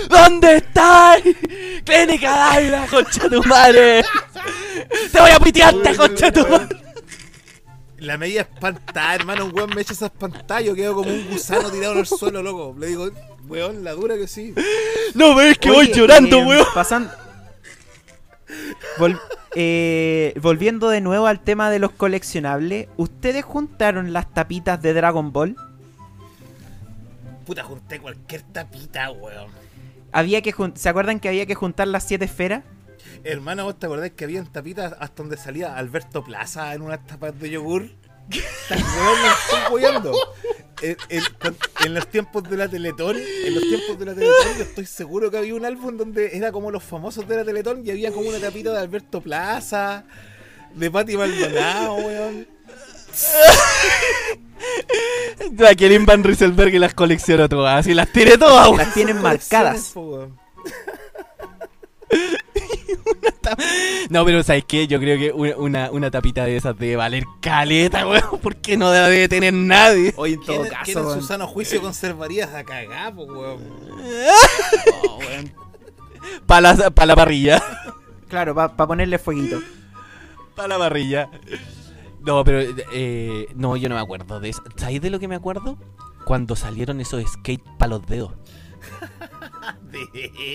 ¿Dónde 0.09 0.57
estás? 0.57 1.21
Clínica 1.85 2.31
Dávila, 2.35 2.87
concha 2.87 3.29
tu 3.29 3.43
madre. 3.43 4.03
Te 5.11 5.21
voy 5.21 5.31
a 5.31 5.39
pitearte, 5.39 5.95
concha 5.95 6.31
tu 6.33 6.47
madre. 6.47 6.77
La 7.97 8.17
media 8.17 8.41
espantada, 8.41 9.15
hermano. 9.15 9.45
Un 9.45 9.55
weón 9.55 9.69
me 9.75 9.81
echa 9.81 9.93
esa 9.93 10.07
espantada. 10.07 10.61
Yo 10.61 10.73
quedo 10.73 10.95
como 10.95 11.11
un 11.11 11.29
gusano 11.29 11.69
tirado 11.69 11.93
en 11.93 11.99
el 11.99 12.05
suelo, 12.05 12.41
loco. 12.41 12.75
Le 12.79 12.87
digo, 12.87 13.09
weón, 13.47 13.83
la 13.83 13.91
dura 13.91 14.15
que 14.17 14.27
sí. 14.27 14.53
No 15.13 15.35
ves 15.35 15.57
que 15.57 15.69
voy 15.69 15.85
Oye, 15.87 15.93
llorando, 15.93 16.39
eh, 16.39 16.45
weón. 16.45 16.65
Pasan... 16.73 17.11
Vol- 18.97 19.21
eh, 19.55 20.33
volviendo 20.41 20.89
de 20.89 21.01
nuevo 21.01 21.27
al 21.27 21.39
tema 21.39 21.69
de 21.69 21.79
los 21.79 21.91
coleccionables, 21.91 22.87
¿ustedes 22.97 23.43
juntaron 23.45 24.11
las 24.13 24.33
tapitas 24.33 24.81
de 24.81 24.93
Dragon 24.93 25.31
Ball? 25.31 25.55
Puta, 27.45 27.63
junté 27.63 27.99
cualquier 27.99 28.41
tapita, 28.43 29.11
weón. 29.11 29.51
Había 30.11 30.41
que 30.41 30.53
¿Se 30.75 30.89
acuerdan 30.89 31.19
que 31.19 31.29
había 31.29 31.45
que 31.45 31.55
juntar 31.55 31.87
las 31.87 32.03
siete 32.03 32.25
esferas? 32.25 32.63
Hermano, 33.23 33.65
¿vos 33.65 33.77
te 33.77 33.85
acordás 33.85 34.11
que 34.11 34.23
había 34.23 34.43
tapitas 34.43 34.93
hasta 34.99 35.23
donde 35.23 35.37
salía 35.37 35.75
Alberto 35.75 36.23
Plaza 36.23 36.73
en 36.73 36.81
unas 36.81 37.05
tapas 37.05 37.37
de 37.39 37.49
yogur? 37.49 37.89
En, 40.81 40.95
en 41.83 41.93
los 41.93 42.07
tiempos 42.07 42.43
de 42.49 42.55
la 42.55 42.69
Teletón, 42.69 43.17
en 43.17 43.53
los 43.53 43.63
tiempos 43.63 43.99
de 43.99 44.05
la 44.05 44.13
Teletón, 44.13 44.57
yo 44.57 44.63
estoy 44.63 44.85
seguro 44.85 45.29
que 45.29 45.37
había 45.37 45.53
un 45.55 45.65
álbum 45.65 45.97
donde 45.97 46.37
era 46.37 46.53
como 46.53 46.71
los 46.71 46.83
famosos 46.83 47.27
de 47.27 47.35
la 47.35 47.43
Teletón 47.43 47.85
y 47.85 47.91
había 47.91 48.11
como 48.11 48.29
una 48.29 48.39
tapita 48.39 48.71
de 48.71 48.79
Alberto 48.79 49.19
Plaza, 49.19 50.05
de 50.73 50.89
Pati 50.89 51.17
Maldonado, 51.17 51.95
weón. 51.95 52.47
Jacqueline 55.51 56.05
Van 56.05 56.23
Rieselberg 56.23 56.73
y 56.73 56.79
las 56.79 56.93
coleccionó 56.93 57.49
todas 57.49 57.87
y 57.87 57.93
las 57.93 58.11
tiré 58.11 58.37
todas, 58.37 58.67
weón. 58.67 58.77
Las 58.77 58.93
tienen 58.93 59.21
marcadas. 59.21 59.93
No, 64.09 64.25
pero 64.25 64.43
¿sabes 64.43 64.63
qué? 64.67 64.87
Yo 64.87 64.99
creo 64.99 65.17
que 65.17 65.31
una, 65.31 65.57
una, 65.57 65.91
una 65.91 66.11
tapita 66.11 66.45
de 66.45 66.57
esas 66.57 66.77
debe 66.77 66.95
valer 66.95 67.23
caleta, 67.41 68.07
weón. 68.07 68.39
Porque 68.41 68.77
no 68.77 68.91
debe 68.91 69.27
tener 69.27 69.53
nadie. 69.53 70.13
Hoy 70.17 70.33
en 70.33 70.41
¿Quién, 70.41 70.61
quién 70.83 70.97
en 70.97 71.13
su 71.13 71.21
sano 71.21 71.47
juicio 71.47 71.81
conservarías 71.81 72.53
a 72.53 72.63
cagar, 72.63 73.13
weón? 73.15 73.59
Para 76.45 76.73
la, 76.73 76.89
pa' 76.89 77.05
la 77.05 77.15
parrilla. 77.15 77.63
Claro, 78.27 78.53
para 78.53 78.75
ponerle 78.75 79.17
fueguito. 79.17 79.61
Para 80.55 80.69
la 80.69 80.77
parrilla. 80.77 81.29
No, 82.21 82.43
pero 82.43 82.61
eh, 82.93 83.47
no, 83.55 83.75
yo 83.77 83.89
no 83.89 83.95
me 83.95 84.01
acuerdo 84.01 84.39
de 84.39 84.49
eso. 84.49 84.61
¿Sabes 84.75 85.01
de 85.01 85.09
lo 85.09 85.19
que 85.19 85.27
me 85.27 85.35
acuerdo? 85.35 85.77
Cuando 86.25 86.55
salieron 86.55 86.99
esos 86.99 87.23
skate 87.23 87.63
para 87.77 87.91
los 87.91 88.05
dedos. 88.05 88.33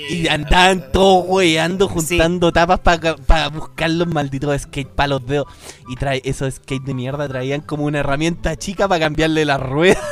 Y 0.09 0.28
andaban 0.28 0.91
todos 0.93 1.24
weando, 1.28 1.89
juntando 1.89 2.53
tapas 2.53 2.81
para 2.81 3.49
buscar 3.49 3.91
los 3.91 4.07
malditos 4.09 4.62
skate 4.62 4.89
para 4.89 5.09
los 5.09 5.27
dedos. 5.27 5.47
Y 5.89 5.97
trae 5.97 6.23
esos 6.24 6.55
skate 6.55 6.85
de 6.85 6.95
mierda 6.95 7.28
traían 7.28 7.61
como 7.61 7.85
una 7.85 7.99
herramienta 8.01 8.57
chica 8.57 8.86
para 8.89 9.01
cambiarle 9.01 9.45
las 9.45 9.61
ruedas. 9.61 10.03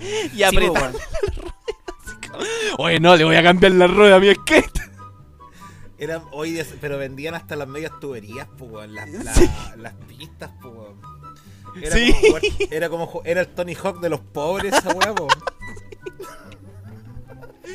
y 0.34 0.36
Sí, 0.38 0.42
apretar. 0.42 0.92
weón. 0.92 0.96
Oye, 2.78 3.00
no, 3.00 3.16
le 3.16 3.24
voy 3.24 3.36
a 3.36 3.42
cambiar 3.42 3.72
la 3.72 3.86
rueda 3.86 4.16
a 4.16 4.20
mi 4.20 4.32
skate. 4.34 4.80
Era, 5.98 6.22
hoy, 6.32 6.62
pero 6.80 6.98
vendían 6.98 7.34
hasta 7.34 7.56
las 7.56 7.66
medias 7.68 7.92
tuberías, 8.00 8.46
po, 8.58 8.66
weón, 8.66 8.94
las, 8.94 9.08
la- 9.24 9.76
las 9.76 9.94
pistas. 10.06 10.50
Era, 11.82 11.96
Sí. 11.96 12.12
como 12.12 12.28
jugar- 12.28 12.42
era 12.70 12.88
como 12.88 13.22
era 13.24 13.40
el 13.42 13.48
Tony 13.48 13.74
Hawk 13.74 14.00
de 14.00 14.08
los 14.10 14.20
pobres, 14.20 14.72
esa. 14.74 14.94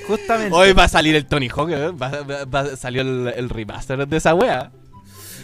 Justamente. 0.08 0.56
Hoy 0.56 0.74
va 0.74 0.86
a 0.86 0.90
salir 0.90 1.16
el 1.16 1.26
Tony 1.28 1.50
Hawk, 1.50 1.70
¿eh? 1.70 1.92
va, 1.92 2.10
va- 2.24 2.46
va- 2.46 2.76
salió 2.76 3.02
el, 3.02 3.28
el 3.36 3.50
remaster 3.50 4.08
de 4.08 4.18
esa 4.18 4.34
wea. 4.34 4.72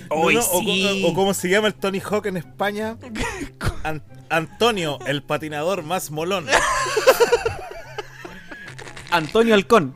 Hoy 0.09 0.35
No, 0.35 0.41
no, 0.41 0.47
o 0.51 0.59
sí. 0.61 1.03
O, 1.05 1.13
como 1.13 1.33
se 1.33 1.49
llama 1.49 1.67
el 1.67 1.73
Tony 1.75 1.99
Hawk 1.99 2.25
en 2.27 2.37
España, 2.37 2.97
An- 3.83 4.03
Antonio, 4.29 4.99
el 5.05 5.21
patinador 5.23 5.83
más 5.83 6.11
molón. 6.11 6.47
Antonio 9.11 9.53
Halcón. 9.53 9.95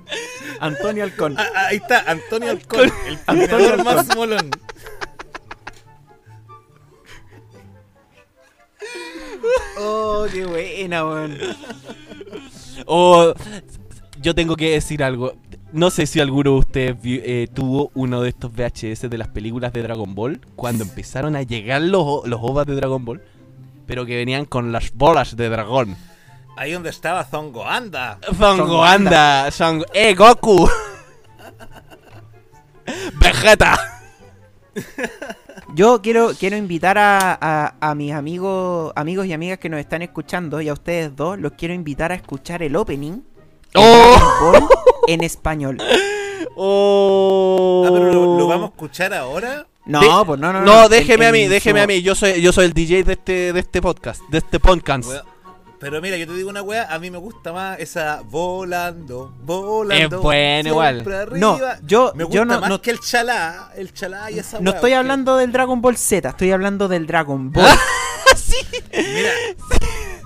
Antonio 0.61 1.03
Halcón. 1.03 1.35
Ah, 1.37 1.45
ah, 1.55 1.65
ahí 1.67 1.77
está, 1.77 1.99
Antonio 2.09 2.51
Alcón, 2.51 2.91
el 3.07 3.19
Antonio 3.27 3.83
más 3.83 4.15
molón. 4.15 4.49
Oh, 9.79 10.25
qué 10.31 10.45
buena, 10.45 11.05
weón. 11.05 11.37
O 12.85 13.33
yo 14.21 14.35
tengo 14.35 14.55
que 14.55 14.71
decir 14.71 15.03
algo. 15.03 15.33
No 15.73 15.89
sé 15.89 16.05
si 16.05 16.19
alguno 16.19 16.51
de 16.51 16.57
ustedes 16.57 17.01
vi- 17.01 17.21
eh, 17.23 17.47
tuvo 17.53 17.91
uno 17.93 18.21
de 18.21 18.29
estos 18.29 18.51
VHS 18.53 19.09
de 19.09 19.17
las 19.17 19.29
películas 19.29 19.71
de 19.73 19.81
Dragon 19.83 20.13
Ball 20.13 20.41
cuando 20.55 20.83
empezaron 20.83 21.35
a 21.35 21.43
llegar 21.43 21.81
los, 21.81 22.27
los 22.27 22.39
ovas 22.43 22.67
de 22.67 22.75
Dragon 22.75 23.03
Ball, 23.05 23.21
pero 23.87 24.05
que 24.05 24.17
venían 24.17 24.45
con 24.45 24.71
las 24.71 24.93
bolas 24.93 25.35
de 25.37 25.49
dragón. 25.49 25.95
Ahí 26.57 26.71
donde 26.73 26.89
estaba 26.89 27.23
Zongo 27.23 27.65
Anda. 27.65 28.19
Zongo 28.37 28.83
anda, 28.83 29.49
¡Eh, 29.93 30.13
Goku! 30.13 30.69
¡Vegeta! 33.19 33.79
Yo 35.73 36.01
quiero, 36.01 36.31
quiero 36.37 36.57
invitar 36.57 36.97
a, 36.97 37.37
a- 37.41 37.75
a 37.79 37.95
mis 37.95 38.11
amigos, 38.13 38.91
amigos 38.95 39.25
y 39.25 39.33
amigas 39.33 39.57
que 39.59 39.69
nos 39.69 39.79
están 39.79 40.01
escuchando 40.01 40.59
y 40.61 40.67
a 40.69 40.73
ustedes 40.73 41.15
dos, 41.15 41.39
los 41.39 41.53
quiero 41.53 41.73
invitar 41.73 42.11
a 42.11 42.15
escuchar 42.15 42.61
el 42.63 42.75
opening 42.75 43.21
¡Oh! 43.75 44.67
En 45.07 45.23
español. 45.23 45.77
¡Oh! 46.55 47.83
Ah, 47.87 47.89
pero 47.93 48.11
lo, 48.13 48.37
lo 48.39 48.47
vamos 48.47 48.69
a 48.71 48.73
escuchar 48.73 49.13
ahora. 49.13 49.65
No, 49.85 49.99
De- 50.01 50.25
pues 50.25 50.39
no, 50.39 50.51
no, 50.53 50.61
No, 50.61 50.81
no. 50.83 50.89
déjeme 50.89 51.25
a 51.27 51.31
mí, 51.31 51.47
déjeme 51.47 51.79
su- 51.79 51.83
a 51.83 51.87
mí. 51.87 52.01
Yo 52.01 52.13
soy, 52.15 52.41
yo 52.41 52.51
soy 52.51 52.65
el 52.65 52.73
DJ 52.73 53.03
de 53.03 53.13
este, 53.13 53.53
de 53.53 53.59
este 53.61 53.81
podcast, 53.81 54.21
de 54.29 54.39
este 54.39 54.59
podcast. 54.59 55.09
Pero 55.81 55.99
mira, 55.99 56.15
yo 56.15 56.27
te 56.27 56.33
digo 56.35 56.49
una 56.49 56.61
weá, 56.61 56.85
a 56.93 56.99
mí 56.99 57.09
me 57.09 57.17
gusta 57.17 57.51
más 57.51 57.79
esa 57.79 58.21
volando, 58.23 59.33
volando. 59.43 60.17
Es 60.17 60.21
bueno 60.21 60.69
igual. 60.69 60.99
arriba. 61.11 61.37
No, 61.39 61.59
yo- 61.83 62.13
me 62.15 62.23
gusta 62.23 62.35
yo 62.37 62.45
no- 62.45 62.61
más 62.61 62.69
no- 62.69 62.81
que 62.81 62.91
el 62.91 62.99
chalá, 62.99 63.71
el 63.75 63.91
chalá 63.91 64.29
y 64.31 64.37
esa 64.39 64.59
No 64.59 64.71
estoy 64.71 64.93
hablando 64.93 65.35
del 65.37 65.51
Dragon 65.51 65.81
Ball 65.81 65.97
Z, 65.97 66.29
estoy 66.29 66.51
hablando 66.51 66.87
del 66.87 67.07
Dragon 67.07 67.51
Ball. 67.51 67.65
Mira, 68.93 69.31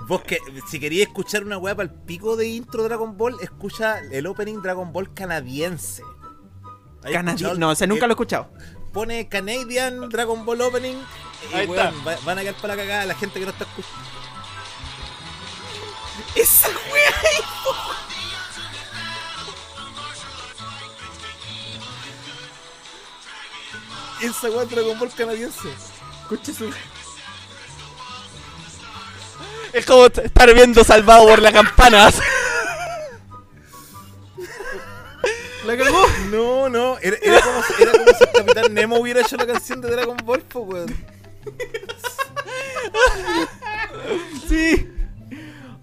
vos 0.08 0.22
que 0.24 0.38
si 0.70 0.80
querías 0.80 1.08
escuchar 1.08 1.44
una 1.44 1.58
weá 1.58 1.74
para 1.74 1.90
el 1.90 1.96
pico 1.96 2.36
de 2.36 2.48
intro 2.48 2.84
Dragon 2.84 3.18
Ball, 3.18 3.36
escucha 3.42 4.00
el 4.12 4.28
opening 4.28 4.62
Dragon 4.62 4.92
Ball 4.92 5.14
canadiense. 5.14 6.04
¿Has 7.04 7.12
Canadi- 7.12 7.30
escuchado? 7.36 7.56
no, 7.60 7.72
ese 7.72 7.88
nunca 7.88 8.06
Eh, 8.06 8.08
lo 8.08 8.12
he 8.12 8.16
escuchado. 8.16 8.50
Pone 8.92 9.28
Canadian 9.30 10.10
Dragon 10.10 10.46
Ball 10.46 10.62
Opening 10.62 10.96
y 11.52 11.56
Ahí 11.56 11.68
weón, 11.68 11.88
está. 11.88 12.04
va- 12.04 12.18
van 12.26 12.40
a 12.40 12.42
quedar 12.42 12.56
para 12.56 12.76
la 12.76 12.82
cagada 12.82 13.06
la 13.06 13.16
gente 13.16 13.40
que 13.40 13.46
no 13.46 13.52
está 13.52 13.64
escuchando. 13.66 14.25
Esa 16.36 16.68
weá. 16.70 17.12
Esa 24.22 24.48
es 24.48 24.70
Dragon 24.70 24.98
Ball 24.98 25.12
canadiense. 25.16 25.70
Escucha 26.24 26.54
su... 26.54 26.72
Es 29.74 29.86
como 29.86 30.06
estar 30.06 30.54
viendo 30.54 30.84
salvado 30.84 31.28
por 31.28 31.42
la 31.42 31.52
campana. 31.52 32.10
¡La 35.66 35.78
cagó! 35.78 36.08
No, 36.30 36.70
no, 36.70 36.98
era, 37.00 37.18
era 37.22 37.42
como, 37.42 37.62
si- 37.64 37.84
era 37.84 37.92
como 37.92 38.06
si 38.06 38.24
el 38.24 38.32
Capitán 38.32 38.74
Nemo 38.74 38.98
hubiera 39.00 39.22
hecho 39.22 39.36
la 39.36 39.48
canción 39.48 39.82
de 39.82 39.90
Dragon 39.92 40.16
Ball, 40.24 40.42
po, 40.44 40.60
weón. 40.62 40.96
Sí. 44.48 44.88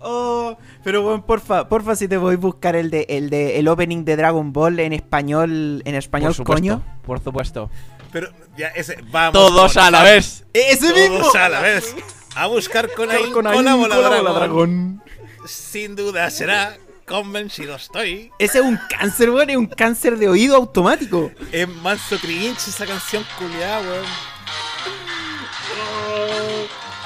Oh, 0.03 0.57
pero 0.83 1.03
bueno, 1.03 1.25
porfa, 1.25 1.69
porfa 1.69 1.95
si 1.97 2.09
te 2.09 2.17
voy 2.17 2.35
a 2.35 2.39
buscar 2.39 2.77
el 2.77 2.91
de 2.91 3.07
el 3.09 3.31
de 3.31 3.59
el 3.59 3.69
opening 3.69 4.05
de 4.05 4.17
Dragon 4.17 4.53
Ball 4.53 4.81
en 4.81 4.93
español, 4.93 5.83
en 5.85 5.95
español 5.95 6.29
por 6.31 6.37
supuesto, 6.37 6.61
coño. 6.61 6.83
Por 7.07 7.23
supuesto. 7.23 7.71
Pero 8.11 8.31
ya 8.57 8.69
ese, 8.69 8.99
vamos. 9.11 9.33
Todos 9.33 9.75
con 9.75 9.83
a 9.83 9.91
la 9.91 10.03
vez. 10.03 10.45
Ese 10.53 11.09
Todos 11.09 11.35
a 11.35 11.49
la 11.49 11.61
vez. 11.61 11.95
A 12.35 12.47
buscar 12.47 12.93
con 12.93 13.11
ahí 13.11 13.31
con 13.31 13.45
la 13.45 13.75
bola 13.75 14.33
dragón. 14.33 15.03
Sin 15.47 15.97
duda 15.97 16.31
será 16.31 16.77
convencido 17.07 17.77
estoy. 17.77 18.31
Ese 18.39 18.59
es 18.59 18.65
un 18.65 18.79
cáncer, 18.89 19.31
weón, 19.31 19.51
es 19.51 19.57
un 19.57 19.67
cáncer 19.67 20.19
de 20.19 20.29
oído 20.29 20.57
automático. 20.57 21.31
Es 21.51 21.69
manso 21.69 22.17
cringe 22.19 22.69
esa 22.69 22.87
canción 22.87 23.25
culiada, 23.39 23.81
weón. 23.81 24.07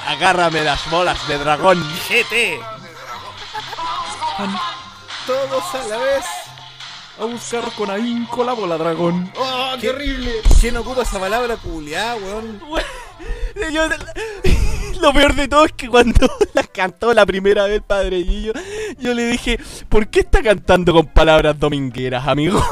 Agárrame 0.07 0.63
las 0.63 0.89
bolas 0.89 1.27
de 1.27 1.37
dragón. 1.37 1.83
GT. 2.07 2.76
Todos 5.25 5.75
a 5.75 5.87
la 5.87 5.97
vez. 5.97 6.25
A 7.19 7.25
buscar 7.25 7.63
con 7.75 7.89
ahínco 7.89 8.43
la 8.43 8.53
bola 8.53 8.77
dragón. 8.77 9.31
¡Oh, 9.35 9.73
qué 9.81 9.89
horrible! 9.89 10.31
¿Quién 10.61 10.77
ocupa 10.77 11.01
esa 11.01 11.19
palabra 11.19 11.57
culiada, 11.57 12.15
weón? 12.17 12.61
Yo- 13.73 13.87
lo 15.01 15.13
peor 15.13 15.33
de 15.33 15.47
todo 15.47 15.65
es 15.65 15.71
que 15.73 15.87
cuando 15.89 16.29
la 16.53 16.63
cantó 16.63 17.13
la 17.13 17.25
primera 17.25 17.65
vez 17.65 17.81
Padre 17.85 18.23
Gillo, 18.23 18.53
yo 18.99 19.13
le 19.15 19.27
dije, 19.27 19.59
¿por 19.89 20.07
qué 20.09 20.19
está 20.21 20.43
cantando 20.43 20.93
con 20.93 21.07
palabras 21.07 21.59
domingueras, 21.59 22.27
amigo? 22.27 22.63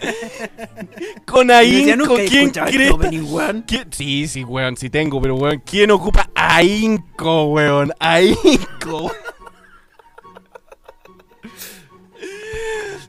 con 1.26 1.50
ahínco, 1.52 2.16
¿quién 2.16 2.42
escuchado 2.48 2.70
cree? 2.72 2.90
opening, 2.90 3.24
weón. 3.32 3.64
¿Quién? 3.66 3.86
Sí, 3.92 4.26
sí, 4.26 4.42
weón, 4.42 4.76
sí 4.76 4.90
tengo, 4.90 5.20
pero 5.20 5.36
weón, 5.36 5.62
¿quién 5.64 5.92
ocupa 5.92 6.28
ahínco, 6.34 7.44
weón? 7.44 7.92
Ahínco. 8.00 9.12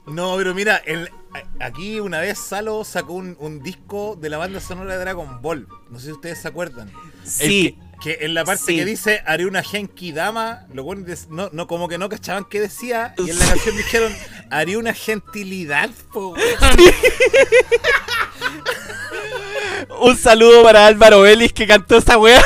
No, 0.08 0.36
pero 0.38 0.54
mira, 0.56 0.78
el- 0.86 1.12
aquí 1.60 2.00
una 2.00 2.22
vez 2.22 2.40
Salo 2.40 2.84
sacó 2.86 3.14
un, 3.14 3.36
un 3.40 3.62
disco 3.62 4.16
de 4.20 4.30
la 4.30 4.38
banda 4.38 4.62
sonora 4.62 4.94
de 4.94 5.00
Dragon 5.00 5.42
Ball. 5.42 5.68
No 5.90 6.00
sé 6.00 6.06
si 6.08 6.12
ustedes 6.14 6.42
se 6.42 6.48
acuerdan. 6.48 6.92
Sí, 7.26 7.78
Que 8.02 8.20
en 8.22 8.34
la 8.36 8.46
parte 8.46 8.62
Sí. 8.64 8.76
que 8.76 8.86
dice 8.86 9.24
haré 9.26 9.48
una 9.48 9.64
Genki 9.64 10.12
Dama, 10.12 10.68
lo 10.72 10.84
bueno 10.84 11.04
no, 11.30 11.50
no, 11.52 11.66
como 11.68 11.88
que 11.88 11.98
no 11.98 12.10
cachaban 12.10 12.46
qué 12.46 12.62
decía. 12.62 13.16
Y 13.18 13.32
en 13.32 13.40
la 13.40 13.46
canción 13.48 13.76
dijeron 13.76 14.16
haré 14.52 14.78
una 14.78 14.94
gentilidad, 14.94 15.90
po, 16.14 16.30
weón". 16.30 16.48
Un 20.00 20.16
saludo 20.18 20.62
para 20.64 20.86
Álvaro 20.88 21.22
Vélez 21.22 21.52
que 21.54 21.66
cantó 21.68 21.98
esa 21.98 22.18
weá. 22.20 22.42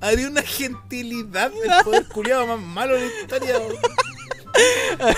Haré 0.00 0.26
una 0.26 0.42
gentilidad, 0.42 1.50
el 1.52 1.84
poder 1.84 2.06
culiado 2.08 2.46
más 2.46 2.58
malo 2.60 2.94
de 2.96 3.06
la 3.08 3.20
historia. 3.20 3.54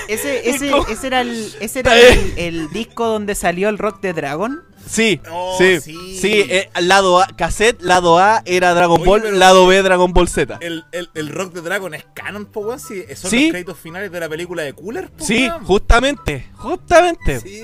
Ese, 0.09 0.49
ese, 0.51 0.71
ese 0.89 1.07
era 1.07 1.21
el 1.21 1.53
ese 1.61 1.81
era 1.81 1.99
el, 1.99 2.35
el 2.37 2.71
disco 2.71 3.07
donde 3.07 3.35
salió 3.35 3.69
el 3.69 3.79
rock 3.79 4.01
de 4.01 4.13
Dragon. 4.13 4.63
Sí, 4.89 5.21
Oh, 5.33 5.57
sí, 5.59 5.81
sí. 5.81 6.19
sí, 6.21 6.33
eh, 6.49 6.71
lado 6.81 7.21
A, 7.21 7.27
cassette, 7.27 7.83
lado 7.83 8.21
A 8.21 8.43
era 8.45 8.73
Dragon 8.73 9.01
Oye, 9.01 9.05
Ball, 9.11 9.39
lado 9.41 9.67
B 9.67 9.83
Dragon 9.83 10.13
Ball 10.13 10.29
Z. 10.29 10.59
El, 10.61 10.85
el, 10.93 11.11
el 11.15 11.29
rock 11.31 11.55
de 11.55 11.61
Dragon 11.63 11.93
es 11.93 12.05
canon, 12.15 12.47
po, 12.47 12.61
weón. 12.61 12.79
Si 12.79 13.03
son 13.17 13.31
Sí. 13.31 13.43
los 13.47 13.51
créditos 13.51 13.79
finales 13.81 14.13
de 14.13 14.21
la 14.21 14.29
película 14.29 14.63
de 14.63 14.75
Cooler, 14.75 15.11
po, 15.11 15.25
Sí, 15.25 15.49
justamente, 15.65 16.47
justamente. 16.55 17.41
Sí. 17.41 17.63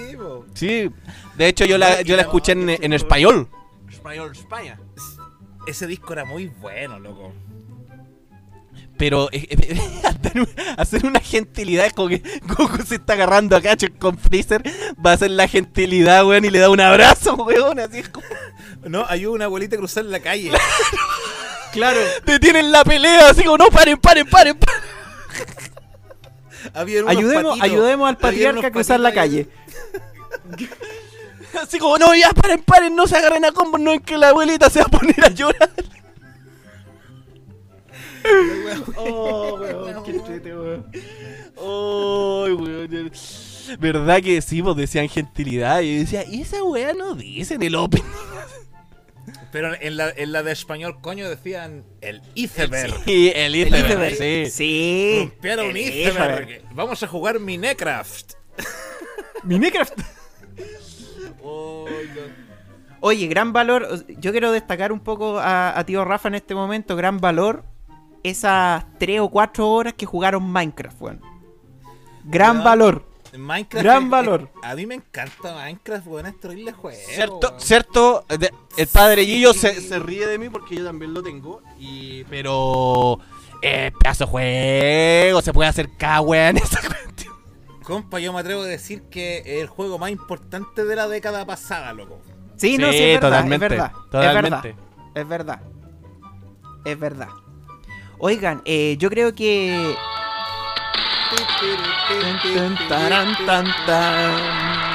Sí, 0.55 0.89
po. 0.89 0.97
de 1.37 1.47
hecho 1.47 1.65
yo 1.65 1.79
la, 1.79 2.03
yo 2.03 2.17
la 2.17 2.23
escuché 2.23 2.53
en, 2.53 2.69
en 2.71 2.93
español. 2.93 3.49
Español, 3.89 4.33
España. 4.33 4.81
Ese 5.69 5.87
disco 5.87 6.13
era 6.15 6.25
muy 6.25 6.49
bueno, 6.49 6.99
loco. 6.99 7.33
Pero 9.03 9.29
eh, 9.33 9.49
eh, 9.51 9.81
hacer 10.05 10.41
un- 10.41 10.49
hacer 10.77 11.07
una 11.07 11.19
gentilidad 11.19 11.87
es 11.87 11.93
como 11.93 12.09
que 12.09 12.23
Goku 12.47 12.85
se 12.87 12.95
está 12.95 13.15
agarrando 13.15 13.57
a 13.57 13.61
cachos 13.61 13.91
con 13.99 14.17
Freezer, 14.17 14.63
va 15.05 15.11
a 15.11 15.15
hacer 15.15 15.33
la 15.33 15.49
gentilidad, 15.49 16.25
weón, 16.25 16.45
y 16.45 16.51
le 16.51 16.61
da 16.61 16.71
un 16.71 16.79
abrazo, 16.81 17.35
weón, 17.45 17.81
así 17.81 17.99
es 17.99 18.09
como... 18.11 18.25
No, 18.85 19.05
ayuda 19.09 19.33
a 19.33 19.35
una 19.35 19.45
abuelita 19.47 19.75
a 19.75 19.81
cruzar 19.81 20.05
la 20.05 20.21
calle. 20.21 20.53
Claro. 21.73 21.99
Detienen 22.25 22.71
la 22.71 22.85
pelea, 22.85 23.31
así 23.31 23.43
como, 23.43 23.59
no, 23.59 23.71
paren, 23.71 23.99
paren, 23.99 24.29
paren, 24.31 24.57
paren. 24.57 24.83
Había 26.73 27.03
unos 27.03 27.17
Ayudemos, 27.17 27.43
patitos. 27.59 27.65
ayudemos 27.71 28.09
al 28.09 28.17
patriarca 28.19 28.67
a 28.69 28.71
cruzar 28.71 29.01
la 29.01 29.13
calle. 29.13 29.49
Así 31.61 31.79
como, 31.81 31.99
no, 31.99 32.15
ya, 32.15 32.31
paren, 32.31 32.63
paren, 32.63 32.95
no 32.95 33.09
se 33.09 33.17
agarren 33.17 33.45
a 33.45 33.51
combos, 33.51 33.81
no 33.81 33.93
es 33.93 34.01
que 34.03 34.17
la 34.17 34.29
abuelita 34.29 34.71
se 34.71 34.79
va 34.79 34.87
a 34.87 34.89
poner 34.89 35.25
a 35.25 35.29
llorar. 35.29 35.71
Oh, 38.97 39.59
weón, 39.61 40.05
qué 40.05 40.23
chete, 40.27 40.55
weón. 40.57 40.87
Oh, 41.57 42.47
weón. 42.49 43.11
¿Verdad 43.79 44.23
que 44.23 44.41
sí? 44.43 44.63
Pues 44.63 44.77
decían 44.77 45.09
gentilidad. 45.09 45.81
Y 45.81 45.95
yo 45.95 46.01
decía, 46.01 46.25
¿y 46.25 46.43
esa 46.43 46.63
weá 46.63 46.93
no 46.93 47.15
dice 47.15 47.55
en 47.55 47.63
el 47.63 47.75
open? 47.75 48.03
Pero 49.53 49.73
en 49.81 49.97
la, 49.97 50.11
en 50.11 50.33
la 50.33 50.43
de 50.43 50.53
español, 50.53 50.99
coño, 51.01 51.29
decían 51.29 51.85
el 52.01 52.23
iceberg. 52.35 52.95
Sí, 53.05 53.31
el 53.35 53.55
El 53.55 53.69
iceberg, 53.69 54.17
sí. 54.17 54.51
Sí. 54.51 55.17
Rompieron 55.21 55.67
un 55.67 55.77
iceberg. 55.77 56.63
Vamos 56.73 57.03
a 57.03 57.07
jugar 57.07 57.39
Minecraft. 57.39 58.33
Minecraft. 59.45 60.01
Oye, 63.01 63.27
gran 63.27 63.53
valor. 63.53 64.05
Yo 64.19 64.31
quiero 64.31 64.53
destacar 64.53 64.91
un 64.93 65.01
poco 65.01 65.39
a, 65.39 65.79
a 65.79 65.85
tío 65.85 66.05
Rafa 66.05 66.29
en 66.29 66.37
este 66.37 66.55
momento. 66.55 66.97
Gran 66.97 67.19
valor. 67.19 67.65
Esas 68.23 68.85
3 68.99 69.21
o 69.21 69.29
4 69.31 69.69
horas 69.69 69.95
que 69.95 70.07
jugaron 70.07 70.43
Minecraft, 70.51 71.01
weón. 71.01 71.21
Gran 72.25 72.57
Weón. 72.57 72.65
valor. 72.65 73.09
Minecraft. 73.37 73.83
Gran 73.85 74.05
es- 74.05 74.11
valor. 74.11 74.51
es- 74.63 74.69
a 74.71 74.75
mí 74.77 74.87
me 74.87 74.95
encanta 74.95 75.55
Minecraft, 75.55 76.07
weón. 76.07 76.27
Es 76.27 76.39
terrible 76.41 76.73
juego. 76.73 76.99
Cierto, 77.07 77.49
weón. 77.49 77.61
cierto, 77.61 78.25
de- 78.29 78.53
el 78.77 78.87
padre 78.89 79.25
Sí. 79.25 79.33
Gillo 79.35 79.55
se, 79.55 79.81
se 79.81 79.99
ríe 79.99 80.27
de 80.27 80.39
mí 80.39 80.49
porque 80.51 80.77
yo 80.77 80.85
también 80.85 81.15
lo 81.15 81.23
tengo. 81.23 81.63
Y, 81.81 82.25
pero, 82.25 83.19
eh, 83.63 83.91
pedazo 83.99 84.27
de 84.27 84.31
juego, 84.31 85.43
se 85.43 85.53
puede 85.53 85.69
hacer 85.71 85.89
cada 85.97 86.21
weá 86.21 86.51
en 86.51 86.59
esa 86.59 86.81
cuestión. 86.81 87.33
Compa, 87.83 88.21
yo 88.21 88.33
me 88.33 88.39
atrevo 88.41 88.63
a 88.63 88.67
decir 88.67 89.03
que 89.11 89.39
es 89.39 89.47
el 89.63 89.67
juego 89.67 89.99
más 89.99 90.11
importante 90.11 90.85
de 90.85 90.95
la 90.95 91.09
década 91.09 91.45
pasada, 91.45 91.93
loco. 91.93 92.21
Sí, 92.57 92.79
no, 92.79 92.93
Sí, 92.93 92.99
sí, 92.99 93.03
es 93.05 93.21
verdad, 93.21 93.29
totalmente, 93.31 93.65
es 93.67 93.71
verdad. 93.71 93.93
totalmente. 94.11 94.69
Es 95.15 95.29
verdad. 95.29 95.61
Es 95.65 95.69
verdad. 95.69 95.73
Es 96.85 96.99
verdad. 97.01 97.29
Oigan, 98.25 98.63
eh, 98.65 98.95
yo 99.01 99.11
creo 99.11 99.35
que. 99.35 99.97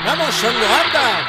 ¡Vamos, 0.06 0.44
anda! 0.44 1.28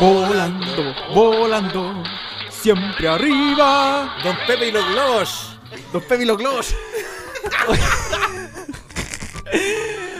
Volando, 0.00 0.94
volando, 1.14 2.02
siempre 2.48 3.08
arriba. 3.08 4.16
Don 4.22 4.36
Pepe 4.46 4.68
y 4.68 4.72
los 4.72 4.86
globos. 4.88 5.58
Los 5.92 6.02
Pepe 6.04 6.22
y 6.22 6.26
los 6.26 6.38
globos. 6.38 6.74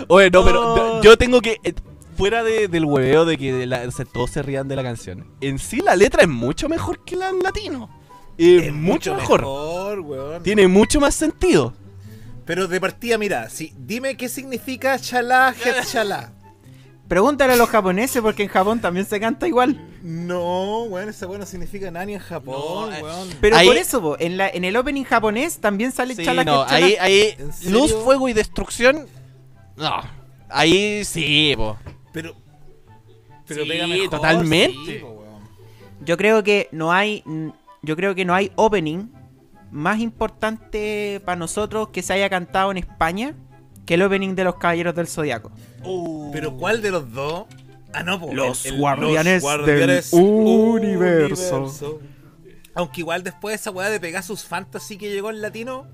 Oye, 0.08 0.30
no, 0.30 0.44
pero 0.44 0.60
Oh. 0.74 0.76
yo- 0.76 1.02
yo 1.02 1.16
tengo 1.16 1.40
que. 1.40 1.56
Fuera 2.20 2.44
de- 2.44 2.68
del 2.68 2.84
hueveo 2.84 3.24
de 3.24 3.36
que 3.38 3.66
la- 3.66 3.90
se- 3.90 4.04
todos 4.04 4.30
se 4.30 4.42
rían 4.42 4.68
de 4.68 4.76
la 4.76 4.82
canción. 4.82 5.26
En 5.40 5.58
sí, 5.58 5.80
la 5.84 5.96
letra 5.96 6.22
es 6.22 6.28
mucho 6.28 6.68
mejor 6.68 7.04
que 7.04 7.16
la 7.16 7.30
en 7.30 7.40
latino. 7.40 7.88
Es, 8.38 8.72
mucho 8.72 9.14
mejor. 9.14 9.44
weón. 9.44 10.42
Tiene 10.42 10.68
mucho 10.68 11.00
más 11.00 11.14
sentido. 11.14 11.74
Pero 12.46 12.68
de 12.68 12.80
partida, 12.80 13.18
mira, 13.18 13.48
si, 13.50 13.72
dime 13.76 14.16
qué 14.16 14.28
significa 14.28 14.98
chalá, 14.98 15.54
het 15.64 15.84
chalá. 15.92 16.32
Pregúntale 17.08 17.54
a 17.54 17.56
los 17.56 17.68
japoneses 17.68 18.22
porque 18.22 18.44
en 18.44 18.48
Japón 18.48 18.80
también 18.80 19.04
se 19.04 19.18
canta 19.18 19.48
igual. 19.48 19.80
No, 20.02 20.84
weón, 20.84 21.08
esa 21.08 21.26
weón 21.26 21.40
no 21.40 21.46
significa 21.46 21.90
nada 21.90 22.06
ni 22.06 22.14
en 22.14 22.20
Japón, 22.20 22.90
No, 22.90 23.02
weón. 23.02 23.28
Pero 23.40 23.56
Ahí- 23.56 23.66
por 23.66 23.76
eso, 23.76 24.00
po, 24.00 24.16
en, 24.18 24.36
la, 24.36 24.48
en 24.48 24.64
el 24.64 24.76
opening 24.76 25.04
japonés 25.04 25.58
también 25.58 25.90
sale 25.92 26.14
Sí, 26.14 26.24
chala 26.24 26.44
no, 26.44 26.62
ahí, 26.64 26.96
ahí 27.00 27.34
luz, 27.68 27.92
fuego 27.94 28.28
y 28.28 28.32
destrucción. 28.32 29.06
No, 29.76 30.02
ahí 30.48 31.04
sí, 31.04 31.54
po. 31.56 31.76
Pero. 32.12 32.34
Pero 33.46 33.62
Sí, 33.64 33.68
pega 33.68 33.86
mejor, 33.86 34.10
totalmente. 34.10 34.74
sí. 34.86 35.00
Yo 36.04 36.16
creo 36.16 36.42
que 36.42 36.68
no 36.72 36.92
hay. 36.92 37.24
Yo 37.82 37.96
creo 37.96 38.14
que 38.14 38.24
no 38.24 38.34
hay 38.34 38.52
opening 38.56 39.08
más 39.70 40.00
importante 40.00 41.20
para 41.24 41.36
nosotros 41.36 41.88
que 41.88 42.02
se 42.02 42.12
haya 42.12 42.28
cantado 42.28 42.70
en 42.70 42.76
España 42.78 43.34
que 43.86 43.94
el 43.94 44.02
opening 44.02 44.34
de 44.34 44.44
los 44.44 44.56
Caballeros 44.56 44.94
del 44.94 45.06
Zodiaco. 45.06 45.50
Pero 46.32 46.56
¿cuál 46.56 46.82
de 46.82 46.90
los 46.90 47.12
dos? 47.12 47.46
Ah, 47.92 48.02
no, 48.02 48.20
po, 48.20 48.32
Los 48.32 48.70
guardianes 48.72 49.42
del 49.42 50.02
universo. 50.12 51.70
Aunque 52.74 53.00
igual 53.00 53.24
después 53.24 53.60
esa 53.60 53.70
weá 53.70 53.90
de 53.90 53.98
Pegasus 53.98 54.44
Fantasy 54.44 54.96
que 54.96 55.10
llegó 55.10 55.30
en 55.30 55.42
latino, 55.42 55.86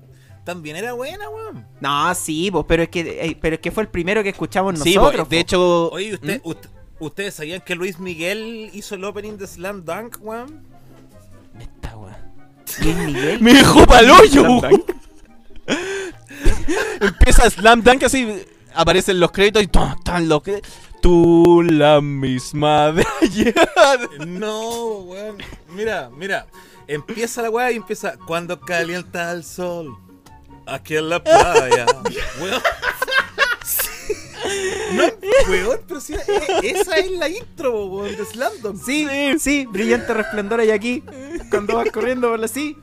también 0.47 0.77
era 0.77 0.93
buena, 0.93 1.29
weón. 1.29 1.67
No, 1.81 2.15
sí, 2.15 2.49
pues, 2.49 2.63
pero 2.69 2.83
es 2.83 2.89
que 2.89 3.01
eh, 3.01 3.37
pero 3.41 3.55
es 3.55 3.59
que 3.61 3.69
fue 3.69 3.83
el 3.83 3.89
primero 3.89 4.23
que 4.23 4.29
escuchamos 4.29 4.79
Sí, 4.79 4.95
nosotros. 4.95 5.25
po, 5.25 5.29
de 5.29 5.35
po. 5.37 5.41
hecho. 5.41 5.89
Oye, 5.91 6.13
usted, 6.13 6.41
¿Mm? 6.41 6.47
usted- 6.47 6.69
¿ustedes 6.99 7.33
sabían 7.33 7.59
que 7.59 7.75
Luis 7.75 7.99
Miguel 7.99 8.69
hizo 8.73 8.95
el 8.95 9.03
opening 9.03 9.33
de 9.37 9.45
Slam 9.45 9.83
Dunk, 9.83 10.17
weón? 10.21 10.65
Esta 11.59 11.97
wea. 11.97 12.31
Luis 12.81 12.95
Miguel. 12.95 13.39
Me 13.41 13.53
dejó 13.55 13.85
pa'l 13.85 14.09
hoyo, 14.09 14.41
Slam 14.41 14.59
weón. 14.61 14.83
Empieza 17.01 17.49
Slam 17.49 17.81
Dunk 17.83 18.03
así, 18.03 18.41
aparecen 18.73 19.19
los 19.19 19.31
créditos 19.31 19.61
y 19.63 19.65
están 19.65 20.29
los 20.29 20.41
créditos. 20.41 20.71
Tú 21.01 21.61
la 21.69 21.99
misma 21.99 22.91
de 22.93 23.05
ayer. 23.21 23.53
No, 24.25 24.99
weón. 24.99 25.37
Mira, 25.75 26.09
mira. 26.17 26.47
Empieza 26.87 27.41
la 27.41 27.49
weá 27.49 27.69
y 27.71 27.75
empieza 27.75 28.15
cuando 28.25 28.61
calienta 28.61 29.33
el 29.33 29.43
sol. 29.43 29.97
Aquí 30.67 30.95
en 30.97 31.09
la 31.09 31.23
playa. 31.23 31.85
weón. 32.41 32.61
No, 34.93 35.03
weón, 35.49 35.79
pero 35.87 35.99
si 35.99 36.13
e- 36.13 36.19
esa 36.63 36.97
es 36.97 37.11
la 37.11 37.27
intro, 37.29 37.85
weón, 37.87 38.15
de 38.15 38.25
Slamdon. 38.25 38.77
Sí, 38.77 39.07
sí, 39.39 39.65
brillante 39.65 40.13
resplandor 40.13 40.59
hay 40.59 40.71
aquí. 40.71 41.03
Cuando 41.49 41.75
vas 41.75 41.89
corriendo 41.91 42.29
por 42.29 42.39
la 42.39 42.47
sí. 42.47 42.77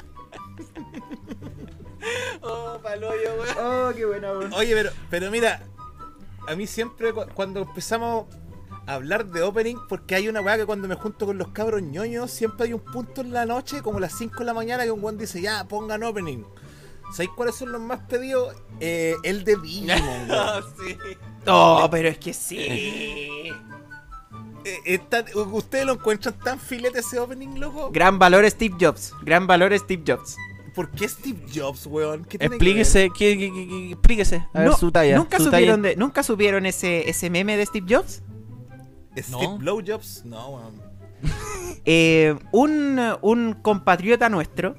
Oh, 2.42 2.78
pa'l 2.82 3.02
hoyo, 3.02 3.30
weón. 3.38 3.56
Oh, 3.58 3.92
qué 3.94 4.04
buena, 4.04 4.32
weón. 4.32 4.52
Oye, 4.54 4.74
pero, 4.74 4.90
pero 5.10 5.30
mira, 5.30 5.62
a 6.46 6.54
mí 6.54 6.66
siempre 6.66 7.12
cu- 7.12 7.26
cuando 7.34 7.62
empezamos 7.62 8.26
a 8.86 8.94
hablar 8.94 9.24
de 9.26 9.42
opening, 9.42 9.76
porque 9.88 10.14
hay 10.14 10.28
una 10.28 10.42
weá 10.42 10.56
que 10.58 10.66
cuando 10.66 10.86
me 10.88 10.94
junto 10.96 11.24
con 11.26 11.38
los 11.38 11.48
cabros 11.48 11.80
ñoños, 11.82 12.30
siempre 12.30 12.66
hay 12.66 12.72
un 12.74 12.80
punto 12.80 13.22
en 13.22 13.32
la 13.32 13.46
noche, 13.46 13.80
como 13.82 13.98
las 14.00 14.12
5 14.18 14.40
de 14.40 14.44
la 14.44 14.52
mañana, 14.54 14.84
que 14.84 14.90
un 14.90 15.02
weón 15.02 15.16
dice, 15.16 15.40
ya, 15.40 15.64
pongan 15.66 16.02
opening. 16.02 16.44
¿Sabéis 17.12 17.30
cuáles 17.36 17.54
son 17.54 17.72
los 17.72 17.80
más 17.80 18.00
pedidos? 18.08 18.54
Eh, 18.80 19.14
el 19.22 19.44
de 19.44 19.56
Digimon, 19.56 19.98
weón. 20.30 20.64
sí. 20.78 20.96
Oh, 21.46 21.86
pero 21.90 22.08
es 22.08 22.18
que 22.18 22.32
sí. 22.32 22.56
Eh, 22.58 23.52
está- 24.86 25.24
¿Ustedes 25.52 25.84
lo 25.86 25.92
encuentran 25.92 26.34
tan 26.42 26.58
filete 26.58 27.00
ese 27.00 27.18
opening, 27.18 27.58
loco? 27.60 27.90
Gran 27.92 28.18
valor 28.18 28.48
Steve 28.50 28.74
Jobs. 28.80 29.12
Gran 29.22 29.46
valor 29.46 29.78
Steve 29.78 30.02
Jobs. 30.06 30.36
¿Por 30.74 30.90
qué 30.90 31.06
Steve 31.06 31.38
Jobs, 31.54 31.86
weón? 31.86 32.24
¿Qué 32.24 32.38
tiene 32.38 32.38
que 32.38 32.48
ver? 32.64 32.68
Explíquese, 32.78 33.10
¿qué, 33.16 33.38
qué- 33.38 33.52
qué- 33.52 33.68
qué- 33.68 33.90
explíquese. 33.92 34.48
A 34.54 34.60
ver 34.60 34.68
No, 34.70 34.76
su 34.76 34.90
talla. 34.90 35.16
¿Nunca 35.16 35.36
su 35.38 35.44
supieron, 35.44 35.82
talla. 35.82 35.94
de, 35.94 35.96
¿Nunca 35.96 36.22
supieron 36.22 36.66
ese, 36.66 37.08
ese 37.08 37.30
meme 37.30 37.56
de 37.56 37.66
Steve 37.66 37.86
Jobs? 37.94 38.22
¿Steve 39.16 39.26
No. 39.30 39.58
Blowjobs? 39.58 40.24
No, 40.24 40.48
weón. 40.48 40.82
Eh, 41.84 42.36
un, 42.50 42.98
un 43.20 43.52
compatriota 43.62 44.28
nuestro 44.30 44.74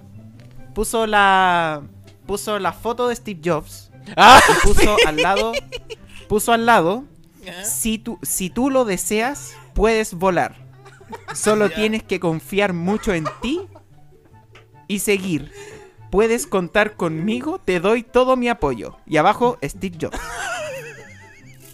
puso 0.73 1.07
la 1.07 1.83
puso 2.25 2.59
la 2.59 2.73
foto 2.73 3.07
de 3.07 3.15
Steve 3.15 3.39
Jobs 3.43 3.91
¡Ah! 4.17 4.39
y 4.49 4.67
puso 4.67 4.95
al 5.07 5.17
lado 5.17 5.53
puso 6.27 6.51
al 6.53 6.65
lado 6.65 7.03
si 7.63 7.97
tú 7.99 8.17
si 8.23 8.49
tú 8.49 8.69
lo 8.69 8.85
deseas 8.85 9.53
puedes 9.73 10.13
volar 10.15 10.55
solo 11.33 11.69
tienes 11.69 12.01
que 12.03 12.19
confiar 12.19 12.73
mucho 12.73 13.13
en 13.13 13.25
ti 13.41 13.61
y 14.87 14.99
seguir 14.99 15.51
puedes 16.11 16.47
contar 16.47 16.95
conmigo 16.95 17.59
te 17.63 17.79
doy 17.79 18.01
todo 18.03 18.35
mi 18.35 18.49
apoyo 18.49 18.97
y 19.05 19.17
abajo 19.17 19.57
Steve 19.63 19.97
Jobs 20.01 20.19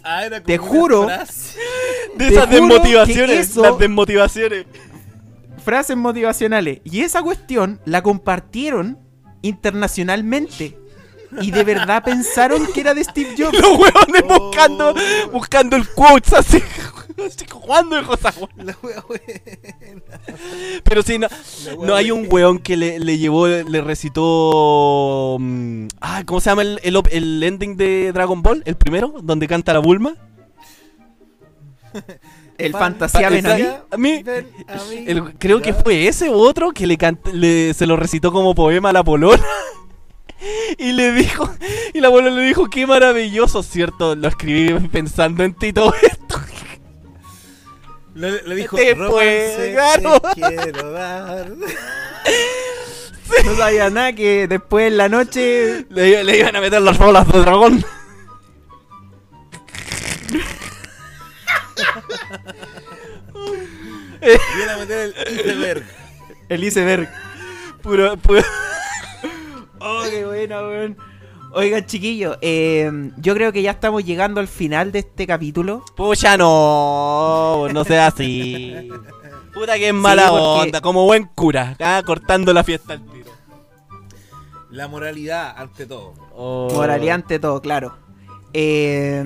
Ah, 0.03 0.25
era 0.25 0.37
como 0.37 0.47
Te 0.47 0.57
juro. 0.57 1.03
frase. 1.03 1.59
De 2.15 2.27
Te 2.29 2.33
esas 2.33 2.47
juro 2.47 2.55
desmotivaciones. 2.67 3.49
eso- 3.51 3.61
Las 3.61 3.77
desmotivaciones. 3.77 4.65
frases 5.63 5.95
motivacionales. 5.95 6.79
Y 6.83 7.01
esa 7.01 7.21
cuestión 7.21 7.79
la 7.85 8.01
compartieron 8.01 8.97
internacionalmente. 9.41 10.77
Y 11.41 11.51
de 11.51 11.63
verdad 11.63 12.03
pensaron 12.03 12.67
que 12.73 12.81
era 12.81 12.93
de 12.93 13.03
Steve 13.05 13.35
Jobs. 13.37 13.53
Los 13.57 13.79
huevones 13.79 14.23
Oh. 14.29 14.39
buscando, 14.47 14.93
buscando 15.31 15.75
el 15.77 15.87
quotes 15.89 16.33
así. 16.33 16.57
La 18.57 18.75
wea, 18.81 19.03
weón. 19.07 20.03
Pero 20.83 21.03
sí, 21.03 21.19
no, 21.19 21.27
no 21.85 21.95
hay 21.95 22.11
un 22.11 22.27
weón 22.29 22.59
que 22.59 22.75
le, 22.75 22.99
le 22.99 23.17
llevó, 23.17 23.47
le 23.47 23.81
recitó. 23.81 25.37
mm, 25.39 25.87
Ah, 26.01 26.23
¿cómo 26.25 26.41
se 26.41 26.49
llama 26.49 26.63
el, 26.63 26.79
el, 26.83 26.99
el 27.11 27.43
ending 27.43 27.77
de 27.77 28.11
Dragon 28.11 28.41
Ball? 28.41 28.61
El 28.65 28.75
primero, 28.75 29.13
donde 29.23 29.47
canta 29.47 29.71
la 29.73 29.79
Bulma. 29.79 30.15
El 32.65 32.71
Fan- 32.73 32.81
fantasía 32.81 33.21
fa- 33.29 33.29
ven 33.29 33.45
a 33.47 33.55
mí. 33.55 33.67
a 33.91 33.97
mí- 33.97 34.23
Ven 34.23 34.47
a 34.67 34.75
mí. 34.89 35.03
El- 35.07 35.33
creo 35.37 35.61
que 35.61 35.73
fue 35.73 36.07
ese 36.07 36.29
u 36.29 36.33
otro 36.35 36.71
que 36.71 36.85
le, 36.87 36.97
cant- 36.97 37.31
le- 37.33 37.73
se 37.73 37.85
lo 37.85 37.95
recitó 37.97 38.31
como 38.31 38.53
poema 38.55 38.89
a 38.89 38.93
la 38.93 39.03
polona. 39.03 39.43
Y 40.79 40.93
le 40.93 41.11
dijo, 41.11 41.47
y 41.93 41.99
la 41.99 42.07
abuela 42.07 42.31
le 42.31 42.41
dijo, 42.41 42.65
qué 42.67 42.87
maravilloso, 42.87 43.61
¿cierto? 43.61 44.15
Lo 44.15 44.27
escribí 44.27 44.73
pensando 44.87 45.43
en 45.43 45.53
ti 45.53 45.67
y 45.67 45.73
todo 45.73 45.93
esto. 46.01 46.39
Le, 48.15 48.41
le 48.43 48.55
dijo, 48.55 48.75
claro. 48.75 50.19
te 50.33 50.41
quiero 50.63 50.91
dar. 50.93 51.51
No 53.45 53.55
sabía 53.55 53.89
nada 53.89 54.13
que 54.13 54.47
después 54.47 54.87
en 54.87 54.97
la 54.97 55.07
noche. 55.09 55.85
Le, 55.89 56.23
le 56.23 56.37
iban 56.39 56.55
a 56.55 56.59
meter 56.61 56.81
las 56.81 56.97
bolas 56.97 57.31
de 57.31 57.39
dragón. 57.39 57.85
Viene 64.21 64.71
a 64.71 64.77
meter 64.77 65.13
el 65.27 65.39
iceberg. 65.39 65.83
El 66.49 66.63
iceberg. 66.63 67.09
Puro, 67.81 68.17
puro- 68.17 68.41
Oh, 69.79 70.03
qué 70.09 70.23
buena, 70.25 70.61
weón. 70.61 70.95
Oigan, 71.53 71.85
chiquillos, 71.85 72.37
eh, 72.41 72.89
yo 73.17 73.33
creo 73.33 73.51
que 73.51 73.61
ya 73.61 73.71
estamos 73.71 74.05
llegando 74.05 74.39
al 74.39 74.47
final 74.47 74.91
de 74.91 74.99
este 74.99 75.25
capítulo. 75.27 75.83
Pucha, 75.97 76.37
no, 76.37 77.67
no 77.73 77.83
sea 77.83 78.07
así. 78.07 78.89
Puta 79.53 79.75
que 79.75 79.87
es 79.89 79.93
mala 79.93 80.29
porque- 80.29 80.61
onda, 80.67 80.81
como 80.81 81.03
buen 81.05 81.25
cura, 81.25 81.75
ah, 81.81 82.01
cortando 82.05 82.53
la 82.53 82.63
fiesta 82.63 82.93
al 82.93 83.05
tiro. 83.07 83.31
La 84.69 84.87
moralidad 84.87 85.53
ante 85.57 85.85
todo. 85.87 86.13
Oh. 86.33 86.69
Moralidad 86.73 87.15
ante 87.15 87.37
todo, 87.39 87.59
claro. 87.59 87.97
Eh, 88.53 89.21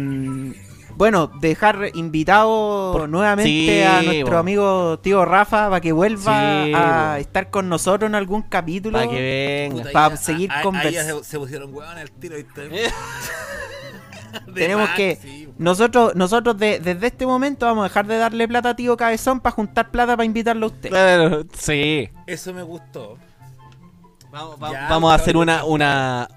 bueno, 0.95 1.27
dejar 1.39 1.89
invitado 1.93 2.91
Por- 2.93 3.09
nuevamente 3.09 3.49
sí, 3.49 3.81
a 3.81 4.01
nuestro 4.01 4.37
amigo 4.37 4.99
tío 4.99 5.25
Rafa 5.25 5.69
para 5.69 5.81
que 5.81 5.91
vuelva 5.91 6.63
Sí, 6.65 6.73
a 6.75 7.17
estar 7.19 7.49
con 7.49 7.69
nosotros 7.69 8.07
en 8.09 8.15
algún 8.15 8.43
capítulo. 8.43 8.97
Para 8.97 9.09
que 9.09 9.67
venga. 9.69 9.83
Puta, 9.83 9.91
Pa' 9.93 10.09
ya- 10.11 10.17
seguir 10.17 10.51
a- 10.51 10.59
a- 10.59 10.63
convers- 10.63 10.85
ahí 10.85 10.93
ya 10.93 11.03
se, 11.03 11.23
se 11.23 11.39
pusieron 11.39 11.73
huevón 11.73 11.97
al 11.97 12.11
tiro. 12.11 12.35
Tenemos 14.53 14.89
que- 14.91 15.17
sí. 15.21 15.49
Nosotros, 15.57 16.13
nosotros 16.15 16.57
de- 16.57 16.79
desde 16.79 17.07
este 17.07 17.25
momento 17.25 17.65
vamos 17.65 17.85
a 17.85 17.87
dejar 17.87 18.07
de 18.07 18.17
darle 18.17 18.47
plata 18.47 18.71
a 18.71 18.75
tío 18.75 18.97
Cabezón 18.97 19.39
para 19.39 19.55
juntar 19.55 19.91
plata 19.91 20.15
para 20.17 20.25
invitarlo 20.25 20.65
a 20.65 20.69
usted. 20.69 20.89
Claro, 20.89 21.43
sí. 21.57 22.09
Eso 22.27 22.53
me 22.53 22.63
gustó. 22.63 23.17
Vamos, 24.31 24.59
vamos- 24.59 24.77
Ya, 24.77 24.89
vamos 24.89 25.11
a 25.11 25.15
hacer 25.15 25.37
una, 25.37 25.63
una, 25.63 26.27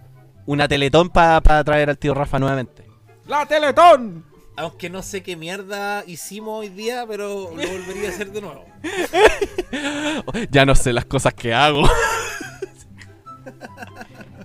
una 0.46 0.68
teletón 0.68 1.10
para 1.10 1.40
traer 1.64 1.90
al 1.90 1.98
tío 1.98 2.14
Rafa 2.14 2.38
nuevamente. 2.38 2.86
¡La 3.26 3.44
Teletón! 3.44 4.24
Aunque 4.58 4.90
no 4.90 5.02
sé 5.02 5.22
qué 5.22 5.36
mierda 5.36 6.02
hicimos 6.04 6.58
hoy 6.58 6.68
día, 6.68 7.04
pero 7.06 7.52
lo 7.54 7.68
volvería 7.68 8.08
a 8.08 8.12
hacer 8.12 8.32
de 8.32 8.40
nuevo. 8.40 8.64
Ya 10.50 10.66
no 10.66 10.74
sé 10.74 10.92
las 10.92 11.04
cosas 11.04 11.32
que 11.34 11.54
hago. 11.54 11.82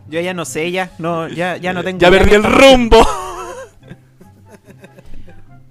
Yo 0.10 0.22
ya 0.22 0.34
no 0.36 0.46
sé, 0.46 0.72
ya 0.72 0.92
no, 1.00 1.28
ya, 1.28 1.58
ya 1.58 1.74
no 1.74 1.84
tengo. 1.84 2.00
ya 2.00 2.12
perdí 2.12 2.36
el 2.36 2.44
rumbo. 2.44 2.98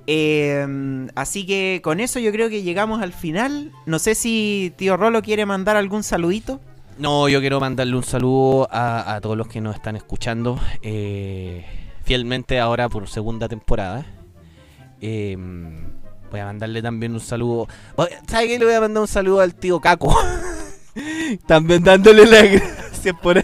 Eh, 0.09 0.67
así 1.15 1.47
que 1.47 1.81
con 1.85 2.01
eso 2.01 2.19
yo 2.19 2.33
creo 2.33 2.49
que 2.49 2.63
llegamos 2.63 3.01
al 3.01 3.13
final. 3.13 3.71
No 3.87 4.01
sé 4.01 4.17
si 4.17 4.73
tío 4.77 4.97
Rolo 4.97 5.23
quiere 5.23 5.47
mandar 5.47 5.77
algún 5.77 6.03
saludito. 6.03 6.61
No, 6.99 7.29
yo 7.29 7.39
quiero 7.41 7.61
mandarle 7.61 7.95
un 7.95 8.03
saludo 8.03 8.69
a, 8.73 9.15
a 9.15 9.21
todos 9.21 9.37
los 9.37 9.47
que 9.47 9.61
nos 9.61 9.77
están 9.77 9.95
escuchando 9.95 10.59
eh, 10.83 11.65
fielmente 12.05 12.59
ahora 12.59 12.89
por 12.89 13.09
segunda 13.09 13.49
temporada. 13.49 14.05
Eh, 15.03 15.37
voy 16.31 16.41
a 16.41 16.45
mandarle 16.47 16.81
también 16.81 17.13
un 17.13 17.21
saludo. 17.21 17.67
Voy- 17.97 18.09
¿Sabe 18.29 18.47
qué? 18.49 18.59
Le 18.59 18.65
voy 18.65 18.75
a 18.75 18.81
mandar 18.81 19.01
un 19.03 19.09
saludo 19.09 19.41
al 19.41 19.55
tío 19.55 19.81
Caco. 19.81 20.17
también 21.47 21.83
dándole 21.83 22.25
las 22.27 22.43
gracias 22.51 23.15
por, 23.21 23.43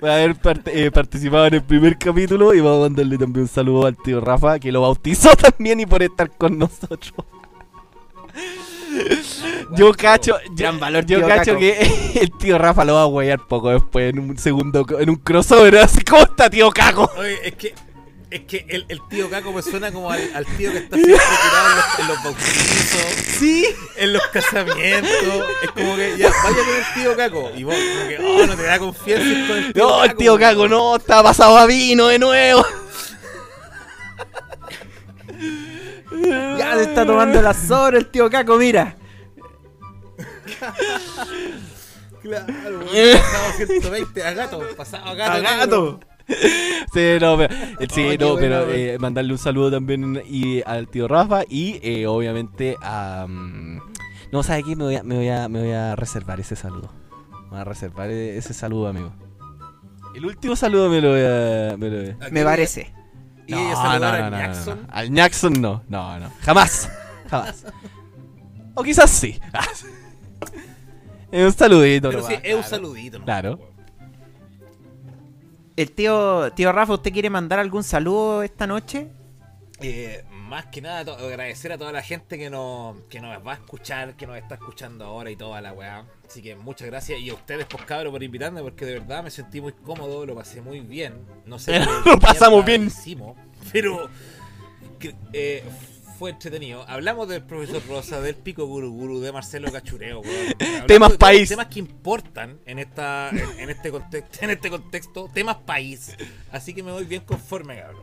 por 0.00 0.08
haber 0.10 0.34
parte- 0.36 0.84
eh, 0.86 0.90
participado 0.90 1.46
en 1.46 1.54
el 1.54 1.62
primer 1.62 1.96
capítulo. 1.96 2.52
Y 2.54 2.60
vamos 2.60 2.78
a 2.78 2.88
mandarle 2.88 3.16
también 3.18 3.42
un 3.42 3.48
saludo 3.48 3.86
al 3.86 3.96
tío 3.96 4.20
Rafa, 4.20 4.58
que 4.58 4.72
lo 4.72 4.80
bautizó 4.82 5.30
también 5.36 5.80
y 5.80 5.86
por 5.86 6.02
estar 6.02 6.28
con 6.36 6.58
nosotros. 6.58 7.14
Yo 9.76 9.92
cacho, 9.92 10.36
Gran 10.56 10.80
valor, 10.80 11.06
yo 11.06 11.20
cacho 11.26 11.52
Caco. 11.52 11.58
que 11.60 12.12
el 12.20 12.32
tío 12.38 12.58
Rafa 12.58 12.84
lo 12.84 12.94
va 12.94 13.02
a 13.02 13.06
huear 13.06 13.46
poco 13.46 13.70
después 13.70 14.10
en 14.12 14.18
un 14.18 14.36
segundo, 14.36 14.84
en 14.98 15.10
un 15.10 15.16
crossover 15.16 15.78
así, 15.78 16.02
¿cómo 16.02 16.22
está 16.22 16.50
tío 16.50 16.70
Caco? 16.72 17.08
Oye, 17.16 17.38
es 17.44 17.54
que, 17.54 17.74
es 18.30 18.40
que 18.42 18.64
el, 18.68 18.86
el 18.88 19.00
tío 19.08 19.28
Caco 19.28 19.52
me 19.52 19.60
suena 19.62 19.90
como 19.90 20.10
al, 20.10 20.20
al 20.34 20.46
tío 20.56 20.70
que 20.72 20.78
está 20.78 20.96
siempre 20.96 21.16
tirado 21.16 21.70
en 21.70 21.76
los, 21.76 21.98
en 21.98 22.08
los 22.08 22.22
bautizos, 22.24 23.00
Sí. 23.38 23.66
en 23.96 24.12
los 24.12 24.22
casamientos. 24.28 25.44
Es 25.62 25.70
como 25.72 25.96
que 25.96 26.16
ya, 26.16 26.28
vaya 26.28 26.56
con 26.64 26.74
el 26.76 26.84
tío 26.94 27.16
Caco. 27.16 27.50
Y 27.56 27.64
vos, 27.64 27.74
como 27.74 28.08
que, 28.08 28.18
oh, 28.18 28.46
no 28.46 28.56
te 28.56 28.62
da 28.62 28.78
confianza 28.78 29.46
con 29.48 29.56
el 29.56 29.72
tío 29.72 29.82
No, 29.88 30.04
el 30.04 30.14
tío. 30.16 30.38
Caco 30.38 30.68
no, 30.68 30.96
está 30.96 31.22
pasado 31.22 31.56
a 31.58 31.66
vino 31.66 32.06
de 32.08 32.18
nuevo. 32.18 32.64
Ya 36.58 36.74
se 36.76 36.82
está 36.84 37.06
tomando 37.06 37.40
la 37.40 37.54
sobra 37.54 37.98
el 37.98 38.10
tío 38.10 38.28
Caco, 38.30 38.56
mira. 38.56 38.96
Claro, 42.22 42.80
pasado 42.84 43.52
120 43.56 44.22
a 44.24 44.32
gato, 44.34 44.60
pasado 44.76 45.06
a 45.06 45.14
gato. 45.14 45.32
¡A 45.32 45.40
gato! 45.56 46.00
Sí, 46.92 47.18
no, 47.20 47.36
pero, 47.36 47.54
eh, 47.78 47.86
sí, 47.88 48.02
Oh, 48.02 48.16
no, 48.18 48.32
buena, 48.32 48.60
pero 48.60 48.72
eh, 48.72 48.98
mandarle 48.98 49.32
un 49.32 49.38
saludo 49.38 49.70
también 49.70 50.20
y 50.28 50.60
al 50.66 50.88
tío 50.88 51.06
Rafa 51.06 51.42
y 51.48 51.78
eh, 51.82 52.06
obviamente 52.08 52.76
a... 52.82 53.26
mm, 53.28 53.80
no, 54.32 54.42
¿sabes 54.42 54.64
qué? 54.64 54.74
Me 54.76 54.84
voy, 54.84 54.96
a, 54.96 55.02
me, 55.04 55.14
voy 55.16 55.28
a, 55.28 55.48
me 55.48 55.60
voy 55.60 55.72
a 55.72 55.94
reservar 55.94 56.40
ese 56.40 56.56
saludo. 56.56 56.90
Me 57.44 57.50
voy 57.50 57.58
a 57.60 57.64
reservar 57.64 58.10
e- 58.10 58.36
ese 58.36 58.54
saludo, 58.54 58.88
amigo. 58.88 59.12
El 60.14 60.26
último 60.26 60.56
saludo 60.56 60.88
me 60.88 61.00
lo 61.00 61.10
voy 61.10 61.20
a... 61.20 61.76
Me 61.76 61.88
lo 61.90 61.96
voy 62.02 62.16
a- 62.26 62.30
Me 62.30 62.42
parece. 62.44 62.92
Y 63.46 63.54
ella 63.54 63.74
saludar 63.76 64.30
Jackson. 64.32 64.78
no. 64.82 64.88
Al 64.92 65.10
Jackson 65.14 65.52
no, 65.60 65.82
no, 65.88 66.18
no. 66.18 66.30
Jamás. 66.40 66.90
Jamás. 67.30 67.64
o 68.74 68.82
quizás 68.82 69.10
sí. 69.10 69.38
es 71.32 71.44
un 71.46 71.52
saludito. 71.52 72.10
Pero 72.10 72.26
sí, 72.26 72.34
es 72.42 72.54
un 72.54 72.64
saludito, 72.64 73.18
¿no? 73.20 73.24
Claro. 73.24 73.69
El 75.80 75.92
tío, 75.92 76.52
tío 76.52 76.72
Rafa, 76.72 76.92
¿usted 76.92 77.10
quiere 77.10 77.30
mandar 77.30 77.58
algún 77.58 77.82
saludo 77.82 78.42
esta 78.42 78.66
noche? 78.66 79.08
Eh, 79.80 80.26
más 80.30 80.66
que 80.66 80.82
nada, 80.82 81.14
agradecer 81.14 81.72
a 81.72 81.78
toda 81.78 81.90
la 81.90 82.02
gente 82.02 82.36
que 82.36 82.50
nos, 82.50 82.98
que 83.08 83.18
nos 83.18 83.34
va 83.46 83.52
a 83.52 83.54
escuchar, 83.54 84.14
que 84.14 84.26
nos 84.26 84.36
está 84.36 84.56
escuchando 84.56 85.06
ahora 85.06 85.30
y 85.30 85.36
toda 85.36 85.62
la 85.62 85.72
weá. 85.72 86.04
Así 86.28 86.42
que 86.42 86.54
muchas 86.54 86.86
gracias. 86.88 87.18
Y 87.20 87.30
a 87.30 87.32
ustedes, 87.32 87.64
pues 87.64 87.82
cabros, 87.84 88.12
por 88.12 88.22
invitarme, 88.22 88.60
porque 88.60 88.84
de 88.84 88.98
verdad 88.98 89.24
me 89.24 89.30
sentí 89.30 89.62
muy 89.62 89.72
cómodo, 89.72 90.26
lo 90.26 90.34
pasé 90.34 90.60
muy 90.60 90.80
bien. 90.80 91.24
No 91.46 91.58
sé 91.58 91.80
Lo 92.04 92.20
pasamos 92.20 92.62
bien. 92.62 92.88
Hicimos, 92.88 93.38
pero 93.72 94.10
eh, 95.32 95.64
fue 96.20 96.32
entretenido. 96.32 96.84
Hablamos 96.86 97.28
del 97.28 97.42
profesor 97.42 97.80
Rosa, 97.88 98.20
del 98.20 98.34
pico 98.34 98.66
guru 98.66 98.92
guru, 98.92 99.20
de 99.20 99.32
Marcelo 99.32 99.72
Cachureo, 99.72 100.20
Temas 100.86 101.16
país. 101.16 101.48
Temas 101.48 101.68
que 101.68 101.78
importan 101.78 102.58
en 102.66 102.78
esta, 102.78 103.30
en, 103.30 103.40
en 103.58 103.70
este 103.70 103.90
contexto, 103.90 104.44
en 104.44 104.50
este 104.50 104.68
contexto, 104.68 105.30
temas 105.32 105.56
país. 105.64 106.14
Así 106.52 106.74
que 106.74 106.82
me 106.82 106.92
voy 106.92 107.04
bien 107.06 107.22
conforme, 107.22 107.80
cabrón. 107.80 108.02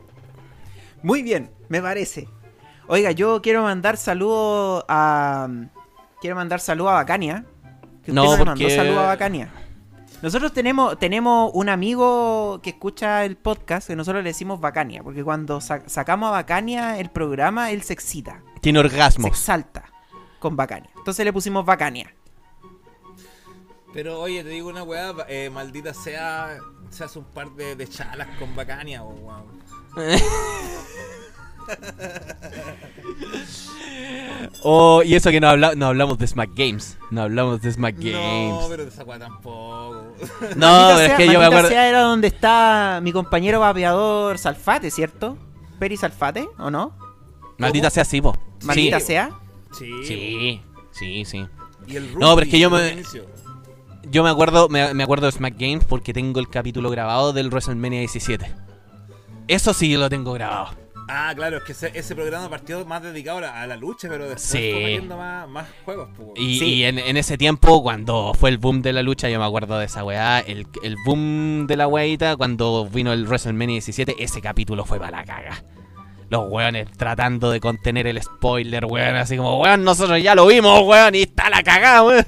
Muy 1.00 1.22
bien, 1.22 1.52
me 1.68 1.80
parece. 1.80 2.26
Oiga, 2.88 3.12
yo 3.12 3.40
quiero 3.40 3.62
mandar 3.62 3.96
saludos 3.96 4.84
a. 4.88 5.48
Quiero 6.20 6.34
mandar 6.34 6.58
saludos 6.58 6.90
a 6.90 6.94
Bacania. 6.94 7.44
Que 8.04 8.10
usted 8.10 8.14
No, 8.14 8.24
no, 8.24 8.30
me 8.32 8.36
porque- 8.38 8.64
mandó 8.64 8.70
saludos 8.70 8.98
a 8.98 9.06
Bacania. 9.06 9.48
Nosotros 10.22 10.52
tenemos, 10.52 10.98
tenemos 10.98 11.50
un 11.54 11.68
amigo 11.68 12.60
que 12.62 12.70
escucha 12.70 13.24
el 13.24 13.36
podcast 13.36 13.86
que 13.86 13.94
nosotros 13.96 14.24
le 14.24 14.30
decimos 14.30 14.60
Bacania. 14.60 15.02
Porque 15.02 15.22
cuando 15.22 15.60
sa- 15.60 15.88
sacamos 15.88 16.28
a 16.28 16.32
Bacania 16.32 16.98
el 16.98 17.10
programa, 17.10 17.70
él 17.70 17.82
se 17.82 17.92
excita. 17.92 18.42
Tiene 18.60 18.80
Se 18.80 18.86
orgasmos. 18.86 19.28
exalta 19.28 19.84
con 20.40 20.56
Bacania. 20.56 20.90
Entonces 20.96 21.24
le 21.24 21.32
pusimos 21.32 21.64
Bacania. 21.64 22.12
Pero 23.94 24.20
oye, 24.20 24.42
te 24.42 24.50
digo 24.50 24.68
una 24.68 24.82
weá, 24.82 25.14
eh, 25.28 25.50
maldita 25.50 25.94
sea, 25.94 26.58
se 26.90 27.04
hace 27.04 27.18
un 27.18 27.24
par 27.24 27.50
de, 27.52 27.74
de 27.76 27.88
chalas 27.88 28.28
con 28.38 28.54
Bacania, 28.56 29.02
weón. 29.02 29.46
Oh, 34.62 35.02
y 35.04 35.14
eso 35.14 35.30
que 35.30 35.40
no, 35.40 35.48
habla- 35.48 35.74
no 35.76 35.86
hablamos 35.86 36.18
de 36.18 36.26
Smack 36.26 36.50
Games. 36.54 36.98
No 37.10 37.22
hablamos 37.22 37.60
de 37.62 37.72
Smack 37.72 37.96
No, 37.96 38.10
Games. 38.12 38.66
pero 38.70 38.82
de 38.84 38.88
esa 38.90 39.04
weá 39.04 39.18
tampoco. 39.18 40.14
No, 40.56 40.88
pero 40.96 41.00
es 41.00 41.12
que 41.14 41.26
yo 41.26 41.32
me 41.32 41.38
maldita 41.38 41.46
acuerdo. 41.46 41.68
sea 41.68 41.88
era 41.88 42.00
donde 42.02 42.28
está 42.28 43.00
mi 43.02 43.12
compañero 43.12 43.60
vapeador 43.60 44.38
Salfate, 44.38 44.90
¿cierto? 44.90 45.36
Peri 45.78 45.96
Salfate, 45.96 46.48
¿o 46.58 46.70
no? 46.70 46.96
Maldita 47.58 47.90
sea 47.90 48.02
así, 48.02 48.20
po. 48.20 48.36
Maldita 48.62 49.00
Sí. 49.00 49.06
sea. 49.06 49.30
Sí. 49.76 49.90
Sí, 50.04 50.62
sí, 50.92 51.24
sí. 51.24 51.46
Y 51.86 51.96
el 51.96 52.18
No, 52.18 52.34
pero 52.34 52.44
es 52.46 52.50
que 52.50 52.58
yo 52.58 52.70
me- 52.70 52.90
inicio. 52.92 53.26
Yo 54.10 54.22
me 54.22 54.30
acuerdo, 54.30 54.68
me, 54.68 54.94
me 54.94 55.02
acuerdo 55.02 55.26
de 55.26 55.32
Smack 55.32 55.54
Games 55.58 55.84
porque 55.84 56.12
tengo 56.12 56.40
el 56.40 56.48
capítulo 56.48 56.88
grabado 56.90 57.32
del 57.32 57.48
WrestleMania 57.50 57.98
17. 58.00 58.50
Eso 59.48 59.72
sí 59.74 59.96
lo 59.96 60.08
tengo 60.08 60.32
grabado. 60.32 60.70
Ah, 61.10 61.32
claro, 61.34 61.56
es 61.56 61.62
que 61.64 61.72
ese, 61.72 61.90
ese 61.94 62.14
programa 62.14 62.50
partió 62.50 62.84
más 62.84 63.02
dedicado 63.02 63.38
a 63.38 63.40
la, 63.40 63.62
a 63.62 63.66
la 63.66 63.76
lucha, 63.76 64.08
pero 64.08 64.24
después 64.24 64.42
Sí. 64.42 64.70
fue 64.72 64.80
metiendo 64.82 65.16
más, 65.16 65.48
más 65.48 65.66
juegos, 65.84 66.10
pues. 66.16 66.28
Y, 66.36 66.58
Sí. 66.58 66.64
y 66.74 66.84
en, 66.84 66.98
en 66.98 67.16
ese 67.16 67.38
tiempo, 67.38 67.82
cuando 67.82 68.34
fue 68.34 68.50
el 68.50 68.58
boom 68.58 68.82
de 68.82 68.92
la 68.92 69.02
lucha, 69.02 69.28
yo 69.30 69.38
me 69.38 69.46
acuerdo 69.46 69.78
de 69.78 69.86
esa 69.86 70.04
weá. 70.04 70.40
El, 70.40 70.66
el 70.82 70.96
boom 71.06 71.66
de 71.66 71.76
la 71.76 71.88
weita, 71.88 72.36
cuando 72.36 72.86
vino 72.86 73.12
el 73.12 73.24
WrestleMania 73.26 73.74
17, 73.74 74.16
ese 74.22 74.40
capítulo 74.42 74.84
fue 74.84 74.98
para 75.00 75.18
la 75.18 75.24
caga. 75.24 75.64
Los 76.30 76.44
weones 76.50 76.92
tratando 76.92 77.50
de 77.50 77.58
contener 77.58 78.06
el 78.06 78.22
spoiler, 78.22 78.84
weón. 78.84 79.16
Así 79.16 79.38
como, 79.38 79.60
weón, 79.62 79.82
nosotros 79.84 80.22
ya 80.22 80.34
lo 80.34 80.46
vimos, 80.46 80.82
weón, 80.84 81.14
y 81.14 81.22
está 81.22 81.48
la 81.48 81.62
cagada, 81.62 82.02
weón. 82.02 82.26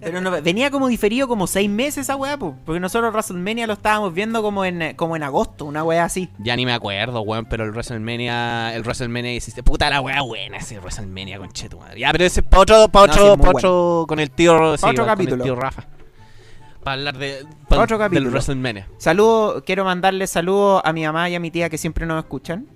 Pero 0.00 0.20
no, 0.20 0.30
venía 0.42 0.70
como 0.70 0.88
diferido 0.88 1.26
como 1.28 1.46
seis 1.46 1.68
meses 1.68 1.98
esa 2.02 2.16
weá, 2.16 2.36
po, 2.36 2.56
porque 2.64 2.80
nosotros 2.80 3.12
WrestleMania 3.12 3.66
lo 3.66 3.72
estábamos 3.74 4.14
viendo 4.14 4.42
como 4.42 4.64
en, 4.64 4.94
como 4.96 5.16
en 5.16 5.22
agosto, 5.22 5.64
una 5.64 5.82
weá 5.84 6.04
así. 6.04 6.28
Ya 6.38 6.54
ni 6.56 6.64
me 6.66 6.72
acuerdo, 6.72 7.20
weón, 7.22 7.46
pero 7.46 7.64
el 7.64 7.70
WrestleMania, 7.72 8.74
el 8.74 8.82
WrestleMania 8.82 9.30
17, 9.32 9.62
puta 9.62 9.90
la 9.90 10.00
weá 10.00 10.20
buena 10.22 10.58
ese 10.58 10.78
WrestleMania, 10.78 11.38
conchetu 11.38 11.78
madre. 11.78 12.00
Ya, 12.00 12.12
pero 12.12 12.24
ese 12.24 12.40
es 12.40 12.46
para 12.46 12.62
otro, 12.62 12.88
pa' 12.88 13.06
No, 13.06 13.12
otro, 13.12 13.22
sí, 13.32 13.36
muy 13.38 13.44
pa' 13.52 13.58
otro, 13.58 14.04
con 14.08 14.20
el 14.20 14.30
tío, 14.30 14.76
sí, 14.76 14.86
otro 14.86 15.04
con 15.04 15.06
capítulo. 15.06 15.36
el 15.36 15.42
tío 15.42 15.54
Rafa. 15.56 15.84
Para 16.84 16.94
hablar 16.94 17.18
de, 17.18 17.44
Pa' 17.68 17.76
pa- 17.76 17.82
otro 17.82 17.98
del 17.98 18.06
capítulo. 18.06 18.30
WrestleMania. 18.30 18.88
Saludo, 18.98 19.64
quiero 19.64 19.84
mandarle 19.84 20.26
saludos 20.28 20.82
a 20.84 20.92
mi 20.92 21.04
mamá 21.04 21.28
y 21.28 21.34
a 21.34 21.40
mi 21.40 21.50
tía 21.50 21.68
que 21.68 21.78
siempre 21.78 22.06
nos 22.06 22.18
escuchan. 22.22 22.66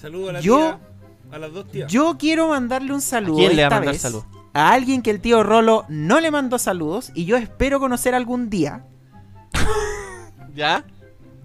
Saludos 0.00 0.30
a 0.30 0.32
la 0.32 0.40
Yo- 0.40 0.56
tía, 0.58 0.78
a 1.32 1.38
las 1.38 1.52
dos 1.52 1.68
tías. 1.70 1.90
Yo 1.92 2.16
quiero 2.18 2.48
mandarle 2.48 2.92
un 2.92 3.00
saludo 3.00 3.36
¿A 3.36 3.38
quién 3.38 3.56
le 3.56 3.62
va 3.62 3.66
a 3.68 3.70
mandar 3.70 3.92
vez 3.92 4.02
salud? 4.02 4.22
A 4.54 4.72
alguien 4.72 5.02
que 5.02 5.10
el 5.10 5.20
tío 5.20 5.42
Rolo 5.42 5.84
no 5.88 6.20
le 6.20 6.30
mandó 6.30 6.58
saludos 6.58 7.10
y 7.14 7.24
yo 7.26 7.36
espero 7.36 7.80
conocer 7.80 8.14
algún 8.14 8.48
día 8.50 8.84
¿Ya? 10.54 10.84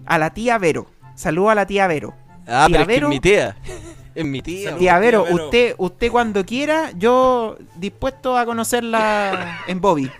a 0.06 0.18
la 0.18 0.30
tía 0.30 0.56
Vero. 0.58 0.86
Saludo 1.14 1.50
a 1.50 1.54
la 1.54 1.66
tía 1.66 1.86
Vero. 1.86 2.14
Ah, 2.46 2.64
Tía 2.66 2.78
pero 2.78 2.80
es 2.82 2.86
que 2.86 2.92
es 2.94 2.96
Vero. 2.96 3.08
mi 3.08 3.20
tía. 3.20 3.56
Es 4.12 4.24
mi 4.24 4.42
tía. 4.42 4.70
Salud. 4.70 4.78
Tía 4.80 4.98
Vero, 4.98 5.22
Vero. 5.22 5.44
usted, 5.44 5.74
usted 5.78 6.10
cuando 6.10 6.44
quiera, 6.44 6.90
yo 6.96 7.56
dispuesto 7.76 8.36
a 8.36 8.44
conocerla 8.44 9.60
en 9.68 9.80
Bobby. 9.80 10.10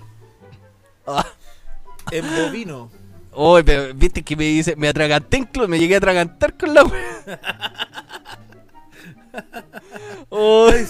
En 2.13 2.25
bovino. 2.37 2.91
Oye, 3.33 3.63
pero 3.65 3.95
viste 3.95 4.23
que 4.23 4.35
me 4.37 4.45
dice, 4.45 4.75
me 4.75 4.89
atraganté, 4.89 5.47
me 5.69 5.79
llegué 5.79 5.95
a 5.95 5.99
atragantar 5.99 6.57
con 6.57 6.75
la 6.75 6.83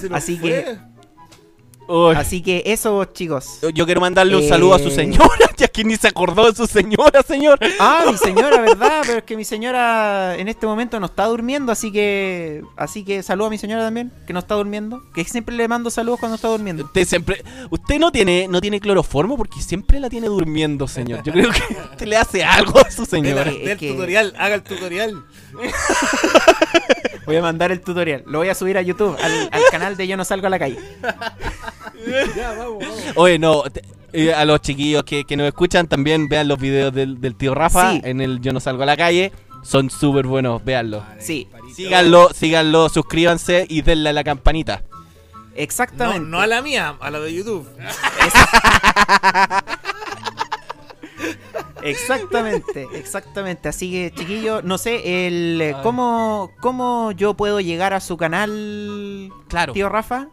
nos 0.08 0.18
Así 0.18 0.38
fue. 0.38 0.50
que- 0.50 0.78
Así 2.16 2.40
que 2.42 2.62
eso, 2.66 3.04
chicos. 3.06 3.58
Yo 3.74 3.84
quiero 3.84 4.00
mandarle 4.00 4.36
un 4.36 4.42
Eh. 4.42 4.48
saludo 4.48 4.74
a 4.74 4.78
su 4.78 4.90
señora, 4.90 5.49
ya 5.60 5.68
que 5.68 5.84
ni 5.84 5.96
se 5.96 6.08
acordó 6.08 6.46
de 6.50 6.54
su 6.56 6.66
señora, 6.66 7.22
señor. 7.22 7.58
Ah, 7.78 8.04
mi 8.10 8.16
señora, 8.16 8.60
¿verdad? 8.60 9.02
Pero 9.06 9.18
es 9.18 9.24
que 9.24 9.36
mi 9.36 9.44
señora 9.44 10.36
en 10.36 10.48
este 10.48 10.66
momento 10.66 10.98
no 10.98 11.06
está 11.06 11.26
durmiendo, 11.26 11.70
así 11.72 11.92
que 11.92 12.62
así 12.76 13.04
que 13.04 13.22
saludo 13.22 13.46
a 13.48 13.50
mi 13.50 13.58
señora 13.58 13.82
también, 13.84 14.12
que 14.26 14.32
no 14.32 14.38
está 14.40 14.54
durmiendo, 14.54 15.02
que 15.14 15.24
siempre 15.24 15.54
le 15.54 15.68
mando 15.68 15.90
saludos 15.90 16.18
cuando 16.20 16.36
está 16.36 16.48
durmiendo. 16.48 16.84
Usted 16.84 17.06
siempre, 17.06 17.44
usted 17.70 17.98
no 17.98 18.10
tiene, 18.10 18.48
no 18.48 18.60
tiene 18.60 18.80
cloroformo 18.80 19.36
porque 19.36 19.60
siempre 19.60 20.00
la 20.00 20.08
tiene 20.10 20.26
durmiendo, 20.28 20.88
señor. 20.88 21.22
Yo 21.22 21.32
creo 21.32 21.50
que 21.50 21.62
usted 21.92 22.06
le 22.06 22.16
hace 22.16 22.42
algo 22.44 22.80
a 22.80 22.90
su 22.90 23.04
señora. 23.06 23.44
que- 23.44 23.58
del 23.68 23.78
que- 23.78 23.90
tutorial, 23.92 24.34
haga 24.38 24.54
el 24.56 24.62
tutorial. 24.62 25.24
Voy 27.26 27.36
a 27.36 27.42
mandar 27.42 27.70
el 27.70 27.80
tutorial, 27.80 28.24
lo 28.26 28.38
voy 28.38 28.48
a 28.48 28.54
subir 28.54 28.76
a 28.78 28.82
YouTube, 28.82 29.16
al, 29.22 29.48
al 29.52 29.62
canal 29.70 29.96
de 29.96 30.06
Yo 30.08 30.16
no 30.16 30.24
salgo 30.24 30.46
a 30.46 30.50
la 30.50 30.58
calle. 30.58 30.78
Ya, 32.36 32.52
vamos, 32.54 32.78
vamos. 32.80 33.00
Oye, 33.14 33.38
no, 33.38 33.62
te- 33.64 33.84
eh, 34.12 34.32
a 34.34 34.44
los 34.44 34.60
chiquillos 34.60 35.02
que, 35.04 35.24
que 35.24 35.36
nos 35.36 35.46
escuchan 35.46 35.86
también 35.86 36.28
vean 36.28 36.48
los 36.48 36.58
videos 36.58 36.92
del, 36.92 37.20
del 37.20 37.34
tío 37.36 37.54
Rafa 37.54 37.92
Sí. 37.92 38.00
en 38.04 38.20
el 38.20 38.40
Yo 38.40 38.52
no 38.52 38.60
salgo 38.60 38.82
a 38.82 38.86
la 38.86 38.96
calle. 38.96 39.32
Son 39.62 39.90
súper 39.90 40.26
buenos, 40.26 40.64
véanlos. 40.64 41.06
Vale, 41.06 41.20
Sí. 41.22 41.46
parito. 41.50 41.74
Síganlo, 41.74 42.30
síganlo, 42.32 42.88
suscríbanse 42.88 43.66
y 43.68 43.82
denle 43.82 44.08
a 44.10 44.12
la 44.14 44.24
campanita. 44.24 44.82
No, 44.90 44.96
Exactamente. 45.56 46.20
no 46.28 46.40
a 46.40 46.46
la 46.46 46.62
mía, 46.62 46.96
a 47.00 47.10
la 47.10 47.20
de 47.20 47.34
YouTube. 47.34 47.68
Exactamente, 51.82 52.86
exactamente. 52.94 53.68
Así 53.68 53.90
que, 53.90 54.12
chiquillos, 54.14 54.64
no 54.64 54.76
sé, 54.78 55.26
el 55.26 55.60
eh, 55.60 55.76
¿cómo, 55.82 56.50
¿cómo 56.60 57.12
yo 57.12 57.34
puedo 57.34 57.60
llegar 57.60 57.94
a 57.94 58.00
su 58.00 58.16
canal, 58.16 59.30
Claro. 59.48 59.72
tío 59.72 59.88
Rafa? 59.88 60.28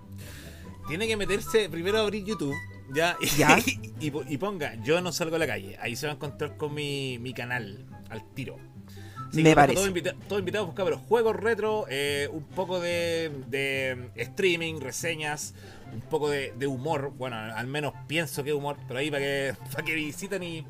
Tiene 0.88 1.08
que 1.08 1.18
meterse 1.18 1.70
primero 1.70 1.98
a 1.99 2.02
abrir 2.02 2.24
YouTube. 2.26 2.54
Ya, 2.93 3.18
y, 3.22 3.27
Ya. 3.38 3.57
y, 3.59 4.11
y 4.30 4.38
ponga, 4.38 4.76
yo 4.84 5.01
no 5.01 5.11
salgo 5.11 5.35
a 5.35 5.39
la 5.39 5.47
calle. 5.47 5.77
Ahí 5.81 5.95
se 5.95 6.07
va 6.07 6.14
a 6.14 6.15
encontrar 6.15 6.57
con 6.57 6.73
mi, 6.73 7.18
mi 7.19 7.34
canal 7.34 7.85
al 8.09 8.23
tiro. 8.34 8.57
Así 9.30 9.43
Me 9.43 9.49
que, 9.49 9.55
parece. 9.55 9.76
Todos 9.76 9.88
invita- 9.89 10.15
todos 10.30 10.39
invitados 10.39 10.65
a 10.65 10.68
buscar 10.68 10.85
pero 10.85 10.97
juegos 10.99 11.35
retro, 11.35 11.85
eh, 11.89 12.30
un 12.31 12.43
poco 12.43 12.80
de, 12.80 13.30
de 13.47 14.09
streaming, 14.15 14.80
reseñas, 14.80 15.53
un 15.93 15.99
poco 16.01 16.30
de, 16.30 16.53
de 16.57 16.65
humor. 16.68 17.11
Bueno, 17.18 17.35
al 17.35 17.68
menos 17.68 17.93
pienso 18.07 18.43
que 18.45 18.53
humor, 18.53 18.77
pero 18.88 18.99
ahí 18.99 19.11
para 19.11 19.22
que, 19.22 19.53
para 19.73 19.84
que 19.84 19.95
visiten 19.95 20.43
y, 20.43 20.65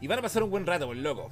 y 0.00 0.06
van 0.06 0.18
a 0.20 0.22
pasar 0.22 0.42
un 0.42 0.50
buen 0.50 0.64
rato, 0.66 0.86
por 0.86 0.96
loco. 0.96 1.28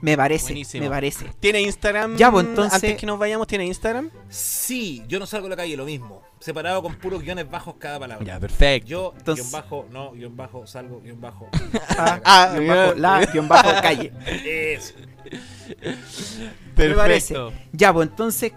Me 0.00 0.16
parece, 0.16 0.44
Buenísimo. 0.46 0.84
me 0.84 0.90
parece. 0.90 1.26
¿Tiene 1.40 1.60
Instagram? 1.62 2.16
Ya, 2.16 2.30
pues, 2.30 2.46
entonces- 2.46 2.74
Antes 2.74 2.96
que 2.96 3.06
nos 3.06 3.18
vayamos, 3.18 3.46
¿tiene 3.46 3.66
Instagram? 3.66 4.10
Sí, 4.28 5.02
yo 5.08 5.18
no 5.18 5.26
salgo 5.26 5.46
a 5.46 5.50
la 5.50 5.56
calle, 5.56 5.76
lo 5.76 5.84
mismo. 5.84 6.22
Separado 6.40 6.82
con 6.82 6.94
puros 6.94 7.22
guiones 7.22 7.50
bajos 7.50 7.74
cada 7.78 7.98
palabra. 7.98 8.24
Ya, 8.24 8.40
perfecto. 8.40 8.88
Yo, 8.88 9.12
Entonces- 9.18 9.44
guion 9.50 9.52
bajo, 9.62 9.86
no, 9.90 10.12
guion 10.12 10.36
bajo, 10.36 10.66
salgo, 10.66 11.00
guion 11.02 11.20
bajo. 11.20 11.48
Ah, 11.98 12.20
Ah, 12.24 12.52
guion 12.58 12.68
bajo, 12.68 12.94
la, 12.94 13.24
guion 13.32 13.48
bajo, 13.48 13.68
calle. 13.82 14.12
Eso. 14.26 14.94
Me 16.76 16.94
parece. 16.94 17.34
Ya, 17.72 17.92
pues 17.92 18.08
entonces, 18.08 18.52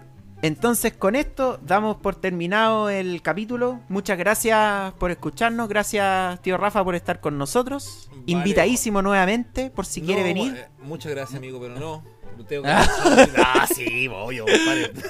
entonces 0.46 0.92
con 0.92 1.16
esto 1.16 1.58
damos 1.62 1.96
por 1.96 2.16
terminado 2.16 2.90
el 2.90 3.22
capítulo. 3.22 3.80
Muchas 3.88 4.18
gracias 4.18 4.92
por 4.94 5.10
escucharnos. 5.10 5.68
Gracias, 5.68 6.40
tío 6.42 6.56
Rafa, 6.56 6.84
por 6.84 6.94
estar 6.94 7.20
con 7.20 7.38
nosotros. 7.38 8.08
Vale. 8.10 8.22
Invitadísimo 8.26 9.02
nuevamente, 9.02 9.70
por 9.70 9.86
si 9.86 10.00
quiere 10.02 10.22
venir. 10.22 10.54
eh, 10.56 10.68
muchas 10.82 11.12
gracias, 11.12 11.38
amigo, 11.38 11.58
pero 11.60 11.74
no. 11.78 12.04
no 12.36 12.44
tengo 12.44 12.62
que- 12.64 12.68
ah, 12.70 13.66
sí, 13.74 14.06
voy, 14.08 14.36
yo. 14.36 14.44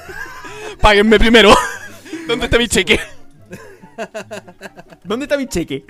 Páguenme 0.81 1.19
primero. 1.19 1.53
¿Dónde 2.29 2.45
está 2.47 2.59
mi 2.59 2.69
cheque? 2.69 2.99
¿Dónde 5.05 5.25
está 5.25 5.37
mi 5.37 5.47
cheque? 5.47 5.85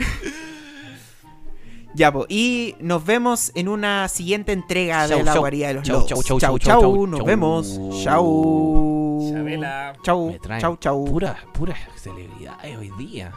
ya, 1.95 2.13
pues, 2.13 2.27
y 2.29 2.75
nos 2.81 3.05
vemos 3.05 3.53
en 3.55 3.69
una 3.69 4.09
siguiente 4.09 4.53
entrega 4.53 5.07
Chau, 5.09 5.19
de 5.19 5.25
la 5.25 5.33
chau. 5.33 5.41
guarida 5.43 5.69
de 5.69 5.75
los 5.75 5.83
Chau, 5.85 5.95
lobos. 5.97 6.09
chau, 6.09 6.23
chau, 6.23 6.39
chau, 6.41 6.59
chau, 6.59 6.81
chau, 6.81 6.81
chau, 6.93 7.07
Nos 7.07 7.19
chau. 7.21 7.27
vemos. 7.27 7.81
Chau. 8.03 9.04
Chabela. 9.21 9.93
Chau, 10.03 10.27
Me 10.27 10.39
traen 10.39 10.61
chau, 10.61 10.77
chau. 10.79 11.05
Pura, 11.05 11.37
pura 11.53 11.75
celebridades 11.97 12.77
hoy 12.77 12.91
día. 12.99 13.33